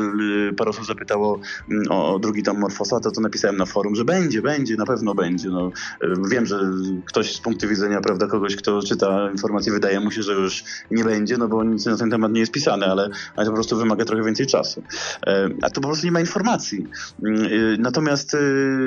[0.51, 1.41] y, parę osób zapytało
[1.71, 5.15] mm, o, drugi tom Morfosa, to to napisałem na forum, że będzie, będzie, na pewno
[5.15, 5.49] będzie.
[5.49, 5.71] No,
[6.05, 6.61] y, wiem, że
[7.05, 11.05] ktoś z punktu widzenia, prawda, kogoś, kto czyta informacje, wydaje mu się, że już nie
[11.05, 13.77] będzie, no bo nic na ten temat nie jest pisane, ale, ale to po prostu
[13.77, 14.83] wymaga trochę więcej czasu.
[15.27, 16.87] E, a tu po prostu nie ma informacji.
[17.25, 18.37] Mm, natomiast,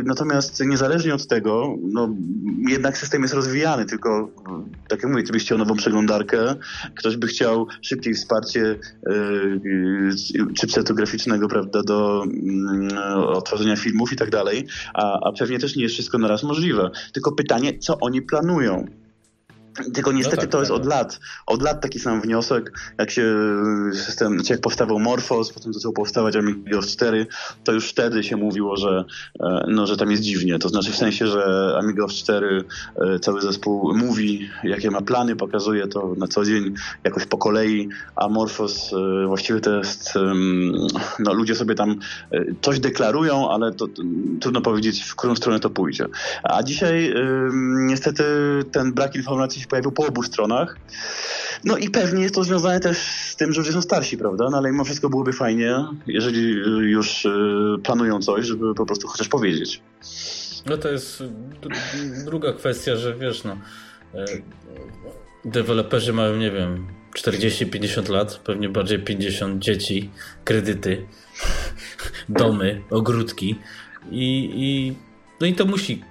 [0.03, 2.15] natomiast niezależnie od tego, no,
[2.67, 4.31] jednak system jest rozwijany, tylko
[4.87, 6.55] tak jak mówię, gdybyś chciał nową przeglądarkę,
[6.95, 10.09] ktoś by chciał szybciej wsparcie yy,
[10.53, 12.86] chipsetu graficznego, prawda, do yy,
[13.27, 16.89] odtworzenia filmów i tak dalej, a, a pewnie też nie jest wszystko naraz możliwe.
[17.13, 18.85] Tylko pytanie, co oni planują?
[19.93, 20.79] Tylko niestety no tak, to jest tak.
[20.81, 21.19] od lat.
[21.45, 23.35] Od lat taki sam wniosek, jak się
[23.93, 27.27] system, znaczy jak powstawał Morphos, potem zaczął powstawać Amigos 4,
[27.63, 29.05] to już wtedy się mówiło, że,
[29.39, 30.59] e, no, że tam jest dziwnie.
[30.59, 32.63] To znaczy w sensie, że Amigos 4
[32.95, 36.73] e, cały zespół mówi, jakie ma plany, pokazuje to na co dzień,
[37.03, 40.13] jakoś po kolei, a Morphos e, właściwie to jest,
[41.19, 41.95] no ludzie sobie tam
[42.61, 43.87] coś deklarują, ale to
[44.41, 46.05] trudno powiedzieć, w którą stronę to pójdzie.
[46.43, 47.13] A dzisiaj
[47.87, 48.23] niestety
[48.71, 50.77] ten brak informacji się pojawił po obu stronach.
[51.63, 54.49] No i pewnie jest to związane też z tym, że ludzie są starsi, prawda?
[54.51, 55.75] No ale mimo wszystko byłoby fajnie,
[56.07, 56.41] jeżeli
[56.91, 57.29] już y,
[57.83, 59.81] planują coś, żeby po prostu chociaż powiedzieć.
[60.65, 61.23] No to jest
[62.25, 63.57] druga kwestia, że wiesz, no
[64.13, 64.25] e,
[65.45, 70.09] deweloperzy mają, nie wiem, 40-50 lat, pewnie bardziej 50 dzieci,
[70.43, 71.05] kredyty,
[72.29, 73.59] domy, ogródki
[74.11, 74.95] i, i
[75.41, 76.03] no i to musi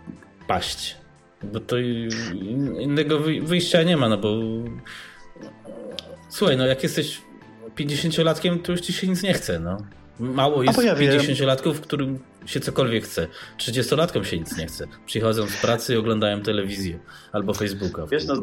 [0.46, 1.05] paść.
[1.42, 4.38] Bo to innego wyjścia nie ma, no bo
[6.28, 7.20] słuchaj, no jak jesteś
[7.76, 9.76] 50-latkiem, to już ci się nic nie chce, no.
[10.20, 13.28] Mało jest 50-latków, którym się cokolwiek chce.
[13.58, 14.86] 30-latkom się nic nie chce.
[15.06, 16.98] Przychodzą z pracy i oglądają telewizję
[17.32, 18.06] albo Facebooka.
[18.06, 18.34] Wiesz, no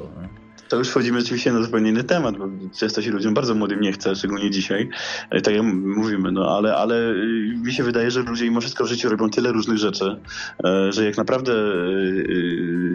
[0.70, 3.92] to już wchodzimy oczywiście na zupełnie inny temat, bo często się ludziom bardzo młodym nie
[3.92, 4.90] chce, szczególnie dzisiaj.
[5.30, 8.84] E, tak jak mówimy, no ale, ale y, mi się wydaje, że ludzie mimo wszystko
[8.84, 10.20] w życiu robią tyle różnych rzeczy,
[10.64, 11.54] e, że jak naprawdę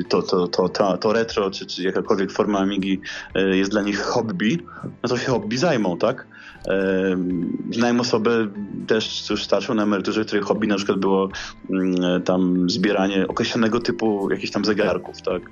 [0.09, 3.01] to, to, to, to, to retro, czy, czy jakakolwiek forma Amigi
[3.35, 4.59] e, jest dla nich hobby,
[5.03, 6.27] no to się hobby zajmą, tak?
[7.71, 8.49] Znałem osobę
[8.87, 11.29] też już starszą na emeryturze, której hobby na przykład było
[11.71, 15.43] mm, tam zbieranie określonego typu jakichś tam zegarków, tak?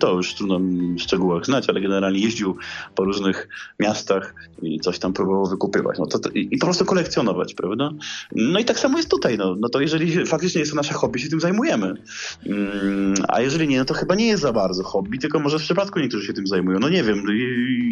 [0.00, 0.58] To już trudno
[0.98, 2.56] w szczegółach znać, ale generalnie jeździł
[2.94, 3.48] po różnych
[3.80, 5.98] miastach i coś tam próbował wykupywać.
[5.98, 7.90] No to, to i, i, po prostu kolekcjonować, prawda?
[8.32, 11.20] No i tak samo jest tutaj, no, no to jeżeli faktycznie jest to nasze hobby,
[11.20, 11.94] się tym zajmujemy.
[12.46, 15.62] Mm, a jeżeli nie, no to chyba nie jest za bardzo hobby, tylko może w
[15.62, 16.78] przypadku niektórzy się tym zajmują.
[16.78, 17.24] No nie wiem,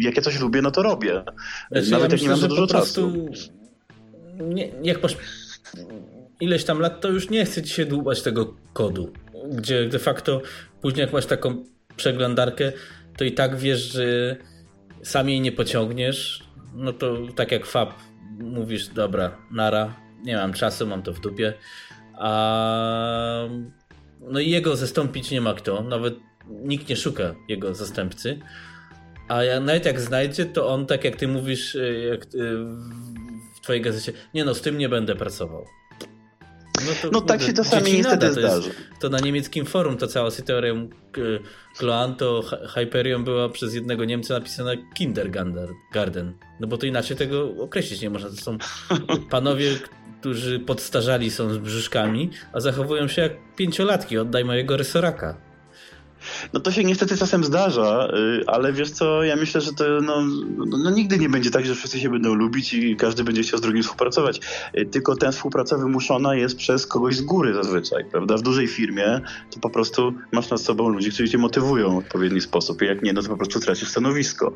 [0.01, 1.23] jak ja coś lubię, no to robię.
[1.71, 3.29] Znaczy, Nawet ja jak myślę, nie mam za dużo czasu.
[4.39, 5.17] Nie, jak masz
[6.39, 9.13] ileś tam lat, to już nie chce ci się dłubać tego kodu,
[9.51, 10.41] gdzie de facto
[10.81, 11.63] później jak masz taką
[11.95, 12.71] przeglądarkę,
[13.17, 14.35] to i tak wiesz, że
[15.03, 16.43] sam jej nie pociągniesz,
[16.75, 17.93] no to tak jak Fab
[18.39, 21.53] mówisz, dobra, nara, nie mam czasu, mam to w dupie,
[22.13, 23.47] a
[24.21, 26.15] no i jego zastąpić nie ma kto, nawet
[26.47, 28.39] nikt nie szuka jego zastępcy,
[29.31, 32.27] a nawet jak znajdzie, to on tak jak ty mówisz y, jak, y,
[33.55, 35.65] w twojej gazecie, nie no, z tym nie będę pracował.
[36.85, 38.69] No, to, no tak się czasami niestety to zdarzy.
[38.99, 40.89] to na niemieckim forum ta cała teorią
[41.77, 42.43] Kloanto
[42.73, 46.33] Hyperion była przez jednego Niemca napisana Kindergarten.
[46.59, 48.29] No bo to inaczej tego określić nie można.
[48.29, 48.57] To są
[49.29, 49.71] panowie,
[50.19, 54.17] którzy podstarzali są z brzuszkami, a zachowują się jak pięciolatki.
[54.17, 55.50] Oddaj mojego rysoraka.
[56.53, 58.07] No to się niestety czasem zdarza,
[58.41, 60.21] y, ale wiesz co, ja myślę, że to no,
[60.57, 63.61] no, nigdy nie będzie tak, że wszyscy się będą lubić i każdy będzie chciał z
[63.61, 64.39] drugim współpracować.
[64.77, 68.37] Y, tylko ten współpraca wymuszona jest przez kogoś z góry zazwyczaj, prawda?
[68.37, 69.21] W dużej firmie
[69.53, 73.01] to po prostu masz nad sobą ludzi, którzy cię motywują w odpowiedni sposób i jak
[73.01, 74.53] nie, no to po prostu tracisz stanowisko.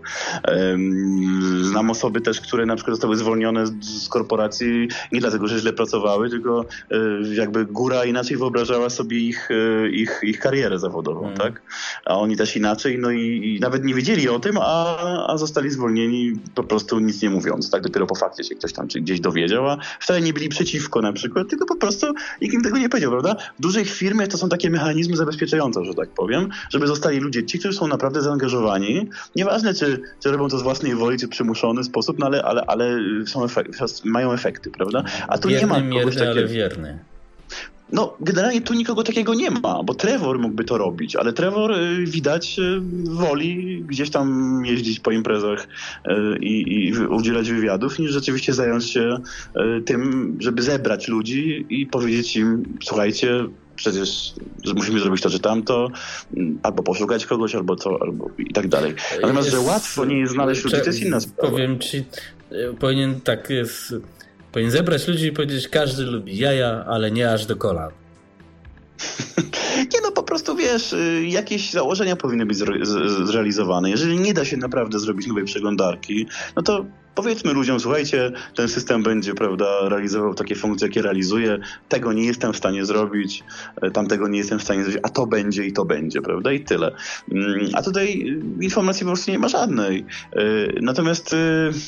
[1.61, 6.29] Znam osoby też, które na przykład zostały zwolnione z korporacji nie dlatego, że źle pracowały,
[6.29, 9.49] tylko y, jakby góra inaczej wyobrażała sobie ich,
[9.91, 11.37] ich, ich karierę zawodową, hmm.
[11.37, 11.54] tak?
[11.55, 11.63] Tak?
[12.05, 15.69] A oni też inaczej, no i, i nawet nie wiedzieli o tym, a, a zostali
[15.69, 17.83] zwolnieni po prostu nic nie mówiąc, tak?
[17.83, 21.13] Dopiero po fakcie się ktoś tam czy gdzieś dowiedział, a wcale nie byli przeciwko na
[21.13, 22.07] przykład, tylko po prostu
[22.41, 23.35] nikt im tego nie powiedział, prawda?
[23.59, 27.59] W dużej firmie to są takie mechanizmy zabezpieczające, że tak powiem, żeby zostali ludzie, ci,
[27.59, 32.19] którzy są naprawdę zaangażowani, nieważne czy, czy robią to z własnej woli, czy przymuszony sposób,
[32.19, 35.03] no ale, ale, ale są efekty, mają efekty, prawda?
[35.27, 36.31] A tu Bierny, nie ma kogoś mierny, takiego...
[36.31, 37.14] ale wierny.
[37.91, 42.05] No, generalnie tu nikogo takiego nie ma, bo Trevor mógłby to robić, ale Trevor y,
[42.05, 45.67] widać y, woli gdzieś tam jeździć po imprezach
[46.07, 49.17] y, i, udzielać wywiadów, niż rzeczywiście zająć się
[49.85, 54.33] tym, żeby zebrać ludzi i powiedzieć im, słuchajcie, przecież
[54.75, 55.91] musimy zrobić to czy tamto,
[56.63, 58.93] albo poszukać kogoś, albo to, albo i tak dalej.
[59.21, 61.51] Natomiast, jest, że łatwo nie jest znaleźć ludzi, to jest inna sprawa.
[61.51, 62.03] Powiem ci,
[62.79, 63.93] powinien tak jest
[64.55, 67.91] Powinien zebrać ludzi i powiedzieć, każdy lubi jaja, ale nie aż do kolan.
[69.93, 72.57] Nie no, po prostu wiesz, y, jakieś założenia powinny być
[73.25, 73.89] zrealizowane.
[73.89, 76.85] Jeżeli nie da się naprawdę zrobić nowej przeglądarki, no to
[77.15, 82.53] powiedzmy ludziom, słuchajcie, ten system będzie, prawda, realizował takie funkcje, jakie realizuje, tego nie jestem
[82.53, 83.43] w stanie zrobić,
[83.81, 86.59] e, tamtego nie jestem w stanie zrobić, a to będzie i to będzie, prawda, i
[86.59, 86.91] tyle.
[87.31, 88.07] Mm, a tutaj
[88.59, 90.05] y, informacji po prostu nie ma żadnej.
[90.33, 90.41] E,
[90.81, 91.35] natomiast,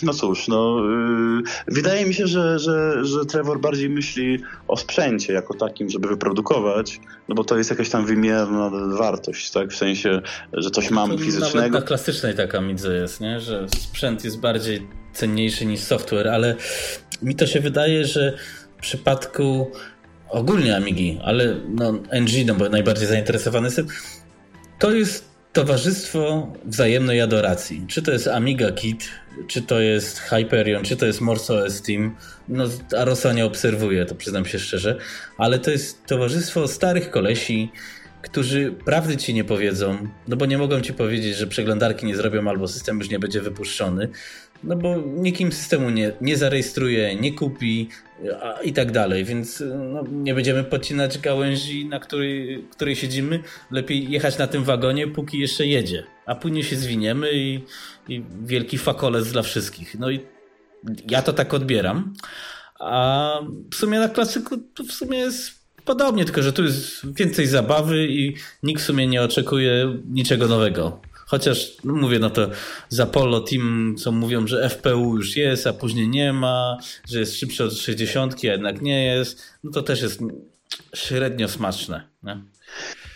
[0.04, 0.82] no cóż, no,
[1.68, 7.00] wydaje mi się, że, że, że Trevor bardziej myśli o sprzęcie jako takim, żeby wyprodukować,
[7.30, 10.22] no bo to jest jakaś tam wymierna wartość, tak, w sensie,
[10.54, 11.58] że coś mam fizycznego.
[11.58, 16.56] Nawet na klasycznej taka midze jest, nie, że sprzęt jest bardziej cenniejszy niż software, ale
[17.22, 18.38] mi to się wydaje, że
[18.78, 19.72] w przypadku
[20.30, 23.88] ogólnie Amigi, ale no NG, no bo najbardziej zainteresowany jestem,
[24.80, 27.86] to jest towarzystwo wzajemnej adoracji.
[27.88, 29.10] Czy to jest Amiga Kit,
[29.48, 32.16] czy to jest Hyperion, czy to jest Morse OS Team.
[32.48, 32.66] No,
[32.98, 34.98] Arosa nie obserwuję, to przyznam się szczerze,
[35.38, 37.72] ale to jest towarzystwo starych kolesi,
[38.22, 42.50] którzy prawdy ci nie powiedzą, no bo nie mogą ci powiedzieć, że przeglądarki nie zrobią
[42.50, 44.10] albo system już nie będzie wypuszczony,
[44.68, 47.90] no bo nikim systemu nie, nie zarejestruje, nie kupi
[48.42, 49.64] a, i tak dalej, więc
[49.94, 53.40] no, nie będziemy podcinać gałęzi, na której, której siedzimy.
[53.72, 57.64] Lepiej jechać na tym wagonie, póki jeszcze jedzie, a później się zwiniemy i,
[58.10, 60.00] i wielki fakolec dla wszystkich.
[60.00, 60.20] No i
[61.10, 62.14] ja to tak odbieram.
[62.80, 63.40] A
[63.72, 65.52] w sumie na klasyku to w sumie jest
[65.86, 71.02] podobnie, tylko że tu jest więcej zabawy i nikt w sumie nie oczekuje niczego nowego.
[71.30, 72.50] Chociaż no mówię, no to
[72.90, 76.78] za Polo Team, co mówią, że FPU już jest, a później nie ma,
[77.10, 80.20] że jest szybszy od 60, a jednak nie jest, no to też jest
[80.96, 82.08] średnio smaczne.
[82.24, 82.42] Nie?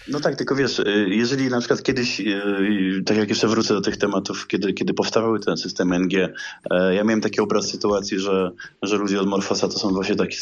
[0.08, 3.82] No tak, tylko wiesz, y, jeżeli na przykład kiedyś, y, tak jak jeszcze wrócę do
[3.82, 6.30] tych tematów, kiedy, kiedy powstawały ten system NG, y,
[6.72, 10.38] ja miałem taki obraz sytuacji, że, że ludzie od Morfosa to są właśnie taki,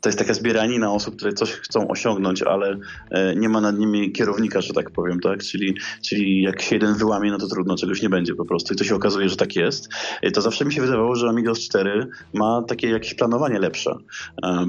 [0.00, 2.78] to jest taka zbieranina osób, które coś chcą osiągnąć, ale
[3.36, 5.42] nie ma nad nimi kierownika, że tak powiem, tak?
[5.42, 8.74] Czyli, czyli jak się jeden wyłamie, no to trudno, czegoś nie będzie po prostu.
[8.74, 9.88] I to się okazuje, że tak jest.
[10.34, 13.96] To zawsze mi się wydawało, że Amigos 4 ma takie jakieś planowanie lepsze,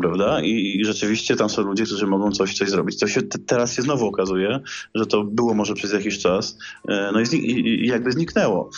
[0.01, 0.41] prawda?
[0.41, 2.99] I, i rzeczywiście tam są ludzie, którzy mogą coś, coś zrobić.
[2.99, 4.59] To się teraz się znowu okazuje, okazuje,
[4.95, 6.57] że to było może przez jakiś czas,
[6.87, 8.69] e, no i, i jakby zniknęło.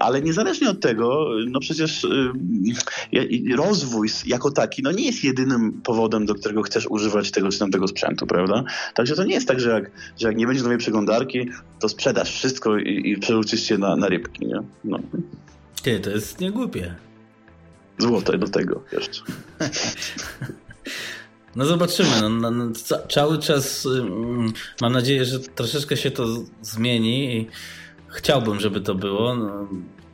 [0.00, 6.26] Ale niezależnie od tego, no przecież e, rozwój jako taki, no nie jest jedynym powodem,
[6.26, 8.64] do którego chcesz używać tego czy tamtego sprzętu, prawda?
[8.94, 11.48] Także to nie jest tak, że jak, że jak nie będzie nowej przeglądarki,
[11.80, 14.62] to sprzedasz wszystko i, i przerzucisz się na, na rybki, nie?
[14.84, 14.98] No.
[15.82, 16.94] Ty, to jest niegłupie.
[17.98, 19.22] Złote do tego jeszcze.
[21.56, 22.10] No zobaczymy.
[22.20, 22.72] No, no, no,
[23.08, 26.26] cały czas um, mam nadzieję, że troszeczkę się to
[26.62, 27.48] zmieni i
[28.08, 29.34] chciałbym, żeby to było.
[29.34, 29.68] No,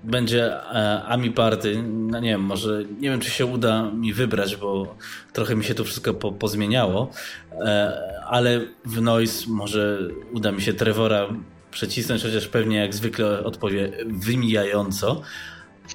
[0.05, 1.83] będzie e, Ami Party.
[1.83, 4.97] No nie wiem, może nie wiem, czy się uda mi wybrać, bo
[5.33, 7.11] trochę mi się to wszystko po, pozmieniało,
[7.53, 9.99] e, ale w Noise może
[10.33, 11.29] uda mi się Trevora
[11.71, 15.23] przecisnąć, chociaż pewnie jak zwykle odpowie wymijająco,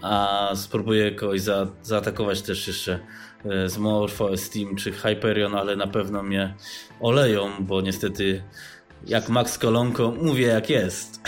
[0.02, 3.00] a spróbuję kogoś za, zaatakować też jeszcze
[3.66, 6.56] z Morpho, Steam czy Hyperion, ale na pewno mnie
[7.00, 8.44] oleją, bo niestety
[9.08, 11.20] jak Max Kolonko mówię jak jest.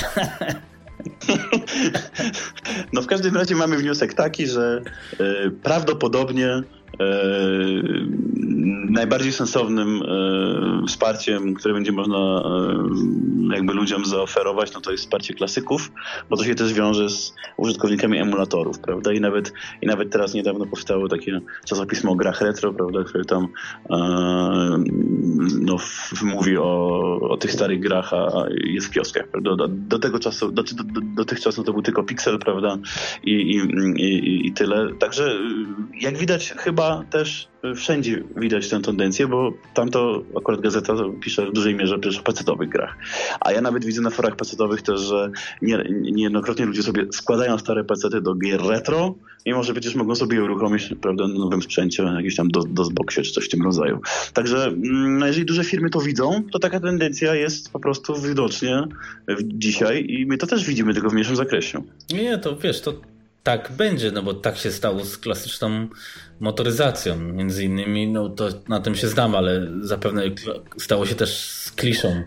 [2.93, 4.81] No w każdym razie mamy wniosek taki, że
[5.19, 6.63] y, prawdopodobnie E,
[8.89, 15.33] najbardziej sensownym e, wsparciem, które będzie można e, jakby ludziom zaoferować, no to jest wsparcie
[15.33, 15.91] klasyków,
[16.29, 19.13] bo to się też wiąże z użytkownikami emulatorów, prawda?
[19.13, 23.47] I nawet, i nawet teraz niedawno powstało takie czasopismo o grach retro, prawda, które tam
[25.61, 25.77] no,
[26.23, 29.55] mówi o, o tych starych grach, a jest w kioskach, prawda?
[29.55, 32.77] Do, do tego czasu, do, do, do tych czasów to był tylko Pixel, prawda?
[33.23, 33.57] I, i,
[34.01, 34.93] i, i tyle.
[34.99, 35.39] Także
[36.01, 36.74] jak widać chyba
[37.09, 42.23] też wszędzie widać tę tendencję, bo tamto akurat gazeta pisze w dużej mierze przecież o
[42.23, 42.97] pecetowych grach.
[43.39, 45.31] A ja nawet widzę na forach pecetowych też, że
[45.61, 50.37] nie, niejednokrotnie ludzie sobie składają stare pecety do gier retro, mimo że przecież mogą sobie
[50.37, 53.63] je uruchomić prawda, na nowym sprzęcie, jakieś tam do, do Xboxie czy coś w tym
[53.63, 53.99] rodzaju.
[54.33, 58.83] Także mm, no jeżeli duże firmy to widzą, to taka tendencja jest po prostu widocznie
[59.43, 61.83] dzisiaj i my to też widzimy, tylko w mniejszym zakresie.
[62.13, 62.93] Nie, to wiesz, to
[63.45, 65.87] tak będzie, no bo tak się stało z klasyczną
[66.39, 67.19] motoryzacją.
[67.19, 70.23] Między innymi, no to na tym się znam, ale zapewne
[70.77, 72.23] stało się też z kliszą,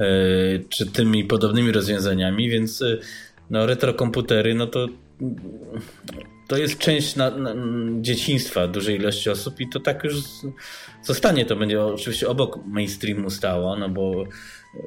[0.00, 3.00] yy, czy tymi podobnymi rozwiązaniami, więc yy,
[3.50, 4.88] no retrokomputery, no to
[6.48, 7.54] to jest część na, na,
[8.00, 10.14] dzieciństwa dużej ilości osób i to tak już
[11.02, 11.46] zostanie.
[11.46, 14.24] To będzie oczywiście obok mainstreamu stało, no bo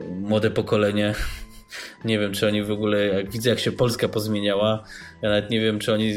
[0.10, 1.14] młode pokolenie
[2.06, 4.84] nie wiem, czy oni w ogóle, jak widzę, jak się Polska pozmieniała,
[5.22, 6.14] ja nawet nie wiem, czy oni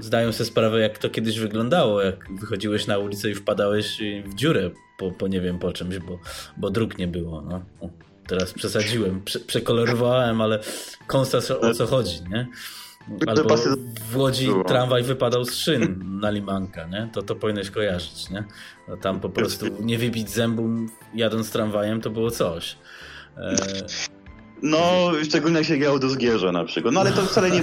[0.00, 4.70] zdają sobie sprawę, jak to kiedyś wyglądało, jak wychodziłeś na ulicę i wpadałeś w dziurę
[4.98, 6.18] po, po nie wiem po czymś, bo,
[6.56, 7.42] bo dróg nie było.
[7.42, 7.62] No.
[8.26, 10.58] Teraz przesadziłem, prze, przekolorowałem, ale
[11.06, 12.46] konstas o co chodzi, nie?
[13.26, 13.56] Albo
[14.10, 17.08] w Łodzi tramwaj wypadał z szyn na Limanka, nie?
[17.12, 18.44] To to powinieneś kojarzyć, nie?
[18.88, 20.68] No tam po prostu nie wybić zębu
[21.14, 22.76] jadąc tramwajem to było coś.
[23.36, 23.56] E...
[24.62, 26.94] No, szczególnie jak się grało do Zgierza na przykład.
[26.94, 27.62] No ale to wcale nie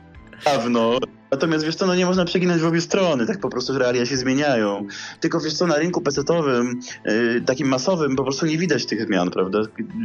[0.44, 0.98] dawno.
[1.30, 4.16] Natomiast wiesz co, no nie można przeginać w obie strony, tak po prostu realia się
[4.16, 4.86] zmieniają.
[5.20, 9.30] Tylko wiesz co, na rynku pesetowym, yy, takim masowym, po prostu nie widać tych zmian,
[9.30, 9.58] prawda?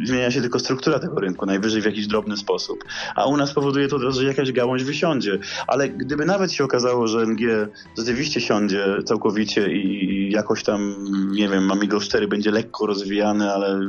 [0.06, 2.84] Zmienia się tylko struktura tego rynku, najwyżej w jakiś drobny sposób.
[3.16, 5.40] A u nas powoduje to, że jakaś gałąź wysiądzie.
[5.68, 7.42] Ale gdyby nawet się okazało, że NG
[7.98, 10.96] rzeczywiście siądzie całkowicie i jakoś tam,
[11.32, 13.80] nie wiem, Amigo 4 będzie lekko rozwijany, ale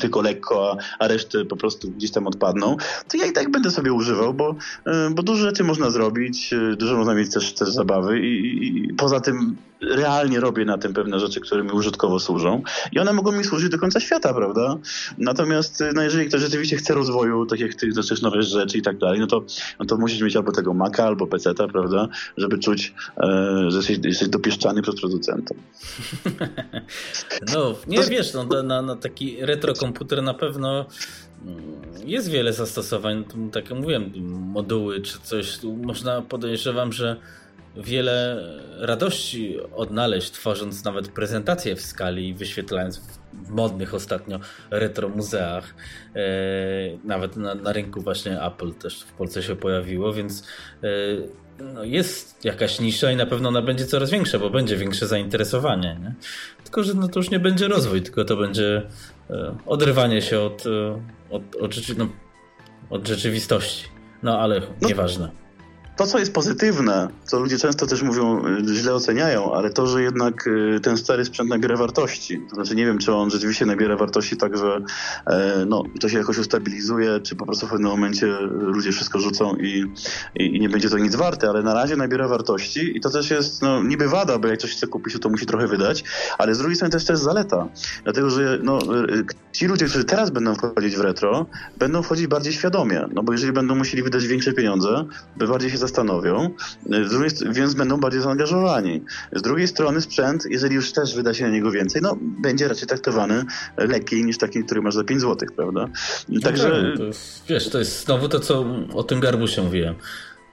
[0.00, 2.76] tylko lekko, a, a reszty po prostu gdzieś tam odpadną,
[3.08, 4.56] to ja i tak będę sobie używał, bo,
[4.86, 8.94] yy, bo dużo rzeczy można zrobić, yy, dużo można mieć też, też zabawy i, i,
[8.94, 12.62] poza tym realnie robię na tym pewne rzeczy, które mi użytkowo służą
[12.92, 14.76] i one mogą mi służyć do końca świata, prawda?
[15.18, 17.88] Natomiast no jeżeli ktoś rzeczywiście chce rozwoju, tak jak ty
[18.22, 19.44] nowe rzeczy i tak dalej, no to,
[19.78, 22.08] no to musisz mieć albo tego Maca, albo PC-ta, prawda?
[22.36, 25.54] Żeby czuć, e, że jesteś, jesteś dopieszczany przez producenta.
[27.54, 28.10] No, nie to...
[28.10, 30.86] wiesz, no, na, na taki retrokomputer na pewno
[32.04, 35.58] jest wiele zastosowań, tak jak mówiłem, moduły czy coś.
[35.62, 37.16] Można podejrzewam, że
[37.76, 38.42] wiele
[38.78, 42.98] radości odnaleźć, tworząc nawet prezentacje w skali i wyświetlając
[43.32, 44.40] w modnych ostatnio
[44.70, 45.74] retro muzeach.
[46.16, 46.20] E,
[47.04, 50.46] nawet na, na, rynku właśnie Apple też w Polsce się pojawiło, więc
[50.82, 50.88] e,
[51.74, 55.98] no jest jakaś nisza i na pewno ona będzie coraz większa, bo będzie większe zainteresowanie.
[56.02, 56.14] Nie?
[56.64, 58.82] Tylko, że no to już nie będzie rozwój, tylko to będzie
[59.30, 60.64] e, odrywanie się od,
[61.32, 62.08] od, od, rzeczy, no,
[62.90, 63.88] od rzeczywistości.
[64.22, 64.88] No ale no.
[64.88, 65.41] nieważne
[66.02, 70.02] to, co jest pozytywne, co ludzie często też mówią, y, źle oceniają, ale to, że
[70.02, 72.40] jednak y, ten stary sprzęt nabiera wartości.
[72.48, 74.80] To znaczy nie wiem, czy on rzeczywiście nabiera wartości tak, że
[75.26, 79.56] e, no, to się jakoś ustabilizuje, czy po prostu w pewnym momencie ludzie wszystko rzucą
[79.56, 79.84] i,
[80.36, 83.30] i, i nie będzie to nic warte, ale na razie nabiera wartości i to też
[83.30, 86.04] jest no, niby wada, bo jak coś chce kupić, to, to musi trochę wydać,
[86.38, 87.68] ale z drugiej strony też to jest zaleta.
[88.04, 91.46] Dlatego, że no, y, ci ludzie, którzy teraz będą wchodzić w retro,
[91.78, 95.04] będą wchodzić bardziej świadomie, no bo jeżeli będą musieli wydać większe pieniądze,
[95.36, 96.50] by bardziej się zastanowią,
[97.50, 99.02] więc będą bardziej zaangażowani.
[99.32, 102.88] Z drugiej strony sprzęt, jeżeli już też wyda się na niego więcej, no będzie raczej
[102.88, 103.44] traktowany
[103.76, 105.88] lepiej niż taki, który masz za 5 zł, prawda?
[106.28, 106.70] No Także...
[106.70, 109.94] Tak, to jest, wiesz, to jest znowu to, co o tym garbusie mówiłem.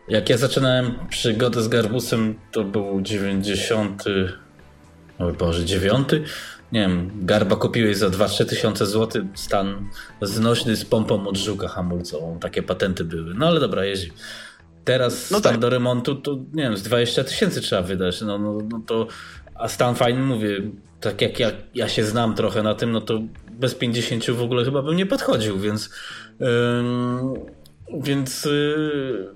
[0.08, 4.04] Jak ja zaczynałem przygodę z garbusem, to był 90...
[5.20, 6.10] O Boże, 9?
[6.72, 9.90] nie wiem, garba kupiłeś za 2-3 tysiące złotych, stan
[10.22, 12.40] znośny z pompą od żuka hamulcową.
[12.40, 13.34] Takie patenty były.
[13.34, 14.12] No ale dobra, jeździ.
[14.84, 15.58] Teraz no tak.
[15.58, 18.22] do remontu to nie wiem, z 20 tysięcy trzeba wydać.
[18.22, 19.08] No, no, no to,
[19.56, 20.62] a stan fajny mówię,
[21.00, 24.66] tak jak ja, ja się znam trochę na tym, no to bez 50 w ogóle
[24.66, 25.90] chyba bym nie podchodził, więc
[26.40, 26.48] yy,
[28.04, 29.34] więc yy,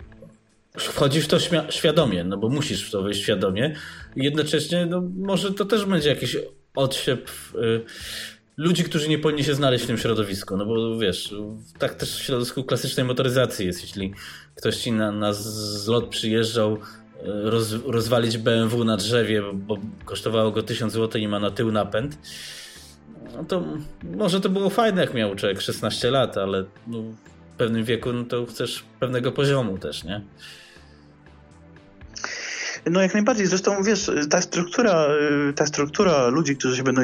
[0.77, 1.37] wchodzisz w to
[1.69, 3.75] świadomie, no bo musisz w to wejść świadomie.
[4.15, 6.37] Jednocześnie, no może to też będzie jakiś
[6.75, 7.85] odsiep yy,
[8.57, 10.57] ludzi, którzy nie powinni się znaleźć w tym środowisku.
[10.57, 11.33] No bo wiesz,
[11.79, 13.81] tak też w środowisku klasycznej motoryzacji jest.
[13.81, 14.13] Jeśli
[14.55, 16.77] ktoś ci na, na zlot przyjeżdżał e,
[17.25, 22.17] roz, rozwalić BMW na drzewie, bo kosztowało go 1000 zł i ma na tył napęd,
[23.35, 23.63] no to
[24.03, 27.01] może to było fajne, jak miał człowiek 16 lat, ale no,
[27.53, 30.21] w pewnym wieku no to chcesz pewnego poziomu też, nie?
[32.91, 33.47] No jak najbardziej.
[33.47, 35.05] Zresztą wiesz, ta struktura,
[35.55, 37.01] ta struktura ludzi, którzy się będą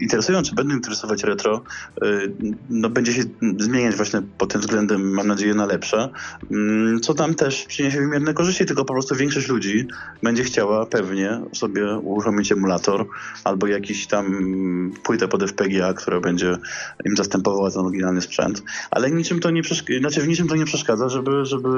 [0.00, 1.62] interesują, czy będą interesować retro,
[2.04, 2.32] y,
[2.70, 3.22] no będzie się
[3.58, 6.08] zmieniać właśnie pod tym względem, mam nadzieję, na lepsze.
[6.50, 9.86] Mm, co tam też przyniesie wymierne korzyści, tylko po prostu większość ludzi
[10.22, 13.06] będzie chciała pewnie sobie uruchomić emulator
[13.44, 16.56] albo jakiś tam płytę pod FPGA, która będzie
[17.04, 18.62] im zastępowała ten oryginalny sprzęt.
[18.90, 21.68] Ale niczym to nie przeszkadza, znaczy w niczym to nie przeszkadza, żeby, żeby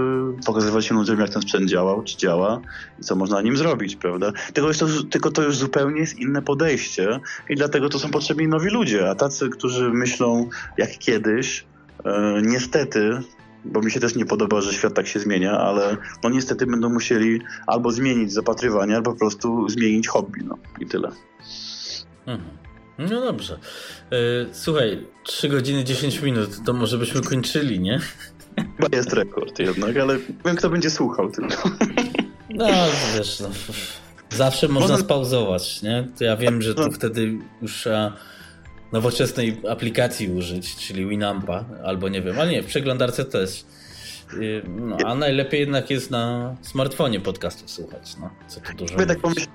[0.47, 2.60] pokazywać się ludziom, jak ten sprzęt działał, czy działa
[3.00, 4.32] i co można można nim zrobić, prawda?
[4.52, 8.48] Tylko, jest to, tylko to już zupełnie jest inne podejście i dlatego to są potrzebni
[8.48, 10.48] nowi ludzie, a tacy, którzy myślą
[10.78, 11.64] jak kiedyś,
[12.04, 13.18] e, niestety
[13.66, 16.90] bo mi się też nie podoba, że świat tak się zmienia, ale no niestety będą
[16.90, 21.10] musieli albo zmienić zapatrywanie, albo po prostu zmienić hobby, no i tyle.
[22.26, 22.50] Mhm.
[22.98, 23.58] No dobrze.
[24.12, 24.16] E,
[24.52, 28.00] słuchaj, 3 godziny 10 minut, to może byśmy kończyli, nie?
[28.76, 31.70] Chyba jest rekord jednak, ale wiem, kto będzie słuchał tylko.
[32.55, 32.66] No,
[33.16, 33.49] wiesz, no,
[34.31, 36.08] zawsze można, można spauzować, nie?
[36.18, 36.91] To ja wiem, że to no.
[36.91, 37.89] wtedy już
[38.92, 43.65] nowoczesnej aplikacji użyć, czyli Winampa, albo nie wiem, ale nie, w przeglądarce też.
[44.34, 49.20] Y, no, a najlepiej jednak jest na smartfonie podcastu słuchać, no, co tu dużo tak
[49.20, 49.47] pomyśl,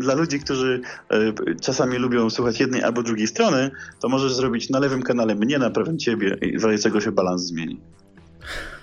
[0.00, 0.80] dla ludzi, którzy
[1.12, 5.58] y, czasami lubią słuchać jednej albo drugiej strony, to możesz zrobić na lewym kanale mnie,
[5.58, 7.80] na prawym ciebie i czego się balans zmieni.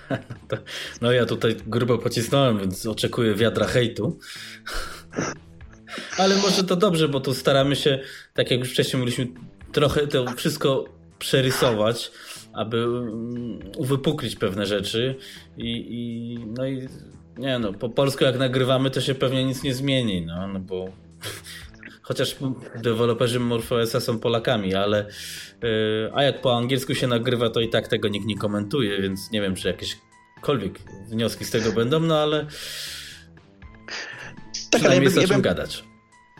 [1.02, 4.18] No ja tutaj grubo pocisnąłem, więc oczekuję wiadra hejtu.
[6.18, 7.98] Ale może to dobrze, bo tu staramy się,
[8.34, 9.26] tak jak już wcześniej mówiliśmy,
[9.72, 10.84] trochę to wszystko
[11.18, 12.10] przerysować,
[12.52, 15.14] aby mm, uwypuklić pewne rzeczy
[15.56, 16.88] i, i no i
[17.38, 20.92] nie no, po polsku jak nagrywamy to się pewnie nic nie zmieni, no, no bo
[22.08, 22.36] chociaż
[22.82, 25.06] deweloperzy MorphOSa są Polakami, ale
[25.62, 29.30] yy, a jak po angielsku się nagrywa, to i tak tego nikt nie komentuje, więc
[29.30, 30.78] nie wiem, czy jakiekolwiek
[31.08, 32.46] wnioski z tego będą, no ale
[34.70, 35.84] tak, ale ja bym, jest o czym ja bym, gadać.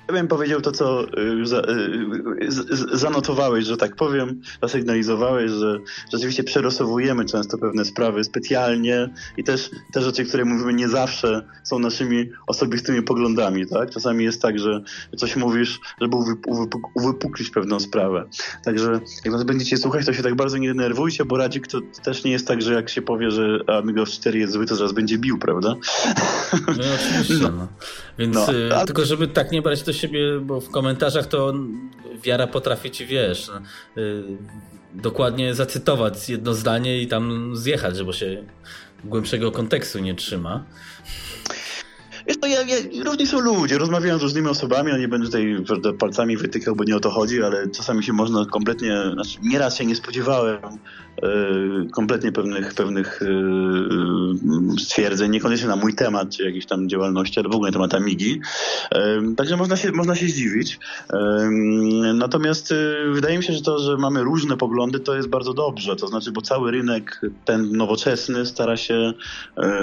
[0.08, 5.78] Ja bym powiedział to, co y, za, y, zanotowałeś, że tak powiem, zasygnalizowałeś, że
[6.12, 11.78] rzeczywiście przerosowujemy często pewne sprawy specjalnie i też te rzeczy, które mówimy nie zawsze są
[11.78, 13.90] naszymi osobistymi poglądami, tak?
[13.90, 14.80] Czasami jest tak, że
[15.16, 16.16] coś mówisz, żeby
[16.94, 18.24] uwypuklić pewną sprawę.
[18.64, 22.24] Także jak nas będziecie słuchać, to się tak bardzo nie denerwujcie, bo Radzik to też
[22.24, 25.18] nie jest tak, że jak się powie, że Amigos 4 jest zły, to zaraz będzie
[25.18, 25.74] bił, prawda?
[26.66, 27.50] No oczywiście, no.
[27.50, 27.68] no.
[28.18, 28.86] Więc no, y, ale...
[28.86, 31.54] tylko żeby tak nie brać to siebie, bo w komentarzach to
[32.22, 33.50] wiara potrafi ci, wiesz,
[33.98, 34.22] y,
[34.94, 38.44] dokładnie zacytować jedno zdanie i tam zjechać, żeby się
[39.04, 40.64] głębszego kontekstu nie trzyma.
[42.26, 45.28] Wiesz, to ja, ja, różni są ludzie, rozmawiałem z różnymi osobami, nie będę
[45.66, 49.76] tutaj palcami wytykał, bo nie o to chodzi, ale czasami się można kompletnie, znaczy nieraz
[49.76, 50.58] się nie spodziewałem
[51.92, 53.26] kompletnie pewnych, pewnych e,
[54.78, 58.40] stwierdzeń, niekoniecznie na mój temat, czy jakiejś tam działalności, ale w ogóle na temat Amigi.
[58.90, 60.78] E, także można się, można się zdziwić.
[62.14, 62.74] Natomiast
[63.12, 65.96] wydaje mi się, że to, że mamy różne poglądy, to jest bardzo dobrze.
[65.96, 69.12] To znaczy, bo cały rynek, ten nowoczesny, stara się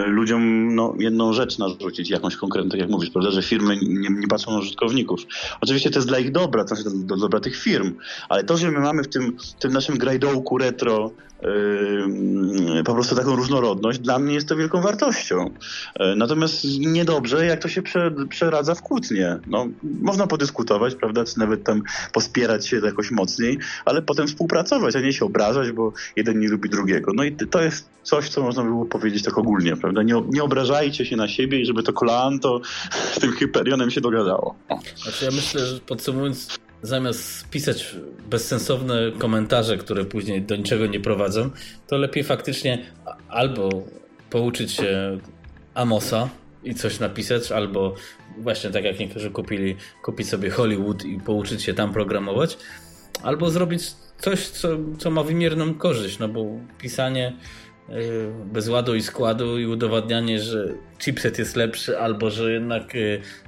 [0.07, 4.27] ludziom no, jedną rzecz narzucić, jakąś konkretną, tak jak mówisz, prawda, że firmy nie, nie
[4.27, 5.19] patrzą na użytkowników.
[5.61, 7.93] Oczywiście to jest dla ich dobra, to znaczy dla dobra tych firm,
[8.29, 11.11] ale to, że my mamy w tym, tym naszym grajdołku retro
[12.85, 15.49] po prostu taką różnorodność, dla mnie jest to wielką wartością.
[15.99, 19.39] E, natomiast niedobrze, jak to się prze, przeradza w kłótnie.
[19.47, 21.81] No, można podyskutować, prawda, czy nawet tam
[22.13, 26.69] pospierać się jakoś mocniej, ale potem współpracować, a nie się obrażać, bo jeden nie lubi
[26.69, 27.11] drugiego.
[27.15, 30.03] No i to jest coś, co można by było powiedzieć tak ogólnie, prawda?
[30.03, 32.61] Nie, nie obrażajcie się na siebie i żeby to kolanto
[33.13, 34.55] z tym Hyperionem się dogadało.
[34.95, 37.95] Znaczy ja myślę, że podsumowując zamiast pisać
[38.29, 41.49] bezsensowne komentarze, które później do niczego nie prowadzą,
[41.87, 42.85] to lepiej faktycznie
[43.29, 43.69] albo
[44.29, 45.19] pouczyć się
[45.73, 46.29] Amosa
[46.63, 47.95] i coś napisać, albo
[48.37, 52.57] właśnie tak jak niektórzy kupili, kupić sobie Hollywood i pouczyć się tam programować,
[53.23, 53.83] albo zrobić
[54.19, 56.45] coś, co, co ma wymierną korzyść, no bo
[56.77, 57.33] pisanie
[58.45, 62.93] bez ładu i składu i udowadnianie, że chipset jest lepszy, albo że jednak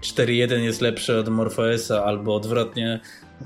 [0.01, 2.99] 4.1 y, jest lepszy od MorphOSa, albo odwrotnie,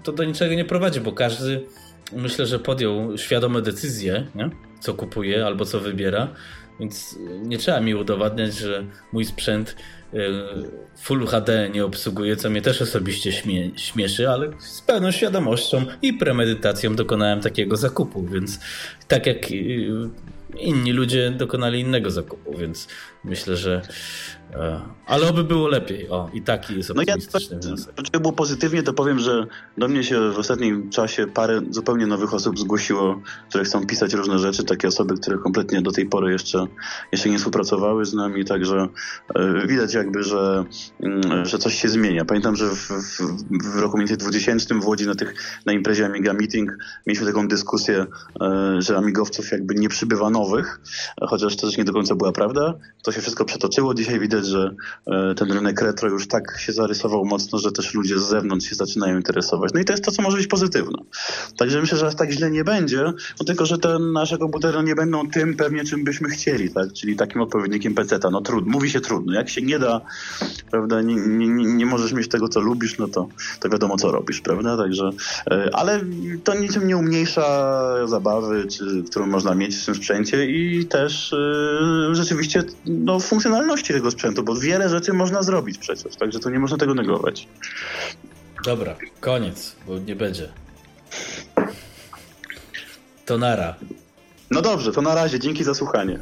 [0.03, 1.65] to do niczego nie prowadzi, bo każdy
[2.13, 4.49] myślę, że podjął świadome decyzje, nie?
[4.79, 6.27] co kupuje albo co wybiera,
[6.79, 9.75] więc nie trzeba mi udowadniać, że mój sprzęt
[10.13, 10.17] y,
[10.97, 16.13] Full HD nie obsługuje, co mnie też osobiście śmie śmieszy, ale z pełną świadomością i
[16.13, 18.59] premedytacją dokonałem takiego zakupu, więc
[19.07, 19.37] tak jak
[20.57, 22.87] inni ludzie dokonali innego zakupu, więc
[23.23, 23.81] myślę, że
[25.05, 26.09] ale oby było lepiej.
[26.09, 27.93] O, i taki jest optymistyczny no ja, wniosek.
[27.97, 29.47] Żeby było pozytywnie, to powiem, że
[29.77, 34.39] do mnie się w ostatnim czasie parę zupełnie nowych osób zgłosiło, które chcą pisać różne
[34.39, 34.63] rzeczy.
[34.63, 36.67] Takie osoby, które kompletnie do tej pory jeszcze,
[37.11, 38.87] jeszcze nie współpracowały z nami, także
[39.35, 40.65] e, widać jakby, że,
[40.99, 42.25] mm, że coś się zmienia.
[42.25, 43.21] Pamiętam, że w, w,
[43.75, 48.05] w roku 2020 w Łodzi na, tych, na imprezie Amiga Meeting mieliśmy taką dyskusję,
[48.41, 50.81] e, że amigowców jakby nie przybywa nowych,
[51.21, 52.73] chociaż to też nie do końca była prawda.
[53.03, 53.93] To się wszystko przetoczyło.
[53.93, 54.75] Dzisiaj widać widać, że
[55.07, 58.75] e, ten rynek retro już tak się zarysował mocno, że też ludzie z zewnątrz się
[58.75, 59.71] zaczynają interesować.
[59.73, 60.97] No i to jest to, co może być pozytywne.
[61.57, 63.03] Także myślę, że aż tak źle nie będzie,
[63.39, 66.93] no tylko, że te nasze komputery nie będą tym pewnie, czym byśmy chcieli, tak?
[66.93, 68.29] Czyli takim odpowiednikiem PC-a.
[68.29, 69.33] No trudno, mówi się trudno.
[69.33, 70.01] Jak się nie da
[70.71, 71.01] prawda?
[71.01, 73.27] Nie, nie, nie możesz mieć tego, co lubisz, no to,
[73.59, 74.77] to wiadomo, co robisz, prawda?
[74.77, 75.09] Także,
[75.51, 76.01] e, ale
[76.43, 77.71] to niczym nie umniejsza
[78.07, 84.11] zabawy, czy, którą można mieć w tym sprzęcie i też e, rzeczywiście no, funkcjonalności tego
[84.11, 87.47] sprzętu, bo wiele rzeczy można zrobić przecież, także to nie można tego negować.
[88.65, 90.49] Dobra, koniec, bo nie będzie.
[93.25, 93.75] To nara.
[94.51, 95.39] No dobrze, to na razie.
[95.39, 96.19] Dzięki za słuchanie.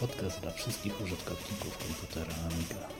[0.00, 2.95] Podcast dla wszystkich użytkowników komputera Amiga.